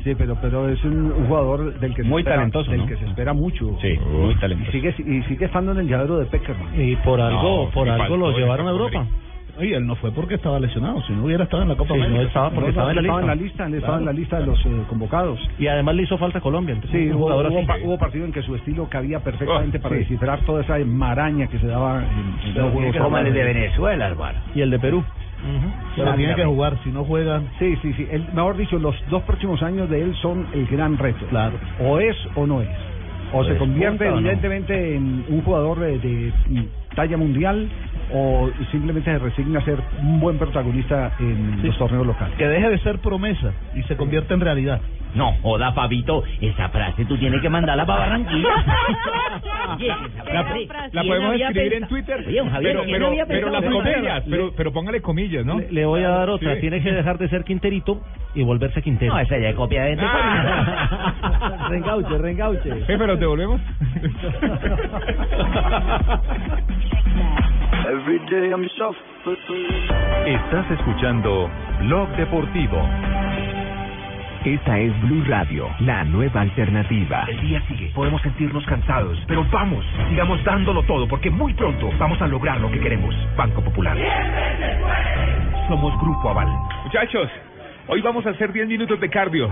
Sí, 0.03 0.15
pero 0.17 0.37
pero 0.41 0.69
es 0.69 0.81
un, 0.85 1.11
un 1.11 1.27
jugador 1.27 1.77
del 1.77 1.93
que 1.93 2.03
se 2.03 2.07
Muy 2.07 2.21
espera, 2.21 2.37
talentoso, 2.37 2.71
del 2.71 2.79
¿no? 2.79 2.87
que 2.87 2.95
se 2.95 3.05
espera 3.05 3.33
mucho. 3.33 3.77
Sí, 3.81 3.97
muy 3.99 4.33
talentoso. 4.35 4.69
Y 4.77 4.79
sigue 4.81 4.95
y 4.97 5.21
sigue 5.23 5.45
estando 5.45 5.73
en 5.73 5.79
el 5.79 5.87
llavero 5.89 6.17
de 6.19 6.25
Peckerman. 6.27 6.69
Y 6.81 6.95
por 6.97 7.19
algo, 7.19 7.65
No, 7.65 7.71
por 7.71 7.89
algo 7.89 8.15
lo 8.15 8.31
llevaron 8.37 8.67
a 8.67 8.71
Europa. 8.71 9.05
Oye, 9.59 9.75
él 9.75 9.85
no 9.85 9.95
fue 9.95 10.11
porque 10.11 10.35
estaba 10.35 10.59
lesionado, 10.59 11.01
si 11.03 11.11
no 11.13 11.25
hubiera 11.25 11.43
estado 11.43 11.63
en 11.63 11.69
la 11.69 11.75
Copa 11.75 11.93
Sí, 11.93 11.99
América. 11.99 12.21
no 12.21 12.27
estaba 12.27 12.49
porque 12.51 12.69
estaba 12.69 12.89
en 12.91 12.95
la 12.95 13.01
estaba 13.01 13.21
en 13.21 13.27
la 13.27 13.35
lista. 13.35 13.65
él 13.67 13.73
estaba 13.75 13.97
en 13.97 14.05
la 14.05 14.13
lista 14.13 14.39
de 14.39 14.45
los 14.45 14.65
eh, 14.65 14.69
convocados. 14.87 15.39
Y 15.59 15.67
además 15.67 15.95
le 15.95 16.03
hizo 16.03 16.17
falta 16.17 16.37
a 16.39 16.41
Colombia. 16.41 16.77
Sí, 16.91 17.11
hubo, 17.11 17.25
hubo, 17.27 17.65
pa- 17.67 17.77
hubo 17.83 17.97
partido 17.97 18.25
en 18.25 18.31
que 18.31 18.41
su 18.41 18.55
estilo 18.55 18.87
cabía 18.89 19.19
perfectamente 19.19 19.77
Oh, 19.77 19.81
para 19.81 19.95
sí. 19.95 19.99
descifrar 20.01 20.39
toda 20.45 20.61
esa 20.61 20.77
maraña 20.85 21.47
que 21.47 21.59
se 21.59 21.67
daba 21.67 22.01
en, 22.03 22.49
en 22.49 22.55
los 22.55 22.71
juegos. 22.73 22.95
Como 22.97 23.17
el 23.17 23.33
de 23.33 23.43
Venezuela, 23.43 24.07
hermano. 24.07 24.39
Y 24.55 24.61
el 24.61 24.69
de 24.71 24.79
Perú. 24.79 25.03
Pero 25.95 26.13
tiene 26.15 26.35
que 26.35 26.45
jugar, 26.45 26.77
si 26.83 26.89
no 26.89 27.03
juega... 27.03 27.41
Sí, 27.59 27.75
sí, 27.81 27.93
sí. 27.93 28.07
El- 28.11 28.25
mejor 28.33 28.57
dicho, 28.57 28.77
los 28.79 28.95
dos 29.09 29.23
próximos 29.23 29.61
años 29.63 29.89
de 29.89 30.01
él 30.03 30.15
son 30.21 30.47
el 30.53 30.65
gran 30.67 30.97
reto. 30.97 31.25
Claro. 31.27 31.57
O 31.79 31.99
es 31.99 32.15
o 32.35 32.45
no 32.47 32.61
es. 32.61 32.69
O 33.31 33.43
se 33.43 33.55
convierte 33.57 34.07
o 34.07 34.11
no. 34.11 34.17
evidentemente 34.19 34.95
en 34.95 35.23
un 35.29 35.41
jugador 35.43 35.79
de, 35.79 35.99
de 35.99 36.33
talla 36.95 37.15
mundial 37.15 37.69
o 38.13 38.49
simplemente 38.71 39.11
se 39.11 39.19
resigna 39.19 39.59
a 39.59 39.63
ser 39.63 39.79
un 40.01 40.19
buen 40.19 40.37
protagonista 40.37 41.11
en 41.19 41.61
los 41.63 41.77
torneos 41.77 42.05
locales. 42.05 42.35
Que 42.37 42.47
deje 42.47 42.69
de 42.69 42.79
ser 42.79 42.99
promesa 42.99 43.51
y 43.75 43.83
se 43.83 43.95
convierte 43.95 44.33
en 44.33 44.41
realidad. 44.41 44.81
No, 45.15 45.33
joda, 45.41 45.71
Fabito, 45.73 46.23
esa 46.39 46.69
frase 46.69 47.03
tú 47.05 47.17
tienes 47.17 47.41
que 47.41 47.49
mandarla 47.49 47.85
para 47.85 48.01
Barranquilla. 48.01 48.49
La, 50.31 50.43
frase, 50.43 50.67
la 50.93 51.01
¿quién 51.01 51.07
podemos 51.07 51.35
escribir 51.35 51.73
en? 51.73 51.87
Twitter, 51.87 52.23
Oye, 52.27 52.49
Javier, 52.49 52.79
pero, 52.85 53.11
¿quién 53.11 53.25
pero, 53.27 53.49
las 53.49 53.63
comillas, 53.63 54.23
pero, 54.29 54.53
pero 54.55 54.73
póngale 54.73 55.01
comillas, 55.01 55.45
¿no? 55.45 55.59
Le, 55.59 55.71
le 55.71 55.85
voy 55.85 56.03
a 56.03 56.09
dar 56.09 56.29
otra. 56.29 56.55
Sí. 56.55 56.61
Tiene 56.61 56.81
que 56.81 56.91
dejar 56.91 57.17
de 57.17 57.29
ser 57.29 57.43
Quinterito 57.43 58.01
y 58.35 58.43
volverse 58.43 58.81
Quintero. 58.81 59.13
No, 59.13 59.19
esa 59.19 59.37
ya 59.37 59.49
es 59.49 59.55
copia 59.55 59.83
de 59.83 59.95
Rengauche, 61.69 62.17
rengauche. 62.17 62.85
Jefe, 62.85 63.07
¿los 63.07 63.19
devolvemos? 63.19 63.61
Estás 70.25 70.71
escuchando 70.71 71.49
Blog 71.81 72.09
Deportivo. 72.17 72.81
Esta 74.45 74.79
es 74.79 75.01
Blue 75.01 75.23
Radio, 75.27 75.67
la 75.81 76.03
nueva 76.05 76.41
alternativa. 76.41 77.25
El 77.27 77.41
día 77.41 77.61
sigue, 77.67 77.91
podemos 77.93 78.21
sentirnos 78.21 78.65
cansados, 78.65 79.17
pero 79.27 79.45
vamos, 79.51 79.85
sigamos 80.07 80.43
dándolo 80.43 80.81
todo 80.83 81.07
porque 81.07 81.29
muy 81.29 81.53
pronto 81.53 81.89
vamos 81.99 82.21
a 82.21 82.27
lograr 82.27 82.59
lo 82.59 82.71
que 82.71 82.79
queremos. 82.79 83.13
Banco 83.35 83.61
Popular. 83.61 83.97
Somos 85.67 85.99
Grupo 86.01 86.29
Aval. 86.29 86.47
Muchachos, 86.85 87.29
hoy 87.87 88.01
vamos 88.01 88.25
a 88.25 88.29
hacer 88.29 88.51
10 88.51 88.67
minutos 88.67 88.99
de 88.99 89.09
cardio, 89.09 89.51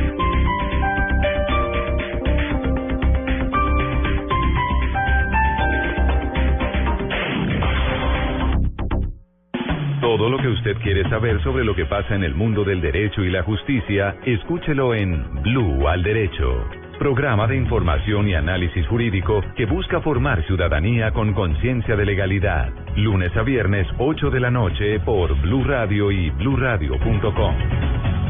Todo 10.01 10.29
lo 10.29 10.39
que 10.39 10.47
usted 10.47 10.77
quiere 10.77 11.07
saber 11.09 11.39
sobre 11.43 11.63
lo 11.63 11.75
que 11.75 11.85
pasa 11.85 12.15
en 12.15 12.23
el 12.23 12.33
mundo 12.33 12.63
del 12.63 12.81
derecho 12.81 13.21
y 13.23 13.29
la 13.29 13.43
justicia, 13.43 14.15
escúchelo 14.25 14.95
en 14.95 15.43
Blue 15.43 15.87
al 15.87 16.01
Derecho. 16.01 16.67
Programa 16.97 17.45
de 17.45 17.57
información 17.57 18.27
y 18.27 18.33
análisis 18.33 18.87
jurídico 18.87 19.43
que 19.55 19.67
busca 19.67 20.01
formar 20.01 20.43
ciudadanía 20.47 21.11
con 21.11 21.33
conciencia 21.33 21.95
de 21.95 22.05
legalidad. 22.05 22.73
Lunes 22.95 23.35
a 23.37 23.43
viernes, 23.43 23.87
8 23.99 24.31
de 24.31 24.39
la 24.39 24.49
noche 24.49 24.99
por 25.01 25.39
Blue 25.39 25.63
Radio 25.65 26.11
y 26.11 26.31
bluradio.com. 26.31 28.20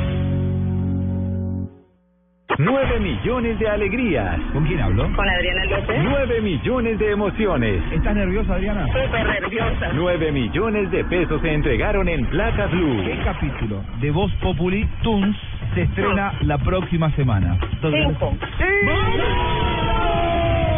9 2.57 2.99
millones 2.99 3.57
de 3.59 3.67
alegrías. 3.69 4.39
¿Con 4.53 4.65
quién 4.65 4.81
hablo? 4.81 5.03
Con 5.15 5.27
Adriana 5.27 5.65
López. 5.65 5.99
9 6.03 6.41
millones 6.41 6.99
de 6.99 7.11
emociones. 7.11 7.81
¿Estás 7.91 8.15
nerviosa, 8.15 8.55
Adriana? 8.55 8.85
Súper 8.87 9.25
nerviosa. 9.25 9.91
9 9.93 10.31
millones 10.31 10.91
de 10.91 11.03
pesos 11.05 11.41
se 11.41 11.53
entregaron 11.53 12.07
en 12.07 12.25
Placa 12.27 12.67
Blue. 12.67 13.03
¿Qué 13.03 13.19
capítulo 13.23 13.83
de 13.99 14.11
Voz 14.11 14.31
Populi 14.35 14.87
Tunes 15.01 15.35
se 15.73 15.83
estrena 15.83 16.33
la 16.41 16.57
próxima 16.57 17.09
semana? 17.11 17.57
Cinco. 17.81 18.33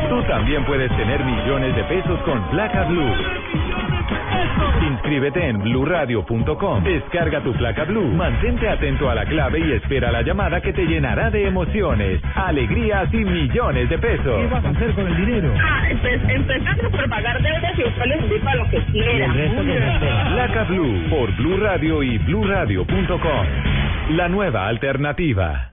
Tú 0.09 0.21
también 0.23 0.63
puedes 0.65 0.95
tener 0.95 1.23
millones 1.23 1.75
de 1.75 1.83
pesos 1.85 2.19
con 2.21 2.41
Placa 2.49 2.83
Blue. 2.83 3.13
Inscríbete 4.91 5.47
en 5.47 5.59
bluradio.com. 5.59 6.83
Descarga 6.83 7.41
tu 7.41 7.53
placa 7.53 7.83
Blue. 7.85 8.07
Mantente 8.13 8.67
atento 8.69 9.09
a 9.09 9.15
la 9.15 9.25
clave 9.25 9.59
y 9.59 9.71
espera 9.73 10.11
la 10.11 10.21
llamada 10.21 10.61
que 10.61 10.73
te 10.73 10.85
llenará 10.85 11.29
de 11.29 11.47
emociones, 11.47 12.21
alegrías 12.35 13.13
y 13.13 13.17
millones 13.17 13.89
de 13.89 13.97
pesos. 13.97 14.41
¿Qué 14.41 14.47
vas 14.51 14.65
a 14.65 14.69
hacer 14.69 14.91
con 14.93 15.07
el 15.07 15.15
dinero? 15.25 15.53
Ah, 15.61 15.87
empe- 15.89 16.35
empezando 16.35 16.89
por 16.91 17.09
pagar 17.09 17.41
deudas 17.41 17.73
y 17.77 17.83
después 17.83 18.07
les 18.07 18.21
invito 18.23 18.49
a 18.49 18.55
lo 18.55 18.69
que 18.69 18.79
quieran. 18.91 19.31
Placa 20.33 20.63
Blue 20.65 21.01
por 21.09 21.31
Blue 21.35 21.57
Radio 21.57 22.03
y 22.03 22.17
bluradio.com. 22.19 23.45
La 24.11 24.27
nueva 24.29 24.67
alternativa. 24.67 25.72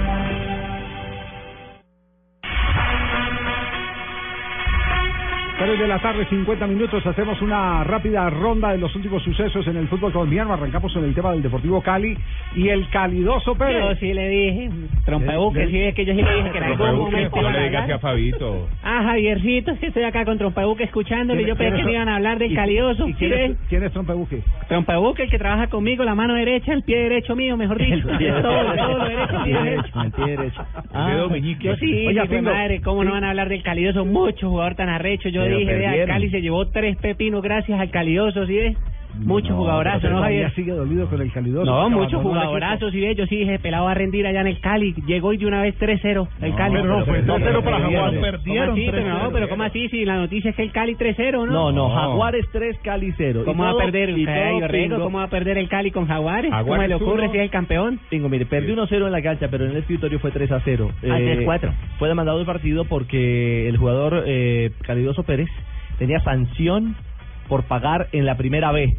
Tres 5.61 5.77
de 5.77 5.87
la 5.87 5.99
tarde, 5.99 6.25
50 6.25 6.65
minutos. 6.65 7.05
Hacemos 7.05 7.39
una 7.39 7.83
rápida 7.83 8.27
ronda 8.31 8.71
de 8.71 8.79
los 8.79 8.95
últimos 8.95 9.21
sucesos 9.21 9.67
en 9.67 9.77
el 9.77 9.87
fútbol 9.87 10.11
colombiano. 10.11 10.53
Arrancamos 10.53 10.91
con 10.91 11.05
el 11.05 11.13
tema 11.13 11.33
del 11.33 11.43
Deportivo 11.43 11.81
Cali 11.81 12.17
y 12.55 12.69
el 12.69 12.89
calidoso 12.89 13.53
Pérez. 13.53 13.83
Yo 13.89 13.95
sí 13.97 14.11
le 14.11 14.27
dije, 14.27 14.69
Trompabuque, 15.05 15.67
sí, 15.67 15.77
es 15.77 15.93
que 15.93 16.03
yo 16.03 16.15
sí 16.15 16.21
le 16.23 16.35
dije 16.35 16.51
que 16.51 16.57
en 16.57 16.63
algún 16.63 16.97
momento 16.97 17.39
iban 17.39 17.55
a 17.55 17.63
hablar. 17.63 17.99
Fabito. 17.99 18.67
Ah, 18.83 19.03
Javiercito, 19.03 19.77
que 19.79 19.87
estoy 19.87 20.01
acá 20.03 20.25
con 20.25 20.39
Trompabuque 20.39 20.83
escuchándole, 20.85 21.45
yo 21.45 21.55
pensé 21.55 21.77
que 21.77 21.83
me 21.83 21.91
iban 21.93 22.09
a 22.09 22.15
hablar 22.15 22.39
del 22.39 22.53
¿Y- 22.53 22.55
calidoso. 22.55 23.07
¿Y 23.07 23.13
¿sí 23.13 23.19
quién, 23.19 23.33
es, 23.33 23.57
quién 23.69 23.83
es 23.83 23.91
Trompebuque? 23.91 24.41
Trompabuque, 24.67 25.23
el 25.23 25.29
que 25.29 25.37
trabaja 25.37 25.67
conmigo, 25.67 26.03
la 26.03 26.15
mano 26.15 26.33
derecha, 26.33 26.73
el 26.73 26.81
pie 26.81 26.97
derecho 27.03 27.35
mío, 27.35 27.55
mejor 27.55 27.77
dicho. 27.77 28.07
todo, 28.07 28.75
todo 28.75 28.97
lo 28.97 29.05
derecho, 29.05 29.37
el 29.37 29.43
pie 29.43 29.63
derecho. 29.63 30.01
El 30.01 30.11
pie 30.11 30.25
derecho. 30.37 30.65
Ah, 30.91 31.11
dedo 31.11 31.29
meñique. 31.29 31.67
yo 31.67 31.75
sí, 31.75 32.07
Pingo, 32.27 32.41
madre, 32.51 32.81
¿cómo 32.81 33.03
no 33.03 33.11
van 33.11 33.25
a 33.25 33.29
hablar 33.29 33.47
del 33.49 33.61
calidoso? 33.61 34.05
Mucho 34.05 34.49
jugador 34.49 34.73
tan 34.75 34.89
arrecho. 34.89 35.29
Yo 35.29 35.50
dije, 35.57 35.73
vea. 35.73 36.05
Cali 36.05 36.29
se 36.29 36.41
llevó 36.41 36.67
tres 36.69 36.97
pepinos 36.97 37.41
gracias 37.41 37.79
al 37.79 37.91
calidoso, 37.91 38.45
¿sí 38.45 38.55
ves? 38.55 38.77
Mucho 39.15 39.55
jugadorazo, 39.55 39.99
pero 40.01 40.15
¿no, 40.15 40.21
Javier? 40.21 40.51
sigue 40.53 40.71
dolido 40.71 41.07
con 41.07 41.21
el 41.21 41.31
calidoso. 41.31 41.65
No, 41.65 41.83
porque 41.83 41.95
muchos 41.95 42.21
jugadorazos, 42.21 42.91
sí, 42.91 43.15
yo 43.15 43.25
sí 43.27 43.37
dije, 43.37 43.59
pelado 43.59 43.85
va 43.85 43.91
a 43.91 43.95
rendir 43.95 44.25
allá 44.25 44.41
en 44.41 44.47
el 44.47 44.59
Cali. 44.59 44.93
Llegó 45.05 45.33
y 45.33 45.37
de 45.37 45.45
una 45.45 45.61
vez 45.61 45.77
3-0 45.79 46.27
el 46.41 46.55
Cali. 46.55 46.75
pero 46.75 46.99
no, 46.99 47.05
fue 47.05 47.23
2-0 47.23 47.63
para 47.63 47.79
Jaguares. 47.79 48.19
¿Cómo 48.19 48.21
Perdieron 48.21 48.71
así? 48.71 48.87
Pero 48.89 49.07
3-0. 49.07 49.23
no, 49.23 49.31
pero 49.31 49.49
¿cómo 49.49 49.63
así? 49.63 49.89
Si 49.89 50.05
la 50.05 50.15
noticia 50.15 50.49
es 50.49 50.55
que 50.55 50.63
el 50.63 50.71
Cali 50.71 50.95
3-0, 50.95 51.31
¿no? 51.31 51.45
No, 51.45 51.71
no, 51.71 51.89
Jaguares 51.89 52.45
3, 52.51 52.77
Cali 52.83 53.13
0. 53.17 53.43
¿Cómo 53.45 53.63
va 53.63 53.71
a 53.71 53.77
perder 53.77 54.09
Cali? 54.25 54.89
¿Cómo 54.89 55.17
va 55.17 55.23
a 55.25 55.29
perder 55.29 55.57
el 55.57 55.69
Cali 55.69 55.91
con 55.91 56.07
Jaguares? 56.07 56.51
¿Cómo 56.51 56.81
le 56.81 56.95
ocurre 56.95 57.23
uno. 57.23 57.31
si 57.31 57.37
es 57.37 57.43
el 57.43 57.49
campeón? 57.49 57.99
Pingo, 58.09 58.29
mire, 58.29 58.45
perdió 58.45 58.75
1-0 58.75 59.05
en 59.05 59.11
la 59.11 59.21
cancha, 59.21 59.47
pero 59.49 59.65
en 59.65 59.71
el 59.71 59.77
escritorio 59.77 60.19
fue 60.19 60.31
3 60.31 60.51
a 60.51 60.61
0. 60.63 60.89
Ah, 61.03 61.17
3-4. 61.19 61.71
Fue 61.99 62.07
demandado 62.07 62.39
el 62.39 62.45
partido 62.45 62.85
porque 62.85 63.67
el 63.67 63.77
jugador 63.77 64.23
eh, 64.25 64.71
Calidoso 64.81 65.23
Pérez 65.23 65.49
tenía 65.97 66.19
sanción 66.21 66.95
por 67.51 67.63
pagar 67.65 68.07
en 68.13 68.25
la 68.25 68.37
primera 68.37 68.71
B. 68.71 68.95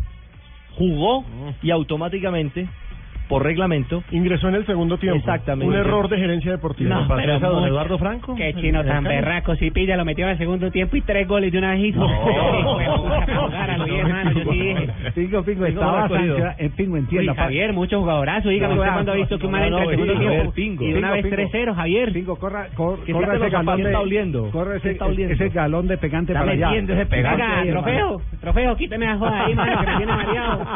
Jugó 0.77 1.25
y 1.63 1.71
automáticamente, 1.71 2.69
por 3.33 3.43
reglamento, 3.45 4.05
ingresó 4.11 4.51
en 4.51 4.57
el 4.57 4.67
segundo 4.67 4.99
tiempo. 4.99 5.17
Exactamente. 5.17 5.67
Un 5.67 5.75
error 5.75 6.07
de 6.11 6.19
gerencia 6.19 6.51
deportiva. 6.51 7.01
No, 7.01 7.09
pero 7.17 7.41
mucho. 7.41 7.97
Franco? 7.97 8.35
Qué 8.35 8.53
chino 8.61 8.85
tan 8.85 9.05
berraco. 9.05 9.57
Si 9.57 9.71
pilla, 9.71 9.97
lo 9.97 10.05
metió 10.05 10.27
en 10.27 10.33
el 10.33 10.39
segundo 10.39 10.71
tiempo 10.71 10.97
y 10.97 11.01
tres 11.01 11.27
goles 11.27 11.51
de 11.51 11.57
una 11.57 11.71
vez 11.71 11.95
a 11.97 12.01
dije. 14.53 14.87
Pingo, 15.15 15.43
Pingo, 15.45 15.65
estaba. 15.65 16.11
En 16.59 16.73
Pingo, 16.73 16.99
entienda. 16.99 17.35
Javier, 17.35 17.73
muchos 17.73 18.01
jugadorazos. 18.01 18.51
Dígame 18.51 18.75
usted 18.75 18.93
cuando 18.93 19.13
ha 19.13 19.15
visto 19.15 19.39
que 19.39 19.47
un 19.47 19.53
man 19.53 19.63
entra 19.63 19.85
en 19.85 19.89
el 19.89 19.97
segundo 19.97 20.53
tiempo 20.53 20.85
y 20.85 20.93
de 20.93 20.99
una 20.99 21.13
vez 21.13 21.25
3-0, 21.25 21.75
Javier. 21.75 22.13
Pingo, 22.13 22.37
corra, 22.37 22.67
corra 22.75 23.37
ese 23.37 23.49
galón 23.49 23.81
está 23.81 24.01
oliendo. 24.01 24.51
Corre 24.51 24.77
ese, 24.77 25.49
galón 25.49 25.89
de 25.89 25.97
pegante 25.97 26.35
para 26.35 26.53
allá. 26.53 26.75
ese 26.75 27.07
pegante 27.07 27.43
ahí, 27.43 27.71
trofeo, 27.71 28.21
trofeo, 28.43 28.77
quíteme 28.77 29.07
a 29.07 29.17
joda 29.17 29.47
ahí, 29.47 29.55
mano, 29.55 29.81
que 29.81 29.87
me 29.87 29.97
tiene 29.97 30.13
mareado. 30.13 30.67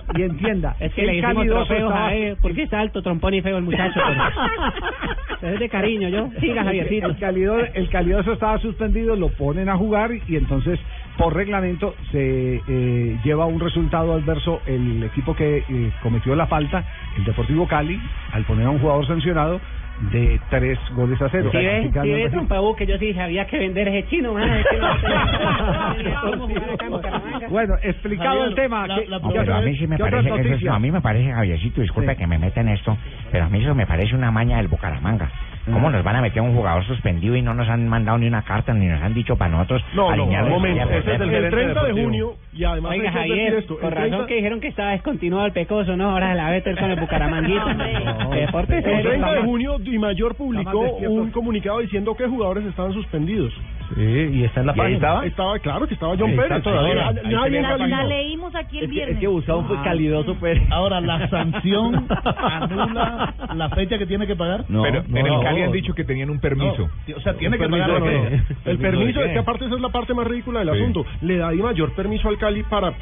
Y 0.16 0.22
entienda, 0.22 0.74
Es 0.80 0.92
que 0.94 1.02
el 1.02 1.06
le 1.06 1.20
decimos 1.20 1.39
calidoso 1.40 1.64
trofeo, 1.66 1.88
estaba- 1.88 2.06
Javier, 2.06 2.36
porque 2.40 2.62
es 2.62 2.72
alto, 2.72 3.02
trompón 3.02 3.34
y 3.34 3.42
feo 3.42 3.58
el 3.58 3.64
muchacho. 3.64 4.00
pero- 4.06 5.52
Es 5.54 5.58
de 5.58 5.68
cariño, 5.68 6.08
yo. 6.08 6.28
Siga, 6.40 6.64
Javiercito. 6.64 7.06
El 7.06 7.16
calidoso, 7.18 7.66
el 7.74 7.88
calidoso 7.88 8.32
estaba 8.32 8.58
suspendido, 8.58 9.16
lo 9.16 9.28
ponen 9.30 9.68
a 9.68 9.76
jugar 9.76 10.10
y 10.28 10.36
entonces 10.36 10.78
por 11.16 11.34
reglamento 11.34 11.94
se 12.12 12.56
eh, 12.66 13.18
lleva 13.24 13.46
un 13.46 13.58
resultado 13.60 14.12
adverso 14.14 14.60
el 14.66 15.02
equipo 15.02 15.34
que 15.34 15.58
eh, 15.58 15.92
cometió 16.02 16.34
la 16.34 16.46
falta, 16.46 16.84
el 17.16 17.24
Deportivo 17.24 17.66
Cali, 17.66 17.98
al 18.32 18.44
poner 18.44 18.66
a 18.66 18.70
un 18.70 18.78
jugador 18.78 19.06
sancionado 19.06 19.60
de 20.12 20.40
tres 20.48 20.78
goles 20.94 21.20
a 21.20 21.28
cero. 21.28 21.50
Si 21.52 21.58
ves, 21.58 21.96
al 21.96 22.02
ves, 22.14 22.32
que 22.76 22.86
yo 22.86 22.96
sí 22.98 23.06
dije, 23.06 23.20
había 23.20 23.46
que 23.46 23.58
vender 23.58 23.88
ese 23.88 24.08
chino. 24.08 24.34
Bueno, 27.50 27.74
explicado 27.82 28.44
el 28.44 28.54
tema. 28.54 28.86
¿qué- 28.86 29.06
No, 29.08 29.20
qué 29.32 29.38
pero 29.40 29.54
a 29.56 29.60
mí 29.60 29.76
sí 29.76 29.86
me 29.86 29.98
parece 29.98 30.30
eso 30.54 30.72
a 30.72 30.78
mí 30.78 30.90
me 30.90 31.00
parece, 31.00 31.32
Javiercito, 31.32 31.80
disculpe 31.80 32.16
que 32.16 32.26
me 32.26 32.38
meta 32.38 32.60
en 32.60 32.68
esto, 32.68 32.96
pero 33.30 33.44
a 33.44 33.48
mí 33.48 33.62
eso 33.62 33.74
me 33.74 33.86
parece 33.86 34.14
una 34.14 34.30
maña 34.30 34.58
del 34.58 34.68
Bucaramanga. 34.68 35.30
¿Cómo 35.66 35.90
nos 35.90 36.02
van 36.02 36.16
a 36.16 36.22
meter 36.22 36.42
un 36.42 36.54
jugador 36.54 36.84
suspendido 36.86 37.36
y 37.36 37.42
no 37.42 37.54
nos 37.54 37.68
han 37.68 37.86
mandado 37.88 38.18
ni 38.18 38.26
una 38.26 38.42
carta 38.42 38.72
ni 38.72 38.86
nos 38.86 39.02
han 39.02 39.14
dicho 39.14 39.36
para 39.36 39.50
nosotros 39.50 39.82
No, 39.94 40.14
no, 40.16 40.24
un 40.24 40.48
momento. 40.48 40.90
Ese 40.90 41.14
es 41.14 41.20
el, 41.20 41.34
el 41.34 41.50
30 41.50 41.84
de 41.84 41.92
junio 41.92 42.34
y 42.52 42.64
además 42.64 42.92
Oiga, 42.92 43.12
Javier, 43.12 43.54
esto. 43.54 43.76
30 43.76 44.00
razón 44.00 44.26
que 44.26 44.34
dijeron 44.36 44.60
que 44.60 44.68
estaba 44.68 44.92
descontinuado 44.92 45.46
el 45.46 45.52
pecoso, 45.52 45.96
¿no? 45.96 46.10
Ahora 46.10 46.34
la 46.34 46.50
vete 46.50 46.74
con 46.74 46.90
el 46.90 47.00
Bucaramanguita. 47.00 47.74
Deporte 48.30 48.78
El 48.78 48.84
serio. 48.84 49.10
30 49.10 49.32
de 49.32 49.40
junio 49.42 49.78
Di 49.78 49.98
Mayor 49.98 50.34
publicó 50.34 50.80
un 50.80 51.30
comunicado 51.30 51.80
diciendo 51.80 52.14
que 52.14 52.26
jugadores 52.26 52.64
estaban 52.64 52.92
suspendidos. 52.92 53.52
Sí, 53.94 54.02
y 54.02 54.44
está 54.44 54.60
en 54.60 54.66
la 54.66 54.72
¿Y 54.76 54.80
ahí 54.80 54.96
página. 55.00 55.24
estaba? 55.26 55.58
claro 55.58 55.86
que 55.88 55.94
estaba 55.94 56.14
John 56.18 56.30
Ahí 56.30 56.36
Pérez. 56.36 56.62
todavía. 56.62 57.08
Ahí 57.08 57.50
la 57.50 57.68
Cali- 57.76 57.90
La 57.90 58.04
leímos 58.04 58.54
aquí 58.54 58.78
el 58.78 58.86
viernes. 58.88 59.28
buscado 59.28 59.64
fue 59.64 59.76
Ah. 59.78 59.82
Calidoso 59.84 60.34
Pérez. 60.36 60.62
Ahora, 60.70 61.00
la 61.00 61.28
sanción 61.28 62.06
anula 62.36 63.34
la 63.54 63.68
fecha 63.70 63.98
que 63.98 64.06
tiene 64.06 64.26
que 64.26 64.36
pagar. 64.36 64.64
pero 64.68 64.82
pero 65.12 65.26
no, 65.28 65.34
en 65.36 65.42
Cali 65.42 65.60
no. 65.60 65.66
han 65.66 65.72
dicho 65.72 65.94
que 65.94 66.04
tenían 66.04 66.30
un 66.30 66.38
permiso. 66.40 66.88
No, 67.08 67.16
o 67.16 67.20
sea, 67.20 67.34
tiene 67.34 67.58
que 67.58 67.68
pagar 67.68 68.02
que-? 68.02 68.42
El 68.70 68.78
permiso, 68.78 69.20
es 69.22 69.32
que 69.32 69.38
aparte 69.38 69.64
esa 69.66 69.74
es 69.74 69.80
la 69.80 69.88
parte 69.88 70.14
más 70.14 70.26
ridícula 70.26 70.60
del 70.60 70.70
Sí. 70.74 70.80
asunto. 70.80 71.04
Le 71.22 71.36
da 71.36 71.50
Di 71.50 71.62
Mayor 71.62 71.92
permiso 71.94 72.28
al 72.28 72.38
Cali 72.38 72.62
para 72.64 72.92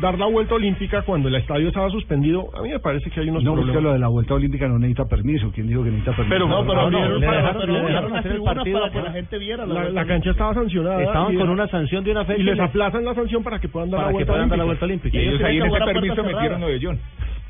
dar 0.00 0.18
la 0.18 0.26
vuelta 0.26 0.54
olímpica 0.54 1.02
cuando 1.02 1.28
el 1.28 1.34
estadio 1.36 1.68
estaba 1.68 1.88
suspendido. 1.90 2.48
A 2.58 2.62
mí 2.62 2.70
me 2.70 2.78
parece 2.80 3.10
que 3.10 3.20
hay 3.20 3.28
unos 3.28 3.44
No, 3.44 3.50
es 3.52 3.54
problemas. 3.56 3.76
que 3.76 3.82
lo 3.82 3.92
de 3.92 3.98
la 3.98 4.08
vuelta 4.08 4.34
olímpica 4.34 4.66
no 4.68 4.78
necesita 4.78 5.04
permiso. 5.06 5.50
¿Quién 5.54 5.68
dijo 5.68 5.82
que 5.84 5.90
necesita 5.90 6.12
permiso? 6.16 6.34
Pero 6.34 6.48
no, 6.48 6.66
pero 6.66 6.80
abrieron 6.80 7.20
dejaron, 7.20 7.56
pero 7.60 7.72
le 7.72 7.78
una- 7.80 7.88
dejaron 7.88 8.10
unas 8.10 8.20
hacer 8.20 8.32
el 8.32 8.42
partido 8.42 8.80
para- 8.80 8.92
que 8.92 9.00
la 9.02 9.12
gente 9.12 9.38
viera. 9.38 9.66
La, 9.66 9.88
la 9.90 10.06
cancha 10.06 10.30
estaba 10.30 10.54
sancionada. 10.54 11.02
Estaban 11.02 11.36
con 11.36 11.48
una 11.50 11.66
sanción 11.68 12.04
de 12.04 12.10
una 12.10 12.24
fecha 12.24 12.40
Y 12.40 12.44
les 12.44 12.58
aplazan 12.60 13.04
la 13.04 13.14
sanción 13.14 13.42
para 13.44 13.58
que 13.60 13.68
puedan 13.68 13.90
dar 13.90 13.98
Para 14.00 14.06
la 14.06 14.10
que 14.10 14.14
vuelta 14.14 14.32
puedan 14.32 14.48
dar 14.48 14.58
la 14.58 14.64
olímpica. 14.64 14.86
vuelta 14.86 14.86
olímpica. 14.86 15.16
Y 15.16 15.20
ellos 15.20 15.34
Ellos 15.34 15.48
ahí 15.48 15.56
en 15.58 15.66
ese 15.66 15.84
permiso 15.92 16.22
metieron 16.22 16.60
lo 16.60 16.66
cerrada. 16.66 16.66
de 16.72 16.80
John. 16.86 16.98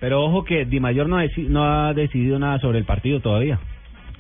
Pero 0.00 0.22
ojo 0.24 0.44
que 0.44 0.64
Di 0.64 0.80
Mayor 0.80 1.08
no, 1.08 1.18
deci- 1.22 1.46
no 1.48 1.64
ha 1.64 1.94
decidido 1.94 2.38
nada 2.38 2.58
sobre 2.58 2.78
el 2.78 2.84
partido 2.84 3.20
todavía. 3.20 3.58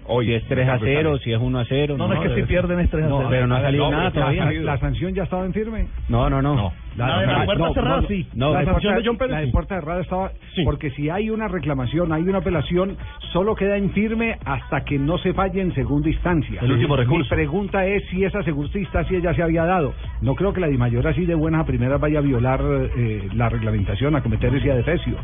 Hoy 0.04 0.26
si 0.26 0.34
es 0.34 0.44
3 0.48 0.68
a 0.68 0.78
0, 0.80 1.18
si 1.18 1.32
es 1.32 1.38
1 1.40 1.58
a 1.60 1.64
0. 1.64 1.96
No, 1.96 2.08
no, 2.08 2.14
es 2.14 2.28
que 2.28 2.34
si 2.40 2.42
pierden 2.46 2.80
es 2.80 2.90
3 2.90 3.04
a 3.04 3.08
0. 3.08 3.26
pero 3.30 3.46
no 3.46 3.54
ha 3.56 3.60
salido 3.62 3.88
nada 3.90 4.04
la, 4.04 4.10
todavía. 4.10 4.50
la 4.62 4.78
sanción 4.78 5.14
ya 5.14 5.22
estaba 5.24 5.44
en 5.44 5.52
firme. 5.52 5.86
No, 6.08 6.28
no, 6.28 6.42
no. 6.42 6.72
La 6.96 7.20
de 7.20 7.26
la 7.26 7.44
puerta 7.44 7.72
cerrada, 7.72 8.02
sí. 8.08 8.26
No, 8.34 8.52
la 8.52 8.60
de 8.60 8.66
puerta, 8.66 8.94
de 8.94 9.02
John 9.04 9.16
Pérez, 9.16 9.32
la 9.32 9.40
de 9.40 9.46
sí. 9.46 9.52
puerta 9.52 9.74
cerrada 9.76 10.00
estaba 10.00 10.32
porque 10.64 10.90
si 10.90 11.08
hay 11.08 11.30
una 11.30 11.48
reclamación, 11.48 12.12
hay 12.12 12.22
una 12.22 12.38
apelación, 12.38 12.96
solo 13.32 13.54
queda 13.54 13.76
en 13.76 13.90
firme 13.92 14.38
hasta 14.44 14.84
que 14.84 14.98
no 14.98 15.18
se 15.18 15.32
falle 15.32 15.60
en 15.60 15.74
segunda 15.74 16.08
instancia. 16.08 16.60
El 16.60 16.72
último 16.72 16.96
Mi 16.96 17.02
recurso. 17.02 17.34
pregunta 17.34 17.86
es 17.86 18.04
si 18.10 18.24
esa 18.24 18.42
segunda 18.42 18.78
instancia 18.78 19.18
ya 19.18 19.34
se 19.34 19.42
había 19.42 19.64
dado. 19.64 19.94
No 20.20 20.34
creo 20.34 20.52
que 20.52 20.60
la 20.60 20.68
Dimayor 20.68 21.06
así 21.06 21.24
de 21.24 21.34
buenas 21.34 21.62
a 21.62 21.66
primeras 21.66 22.00
vaya 22.00 22.18
a 22.18 22.22
violar 22.22 22.60
eh, 22.96 23.28
la 23.34 23.48
reglamentación, 23.48 24.14
a 24.16 24.22
cometer 24.22 24.54
ese 24.54 24.70
adefesio. 24.72 25.16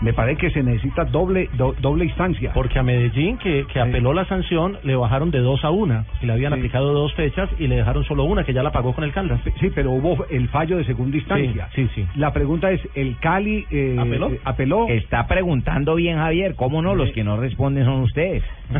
Me 0.00 0.12
parece 0.12 0.38
que 0.40 0.50
se 0.50 0.62
necesita 0.62 1.04
doble 1.04 1.48
do- 1.56 1.74
doble 1.80 2.04
instancia. 2.04 2.52
Porque 2.52 2.78
a 2.78 2.82
Medellín, 2.82 3.38
que, 3.38 3.66
que 3.72 3.80
apeló 3.80 4.12
la 4.12 4.24
sanción, 4.26 4.76
le 4.82 4.94
bajaron 4.96 5.30
de 5.30 5.38
dos 5.40 5.64
a 5.64 5.70
una. 5.70 6.04
Y 6.20 6.26
le 6.26 6.32
habían 6.34 6.52
Sí. 6.52 6.58
aplicado 6.58 6.92
dos 6.92 7.14
fechas 7.14 7.48
y 7.58 7.66
le 7.66 7.76
dejaron 7.76 8.04
solo 8.04 8.24
una, 8.24 8.44
que 8.44 8.52
ya 8.52 8.62
la 8.62 8.72
pagó 8.72 8.92
con 8.94 9.04
el 9.04 9.12
Caldas. 9.12 9.40
Sí, 9.60 9.70
pero 9.74 9.90
hubo 9.92 10.26
el 10.30 10.48
fallo 10.48 10.76
de 10.76 10.84
segunda 10.84 11.16
instancia. 11.16 11.68
Sí, 11.74 11.88
sí, 11.94 12.06
La 12.16 12.32
pregunta 12.32 12.70
es, 12.70 12.80
¿el 12.94 13.16
Cali 13.18 13.66
eh, 13.70 13.96
¿Apeló? 13.98 14.28
eh, 14.30 14.40
apeló? 14.44 14.86
Está 14.88 15.26
preguntando 15.26 15.94
bien, 15.94 16.16
Javier. 16.18 16.54
¿Cómo 16.56 16.82
no? 16.82 16.94
Los 16.94 17.10
que 17.12 17.24
no 17.24 17.36
responden 17.38 17.84
son 17.84 18.02
ustedes. 18.02 18.42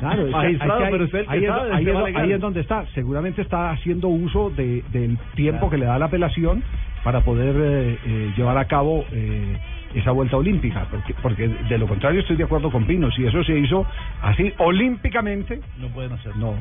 Claro, 0.00 0.26
es, 0.28 0.34
ahí 2.14 2.32
es 2.32 2.40
donde 2.40 2.60
está. 2.60 2.84
Seguramente 2.94 3.42
está 3.42 3.70
haciendo 3.70 4.08
uso 4.08 4.50
de, 4.50 4.82
del 4.92 5.18
tiempo 5.34 5.70
que 5.70 5.78
le 5.78 5.86
da 5.86 5.98
la 5.98 6.06
apelación 6.06 6.62
para 7.04 7.20
poder 7.20 7.54
eh, 7.58 7.98
eh, 8.04 8.32
llevar 8.36 8.58
a 8.58 8.66
cabo 8.66 9.04
eh, 9.12 9.56
esa 9.94 10.10
vuelta 10.10 10.36
olímpica. 10.36 10.86
Porque, 10.90 11.14
porque 11.22 11.48
de 11.48 11.78
lo 11.78 11.86
contrario 11.86 12.20
estoy 12.20 12.36
de 12.36 12.44
acuerdo 12.44 12.70
con 12.70 12.84
Pino. 12.84 13.10
Si 13.10 13.24
eso 13.24 13.42
se 13.44 13.58
hizo 13.58 13.86
así 14.22 14.52
olímpicamente, 14.58 15.60
No 15.78 15.88
pueden 15.88 16.12
hacer. 16.12 16.36
no. 16.36 16.54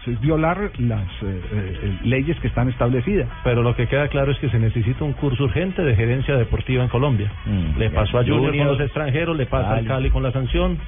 Eso 0.00 0.10
es 0.10 0.20
violar 0.20 0.72
las 0.78 1.06
eh, 1.22 1.40
eh, 1.52 1.98
leyes 2.02 2.36
que 2.40 2.48
están 2.48 2.68
establecidas. 2.68 3.28
Pero 3.44 3.62
lo 3.62 3.76
que 3.76 3.86
queda 3.86 4.08
claro 4.08 4.32
es 4.32 4.38
que 4.38 4.48
se 4.48 4.58
necesita 4.58 5.04
un 5.04 5.12
curso 5.12 5.44
urgente 5.44 5.82
de 5.82 5.94
gerencia 5.94 6.36
deportiva 6.36 6.82
en 6.82 6.88
Colombia. 6.88 7.30
Mm, 7.46 7.78
le 7.78 7.90
pasó 7.90 8.18
a 8.18 8.22
Junior, 8.22 8.46
Junior, 8.46 8.66
con 8.66 8.76
los 8.76 8.80
extranjeros, 8.86 9.36
le 9.36 9.46
pasa 9.46 9.76
al 9.76 9.86
Cali 9.86 10.10
con 10.10 10.24
la 10.24 10.32
sanción. 10.32 10.78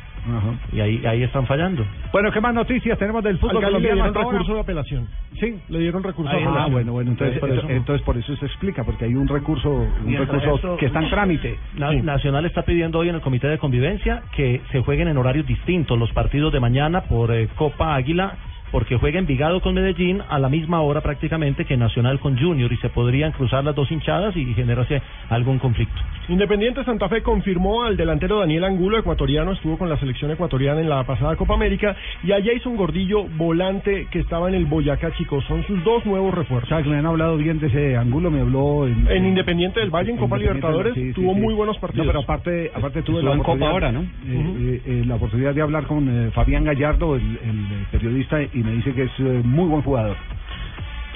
Y 0.72 0.80
ahí, 0.80 1.04
ahí 1.06 1.22
están 1.22 1.46
fallando. 1.46 1.84
Bueno, 2.12 2.30
¿qué 2.32 2.40
más 2.40 2.54
noticias 2.54 2.98
tenemos 2.98 3.22
del 3.22 3.38
fútbol 3.38 3.56
Al 3.56 3.62
Cali 3.62 3.82
le 3.82 3.88
colombiano 3.88 4.10
dieron 4.12 4.32
recurso 4.32 4.54
de 4.54 4.60
apelación. 4.60 5.08
Sí, 5.38 5.54
le 5.68 5.78
dieron 5.78 6.02
recurso 6.02 6.36
de 6.36 6.44
Ah, 6.44 6.68
bueno, 6.70 6.92
bueno, 6.92 7.10
entonces, 7.12 7.38
por 7.38 7.48
entonces, 7.50 7.70
eso. 7.70 7.76
entonces 7.78 8.04
por 8.04 8.16
eso 8.16 8.36
se 8.36 8.46
explica, 8.46 8.84
porque 8.84 9.04
hay 9.04 9.14
un 9.14 9.28
recurso, 9.28 9.70
un 9.70 10.16
recurso 10.16 10.54
eso- 10.56 10.76
que 10.76 10.86
está 10.86 11.00
en 11.00 11.10
trámite. 11.10 11.58
Na- 11.76 11.92
Nacional 11.92 12.44
está 12.46 12.62
pidiendo 12.62 12.98
hoy 12.98 13.08
en 13.08 13.14
el 13.16 13.20
Comité 13.20 13.48
de 13.48 13.58
Convivencia 13.58 14.22
que 14.34 14.62
se 14.72 14.80
jueguen 14.82 15.08
en 15.08 15.16
horarios 15.18 15.46
distintos 15.46 15.98
los 15.98 16.10
partidos 16.12 16.52
de 16.52 16.60
mañana 16.60 17.02
por 17.02 17.32
eh, 17.32 17.48
Copa 17.54 17.94
Águila, 17.94 18.36
porque 18.70 18.96
juega 18.96 19.18
Envigado 19.18 19.60
con 19.60 19.74
Medellín 19.74 20.22
a 20.28 20.38
la 20.38 20.48
misma 20.48 20.80
hora 20.80 21.00
prácticamente 21.00 21.64
que 21.64 21.76
Nacional 21.76 22.20
con 22.20 22.38
Junior 22.38 22.72
y 22.72 22.76
se 22.78 22.88
podrían 22.88 23.32
cruzar 23.32 23.64
las 23.64 23.74
dos 23.74 23.90
hinchadas 23.90 24.36
y 24.36 24.54
generarse 24.54 25.02
algún 25.28 25.58
conflicto. 25.58 26.00
Independiente 26.28 26.84
Santa 26.84 27.08
Fe 27.08 27.22
confirmó 27.22 27.84
al 27.84 27.96
delantero 27.96 28.40
Daniel 28.40 28.64
Angulo, 28.64 28.98
ecuatoriano, 28.98 29.52
estuvo 29.52 29.78
con 29.78 29.88
la 29.88 29.96
selección 29.98 30.30
ecuatoriana 30.30 30.80
en 30.80 30.88
la 30.88 31.04
pasada 31.04 31.36
Copa 31.36 31.54
América, 31.54 31.94
y 32.24 32.32
a 32.32 32.42
Jason 32.42 32.76
Gordillo, 32.76 33.24
volante 33.36 34.08
que 34.10 34.18
estaba 34.20 34.48
en 34.48 34.54
el 34.56 34.66
Boyacá, 34.66 35.12
chicos. 35.12 35.44
Son 35.44 35.64
sus 35.66 35.82
dos 35.84 36.04
nuevos 36.04 36.34
refuerzos. 36.34 36.70
O 36.70 36.74
sea, 36.74 36.82
que 36.82 36.88
me 36.88 36.96
han 36.96 37.06
hablado 37.06 37.36
bien 37.36 37.60
de 37.60 37.68
ese 37.68 37.96
ángulo, 37.96 38.30
me 38.30 38.40
habló 38.40 38.86
en, 38.86 39.06
En 39.08 39.26
Independiente 39.26 39.80
del 39.80 39.90
Valle, 39.90 40.10
en 40.10 40.16
Copa 40.16 40.36
Libertadores, 40.36 40.94
sí, 40.94 41.08
sí, 41.08 41.12
tuvo 41.12 41.34
sí. 41.34 41.40
muy 41.40 41.54
buenos 41.54 41.78
partidos. 41.78 42.06
No, 42.06 42.12
pero 42.12 42.22
aparte, 42.24 42.70
aparte 42.74 43.02
tuve 43.02 43.18
Estuvo 43.18 43.30
la 43.30 43.36
en 43.36 43.42
Copa 43.42 43.68
ahora, 43.68 43.92
¿no? 43.92 44.00
eh, 44.00 44.06
eh, 44.26 44.82
eh, 44.84 45.04
la 45.06 45.14
oportunidad 45.14 45.54
de 45.54 45.62
hablar 45.62 45.84
con 45.84 46.08
eh, 46.08 46.30
Fabián 46.32 46.64
Gallardo, 46.64 47.16
el, 47.16 47.22
el, 47.22 47.86
periodista, 47.92 48.42
y 48.42 48.48
me 48.66 48.72
dice 48.72 48.92
que 48.94 49.04
es 49.04 49.12
eh, 49.20 49.42
muy 49.44 49.68
buen 49.68 49.82
jugador. 49.82 50.16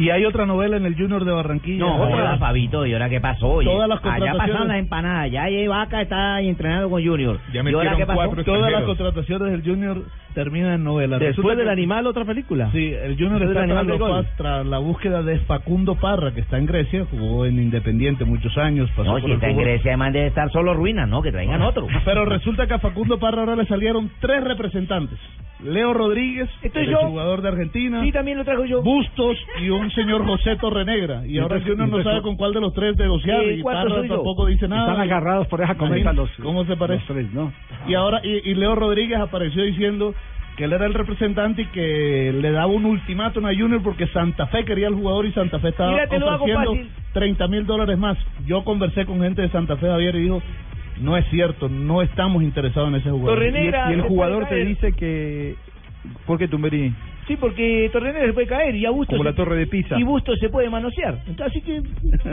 Y 0.01 0.11
hay 0.11 0.25
otra 0.25 0.47
novela 0.47 0.77
en 0.77 0.87
el 0.87 0.95
Junior 0.97 1.25
de 1.25 1.33
Barranquilla. 1.33 1.79
No, 1.85 1.97
joda, 1.99 2.39
Fabito, 2.39 2.87
¿y 2.87 2.93
ahora 2.93 3.09
qué 3.09 3.21
pasó? 3.21 3.49
Oye, 3.49 3.69
Todas 3.69 3.89
las 3.89 4.05
allá 4.05 4.33
pasaron 4.33 4.69
las 4.69 4.79
empanadas, 4.79 5.31
ya 5.31 5.43
hay 5.45 5.67
Vaca 5.67 6.01
está 6.03 6.37
ahí 6.37 6.49
entrenando 6.49 6.89
con 6.89 7.05
Junior. 7.05 7.39
Ya 7.53 7.63
¿Y 7.63 7.75
ahora 7.75 7.97
qué 7.97 8.07
pasó? 8.07 8.31
Todas 8.45 8.73
las 8.73 8.85
contrataciones 8.85 9.51
del 9.53 9.63
Junior 9.63 10.03
terminan 10.35 10.75
en 10.75 10.85
novela. 10.85 11.19
Después 11.19 11.37
Resulta 11.37 11.57
del 11.57 11.67
que- 11.67 11.73
animal, 11.73 12.07
otra 12.07 12.25
película. 12.25 12.71
Sí, 12.73 12.87
el 12.93 13.17
Junior 13.17 13.41
Después 13.41 13.51
está 13.51 13.61
del 13.61 13.99
tras, 13.99 13.99
los 13.99 14.27
tras 14.37 14.67
la 14.67 14.79
búsqueda 14.79 15.23
de 15.23 15.39
Facundo 15.41 15.97
Parra, 15.97 16.33
que 16.33 16.41
está 16.41 16.57
en 16.57 16.67
Grecia, 16.67 17.05
jugó 17.11 17.45
en 17.47 17.59
Independiente 17.61 18.25
muchos 18.25 18.57
años. 18.57 18.89
Pasó 18.97 19.19
No, 19.19 19.21
si 19.21 19.31
está 19.33 19.49
en. 19.51 19.57
Grecia, 19.59 19.91
además 19.91 20.13
debe 20.13 20.29
estar 20.29 20.51
solo 20.51 20.73
ruinas, 20.73 21.09
¿no? 21.09 21.21
Que 21.21 21.33
traigan 21.33 21.61
otro. 21.63 21.87
Pero 22.05 22.25
resulta 22.25 22.67
que 22.67 22.75
a 22.75 22.79
Facundo 22.79 23.19
Parra 23.19 23.41
ahora 23.41 23.57
le 23.57 23.67
salieron 23.67 24.11
tres 24.21 24.43
representantes. 24.45 25.19
Leo 25.63 25.93
Rodríguez, 25.93 26.49
Estoy 26.63 26.85
el 26.85 26.91
yo. 26.93 26.99
jugador 27.09 27.43
de 27.43 27.49
Argentina. 27.49 28.01
Sí, 28.03 28.13
también 28.13 28.39
lo 28.39 28.45
traigo 28.45 28.65
yo. 28.65 28.83
Bustos 28.83 29.37
y 29.61 29.69
un 29.69 29.90
señor 29.93 30.25
José 30.27 30.57
Torrenegra. 30.57 31.27
Y, 31.27 31.39
ahora 31.39 31.57
entonces- 31.57 31.79
Junior 31.79 31.99
no 31.99 32.03
sabe 32.03 32.23
con 32.23 32.37
cuál 32.37 32.53
de 32.53 32.61
los 32.61 32.73
tres 32.75 32.97
negociar. 32.97 33.43
Y 33.45 33.61
¿cuántos 33.61 33.93
Parra 33.93 34.09
tampoco 34.09 34.47
dice 34.47 34.69
nada. 34.69 34.89
Están 34.91 35.01
agarrados 35.03 35.47
por 35.49 35.63
esa 35.63 35.75
cometa 35.75 36.13
los, 36.13 36.31
¿Cómo 36.43 36.65
se 36.65 36.77
parece? 36.77 37.01
los 37.01 37.09
tres, 37.09 37.33
¿no? 37.33 37.53
Y 37.87 37.95
ahora, 37.95 38.21
y, 38.23 38.51
y 38.51 38.55
Leo 38.55 38.75
Rodríguez 38.75 39.19
apareció 39.19 39.63
diciendo 39.63 40.15
que 40.57 40.65
él 40.65 40.73
era 40.73 40.87
el 40.87 40.95
representante 40.95 41.63
y 41.63 41.67
que 41.67 42.35
le 42.39 42.51
daba 42.51 42.67
un 42.67 42.85
ultimátum 42.85 43.47
a 43.47 43.55
Junior 43.55 43.83
porque 43.83 44.07
Santa 44.09 44.47
Fe 44.49 44.65
quería 44.65 44.89
el 44.89 44.95
jugador 44.95 45.25
y 45.27 45.33
Santa 45.33 45.59
Fe 45.59 45.69
estaba 45.69 45.93
Mira, 45.93 46.07
te 46.07 46.19
lo 46.19 46.31
hago 46.31 46.45
ofreciendo 46.45 46.73
fácil. 46.73 46.91
30 47.15 47.49
mil 47.49 47.67
dólares 47.67 47.99
más. 47.99 48.19
Yo 48.47 48.63
conversé 48.65 49.07
con 49.07 49.21
gente 49.21 49.43
de 49.43 49.49
Santa 49.51 49.77
Fe, 49.77 49.87
Javier, 49.87 50.15
y 50.17 50.23
dijo, 50.23 50.43
no 51.01 51.17
es 51.17 51.27
cierto, 51.31 51.69
no 51.69 52.03
estamos 52.03 52.43
interesados 52.43 52.91
en 52.91 52.97
ese 52.97 53.11
jugador. 53.11 53.43
y 53.43 53.93
el 53.93 54.03
jugador 54.03 54.47
te 54.49 54.65
dice 54.65 54.93
que... 54.93 55.55
¿Por 56.27 56.39
qué 56.39 56.49
Tumberini? 56.49 56.95
Sí, 57.27 57.37
porque 57.37 57.89
Torrenegra 57.93 58.27
se 58.27 58.33
puede 58.33 58.47
caer 58.49 58.75
y 58.75 58.87
a 58.87 58.91
Bustos... 58.91 59.17
Como 59.17 59.23
la 59.25 59.35
torre 59.35 59.57
de 59.57 59.67
Pisa. 59.67 59.99
Y 59.99 60.03
Bustos 60.03 60.39
se 60.41 60.49
puede 60.49 60.69
manosear. 60.69 61.19
Entonces, 61.29 61.47
así 61.47 61.61
que... 61.63 61.81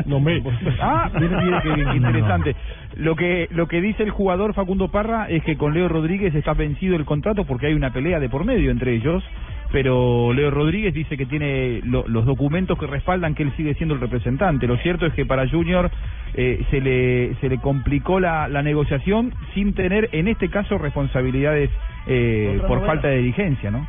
No 0.07 0.19
me. 0.19 0.41
Ah, 0.81 1.09
mire, 1.19 1.35
mire 1.43 1.57
qué 1.61 1.73
bien, 1.73 1.89
qué 1.91 1.97
interesante. 1.97 2.55
Lo 2.95 3.15
que 3.15 3.47
lo 3.51 3.67
que 3.67 3.79
dice 3.81 4.01
el 4.03 4.09
jugador 4.09 4.53
Facundo 4.55 4.87
Parra 4.89 5.27
es 5.29 5.43
que 5.43 5.55
con 5.55 5.73
Leo 5.73 5.87
Rodríguez 5.87 6.33
está 6.33 6.53
vencido 6.53 6.95
el 6.95 7.05
contrato 7.05 7.45
porque 7.45 7.67
hay 7.67 7.73
una 7.73 7.91
pelea 7.93 8.19
de 8.19 8.27
por 8.29 8.43
medio 8.43 8.71
entre 8.71 8.95
ellos, 8.95 9.23
pero 9.71 10.33
Leo 10.33 10.49
Rodríguez 10.49 10.93
dice 10.93 11.17
que 11.17 11.25
tiene 11.25 11.81
lo- 11.83 12.07
los 12.07 12.25
documentos 12.25 12.79
que 12.79 12.87
respaldan 12.87 13.35
que 13.35 13.43
él 13.43 13.51
sigue 13.55 13.75
siendo 13.75 13.93
el 13.93 14.01
representante. 14.01 14.65
Lo 14.65 14.77
cierto 14.77 15.05
es 15.05 15.13
que 15.13 15.25
para 15.25 15.47
Junior 15.47 15.91
eh, 16.33 16.63
se 16.71 16.81
le 16.81 17.35
se 17.35 17.49
le 17.49 17.57
complicó 17.59 18.19
la, 18.19 18.47
la 18.47 18.63
negociación 18.63 19.31
sin 19.53 19.73
tener 19.73 20.09
en 20.13 20.27
este 20.27 20.49
caso 20.49 20.77
responsabilidades 20.79 21.69
eh, 22.07 22.57
por 22.61 22.77
novela. 22.77 22.85
falta 22.87 23.09
de 23.09 23.17
diligencia, 23.17 23.69
¿no? 23.69 23.85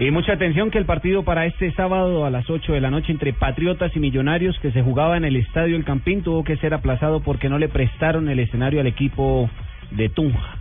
Y 0.00 0.12
mucha 0.12 0.34
atención 0.34 0.70
que 0.70 0.78
el 0.78 0.84
partido 0.84 1.24
para 1.24 1.46
este 1.46 1.72
sábado 1.72 2.24
a 2.24 2.30
las 2.30 2.48
8 2.48 2.72
de 2.72 2.80
la 2.80 2.88
noche 2.88 3.10
entre 3.10 3.32
Patriotas 3.32 3.90
y 3.96 3.98
Millonarios 3.98 4.56
que 4.60 4.70
se 4.70 4.80
jugaba 4.80 5.16
en 5.16 5.24
el 5.24 5.34
Estadio 5.34 5.76
El 5.76 5.84
Campín 5.84 6.22
tuvo 6.22 6.44
que 6.44 6.56
ser 6.58 6.72
aplazado 6.72 7.20
porque 7.20 7.48
no 7.48 7.58
le 7.58 7.68
prestaron 7.68 8.28
el 8.28 8.38
escenario 8.38 8.80
al 8.80 8.86
equipo 8.86 9.50
de 9.90 10.08
Tunja. 10.08 10.57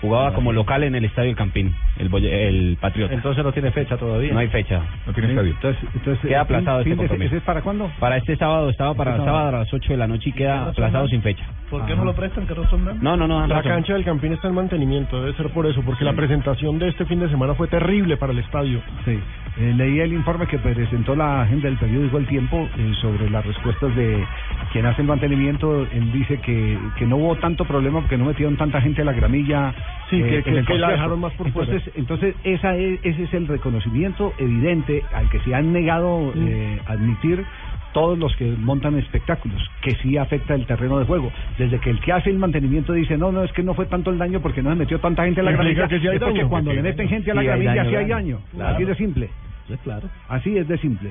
Jugaba 0.00 0.34
como 0.34 0.52
local 0.52 0.84
en 0.84 0.94
el 0.94 1.04
Estadio 1.06 1.30
El 1.30 1.36
Campín, 1.36 1.74
el, 1.98 2.12
el 2.24 2.76
Patriota. 2.80 3.14
Entonces 3.14 3.42
no 3.42 3.52
tiene 3.52 3.70
fecha 3.70 3.96
todavía. 3.96 4.32
No 4.32 4.38
hay 4.40 4.48
fecha. 4.48 4.80
No 5.06 5.12
tiene 5.14 5.30
estadio. 5.30 5.52
Entonces, 5.52 5.82
entonces 5.94 6.28
Queda 6.28 6.40
aplazado 6.42 6.82
fin- 6.84 6.92
este 6.92 6.94
fin 6.94 6.96
de- 7.02 7.08
compromiso. 7.08 7.26
¿Ese 7.28 7.36
es 7.38 7.42
para 7.42 7.62
cuándo? 7.62 7.90
Para 7.98 8.16
este 8.18 8.36
sábado 8.36 8.68
estaba 8.70 8.94
para 8.94 9.12
el 9.12 9.16
Este 9.16 9.24
sábado. 9.26 9.42
sábado 9.44 9.56
a 9.56 9.60
las 9.60 9.72
8 9.74 9.92
de 9.92 9.96
la 9.96 10.06
noche 10.06 10.28
y 10.30 10.32
queda 10.32 10.66
aplazado 10.68 11.08
sin 11.08 11.22
fecha. 11.22 11.44
¿Por 11.70 11.84
qué 11.86 11.96
no 11.96 12.04
lo 12.04 12.14
prestan? 12.14 12.46
¿Qué 12.46 12.54
razón 12.54 12.84
dan? 12.84 12.98
No, 13.02 13.16
no, 13.16 13.26
no. 13.26 13.46
La 13.46 13.56
razón. 13.56 13.72
cancha 13.72 13.94
del 13.94 14.04
Campín 14.04 14.32
está 14.34 14.48
en 14.48 14.54
mantenimiento, 14.54 15.20
debe 15.20 15.36
ser 15.36 15.48
por 15.50 15.66
eso, 15.66 15.82
porque 15.82 16.04
la 16.04 16.12
presentación 16.12 16.78
de 16.78 16.88
este 16.88 17.04
fin 17.06 17.18
de 17.18 17.28
semana 17.28 17.54
fue 17.54 17.66
terrible 17.66 18.16
para 18.16 18.32
el 18.32 18.38
estadio. 18.38 18.80
Sí. 19.04 19.18
Eh, 19.58 19.72
leí 19.74 19.98
el 20.00 20.12
informe 20.12 20.46
que 20.46 20.58
presentó 20.58 21.16
la 21.16 21.46
gente 21.48 21.66
del 21.66 21.78
periódico 21.78 22.18
El 22.18 22.26
Tiempo 22.26 22.68
eh, 22.76 22.92
sobre 23.00 23.30
las 23.30 23.44
respuestas 23.44 23.96
de 23.96 24.24
quien 24.72 24.84
hace 24.86 25.00
el 25.00 25.08
mantenimiento. 25.08 25.86
Él 25.90 26.12
dice 26.12 26.38
que, 26.40 26.78
que 26.98 27.06
no 27.06 27.16
hubo 27.16 27.36
tanto 27.36 27.64
problema 27.64 28.00
porque 28.00 28.18
no 28.18 28.26
metieron 28.26 28.56
tanta 28.56 28.80
gente 28.82 29.00
a 29.02 29.04
la 29.06 29.12
gramilla. 29.12 29.74
Sí, 30.10 30.22
que- 30.22 30.36
en 30.38 30.64
que- 30.64 30.78
la 30.78 30.90
dejaron 30.92 31.20
más 31.20 31.32
por 31.32 31.48
entonces, 31.48 31.82
fuera. 31.82 31.98
Entonces, 31.98 32.34
esa 32.44 32.76
es, 32.76 33.00
ese 33.02 33.24
es 33.24 33.34
el 33.34 33.48
reconocimiento 33.48 34.32
evidente 34.38 35.02
al 35.12 35.28
que 35.30 35.40
se 35.40 35.54
han 35.54 35.72
negado 35.72 36.32
eh, 36.36 36.80
admitir 36.86 37.44
todos 37.92 38.18
los 38.18 38.36
que 38.36 38.44
montan 38.44 38.98
espectáculos, 38.98 39.60
que 39.80 39.94
sí 39.96 40.16
afecta 40.18 40.54
el 40.54 40.66
terreno 40.66 40.98
de 40.98 41.06
juego. 41.06 41.32
Desde 41.58 41.78
que 41.80 41.90
el 41.90 41.98
que 42.00 42.12
hace 42.12 42.28
el 42.30 42.38
mantenimiento 42.38 42.92
dice, 42.92 43.16
no, 43.16 43.32
no, 43.32 43.42
es 43.42 43.52
que 43.52 43.62
no 43.62 43.72
fue 43.74 43.86
tanto 43.86 44.10
el 44.10 44.18
daño 44.18 44.40
porque 44.40 44.62
no 44.62 44.70
se 44.70 44.76
metió 44.76 44.98
tanta 45.00 45.24
gente 45.24 45.40
a 45.40 45.44
la 45.44 45.52
gramilla, 45.52 45.88
que 45.88 45.98
sí 45.98 46.06
hay 46.06 46.16
es 46.16 46.22
porque 46.22 46.38
daño. 46.40 46.48
cuando 46.50 46.72
le 46.74 46.82
meten 46.82 47.08
gente 47.08 47.30
a 47.30 47.34
la 47.34 47.40
sí 47.40 47.46
gramilla 47.46 47.84
sí 47.88 47.94
hay 47.96 48.06
daño. 48.08 48.38
Claro. 48.54 48.74
Así 48.74 48.84
de 48.84 48.94
simple. 48.96 49.30
claro. 49.82 50.08
Así 50.28 50.56
es 50.58 50.68
de 50.68 50.78
simple. 50.78 51.10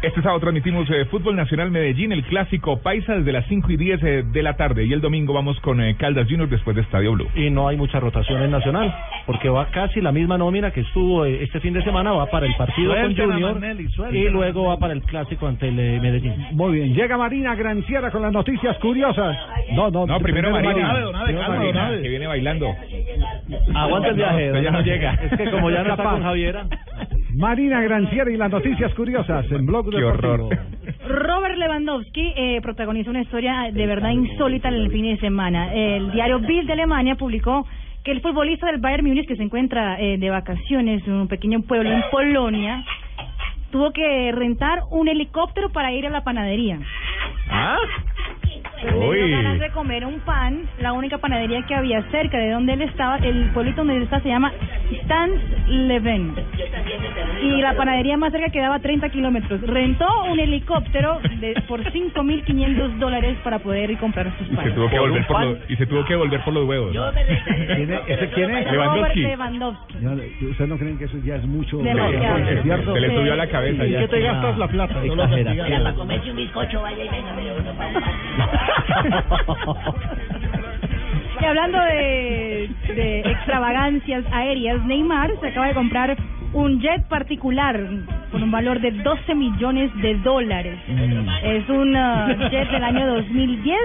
Este 0.00 0.22
sábado 0.22 0.38
transmitimos 0.38 0.88
eh, 0.90 1.06
Fútbol 1.06 1.34
Nacional 1.34 1.72
Medellín, 1.72 2.12
el 2.12 2.22
clásico 2.22 2.78
Paisa 2.80 3.14
desde 3.14 3.32
las 3.32 3.44
5 3.46 3.72
y 3.72 3.76
10 3.76 4.02
eh, 4.04 4.24
de 4.30 4.42
la 4.44 4.54
tarde. 4.54 4.84
Y 4.86 4.92
el 4.92 5.00
domingo 5.00 5.32
vamos 5.32 5.58
con 5.58 5.80
eh, 5.80 5.96
Caldas 5.98 6.28
Junior 6.28 6.48
después 6.48 6.76
de 6.76 6.82
Estadio 6.82 7.14
Blue. 7.14 7.26
Y 7.34 7.50
no 7.50 7.66
hay 7.66 7.76
mucha 7.76 7.98
rotación 7.98 8.40
en 8.44 8.52
Nacional, 8.52 8.94
porque 9.26 9.48
va 9.48 9.66
casi 9.72 10.00
la 10.00 10.12
misma 10.12 10.38
nómina 10.38 10.70
que 10.70 10.82
estuvo 10.82 11.24
eh, 11.24 11.42
este 11.42 11.58
fin 11.58 11.74
de 11.74 11.82
semana, 11.82 12.12
va 12.12 12.26
para 12.26 12.46
el 12.46 12.54
partido 12.54 12.94
con 12.94 13.16
Junior 13.16 13.54
Manelli, 13.54 13.88
y 14.12 14.28
luego 14.28 14.66
va 14.66 14.78
para 14.78 14.92
el 14.92 15.02
clásico 15.02 15.48
ante 15.48 15.66
el 15.66 15.76
eh, 15.80 15.98
Medellín. 16.00 16.46
Muy 16.52 16.74
bien, 16.74 16.94
llega 16.94 17.16
Marina 17.16 17.56
Granciera 17.56 18.12
con 18.12 18.22
las 18.22 18.32
noticias 18.32 18.78
curiosas. 18.78 19.36
No, 19.72 19.90
no, 19.90 20.06
No, 20.06 20.20
primero 20.20 20.52
Marina. 20.52 20.94
Primero 21.24 22.00
que 22.00 22.08
viene 22.08 22.26
bailando. 22.28 22.72
Aguanta 23.74 24.10
el 24.10 24.14
viaje, 24.14 24.50
No, 24.52 24.62
ya 24.62 24.70
no 24.70 24.80
llega. 24.80 25.14
Es 25.14 25.36
que 25.36 25.50
como 25.50 25.72
ya 25.72 25.82
no 25.82 25.90
está 25.90 26.04
con 26.04 26.22
Javiera. 26.22 26.66
Marina 27.38 27.80
Granciera 27.80 28.28
y 28.32 28.36
las 28.36 28.50
noticias 28.50 28.92
curiosas 28.94 29.46
en 29.52 29.64
Blog 29.64 29.88
Qué 29.90 29.96
Deportivo. 29.98 30.32
horror. 30.32 30.58
Robert 31.06 31.56
Lewandowski 31.56 32.32
eh, 32.36 32.60
protagonizó 32.60 33.10
una 33.10 33.22
historia 33.22 33.70
de 33.72 33.86
verdad 33.86 34.10
insólita 34.10 34.68
en 34.68 34.74
el 34.74 34.90
fin 34.90 35.04
de 35.04 35.18
semana. 35.18 35.72
El 35.72 36.10
diario 36.10 36.40
Bild 36.40 36.66
de 36.66 36.72
Alemania 36.72 37.14
publicó 37.14 37.64
que 38.02 38.10
el 38.10 38.22
futbolista 38.22 38.66
del 38.66 38.80
Bayern 38.80 39.06
Múnich 39.06 39.28
que 39.28 39.36
se 39.36 39.44
encuentra 39.44 40.00
eh, 40.00 40.18
de 40.18 40.30
vacaciones 40.30 41.06
en 41.06 41.12
un 41.12 41.28
pequeño 41.28 41.62
pueblo 41.62 41.92
en 41.92 42.02
Polonia 42.10 42.84
tuvo 43.70 43.92
que 43.92 44.32
rentar 44.32 44.80
un 44.90 45.06
helicóptero 45.06 45.70
para 45.70 45.92
ir 45.92 46.08
a 46.08 46.10
la 46.10 46.24
panadería. 46.24 46.80
¿Ah? 47.50 47.76
Comer 49.74 50.04
un 50.04 50.20
pan, 50.20 50.62
la 50.80 50.92
única 50.92 51.18
panadería 51.18 51.62
que 51.62 51.74
había 51.74 52.02
cerca 52.10 52.38
de 52.38 52.50
donde 52.50 52.72
él 52.72 52.82
estaba, 52.82 53.16
el 53.18 53.50
pueblito 53.50 53.78
donde 53.78 53.96
él 53.96 54.02
está 54.02 54.20
se 54.20 54.28
llama 54.28 54.52
Stans 55.04 55.40
Leven. 55.68 56.34
Y 57.42 57.60
la 57.60 57.74
panadería 57.74 58.16
más 58.16 58.32
cerca 58.32 58.50
quedaba 58.50 58.76
a 58.76 58.80
30 58.80 59.08
kilómetros. 59.10 59.60
Rentó 59.62 60.06
un 60.30 60.40
helicóptero 60.40 61.20
de, 61.40 61.54
por 61.68 61.82
5.500 61.84 62.98
dólares 62.98 63.36
para 63.44 63.58
poder 63.60 63.90
ir 63.90 63.96
a 63.98 64.00
comprar 64.00 64.32
sus 64.38 64.46
Y 64.46 64.50
se 64.50 64.56
panes. 64.56 64.74
tuvo 64.74 64.88
que 64.90 64.98
volver 64.98 65.26
por 65.26 65.44
los, 65.44 65.58
y 65.70 65.76
se 65.76 65.86
tuvo 65.86 66.04
que 66.04 66.16
volver 66.16 66.40
por 66.40 66.54
los 66.54 66.64
huevos. 66.66 66.92
¿Quién 66.92 67.92
es? 67.92 68.00
¿Ese 68.08 68.30
quién 68.30 68.50
es? 68.56 68.72
Lewandowski. 68.72 69.22
Ya, 70.00 70.10
¿Ustedes 70.50 70.68
no 70.68 70.78
creen 70.78 70.98
que 70.98 71.04
eso 71.04 71.18
ya 71.24 71.36
es 71.36 71.44
mucho? 71.46 71.78
Demasiado. 71.78 72.38
¿Es 72.38 72.62
cierto? 72.62 72.94
Se 72.94 73.00
le 73.00 73.14
subió 73.14 73.32
a 73.32 73.36
la 73.36 73.46
cabeza 73.48 73.84
¿En 73.84 73.92
ya. 73.92 73.98
qué 74.00 74.08
te 74.08 74.20
gastas 74.20 74.58
la 74.58 74.68
plata? 74.68 74.94
No 75.04 75.14
lo. 75.14 75.28
Para 75.28 75.94
comerse 75.94 76.30
un 76.30 76.36
bizcocho, 76.36 76.82
vaya 76.82 77.04
y 77.04 77.08
venga, 77.08 77.32
pero 77.36 77.54
uno 77.58 77.72
Y 81.40 81.44
hablando 81.44 81.78
de, 81.78 82.68
de 82.94 83.20
extravagancias 83.20 84.24
aéreas, 84.32 84.84
Neymar 84.84 85.30
se 85.40 85.48
acaba 85.48 85.68
de 85.68 85.74
comprar 85.74 86.16
un 86.52 86.80
jet 86.80 87.06
particular 87.08 87.78
con 88.32 88.42
un 88.42 88.50
valor 88.50 88.80
de 88.80 88.90
12 88.90 89.34
millones 89.34 89.94
de 90.02 90.14
dólares. 90.16 90.78
Es 91.42 91.68
un 91.68 91.94
uh, 91.94 92.50
jet 92.50 92.70
del 92.70 92.82
año 92.82 93.06
2010 93.06 93.78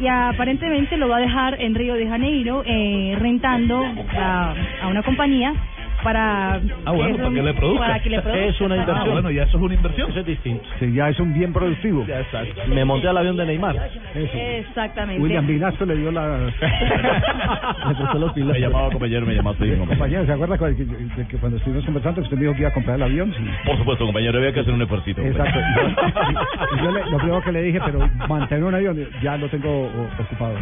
y 0.00 0.06
aparentemente 0.06 0.96
lo 0.96 1.08
va 1.08 1.16
a 1.16 1.20
dejar 1.20 1.60
en 1.60 1.74
Río 1.74 1.94
de 1.94 2.08
Janeiro 2.08 2.62
eh, 2.66 3.16
rentando 3.18 3.84
a, 4.18 4.54
a 4.82 4.88
una 4.88 5.02
compañía 5.02 5.54
para 6.02 6.54
Ah, 6.84 6.92
bueno, 6.92 7.16
para 7.16 7.28
un- 7.28 7.34
que 7.34 7.42
le 7.42 7.54
produzca. 7.54 7.86
para 7.86 7.98
que 8.00 8.10
le 8.10 8.20
produzca. 8.22 8.44
Es 8.46 8.60
una 8.60 8.76
inversión. 8.76 9.08
Ah, 9.08 9.12
bueno, 9.12 9.30
ya 9.30 9.42
eso 9.44 9.56
es 9.56 9.62
una 9.62 9.74
inversión. 9.74 10.10
Eso 10.10 10.20
es 10.20 10.26
distinto. 10.26 10.64
Sí, 10.78 10.92
ya 10.92 11.08
es 11.08 11.18
un 11.20 11.32
bien 11.34 11.52
productivo. 11.52 12.04
Ya 12.06 12.20
exacto. 12.20 12.60
Me 12.68 12.84
monté 12.84 13.08
al 13.08 13.16
avión 13.18 13.36
de 13.36 13.46
Neymar. 13.46 13.76
Exactamente. 14.14 15.22
William 15.22 15.46
Vinasco 15.46 15.84
le 15.84 15.96
dio 15.96 16.10
la... 16.12 16.50
Prestó 17.98 18.18
los 18.18 18.32
pilas. 18.32 18.52
Me 18.52 18.60
llamaba 18.60 18.90
compañero, 18.90 19.26
me 19.26 19.34
llamaba 19.34 19.56
primo. 19.56 19.86
Compañero, 19.86 20.26
¿se 20.26 20.32
acuerda 20.32 20.58
cu- 20.58 20.64
que, 20.76 20.84
de 20.84 21.28
que 21.28 21.36
cuando 21.38 21.58
estuvimos 21.58 21.84
conversando 21.84 22.16
que 22.20 22.24
usted 22.24 22.36
me 22.36 22.42
dijo 22.42 22.54
que 22.54 22.60
iba 22.60 22.68
a 22.70 22.72
comprar 22.74 22.96
el 22.96 23.02
avión? 23.02 23.32
Sí. 23.36 23.44
Por 23.64 23.76
supuesto, 23.78 24.04
compañero, 24.04 24.38
había 24.38 24.52
que 24.52 24.60
hacer 24.60 24.72
un 24.74 24.82
esfuerzo. 24.82 25.10
Exacto. 25.10 25.58
Y 25.58 25.74
yo, 25.74 26.76
y 26.76 26.84
yo 26.84 26.90
le- 26.92 27.10
lo 27.10 27.16
primero 27.18 27.42
que 27.42 27.52
le 27.52 27.62
dije, 27.62 27.80
pero 27.84 28.08
mantener 28.28 28.64
un 28.64 28.74
avión, 28.74 29.08
ya 29.22 29.36
lo 29.36 29.48
tengo 29.48 29.90
ocupado. 30.18 30.54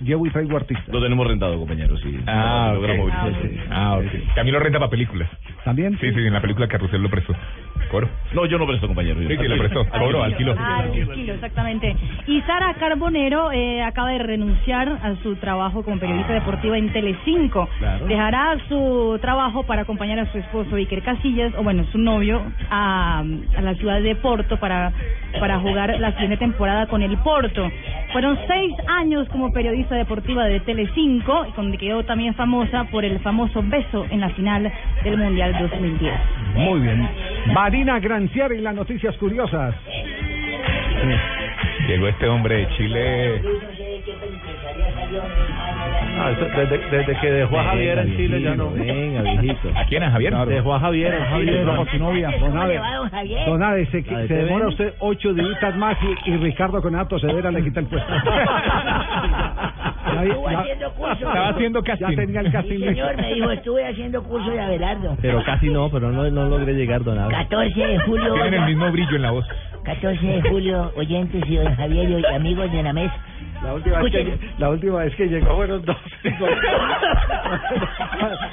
Llevo 0.00 0.26
y 0.26 0.30
traigo 0.30 0.56
artistas. 0.56 0.88
Lo 0.88 1.00
tenemos 1.02 1.26
rentado, 1.26 1.58
compañero, 1.58 1.96
sí. 1.98 2.18
Ah, 2.26 2.70
Lo 2.72 2.80
ok. 2.80 2.86
logramos 2.86 3.10
Ah, 3.12 3.28
bien. 3.28 3.60
ok. 3.60 3.70
Ah. 3.70 4.00
Camilo 4.34 4.58
renta 4.58 4.78
para 4.78 4.90
películas. 4.90 5.28
¿También? 5.64 5.98
Sí, 6.00 6.10
sí, 6.12 6.20
en 6.26 6.32
la 6.32 6.40
película 6.40 6.66
Carrusel 6.68 7.02
lo 7.02 7.10
prestó. 7.10 7.34
Coro. 7.90 8.08
No, 8.32 8.46
yo 8.46 8.58
no 8.58 8.66
presto, 8.66 8.86
compañero. 8.86 9.20
Sí, 9.20 9.36
sí, 9.36 9.48
lo 9.48 9.58
prestó. 9.58 9.86
Ah, 9.92 10.84
el 10.92 11.08
kilo, 11.10 11.34
exactamente. 11.34 11.96
Y 12.26 12.40
Sara 12.42 12.74
Carbonero 12.74 13.50
eh, 13.52 13.82
acaba 13.82 14.10
de 14.10 14.18
renunciar 14.18 14.88
a 14.88 15.14
su 15.22 15.36
trabajo 15.36 15.82
como 15.82 15.98
periodista 15.98 16.32
deportiva 16.32 16.78
en 16.78 16.92
Telecinco. 16.92 17.68
Claro. 17.78 18.06
Dejará 18.06 18.56
su 18.68 19.18
trabajo 19.20 19.64
para 19.64 19.82
acompañar 19.82 20.18
a 20.20 20.30
su 20.30 20.38
esposo 20.38 20.76
Iker 20.76 21.02
Casillas, 21.02 21.52
o 21.56 21.62
bueno, 21.62 21.84
su 21.90 21.98
novio, 21.98 22.42
a, 22.70 23.20
a 23.20 23.60
la 23.60 23.74
ciudad 23.74 24.00
de 24.00 24.14
Porto 24.16 24.58
para, 24.58 24.92
para 25.38 25.58
jugar 25.58 25.98
la 25.98 26.12
siguiente 26.12 26.36
temporada 26.36 26.86
con 26.86 27.02
el 27.02 27.16
Porto. 27.18 27.68
Fueron 28.12 28.38
seis 28.46 28.72
años 28.88 29.28
como 29.28 29.52
periodista 29.52 29.94
deportiva 29.94 30.44
de 30.46 30.60
Telecinco, 30.60 31.46
y 31.46 31.52
donde 31.52 31.78
quedó 31.78 32.04
también 32.04 32.34
famosa 32.34 32.84
por 32.84 33.04
el 33.04 33.18
famoso 33.20 33.62
beso 33.64 34.06
en 34.10 34.20
la 34.20 34.30
final 34.30 34.70
del 35.04 35.16
Mundial 35.16 35.56
2010. 35.58 36.14
Muy 36.54 36.80
bien. 36.80 37.08
Marina 37.70 38.00
Granciera 38.00 38.52
y 38.52 38.60
las 38.60 38.74
noticias 38.74 39.16
curiosas. 39.18 39.72
Llegó 41.86 42.08
este 42.08 42.26
hombre 42.26 42.56
de 42.56 42.68
Chile. 42.76 43.42
Ah, 46.18 46.32
eso, 46.32 46.46
desde, 46.46 46.78
desde 46.90 47.20
que 47.20 47.30
dejó 47.30 47.60
a 47.60 47.64
Javier 47.66 47.98
en 48.00 48.16
Chile 48.16 48.42
ya 48.42 48.56
no. 48.56 48.72
Venga, 48.72 49.22
viejito. 49.22 49.70
¿A 49.76 49.84
quién? 49.84 50.02
¿A 50.02 50.10
Javier? 50.10 50.34
Dejó 50.48 50.74
a 50.74 50.80
Javier 50.80 51.14
en 51.14 51.20
Chile. 51.20 51.30
Javier, 51.30 51.64
como 51.64 51.86
su 51.86 51.98
novia, 51.98 52.30
Donade. 53.46 53.86
se, 53.86 54.02
se 54.02 54.26
¿te 54.26 54.34
demora 54.34 54.66
usted 54.66 54.94
ocho 54.98 55.32
días 55.32 55.76
más 55.76 55.96
y, 56.26 56.30
y 56.30 56.36
Ricardo 56.38 56.82
Conato 56.82 57.20
Cedera 57.20 57.52
le 57.52 57.62
quita 57.62 57.78
el 57.78 57.86
puesto. 57.86 58.12
Estuvo 60.28 60.50
ya- 60.50 60.58
haciendo 60.60 60.92
curso. 60.94 61.12
Estaba 61.12 61.48
haciendo 61.48 61.82
casting. 61.82 62.06
Ya 62.08 62.16
tenía 62.16 62.40
el 62.40 62.52
casting 62.52 62.78
Sí, 62.78 62.84
señor, 62.84 63.16
me 63.16 63.34
dijo, 63.34 63.50
estuve 63.50 63.86
haciendo 63.86 64.22
curso 64.22 64.50
de 64.50 64.60
Abelardo. 64.60 65.16
Pero 65.20 65.42
casi 65.44 65.68
no, 65.70 65.90
pero 65.90 66.10
no, 66.12 66.30
no 66.30 66.44
logré 66.48 66.74
llegar, 66.74 67.02
don 67.04 67.18
Abel. 67.18 67.36
14 67.36 67.80
de 67.86 67.98
julio. 68.00 68.32
Tienen 68.34 68.54
el 68.54 68.66
mismo 68.68 68.90
brillo 68.92 69.16
en 69.16 69.22
la 69.22 69.30
voz. 69.30 69.46
14 69.84 70.26
de 70.26 70.42
julio, 70.48 70.92
oyentes 70.96 71.42
y 71.46 71.56
don 71.56 71.74
Javier 71.74 72.10
y 72.10 72.24
amigos 72.34 72.70
de 72.72 72.82
la 72.82 72.92
mesa. 72.92 73.14
La 73.62 73.74
última, 73.74 73.98
vez 74.02 74.12
que, 74.12 74.38
la 74.58 74.68
última 74.70 74.98
vez 75.00 75.14
que 75.16 75.26
llegó 75.26 75.54
fueron 75.56 75.84
dos. 75.84 75.96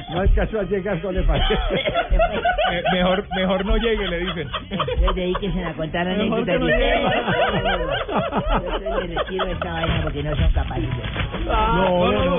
no 0.10 0.20
alcanzó 0.20 0.60
a 0.60 0.64
llegar, 0.64 1.00
parece. 1.24 1.54
Eh, 1.54 2.84
mejor, 2.94 3.26
mejor 3.36 3.66
no 3.66 3.78
llegue, 3.78 4.08
le 4.08 4.20
dicen. 4.20 4.50
Entonces 4.70 5.16
dedíquense 5.16 5.64
a 5.64 5.74
contar 5.74 6.06
Mejor 6.08 6.22
anécdotas 6.22 6.54
que 6.56 6.60
no 6.60 6.66
de 6.66 6.78
llegue. 6.78 7.06
ustedes. 7.06 8.84
Yo 8.84 9.00
retiro 9.16 9.46
de 9.46 9.52
esta 9.54 9.72
vaina 9.74 10.00
porque 10.04 10.24
no 10.24 10.36
son 10.36 10.52
capaces. 10.52 10.90
No, 11.46 12.12
no, 12.12 12.26
no. 12.26 12.38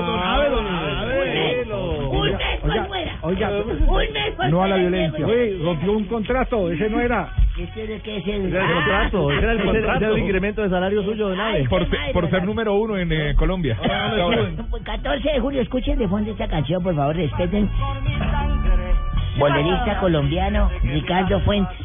Un 2.09 2.21
mes 2.21 2.39
Oiga, 2.61 2.85
fuera. 2.85 3.15
oiga, 3.21 3.49
Un 3.49 3.97
mes 3.97 4.51
no 4.51 4.63
a 4.63 4.67
la 4.67 4.75
violencia. 4.75 5.25
Rompió 5.63 5.91
un 5.93 6.05
contrato, 6.05 6.69
ese 6.71 6.89
no 6.89 6.99
era. 7.01 7.33
¿Este 7.57 7.87
de 7.87 7.99
qué 7.99 8.17
es 8.17 8.27
el 8.27 8.53
Era 8.55 8.63
el 8.65 8.73
contrato, 8.73 9.31
ese 9.31 9.39
era 9.43 9.51
el, 9.51 9.59
ese 9.59 9.77
era 9.79 9.95
el 10.11 10.17
incremento 10.19 10.61
de 10.61 10.69
salario 10.69 11.03
suyo, 11.03 11.29
se- 11.89 12.13
por 12.13 12.29
ser 12.29 12.43
número 12.45 12.58
uno 12.67 12.97
en 12.97 13.11
eh, 13.11 13.35
Colombia. 13.35 13.77
Ahora. 14.21 14.37
14 14.83 15.31
de 15.31 15.39
julio, 15.39 15.61
escuchen 15.61 15.97
de 15.97 16.07
fondo 16.07 16.31
esta 16.31 16.47
canción, 16.47 16.83
por 16.83 16.95
favor, 16.95 17.15
respeten. 17.15 17.69
Bolerista 19.37 19.99
colombiano, 19.99 20.69
Ricardo 20.83 21.39
Fuentes. 21.41 21.77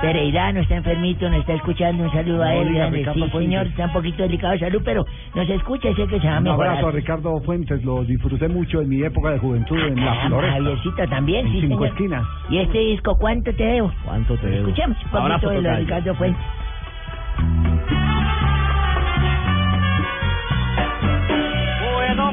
Pereirano 0.00 0.60
está 0.60 0.76
enfermito, 0.76 1.28
nos 1.28 1.40
está 1.40 1.52
escuchando. 1.54 2.04
Un 2.04 2.12
saludo 2.12 2.42
a 2.42 2.46
No 2.46 2.62
él. 2.62 2.68
diga 2.72 2.88
Ricardo 2.90 3.24
sí, 3.24 3.30
Fuentes. 3.30 3.42
señor, 3.42 3.66
está 3.66 3.84
un 3.86 3.92
poquito 3.92 4.22
delicado 4.22 4.52
de 4.54 4.58
salud, 4.60 4.82
pero 4.84 5.04
nos 5.34 5.48
escucha 5.50 5.90
y 5.90 5.94
sé 5.94 6.06
que 6.06 6.18
se 6.20 6.26
va 6.26 6.36
a 6.36 6.40
Un 6.40 6.48
abrazo 6.48 6.72
a 6.72 6.74
mejorar. 6.76 6.94
Ricardo 6.94 7.40
Fuentes, 7.42 7.84
lo 7.84 8.02
disfruté 8.04 8.48
mucho 8.48 8.80
en 8.80 8.88
mi 8.88 9.02
época 9.02 9.30
de 9.30 9.38
juventud 9.38 9.78
en 9.78 10.04
La 10.04 10.12
Ah, 10.12 10.28
Floresta. 10.28 10.56
Javiercito 10.58 11.08
también, 11.08 11.46
En 11.46 11.52
sí, 11.52 11.60
cinco 11.60 11.74
señor. 11.74 11.88
esquinas. 11.88 12.24
¿Y 12.48 12.58
este 12.58 12.78
disco 12.78 13.16
cuánto 13.18 13.54
te 13.54 13.64
debo? 13.64 13.92
¿Cuánto 14.04 14.36
te 14.38 14.46
debo? 14.46 14.68
Escuchemos 14.68 14.96
un 15.04 15.10
poquito 15.10 15.50
de 15.50 15.54
lo 15.56 15.62
de 15.62 15.62
tocayo. 15.62 15.78
Ricardo 15.84 16.14
Fuentes. 16.14 16.42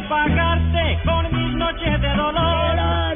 Pagarte 0.10 1.00
con 1.06 1.24
mis 1.38 1.56
noches 1.56 2.02
de 2.02 2.10
dolor. 2.10 3.16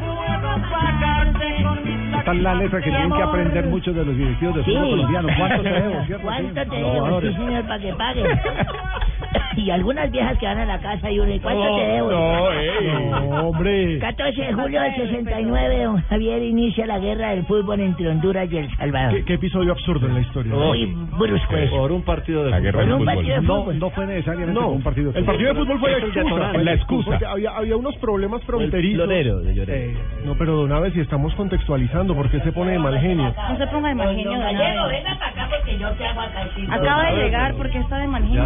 Puedo 0.00 0.70
pagarte 0.70 1.62
con 1.62 1.84
mis 1.84 2.18
Esta 2.18 2.32
es 2.32 2.40
la 2.42 2.54
letra 2.54 2.80
que 2.80 2.90
tienen 2.90 3.12
que 3.12 3.22
aprender 3.22 3.64
muchos 3.66 3.94
de 3.94 4.04
los 4.04 4.16
directivos 4.16 4.56
de 4.56 4.64
Sí. 4.64 4.70
fútbol 4.72 4.90
colombiano. 4.90 5.28
¿Cuánto 5.38 5.62
te 5.62 5.70
debo? 5.72 6.04
cierto? 6.06 6.22
¿Cuánto 6.24 6.48
Sí, 6.48 6.54
te 6.54 6.64
los 6.64 6.70
debo? 6.70 6.92
Sí, 6.92 6.98
jugadores. 6.98 7.34
señor, 7.36 7.62
para 7.66 7.78
que 7.80 7.92
paguen. 7.94 8.26
y 9.56 9.70
algunas 9.70 10.10
viejas 10.10 10.38
que 10.38 10.46
van 10.46 10.58
a 10.58 10.66
la 10.66 10.78
casa 10.80 11.10
y 11.10 11.18
uno, 11.18 11.32
¿y 11.32 11.40
¿cuánto 11.40 11.76
te 11.76 11.82
debo? 11.86 12.10
No, 12.10 12.52
ey. 12.52 12.70
No, 13.12 13.48
hombre. 13.48 13.98
14 13.98 14.40
de 14.42 14.52
julio 14.52 14.80
del 14.82 14.94
69, 14.96 15.84
don 15.84 16.02
Javier 16.02 16.42
inicia 16.42 16.86
la 16.86 16.98
guerra 16.98 17.30
del 17.30 17.44
fútbol 17.46 17.80
entre 17.80 18.08
Honduras 18.08 18.48
y 18.50 18.56
El 18.58 18.76
Salvador. 18.76 19.14
¿Qué, 19.14 19.24
qué 19.24 19.34
episodio 19.34 19.72
absurdo 19.72 20.06
en 20.06 20.14
la 20.14 20.20
historia. 20.20 20.52
Muy 20.54 20.86
brusco 21.18 21.56
eso. 21.56 21.76
Por 21.76 21.92
un 21.92 22.02
partido 22.02 22.44
de 22.44 22.50
La 22.50 22.60
guerra 22.60 22.80
Por 22.80 22.84
del 22.84 22.92
un 22.94 22.98
fútbol. 23.00 23.14
partido 23.14 23.36
de 23.36 23.42
No, 23.46 23.60
fútbol. 23.62 23.78
no 23.78 23.90
fue 23.90 24.06
necesariamente 24.06 24.60
No, 24.60 24.68
un 24.68 24.82
partido 24.82 25.12
de 25.12 25.18
el 25.18 25.24
partido 25.24 25.54
de 25.54 25.60
fútbol 25.60 25.78
fue 25.80 25.90
la 25.90 25.98
excusa. 25.98 26.52
La 26.52 26.72
excusa. 26.74 27.18
Había, 27.30 27.50
había 27.50 27.76
unos 27.76 27.96
problemas 27.96 28.42
fronterizos. 28.44 29.08
Eh, 29.10 29.94
no, 30.24 30.34
pero 30.36 30.56
don 30.56 30.72
Aves, 30.72 30.92
si 30.94 31.00
estamos 31.00 31.34
contextualizando, 31.34 32.14
¿por 32.14 32.30
qué 32.30 32.40
se 32.40 32.52
pone 32.52 32.72
de 32.72 32.78
mal 32.78 32.98
genio? 32.98 33.34
No 33.48 33.56
se 33.56 33.66
ponga 33.68 33.88
de 33.88 33.94
mal 33.94 34.14
genio, 34.14 34.38
Gallego, 34.38 34.82
para 35.18 35.28
acá 35.28 35.48
porque 35.50 35.78
yo 35.78 35.90
te 35.92 36.06
hago 36.06 36.20
acá. 36.20 36.48
Acaba 36.70 37.10
de 37.10 37.16
llegar 37.22 37.54
porque 37.54 37.78
está 37.78 37.98
de 37.98 38.06
mal 38.06 38.22
genio. 38.22 38.42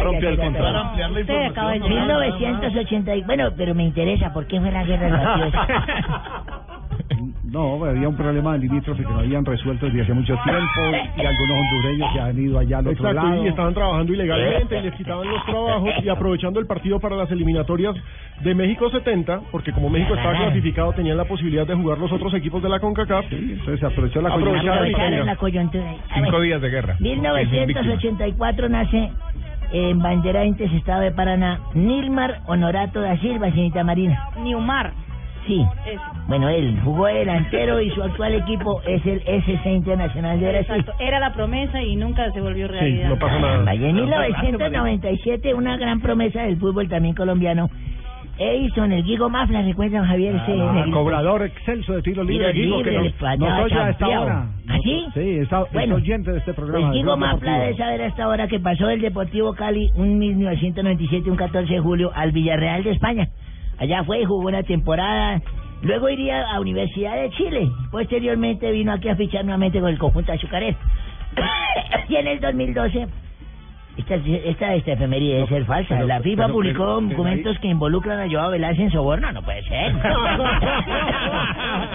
Rompió 0.00 0.28
el- 0.28 0.36
Sí, 0.36 0.40
ya 0.42 0.44
rompió 0.44 0.66
el 0.68 0.72
contrato. 0.74 1.20
Usted 1.20 1.42
acaba 1.50 1.72
de 1.72 1.78
llegar. 1.80 2.06
1980. 2.06 3.16
y- 3.16 3.22
Bueno, 3.22 3.50
pero 3.56 3.74
me 3.74 3.84
interesa, 3.84 4.32
¿por 4.32 4.46
qué 4.46 4.60
fue 4.60 4.70
la 4.70 4.84
guerra 4.84 5.06
del 5.06 5.20
partido? 5.20 5.50
No, 7.44 7.84
había 7.84 8.08
un 8.08 8.16
problema 8.16 8.56
limítrofe 8.56 9.02
que 9.04 9.08
no 9.12 9.18
habían 9.18 9.44
resuelto 9.44 9.84
desde 9.86 10.00
hace 10.02 10.14
mucho 10.14 10.34
tiempo 10.42 10.80
y 11.16 11.20
algunos 11.26 11.58
hondureños 11.60 12.10
que 12.14 12.20
han 12.20 12.38
ido 12.38 12.58
allá 12.58 12.78
al 12.78 12.88
otro 12.88 13.08
Exacto, 13.10 13.28
lado. 13.28 13.44
y 13.44 13.48
estaban 13.48 13.74
trabajando 13.74 14.12
ilegalmente 14.14 14.78
y 14.78 14.82
les 14.82 14.94
quitaban 14.94 15.28
los 15.28 15.44
trabajos 15.44 15.90
y 16.02 16.08
aprovechando 16.08 16.60
el 16.60 16.66
partido 16.66 16.98
para 16.98 17.14
las 17.16 17.30
eliminatorias 17.30 17.94
de 18.40 18.54
México 18.54 18.88
70, 18.90 19.40
porque 19.50 19.70
como 19.72 19.90
México 19.90 20.14
estaba 20.14 20.34
clasificado 20.38 20.92
tenían 20.94 21.18
la 21.18 21.24
posibilidad 21.26 21.66
de 21.66 21.74
jugar 21.74 21.98
los 21.98 22.10
otros 22.10 22.32
equipos 22.32 22.62
de 22.62 22.70
la 22.70 22.80
CONCACAF. 22.80 23.26
Entonces 23.30 23.80
se 23.80 23.86
aprovechó 23.86 24.22
la 24.22 24.30
coyuntura. 24.30 24.64
la 25.24 25.36
Cinco 26.14 26.40
días 26.40 26.60
de 26.62 26.70
guerra. 26.70 26.96
1984 27.00 28.68
nace 28.70 29.10
en 29.72 29.98
Banderantes, 30.00 30.72
Estado 30.72 31.02
de 31.02 31.12
Paraná, 31.12 31.60
Nilmar 31.74 32.40
Honorato 32.46 33.00
da 33.00 33.16
Silva, 33.18 33.50
señorita 33.50 33.84
Marina. 33.84 34.28
Niumar. 34.42 34.92
Sí. 35.46 35.60
Bueno, 36.28 36.48
él 36.48 36.78
jugó 36.84 37.06
de 37.06 37.14
delantero 37.14 37.80
y 37.80 37.90
su 37.90 38.02
actual 38.02 38.34
equipo 38.34 38.80
es 38.86 39.04
el 39.04 39.20
SC 39.26 39.66
Internacional 39.66 40.38
de 40.38 40.48
Brasil. 40.48 40.74
Exacto, 40.76 40.92
era 41.00 41.18
la 41.18 41.32
promesa 41.32 41.82
y 41.82 41.96
nunca 41.96 42.30
se 42.30 42.40
volvió 42.40 42.68
realidad. 42.68 43.18
Caramba, 43.18 43.74
Y 43.74 43.84
en 43.84 43.94
1997, 43.96 45.54
una 45.54 45.76
gran 45.76 46.00
promesa 46.00 46.42
del 46.42 46.58
fútbol 46.58 46.88
también 46.88 47.14
colombiano. 47.14 47.70
Edison, 48.42 48.90
el 48.92 49.02
Guigo 49.04 49.28
Mafla, 49.30 49.62
¿recuerdan 49.62 50.06
Javier? 50.06 50.34
Ese 50.36 50.52
Ah, 50.60 50.72
negrito? 50.72 50.96
cobrador 50.96 51.42
excelso 51.42 51.92
de 51.94 52.02
tiro 52.02 52.24
libre, 52.24 52.52
Guigo, 52.52 52.78
que 52.78 52.90
libre, 52.90 52.98
nos, 52.98 53.06
español, 53.08 53.48
nos 53.50 53.64
oye 53.64 53.74
a 53.78 53.90
esta 53.90 54.08
hora. 54.08 54.46
¿Ah, 54.68 54.78
sí? 54.82 55.06
Está, 55.14 55.62
es 55.62 55.72
Bueno, 55.72 55.94
oyente 55.96 56.32
de 56.32 56.38
este 56.38 56.54
programa. 56.54 56.86
El 56.88 56.92
Guigo 56.94 57.16
Mafla 57.16 57.58
debe 57.58 57.76
saber 57.76 58.02
hasta 58.02 58.24
ahora 58.24 58.48
que 58.48 58.58
pasó 58.60 58.86
del 58.86 59.00
Deportivo 59.00 59.54
Cali 59.54 59.90
un 59.96 60.18
1997, 60.18 61.30
un 61.30 61.36
14 61.36 61.72
de 61.72 61.80
julio, 61.80 62.10
al 62.14 62.32
Villarreal 62.32 62.82
de 62.84 62.90
España. 62.90 63.28
Allá 63.78 64.04
fue 64.04 64.20
y 64.20 64.24
jugó 64.24 64.48
una 64.48 64.62
temporada. 64.62 65.40
Luego 65.82 66.08
iría 66.08 66.42
a 66.52 66.60
Universidad 66.60 67.16
de 67.16 67.30
Chile. 67.30 67.68
Posteriormente 67.90 68.70
vino 68.70 68.92
aquí 68.92 69.08
a 69.08 69.16
fichar 69.16 69.44
nuevamente 69.44 69.80
con 69.80 69.88
el 69.90 69.98
conjunto 69.98 70.32
azucarero. 70.32 70.76
y 72.08 72.16
en 72.16 72.26
el 72.28 72.40
2012 72.40 73.06
esta, 73.96 74.14
esta, 74.14 74.74
esta 74.74 74.92
efeméride 74.92 75.34
debe 75.34 75.46
ser 75.48 75.64
falsa. 75.66 75.94
pero- 75.96 76.06
la 76.06 76.20
FIFA 76.20 76.42
pero- 76.44 76.54
publicó 76.54 76.84
pero- 76.98 77.08
documentos 77.10 77.58
que 77.58 77.68
involucran 77.68 78.20
a 78.20 78.28
Joao 78.30 78.50
Velázquez 78.50 78.84
en 78.86 78.90
soborno. 78.92 79.30
No 79.32 79.42
puede 79.42 79.62
ser. 79.64 79.92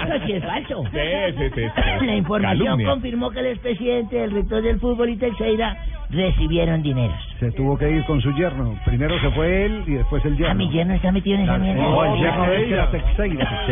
Eso 0.07 0.26
sí 0.26 0.32
es 0.34 0.44
falso. 0.44 0.84
Sí, 0.91 0.99
sí, 1.38 1.49
sí, 1.56 1.61
sí. 1.76 2.06
La 2.06 2.15
información 2.15 2.65
Calumnia. 2.65 2.90
confirmó 2.90 3.32
que 3.32 3.40
el 3.40 3.45
expresidente, 3.48 4.24
el 4.24 4.32
rector 4.32 4.61
del 4.61 4.80
fútbol 4.80 5.10
y 5.10 5.18
Teixeira 5.18 5.76
recibieron 6.10 6.82
dineros. 6.82 7.18
Se 7.40 7.52
tuvo 7.52 7.78
que 7.78 7.90
ir 7.90 8.04
con 8.06 8.22
su 8.22 8.32
yerno. 8.34 8.76
Primero 8.86 9.20
se 9.20 9.30
fue 9.32 9.66
él 9.66 9.84
y 9.86 9.92
después 9.92 10.24
el 10.26 10.38
yerno. 10.38 10.52
Ah, 10.52 10.54
mi 10.56 10.70
yerno 10.72 10.94
está 10.94 11.12
metido 11.12 11.36
en 11.38 11.44
esa 11.44 11.58
mierda. 11.58 11.82
No, 11.84 12.06
el 12.16 12.20
yerno 12.22 12.44
de 12.50 12.64
él 12.64 12.74
era 12.74 12.92
Teixeira. 12.92 13.66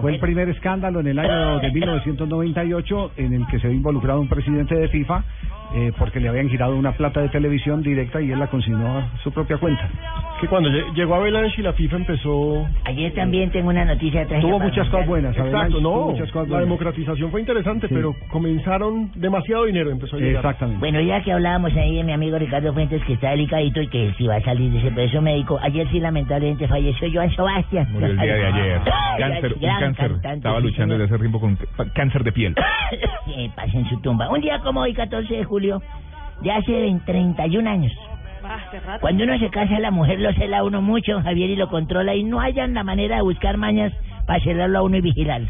Fue 0.00 0.12
el 0.14 0.18
primer 0.20 0.48
escándalo 0.48 1.00
en 1.00 1.06
el 1.08 1.18
año 1.18 1.58
de 1.60 1.70
1998 1.70 3.12
en 3.16 3.32
el 3.34 3.46
que 3.46 3.58
se 3.58 3.66
había 3.66 3.76
involucrado 3.76 4.20
un 4.20 4.28
presidente 4.28 4.74
de 4.74 4.88
FIFA 4.88 5.24
eh, 5.74 5.92
porque 5.98 6.18
le 6.18 6.28
habían 6.28 6.48
girado 6.48 6.74
una 6.76 6.92
plata 6.92 7.20
de 7.20 7.28
televisión 7.28 7.82
directa 7.82 8.20
y 8.20 8.32
él 8.32 8.38
la 8.40 8.48
consignó 8.48 8.98
a 8.98 9.08
su 9.22 9.30
propia 9.32 9.56
cuenta. 9.58 9.88
Que 10.40 10.48
cuando 10.48 10.68
lle- 10.68 10.92
llegó 10.94 11.14
Avalanche 11.14 11.60
y 11.60 11.62
la 11.62 11.72
FIFA 11.74 11.96
empezó... 11.96 12.66
Ayer 12.84 13.12
también 13.14 13.50
tengo 13.50 13.68
una 13.68 13.84
noticia 13.84 14.26
trágica 14.26 14.40
Tuvo 14.48 14.58
muchas 14.58 14.88
cosas 14.88 15.06
buenas. 15.06 15.36
Exacto, 15.36 15.80
no. 15.80 15.90
cosas 16.08 16.34
La 16.34 16.40
buenas. 16.42 16.60
democratización 16.60 17.30
fue 17.30 17.40
interesante, 17.40 17.86
Sí. 17.86 17.94
pero 17.94 18.16
comenzaron 18.32 19.12
demasiado 19.14 19.64
dinero, 19.66 19.90
empezó 19.92 20.16
a 20.16 20.18
llegar. 20.18 20.36
Exactamente. 20.44 20.79
Bueno, 20.80 20.98
ya 21.02 21.22
que 21.22 21.30
hablábamos 21.30 21.76
ahí 21.76 21.96
de 21.96 22.04
mi 22.04 22.12
amigo 22.12 22.38
Ricardo 22.38 22.72
Fuentes, 22.72 23.04
que 23.04 23.12
está 23.12 23.30
delicadito 23.32 23.82
y 23.82 23.88
que 23.88 24.14
si 24.16 24.26
va 24.26 24.36
a 24.36 24.40
salir 24.40 24.72
de 24.72 24.78
ese 24.78 24.90
peso 24.92 25.20
médico, 25.20 25.58
ayer 25.60 25.86
sí 25.90 26.00
lamentablemente 26.00 26.66
falleció 26.66 27.06
Joan 27.12 27.30
Sebastián. 27.36 27.86
Murió 27.92 28.08
el 28.08 28.18
día 28.18 28.34
de 28.34 28.46
ayer. 28.46 28.80
Cáncer, 29.18 29.52
un 29.52 29.60
cáncer. 29.60 30.10
cantante, 30.12 30.36
Estaba 30.38 30.60
sí, 30.60 30.66
luchando 30.66 30.94
desde 30.96 31.14
hace 31.14 31.20
tiempo 31.20 31.38
con 31.38 31.58
cáncer 31.94 32.24
de 32.24 32.32
piel. 32.32 32.54
que 33.26 33.50
pasa 33.54 33.76
en 33.76 33.90
su 33.90 34.00
tumba. 34.00 34.30
Un 34.30 34.40
día 34.40 34.58
como 34.60 34.80
hoy, 34.80 34.94
14 34.94 35.34
de 35.34 35.44
julio, 35.44 35.82
de 36.40 36.50
hace 36.50 36.72
20 36.72 37.04
31 37.04 37.68
años. 37.68 37.92
Cuando 39.02 39.24
uno 39.24 39.38
se 39.38 39.50
casa, 39.50 39.78
la 39.80 39.90
mujer 39.90 40.18
lo 40.18 40.32
cela 40.32 40.60
a 40.60 40.64
uno 40.64 40.80
mucho, 40.80 41.20
Javier, 41.20 41.50
y 41.50 41.56
lo 41.56 41.68
controla, 41.68 42.14
y 42.14 42.24
no 42.24 42.40
hayan 42.40 42.72
la 42.72 42.84
manera 42.84 43.16
de 43.16 43.22
buscar 43.22 43.58
mañas 43.58 43.92
para 44.26 44.42
celarlo 44.42 44.78
a 44.78 44.82
uno 44.82 44.96
y 44.96 45.02
vigilarlo. 45.02 45.48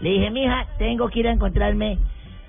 Le 0.00 0.10
dije, 0.10 0.30
mija, 0.30 0.66
tengo 0.78 1.08
que 1.08 1.18
ir 1.18 1.26
a 1.26 1.32
encontrarme 1.32 1.98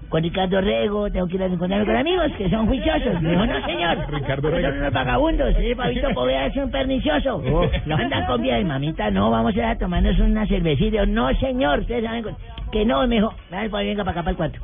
con 0.09 0.23
Ricardo 0.23 0.59
Rego, 0.59 1.11
tengo 1.11 1.27
que 1.27 1.35
ir 1.35 1.43
a 1.43 1.45
encontrarme 1.45 1.85
con 1.85 1.95
amigos 1.95 2.31
que 2.37 2.49
son 2.49 2.65
juiciosos. 2.67 3.21
Me 3.21 3.29
dijo, 3.29 3.45
no, 3.45 3.65
señor. 3.65 3.97
Ricardo 4.11 4.49
Son 4.49 4.57
Rego. 4.61 4.77
unos 4.79 4.93
vagabundos. 4.93 5.55
Ese 5.55 5.75
Pabito 5.75 6.09
Poveda 6.15 6.45
es 6.47 6.55
un 6.57 6.71
pernicioso. 6.71 7.43
Lo 7.85 7.95
andan 7.95 8.25
con 8.25 8.41
vida. 8.41 8.59
Y 8.59 8.65
mamita, 8.65 9.11
no, 9.11 9.29
vamos 9.29 9.53
a 9.55 9.57
ir 9.57 9.63
a 9.65 9.77
tomarnos 9.77 10.17
una 10.19 10.47
cervecita. 10.47 11.05
No, 11.05 11.31
señor. 11.35 11.79
Ustedes 11.81 12.03
saben 12.03 12.25
que 12.71 12.85
no, 12.85 13.05
me 13.07 13.15
dijo, 13.15 13.33
"Dale, 13.51 13.69
pues, 13.69 13.85
venga 13.85 14.03
para 14.03 14.11
acá, 14.11 14.21
para 14.21 14.31
el 14.31 14.37
cuarto. 14.37 14.59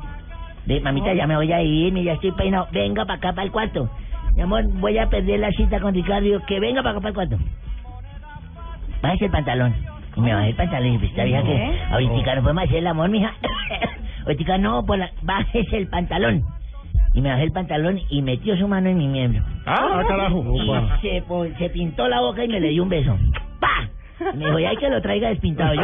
Mamita, 0.82 1.14
ya 1.14 1.26
me 1.28 1.36
voy 1.36 1.52
a 1.52 1.62
ir, 1.62 1.94
ya 1.94 2.14
estoy 2.14 2.32
peinado. 2.32 2.66
Venga 2.72 3.04
para 3.04 3.18
acá, 3.18 3.32
para 3.32 3.44
el 3.44 3.52
cuarto. 3.52 3.88
Mi 4.34 4.42
amor, 4.42 4.64
voy 4.80 4.98
a 4.98 5.08
perder 5.08 5.38
la 5.38 5.50
cita 5.52 5.78
con 5.80 5.94
Ricardo. 5.94 6.22
Digo, 6.22 6.40
que 6.46 6.58
venga 6.58 6.82
para 6.82 6.90
acá, 6.98 7.00
para 7.00 7.08
el 7.10 7.14
cuarto. 7.14 7.38
Bájese 9.00 9.26
el 9.26 9.30
pantalón. 9.30 9.74
Y 10.16 10.20
me 10.20 10.34
bajé 10.34 10.48
el 10.48 10.56
pantalón 10.56 10.88
y 10.88 10.92
dije, 10.92 11.06
está 11.06 11.24
vieja 11.24 11.42
que 11.44 11.54
¿Eh? 11.54 11.78
ahorita 11.92 12.34
no 12.34 12.42
podemos 12.42 12.64
hacer 12.64 12.76
el 12.78 12.86
amor, 12.88 13.08
mija. 13.10 13.32
Ahorita 14.26 14.58
no, 14.58 14.84
pues 14.84 15.00
la... 15.00 15.10
bájese 15.22 15.76
el 15.76 15.88
pantalón. 15.88 16.44
Y 17.14 17.20
me 17.22 17.30
bajé 17.30 17.44
el 17.44 17.52
pantalón 17.52 17.98
y 18.10 18.20
metió 18.22 18.56
su 18.58 18.68
mano 18.68 18.90
en 18.90 18.98
mi 18.98 19.08
miembro. 19.08 19.42
Ah, 19.64 20.02
carajo. 20.06 20.44
Y 20.54 21.00
se, 21.00 21.22
po- 21.22 21.46
se 21.58 21.70
pintó 21.70 22.06
la 22.08 22.20
boca 22.20 22.44
y 22.44 22.48
me 22.48 22.60
le 22.60 22.68
dio 22.68 22.82
un 22.82 22.88
beso. 22.90 23.16
¡Pa! 23.58 23.88
Y 24.34 24.36
me 24.36 24.44
dijo, 24.46 24.58
ya 24.58 24.68
hay 24.70 24.76
que 24.76 24.88
lo 24.90 25.00
traiga 25.00 25.28
despintado 25.30 25.74
yo. 25.74 25.82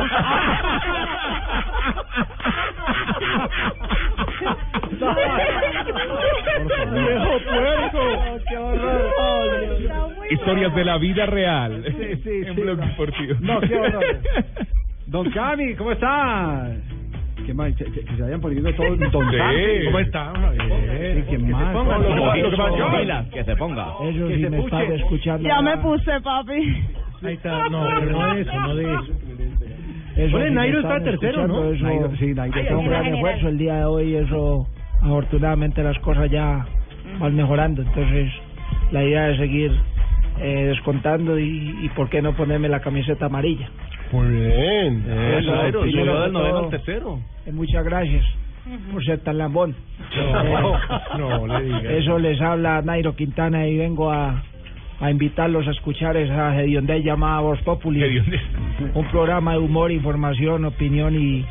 ¡Viejo 6.92 7.38
puerco! 7.50 8.38
¡Qué 8.48 8.56
horror! 8.56 10.12
Historias 10.30 10.74
de 10.74 10.84
la 10.84 10.98
vida 10.98 11.26
real. 11.26 11.84
Sí, 11.86 12.16
sí, 12.22 12.30
en 12.46 12.54
sí, 12.54 12.60
Blog 12.60 12.78
no. 12.78 12.86
Deportivo. 12.86 13.34
No, 13.40 13.60
qué 13.60 13.74
horror. 13.76 14.04
Don 15.06 15.30
Cami, 15.30 15.74
¿cómo 15.74 15.92
está? 15.92 16.70
¿Qué 17.46 17.54
más? 17.54 17.74
Que, 17.74 17.84
que 17.84 18.16
se 18.16 18.22
vayan 18.22 18.40
poniendo 18.40 18.72
todos 18.74 18.98
Don 18.98 19.30
Sí. 19.30 19.84
¿Cómo 19.86 19.98
está? 19.98 20.32
Sí, 20.52 21.22
¿qué 21.30 21.38
más? 21.38 21.72
ponga, 21.72 21.98
lo 21.98 22.32
que 22.32 22.42
que 22.42 23.30
que 23.38 23.44
se 23.44 23.56
ponga. 23.56 23.86
Eso 24.02 24.28
Que 24.28 24.34
sí 24.36 24.42
se 24.42 24.50
me 24.50 24.56
puche. 24.62 24.82
estás 24.82 25.00
escuchando. 25.00 25.48
Ya 25.48 25.60
me 25.62 25.76
puse, 25.78 26.20
papi. 26.20 26.84
Ahí 27.24 27.34
está, 27.34 27.68
no, 27.68 27.86
pero 28.00 28.10
no 28.18 28.34
de 28.34 28.40
eso, 28.42 28.52
no 28.60 28.74
de 28.74 28.82
eso. 28.82 29.12
Eso 30.16 30.36
Bueno, 30.36 30.54
Nairo 30.54 30.80
está 30.80 31.02
tercero, 31.02 31.48
¿no? 31.48 31.72
Eso, 31.72 31.84
Nairo. 31.84 32.10
sí, 32.16 32.34
Nairo 32.34 32.60
está 32.60 32.76
un 32.76 32.84
en 32.84 32.90
gran 32.90 33.06
esfuerzo 33.06 33.48
el 33.48 33.58
día 33.58 33.76
de 33.76 33.84
hoy. 33.84 34.14
Eso, 34.16 34.66
afortunadamente, 35.00 35.82
las 35.82 35.98
cosas 36.00 36.30
ya 36.30 36.66
van 37.18 37.34
mejorando. 37.34 37.82
Entonces, 37.82 38.30
la 38.90 39.04
idea 39.04 39.30
es 39.30 39.38
seguir 39.38 39.72
eh, 40.40 40.66
descontando 40.68 41.38
y, 41.38 41.76
y, 41.82 41.88
¿por 41.90 42.08
qué 42.10 42.20
no 42.22 42.34
ponerme 42.34 42.68
la 42.68 42.80
camiseta 42.80 43.26
amarilla? 43.26 43.68
Muy 44.12 44.28
bien. 44.28 45.04
Eh, 45.08 45.38
Eso, 45.40 45.84
llegó 45.84 46.14
de 46.16 46.20
del 46.22 46.32
noveno 46.32 46.58
al 46.58 46.70
tercero. 46.70 47.18
eh, 47.46 47.52
muchas 47.52 47.84
gracias 47.84 48.24
por 48.92 49.04
ser 49.04 49.18
tan 49.20 49.38
lambón. 49.38 49.74
No, 51.18 51.46
no 51.46 51.58
le 51.58 51.64
digas. 51.64 51.84
Eso 51.84 52.18
les 52.18 52.40
habla 52.40 52.80
Nairo 52.82 53.16
Quintana 53.16 53.66
y 53.66 53.76
vengo 53.76 54.10
a, 54.12 54.42
a 55.00 55.10
invitarlos 55.10 55.66
a 55.66 55.70
escuchar 55.72 56.16
esa 56.16 56.60
hedionde 56.60 57.02
llamada 57.02 57.40
Voz 57.40 57.60
Populi. 57.62 58.22
Un 58.94 59.06
programa 59.10 59.52
de 59.52 59.58
humor, 59.58 59.90
información, 59.90 60.64
opinión 60.64 61.14
y, 61.20 61.44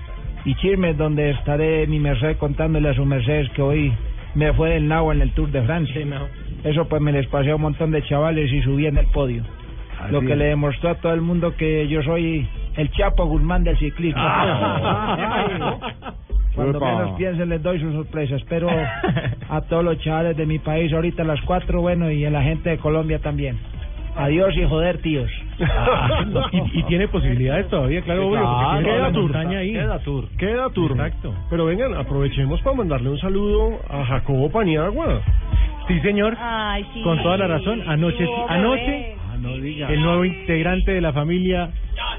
y 0.45 0.55
chismes 0.55 0.97
donde 0.97 1.31
estaré 1.31 1.85
mi 1.88 1.99
merced 1.99 2.38
contándole 2.38 2.89
a 2.89 2.93
su 2.93 3.05
merced 3.05 3.47
que 3.55 3.61
hoy 3.61 3.91
me 4.35 4.53
fue 4.53 4.69
del 4.71 4.88
Nagua 4.88 5.13
en 5.13 5.21
el 5.21 5.31
Tour 5.31 5.49
de 5.51 5.61
Francia. 5.63 6.01
Eso 6.63 6.88
pues 6.88 7.01
me 7.01 7.11
les 7.11 7.27
pasé 7.27 7.49
a 7.51 7.55
un 7.55 7.61
montón 7.63 7.91
de 7.91 8.03
chavales 8.03 8.51
y 8.53 8.61
subí 8.61 8.85
en 8.85 8.97
el 8.97 9.07
podio. 9.07 9.43
Lo 10.09 10.21
que 10.21 10.35
le 10.35 10.45
demostró 10.45 10.89
a 10.91 10.95
todo 10.95 11.13
el 11.13 11.21
mundo 11.21 11.55
que 11.55 11.87
yo 11.87 12.01
soy 12.03 12.47
el 12.75 12.91
Chapo 12.91 13.25
Guzmán 13.25 13.63
del 13.63 13.77
ciclismo. 13.77 14.21
Cuando 16.55 16.77
Epa. 16.79 16.95
menos 16.95 17.11
piensen 17.17 17.49
les 17.49 17.63
doy 17.63 17.79
su 17.79 17.91
sorpresa. 17.93 18.35
Espero 18.35 18.69
a 19.49 19.61
todos 19.61 19.83
los 19.85 19.97
chavales 19.99 20.35
de 20.35 20.45
mi 20.45 20.59
país 20.59 20.91
ahorita 20.91 21.23
a 21.23 21.25
las 21.25 21.39
cuatro, 21.41 21.81
bueno, 21.81 22.11
y 22.11 22.25
a 22.25 22.29
la 22.29 22.41
gente 22.43 22.71
de 22.71 22.77
Colombia 22.77 23.19
también. 23.19 23.57
Adiós 24.17 24.53
y 24.57 24.65
joder, 24.67 24.97
tíos. 25.01 25.31
y, 26.51 26.79
y 26.79 26.83
tiene 26.87 27.07
posibilidades 27.07 27.69
todavía, 27.69 28.01
claro, 28.01 28.27
obvio, 28.27 28.41
tiene 28.81 28.83
queda 28.83 29.11
tour. 29.13 29.37
ahí. 29.37 29.71
Queda 29.71 29.99
tour. 29.99 30.27
Queda 30.37 30.69
tour. 30.71 30.91
Exacto. 30.91 31.33
Pero 31.49 31.65
vengan, 31.65 31.95
aprovechemos 31.95 32.61
para 32.61 32.75
mandarle 32.75 33.09
un 33.09 33.19
saludo 33.19 33.79
a 33.89 34.03
Jacobo 34.03 34.49
Paniagua. 34.51 35.21
Sí, 35.87 35.97
señor. 36.01 36.35
Ay, 36.37 36.85
sí. 36.93 37.01
Con 37.03 37.23
toda 37.23 37.37
la 37.37 37.47
razón. 37.47 37.81
Anoche, 37.87 38.23
Estuvo 38.25 38.49
anoche, 38.49 39.15
bebé. 39.41 39.93
el 39.93 40.01
nuevo 40.01 40.26
integrante 40.26 40.91
de 40.91 41.01
la 41.01 41.13
familia. 41.13 41.72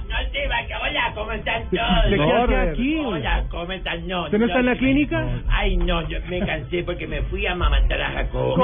No 0.09 0.31
te 0.31 0.47
va 0.47 0.67
que 0.67 0.75
hola, 0.75 1.13
¿cómo 1.15 1.33
están 1.33 1.63
todos? 1.71 2.11
¿De 2.11 2.17
qué 2.17 2.23
hace 2.23 2.55
Hola, 2.55 2.63
aquí? 2.63 2.97
Hola, 2.99 3.45
¿cómo 3.51 3.73
están? 3.73 4.07
No, 4.07 4.25
¿Usted 4.25 4.39
no 4.39 4.47
está 4.47 4.61
en 4.61 4.67
la 4.67 4.77
clínica? 4.77 5.27
Ay, 5.49 5.77
no, 5.77 6.07
yo 6.09 6.19
me 6.29 6.41
cansé 6.41 6.83
porque 6.83 7.07
me 7.07 7.23
fui 7.23 7.47
a 7.47 7.53
amamantar 7.53 8.01
a 8.01 8.11
Jacob. 8.11 8.59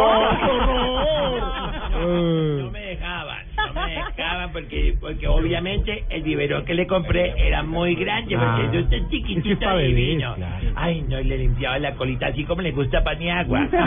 No 1.93 2.70
me 2.70 2.80
dejaban, 2.80 3.47
no 3.66 3.72
me 3.86 3.90
dejaban 3.94 4.52
porque 4.52 4.94
porque 5.01 5.26
obviamente 5.28 6.05
el 6.10 6.22
biberón 6.22 6.64
que 6.64 6.74
le 6.74 6.86
compré 6.86 7.35
era 7.47 7.62
muy 7.62 7.94
grande, 7.94 8.36
porque 8.36 8.62
Ah. 8.62 8.70
yo 8.72 8.80
estoy 8.80 8.98
Es 8.98 9.05
es 9.05 9.10
chiquitito 9.10 9.66
bebés, 9.68 9.94
divino. 9.94 10.35
claro. 10.35 10.66
Ay, 10.76 11.02
no, 11.09 11.20
y 11.20 11.24
le 11.24 11.39
limpiaba 11.39 11.78
la 11.78 11.93
colita 11.94 12.26
así 12.28 12.44
como 12.44 12.62
le 12.62 12.72
gusta 12.72 12.98
a 12.98 13.05
Paniagua. 13.05 13.66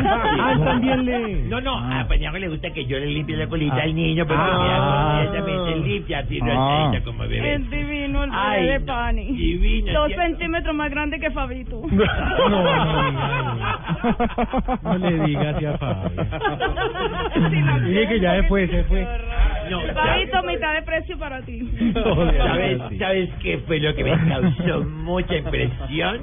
Ah, 0.44 0.56
también 0.64 1.06
le- 1.06 1.44
No, 1.50 1.62
no, 1.62 1.78
a 1.78 2.06
Paniagua 2.08 2.40
le 2.40 2.48
gusta 2.50 2.72
que 2.72 2.86
yo 2.86 2.98
le 3.00 3.06
limpie 3.08 3.36
la 3.38 3.48
colita 3.48 3.76
al 3.82 3.94
niño, 3.96 4.26
pero 4.28 4.40
Ah. 4.42 5.22
ella 5.24 5.34
también 5.34 5.84
limpia 5.84 6.20
así, 6.20 6.40
Ah. 6.42 6.88
rosita 6.90 7.04
como 7.06 7.20
bebé. 7.28 7.54
Es 7.56 7.70
divino 7.70 8.24
el 8.24 8.30
bebé 8.32 8.42
Ay, 8.42 8.68
de 8.68 8.80
no, 8.80 8.86
Pani. 8.86 9.26
divino, 9.26 9.94
Dos 9.94 10.08
¿cierto? 10.08 10.26
centímetros 10.26 10.76
más 10.76 10.90
grande 10.92 11.20
que 11.20 11.32
Fabito. 11.32 11.82
No, 11.92 12.50
no, 12.50 12.64
no 14.84 14.98
le 14.98 15.20
diga 15.26 15.50
así 15.52 15.66
a 15.66 15.78
Fabio. 15.78 16.26
Dile 17.86 18.08
que 18.08 18.20
ya 18.20 18.34
después 18.34 18.70
se 18.70 18.84
fue. 18.86 19.08
Fabito, 19.94 20.44
mitad 20.44 20.74
de 20.74 20.82
precio 20.84 21.18
para 21.18 21.42
ti. 21.42 21.62
¿Sabes, 21.94 22.80
¿Sabes 23.00 23.30
qué 23.42 23.60
fue 23.68 23.80
lo 23.80 23.94
que 23.96 24.04
me 24.04 24.18
causó 24.28 24.84
mucha 24.84 25.36
impresión? 25.38 26.22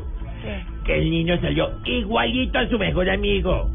Que 0.85 0.99
el 0.99 1.11
niño 1.11 1.39
salió 1.41 1.71
igualito 1.85 2.59
a 2.59 2.69
su 2.69 2.79
mejor 2.79 3.09
amigo. 3.11 3.71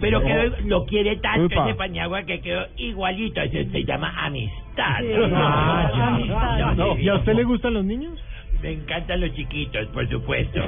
Pero 0.00 0.20
No. 0.20 0.26
que 0.26 0.52
lo 0.64 0.84
quiere 0.86 1.16
tanto 1.16 1.46
Upa. 1.46 1.64
ese 1.68 1.74
Paniagua 1.76 2.24
que 2.24 2.40
quedó 2.40 2.66
igualito. 2.76 3.40
Eso 3.40 3.70
se 3.70 3.84
llama 3.84 4.12
amistad. 4.26 4.98
Sí. 5.00 5.06
Ah, 5.32 5.90
Ah, 5.94 6.74
no, 6.76 6.98
¿Y 6.98 7.08
a 7.08 7.14
usted 7.14 7.34
le 7.34 7.44
gustan 7.44 7.74
los 7.74 7.84
niños? 7.84 8.18
Me 8.62 8.72
encantan 8.72 9.20
los 9.20 9.32
chiquitos, 9.34 9.86
por 9.88 10.08
supuesto. 10.08 10.60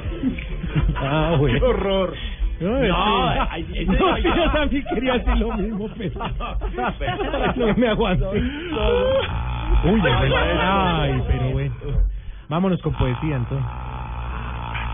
Ah, 0.95 1.35
güey. 1.37 1.53
¡Qué 1.59 1.63
horror! 1.65 2.13
No, 2.59 2.69
No, 2.69 3.31
es 3.31 3.37
que- 3.39 3.47
ay, 3.51 3.65
eso 3.73 3.91
no, 3.91 3.99
no, 4.11 4.15
sí, 4.17 4.23
no. 4.23 4.35
yo 4.35 4.51
también 4.51 4.83
quería 4.93 5.13
decir 5.13 5.37
lo 5.37 5.53
mismo, 5.57 5.89
pero 5.97 6.19
no 7.55 7.73
me 7.77 7.87
aguanto. 7.89 8.31
Uy, 8.31 10.01
ay, 10.03 11.21
pero 11.27 11.49
bueno. 11.51 11.75
Vámonos 12.49 12.81
con 12.81 12.93
poesía 12.93 13.35
entonces. 13.37 13.65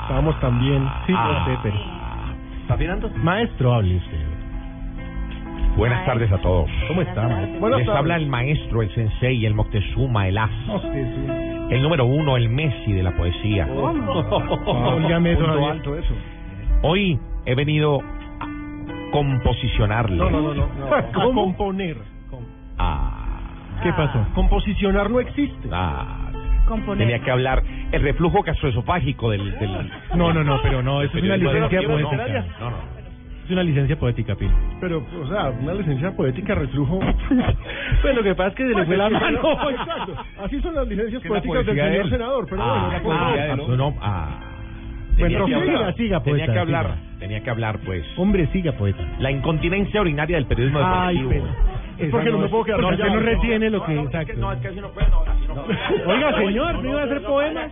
Vamos 0.10 0.40
también. 0.40 0.88
Sí, 1.06 1.12
no 1.14 1.46
sé, 1.46 1.58
pero. 1.64 1.76
¿Está 2.62 2.74
afinando? 2.74 3.10
Maestro, 3.16 3.74
hable 3.74 3.98
usted. 3.98 4.18
Buenas 5.78 6.06
tardes 6.06 6.32
a 6.32 6.38
todos. 6.40 6.70
¿Cómo 6.88 7.02
está, 7.02 7.28
maestro? 7.28 7.52
Les 7.52 7.60
Buenas 7.62 7.80
tardes. 7.86 7.96
habla 8.00 8.16
el 8.18 8.28
maestro, 8.28 8.82
el 8.82 8.94
sensei, 8.94 9.46
el 9.46 9.54
Moctezuma, 9.54 10.28
el 10.28 10.38
as. 10.38 10.50
El 11.70 11.82
número 11.82 12.06
uno, 12.06 12.36
el 12.36 12.50
Messi 12.50 12.92
de 12.92 13.04
la 13.04 13.12
poesía. 13.16 13.68
Óigame 13.68 15.32
eso, 15.32 15.40
Punto 15.40 15.54
Javier. 15.54 15.72
alto 15.72 15.96
eso. 15.98 16.14
Hoy 16.84 17.18
he 17.46 17.56
venido 17.56 18.00
a 18.40 19.12
composicionarle. 19.12 20.18
No, 20.18 20.30
no, 20.30 20.42
no, 20.42 20.54
no. 20.54 20.68
no. 20.80 20.94
A 20.96 21.12
componer. 21.12 21.98
¿Qué 23.84 23.92
pasó? 23.94 24.26
Composicionar 24.36 25.10
no 25.10 25.20
existe. 25.20 25.70
Ah, 25.72 26.30
Componer. 26.68 27.08
tenía 27.08 27.24
que 27.24 27.32
hablar 27.32 27.64
el 27.92 28.02
reflujo 28.02 28.44
gastroesofágico 28.44 29.32
del, 29.32 29.58
del... 29.60 29.92
No, 30.16 30.32
no, 30.32 30.44
no, 30.44 30.62
pero 30.62 30.82
no, 30.84 31.02
eso 31.02 31.18
es 31.18 31.24
una 31.24 31.38
licencia 31.38 31.82
poética. 31.82 32.46
No, 32.60 32.70
no. 32.70 33.02
Es 33.44 33.50
una 33.50 33.64
licencia 33.64 33.96
poética, 34.00 34.36
Pino. 34.36 34.54
Pero, 34.80 35.04
o 35.22 35.28
sea, 35.28 35.50
una 35.50 35.74
licencia 35.74 36.12
poética 36.16 36.56
reflujo. 36.56 37.00
Pues 38.02 38.16
lo 38.16 38.24
que 38.24 38.34
pasa 38.36 38.50
es 38.50 38.56
que 38.56 38.64
se 38.68 38.74
le 38.74 38.86
fue 38.86 38.98
la 38.98 39.10
mano. 39.10 39.40
Exacto. 39.70 40.16
Así 40.44 40.60
son 40.62 40.74
las 40.76 40.88
licencias 40.88 41.22
poéticas 41.24 41.66
del 41.66 41.76
señor 41.76 42.10
senador. 42.10 42.46
Pero 42.50 42.64
Ah, 42.64 42.68
bueno, 42.74 42.92
la 42.94 43.02
poesía 43.02 43.54
ah, 43.54 43.56
no, 43.56 43.76
no, 43.78 43.96
ah. 44.02 44.40
Bueno, 45.18 45.18
Tenía 45.18 45.40
que 45.40 45.46
siga, 45.46 45.58
hablar, 45.78 45.96
siga, 45.96 46.24
tenía 46.24 46.38
poeta, 46.46 46.54
que 46.54 46.60
hablar, 46.60 46.86
siga. 46.86 47.11
Tenía 47.22 47.42
que 47.42 47.50
hablar, 47.50 47.80
pues. 47.86 48.04
Hombre, 48.18 48.48
siga, 48.52 48.74
poeta. 48.74 49.02
La 49.20 49.32
incontinencia 49.32 50.02
urinaria 50.02 50.36
del 50.36 50.46
periodismo 50.48 50.80
Ay, 50.84 51.16
deportivo. 51.18 51.46
pero- 51.48 51.72
Es 52.06 52.10
porque 52.12 52.32
no 52.32 52.40
me 52.40 52.50
puedo 52.50 52.64
quedar 52.64 52.82
Porque 52.82 52.98
callado. 52.98 53.20
no 53.20 53.26
retiene 53.26 53.70
lo 53.70 53.86
que... 53.86 53.94
Exacto. 54.00 54.34
No, 54.38 54.52
es 54.52 54.60
que 54.60 54.68
así 54.70 54.82
no 54.82 54.90
puede, 54.90 55.08
no, 55.10 55.22
así 55.22 55.48
no. 55.48 55.64
Oiga, 56.12 56.36
señor, 56.38 56.84
¿no 56.84 56.90
iba 56.90 57.02
a 57.02 57.06
hacer 57.06 57.22
poemas? 57.24 57.72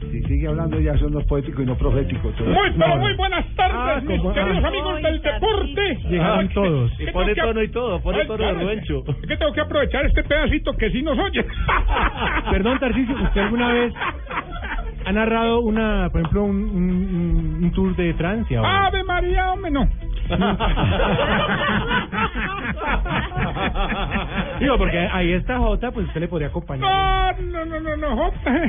Si 0.00 0.22
sigue 0.24 0.46
hablando 0.48 0.78
ya 0.78 0.96
son 0.98 1.12
los 1.12 1.24
poéticos 1.24 1.62
y 1.62 1.66
no 1.66 1.74
proféticos. 1.76 2.38
Muy, 2.40 2.70
pero 2.78 2.96
muy 2.96 3.14
buenas 3.14 3.46
tardes, 3.56 3.74
Ah, 3.78 4.00
mis 4.04 4.20
como- 4.20 4.34
queridos 4.34 4.64
ah. 4.64 4.68
amigos 4.68 5.02
del 5.02 5.22
deporte. 5.22 5.98
Llegaron 6.10 6.48
todos. 6.50 6.90
¿qué 6.96 7.02
Y 7.02 7.06
tengo 7.06 7.18
pone 7.20 7.34
que- 7.34 7.40
tono 7.40 7.62
y 7.62 7.68
todo, 7.68 8.00
pone 8.02 8.18
Ay, 8.20 8.26
tono 8.26 8.44
de. 8.46 8.52
Ruencho. 8.52 9.04
Es 9.22 9.26
que 9.28 9.36
tengo 9.38 9.52
que 9.52 9.60
aprovechar 9.62 10.04
este 10.06 10.22
pedacito 10.22 10.76
que 10.76 10.90
sí 10.90 11.02
nos 11.02 11.18
oye. 11.18 11.44
Perdón, 12.50 12.78
Tarcisio, 12.78 13.14
¿usted 13.22 13.40
alguna 13.40 13.72
vez 13.72 13.94
ha 15.06 15.12
narrado 15.12 15.60
una, 15.60 16.10
por 16.10 16.20
ejemplo, 16.20 16.42
un, 16.44 16.56
un, 16.56 17.60
un 17.64 17.72
tour 17.72 17.96
de 17.96 18.12
Francia? 18.14 18.60
o- 18.60 18.66
Ave 18.66 19.02
María, 19.04 19.52
hombre, 19.52 19.70
no. 19.70 19.88
Digo, 24.60 24.78
porque 24.78 24.98
ahí 24.98 25.32
está 25.32 25.58
Jota, 25.58 25.90
pues 25.92 26.06
usted 26.08 26.20
le 26.20 26.28
podría 26.28 26.48
acompañar. 26.48 27.38
No, 27.40 27.64
no, 27.64 27.64
no, 27.64 27.80
no, 27.80 27.96
no, 27.96 28.16
Jota. 28.16 28.64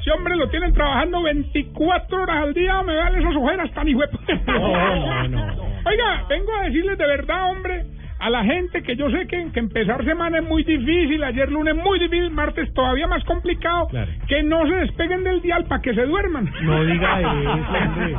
Ese 0.00 0.10
hombre 0.12 0.34
lo 0.36 0.48
tienen 0.48 0.72
trabajando 0.72 1.22
24 1.22 2.22
horas 2.22 2.36
al 2.42 2.54
día, 2.54 2.82
me 2.82 2.94
dan 2.94 3.14
esas 3.18 3.36
ojeras 3.36 3.70
tan 3.72 3.86
hijuepas. 3.86 4.20
No, 4.46 5.28
no, 5.28 5.28
no. 5.28 5.64
Oiga, 5.84 6.24
vengo 6.28 6.50
a 6.58 6.62
decirles 6.64 6.96
de 6.98 7.06
verdad, 7.06 7.50
hombre, 7.50 7.84
a 8.20 8.30
la 8.30 8.44
gente 8.44 8.82
que 8.82 8.96
yo 8.96 9.10
sé 9.10 9.26
que, 9.26 9.50
que 9.52 9.60
empezar 9.60 10.04
semana 10.04 10.38
es 10.38 10.44
muy 10.44 10.62
difícil, 10.62 11.22
ayer 11.24 11.50
lunes 11.50 11.74
muy 11.74 11.98
difícil, 11.98 12.30
martes 12.30 12.72
todavía 12.74 13.06
más 13.06 13.24
complicado, 13.24 13.88
Claro. 13.88 14.10
que 14.28 14.42
no 14.42 14.66
se 14.66 14.74
despeguen 14.74 15.24
del 15.24 15.40
dial 15.40 15.64
para 15.64 15.80
que 15.82 15.94
se 15.94 16.04
duerman. 16.04 16.50
No 16.62 16.84
diga 16.84 17.20
eso. 17.20 17.32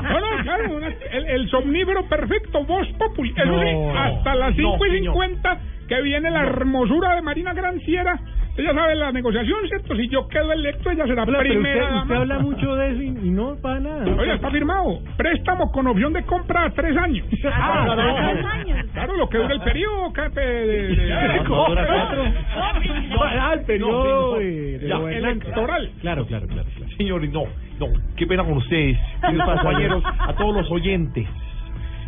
No, 0.01 0.19
no, 0.19 0.43
claro, 0.43 0.75
una- 0.75 0.87
el, 1.11 1.25
el 1.25 1.49
somnífero 1.49 2.07
perfecto, 2.07 2.63
voz. 2.65 2.87
Eso 2.87 3.59
sí, 3.61 3.73
No, 3.73 3.99
hasta 3.99 4.35
las 4.35 4.55
no, 4.57 4.71
5 4.73 4.85
y 4.85 4.89
señor. 4.91 5.13
50 5.13 5.59
que 5.91 6.01
viene 6.03 6.31
la 6.31 6.43
hermosura 6.43 7.15
de 7.15 7.21
Marina 7.21 7.53
Granciera. 7.53 8.17
Ella 8.55 8.73
sabe 8.73 8.95
la 8.95 9.11
negociación, 9.11 9.59
¿cierto? 9.67 9.93
Si 9.97 10.07
yo 10.07 10.25
quedo 10.29 10.53
electo, 10.53 10.89
ella 10.89 11.05
será 11.05 11.25
pero 11.25 11.39
primera. 11.39 11.85
usted, 11.85 12.01
usted 12.01 12.15
habla 12.15 12.39
mucho 12.39 12.75
de 12.77 12.91
eso 12.91 13.01
y, 13.01 13.07
y 13.07 13.29
no 13.31 13.57
para 13.61 13.81
nada. 13.81 14.05
Oye, 14.17 14.35
está 14.35 14.49
firmado. 14.51 14.99
Préstamo 15.17 15.69
con 15.69 15.87
opción 15.87 16.13
de 16.13 16.23
compra 16.23 16.65
a 16.65 16.69
tres 16.69 16.95
años. 16.95 17.27
Ah, 17.53 17.83
claro, 17.85 18.17
a 18.17 18.31
tres 18.31 18.45
años. 18.45 18.85
Claro, 18.93 19.17
lo 19.17 19.27
que 19.27 19.37
dura 19.37 19.53
el 19.53 19.61
periodo, 19.61 20.13
Cape, 20.13 20.39
de... 20.41 21.13
Ah, 23.19 23.53
el 23.53 23.61
periodo 23.65 24.39
electoral. 24.39 25.91
Claro, 25.99 26.25
claro, 26.25 26.47
claro. 26.47 26.69
claro. 26.75 26.91
Señores, 26.97 27.31
no, 27.31 27.43
no, 27.79 27.87
qué 28.15 28.25
pena 28.27 28.43
con 28.45 28.53
ustedes, 28.53 28.97
compañeros, 29.21 30.03
a 30.05 30.33
todos 30.35 30.55
los 30.55 30.71
oyentes, 30.71 31.27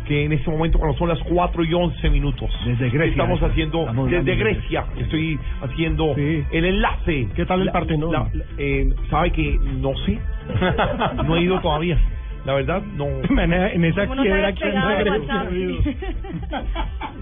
que 0.06 0.24
en 0.24 0.32
este 0.32 0.50
momento, 0.50 0.78
cuando 0.78 0.96
son 0.98 1.08
las 1.08 1.18
4 1.20 1.64
y 1.64 1.72
11 1.74 2.10
minutos, 2.10 2.50
Desde 2.66 2.90
Grecia, 2.90 3.10
estamos 3.12 3.42
haciendo, 3.42 3.80
Estamos 3.80 4.10
desde 4.10 4.36
Grecia, 4.36 4.84
estoy 4.98 5.38
haciendo 5.62 6.14
el 6.50 6.64
enlace. 6.64 7.28
¿Qué 7.34 7.46
tal 7.46 7.62
el 7.62 7.70
Partenón? 7.70 8.12
la- 8.12 8.28
la- 8.32 8.44
eh, 8.58 8.88
¿Sabe 9.10 9.30
que 9.32 9.58
no 9.80 9.94
sé? 10.04 10.18
no 11.24 11.36
he 11.36 11.42
ido 11.42 11.60
todavía. 11.60 11.98
La 12.44 12.52
verdad, 12.54 12.82
no. 12.82 13.06
En 13.72 13.84
esa 13.86 14.04
no 14.04 14.22
quiebra. 14.22 14.50
WhatsApp. 15.18 15.50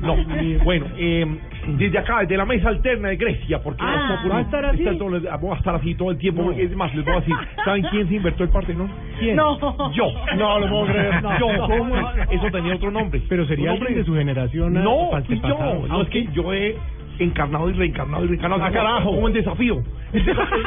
No, 0.01 0.17
bueno, 0.65 0.87
eh, 0.97 1.39
desde 1.67 1.99
acá, 1.99 2.21
desde 2.21 2.37
la 2.37 2.45
mesa 2.45 2.69
alterna 2.69 3.09
de 3.09 3.17
Grecia, 3.17 3.63
porque 3.63 3.83
Ah. 3.85 4.23
¿Va 4.31 4.39
a 4.39 4.41
estar 4.43 4.65
así? 4.65 4.83
está 4.83 4.99
todo- 4.99 5.21
voy 5.41 5.53
a 5.53 5.57
estar 5.59 5.75
así 5.75 5.95
todo 5.95 6.11
el 6.11 6.19
tiempo. 6.19 6.43
porque 6.45 6.65
Es 6.65 6.77
más, 6.77 6.95
les 6.95 7.05
voy 7.05 7.15
a 7.15 7.21
decir, 7.21 7.35
¿saben 7.65 7.83
quién 7.91 8.09
se 8.09 8.15
inventó 8.17 8.45
el 8.45 8.51
Partenón? 8.51 8.91
¿Quién? 9.19 9.37
No. 9.37 9.59
Yo. 9.93 10.07
No 10.37 10.59
lo 10.59 10.69
puedo 10.69 10.87
creer. 10.87 11.23
No. 11.23 11.39
Yo. 11.39 11.67
¿Cómo? 11.67 11.95
Eso 12.31 12.51
tenía 12.51 12.75
otro 12.77 12.91
nombre. 12.91 13.23
Pero 13.29 13.47
sería 13.47 13.73
alguien 13.73 13.95
de 13.95 14.05
su 14.05 14.15
generación. 14.15 14.75
No, 14.75 15.11
ah, 15.15 15.23
fui 15.27 15.41
yo. 15.41 15.87
No, 15.89 16.03
es 16.03 16.09
que 16.09 16.27
yo 16.33 16.53
he 16.53 16.77
encarnado 17.19 17.69
y 17.71 17.75
reencarnado 17.75 18.25
y 18.25 18.29
reencarnado. 18.29 18.63
Ah, 18.63 18.69
como- 18.69 18.81
carajo. 18.83 19.15
Como 19.15 19.29
el 19.29 19.35
desafío. 19.35 19.83
El 20.13 20.25
desafío, 20.27 20.59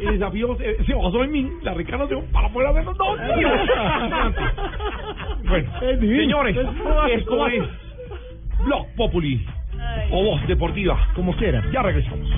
el 0.00 0.18
desafío 0.18 0.56
se, 0.56 0.84
se 0.84 0.94
basó 0.94 1.22
en 1.24 1.30
mí. 1.30 1.46
La 1.62 1.74
reencarnación 1.74 2.24
para 2.32 2.48
de 2.72 2.84
los 2.84 2.96
dos. 2.96 3.18
bueno, 5.48 5.70
Es 5.82 6.00
señores, 6.00 6.56
Es- 6.56 7.20
esto 7.20 7.46
es 7.48 7.64
Blog 8.64 8.86
Populi 8.96 9.44
o 10.10 10.24
Voz 10.24 10.46
Deportiva. 10.46 11.08
Como 11.14 11.36
quiera. 11.36 11.62
Ya 11.72 11.82
regresamos. 11.82 12.30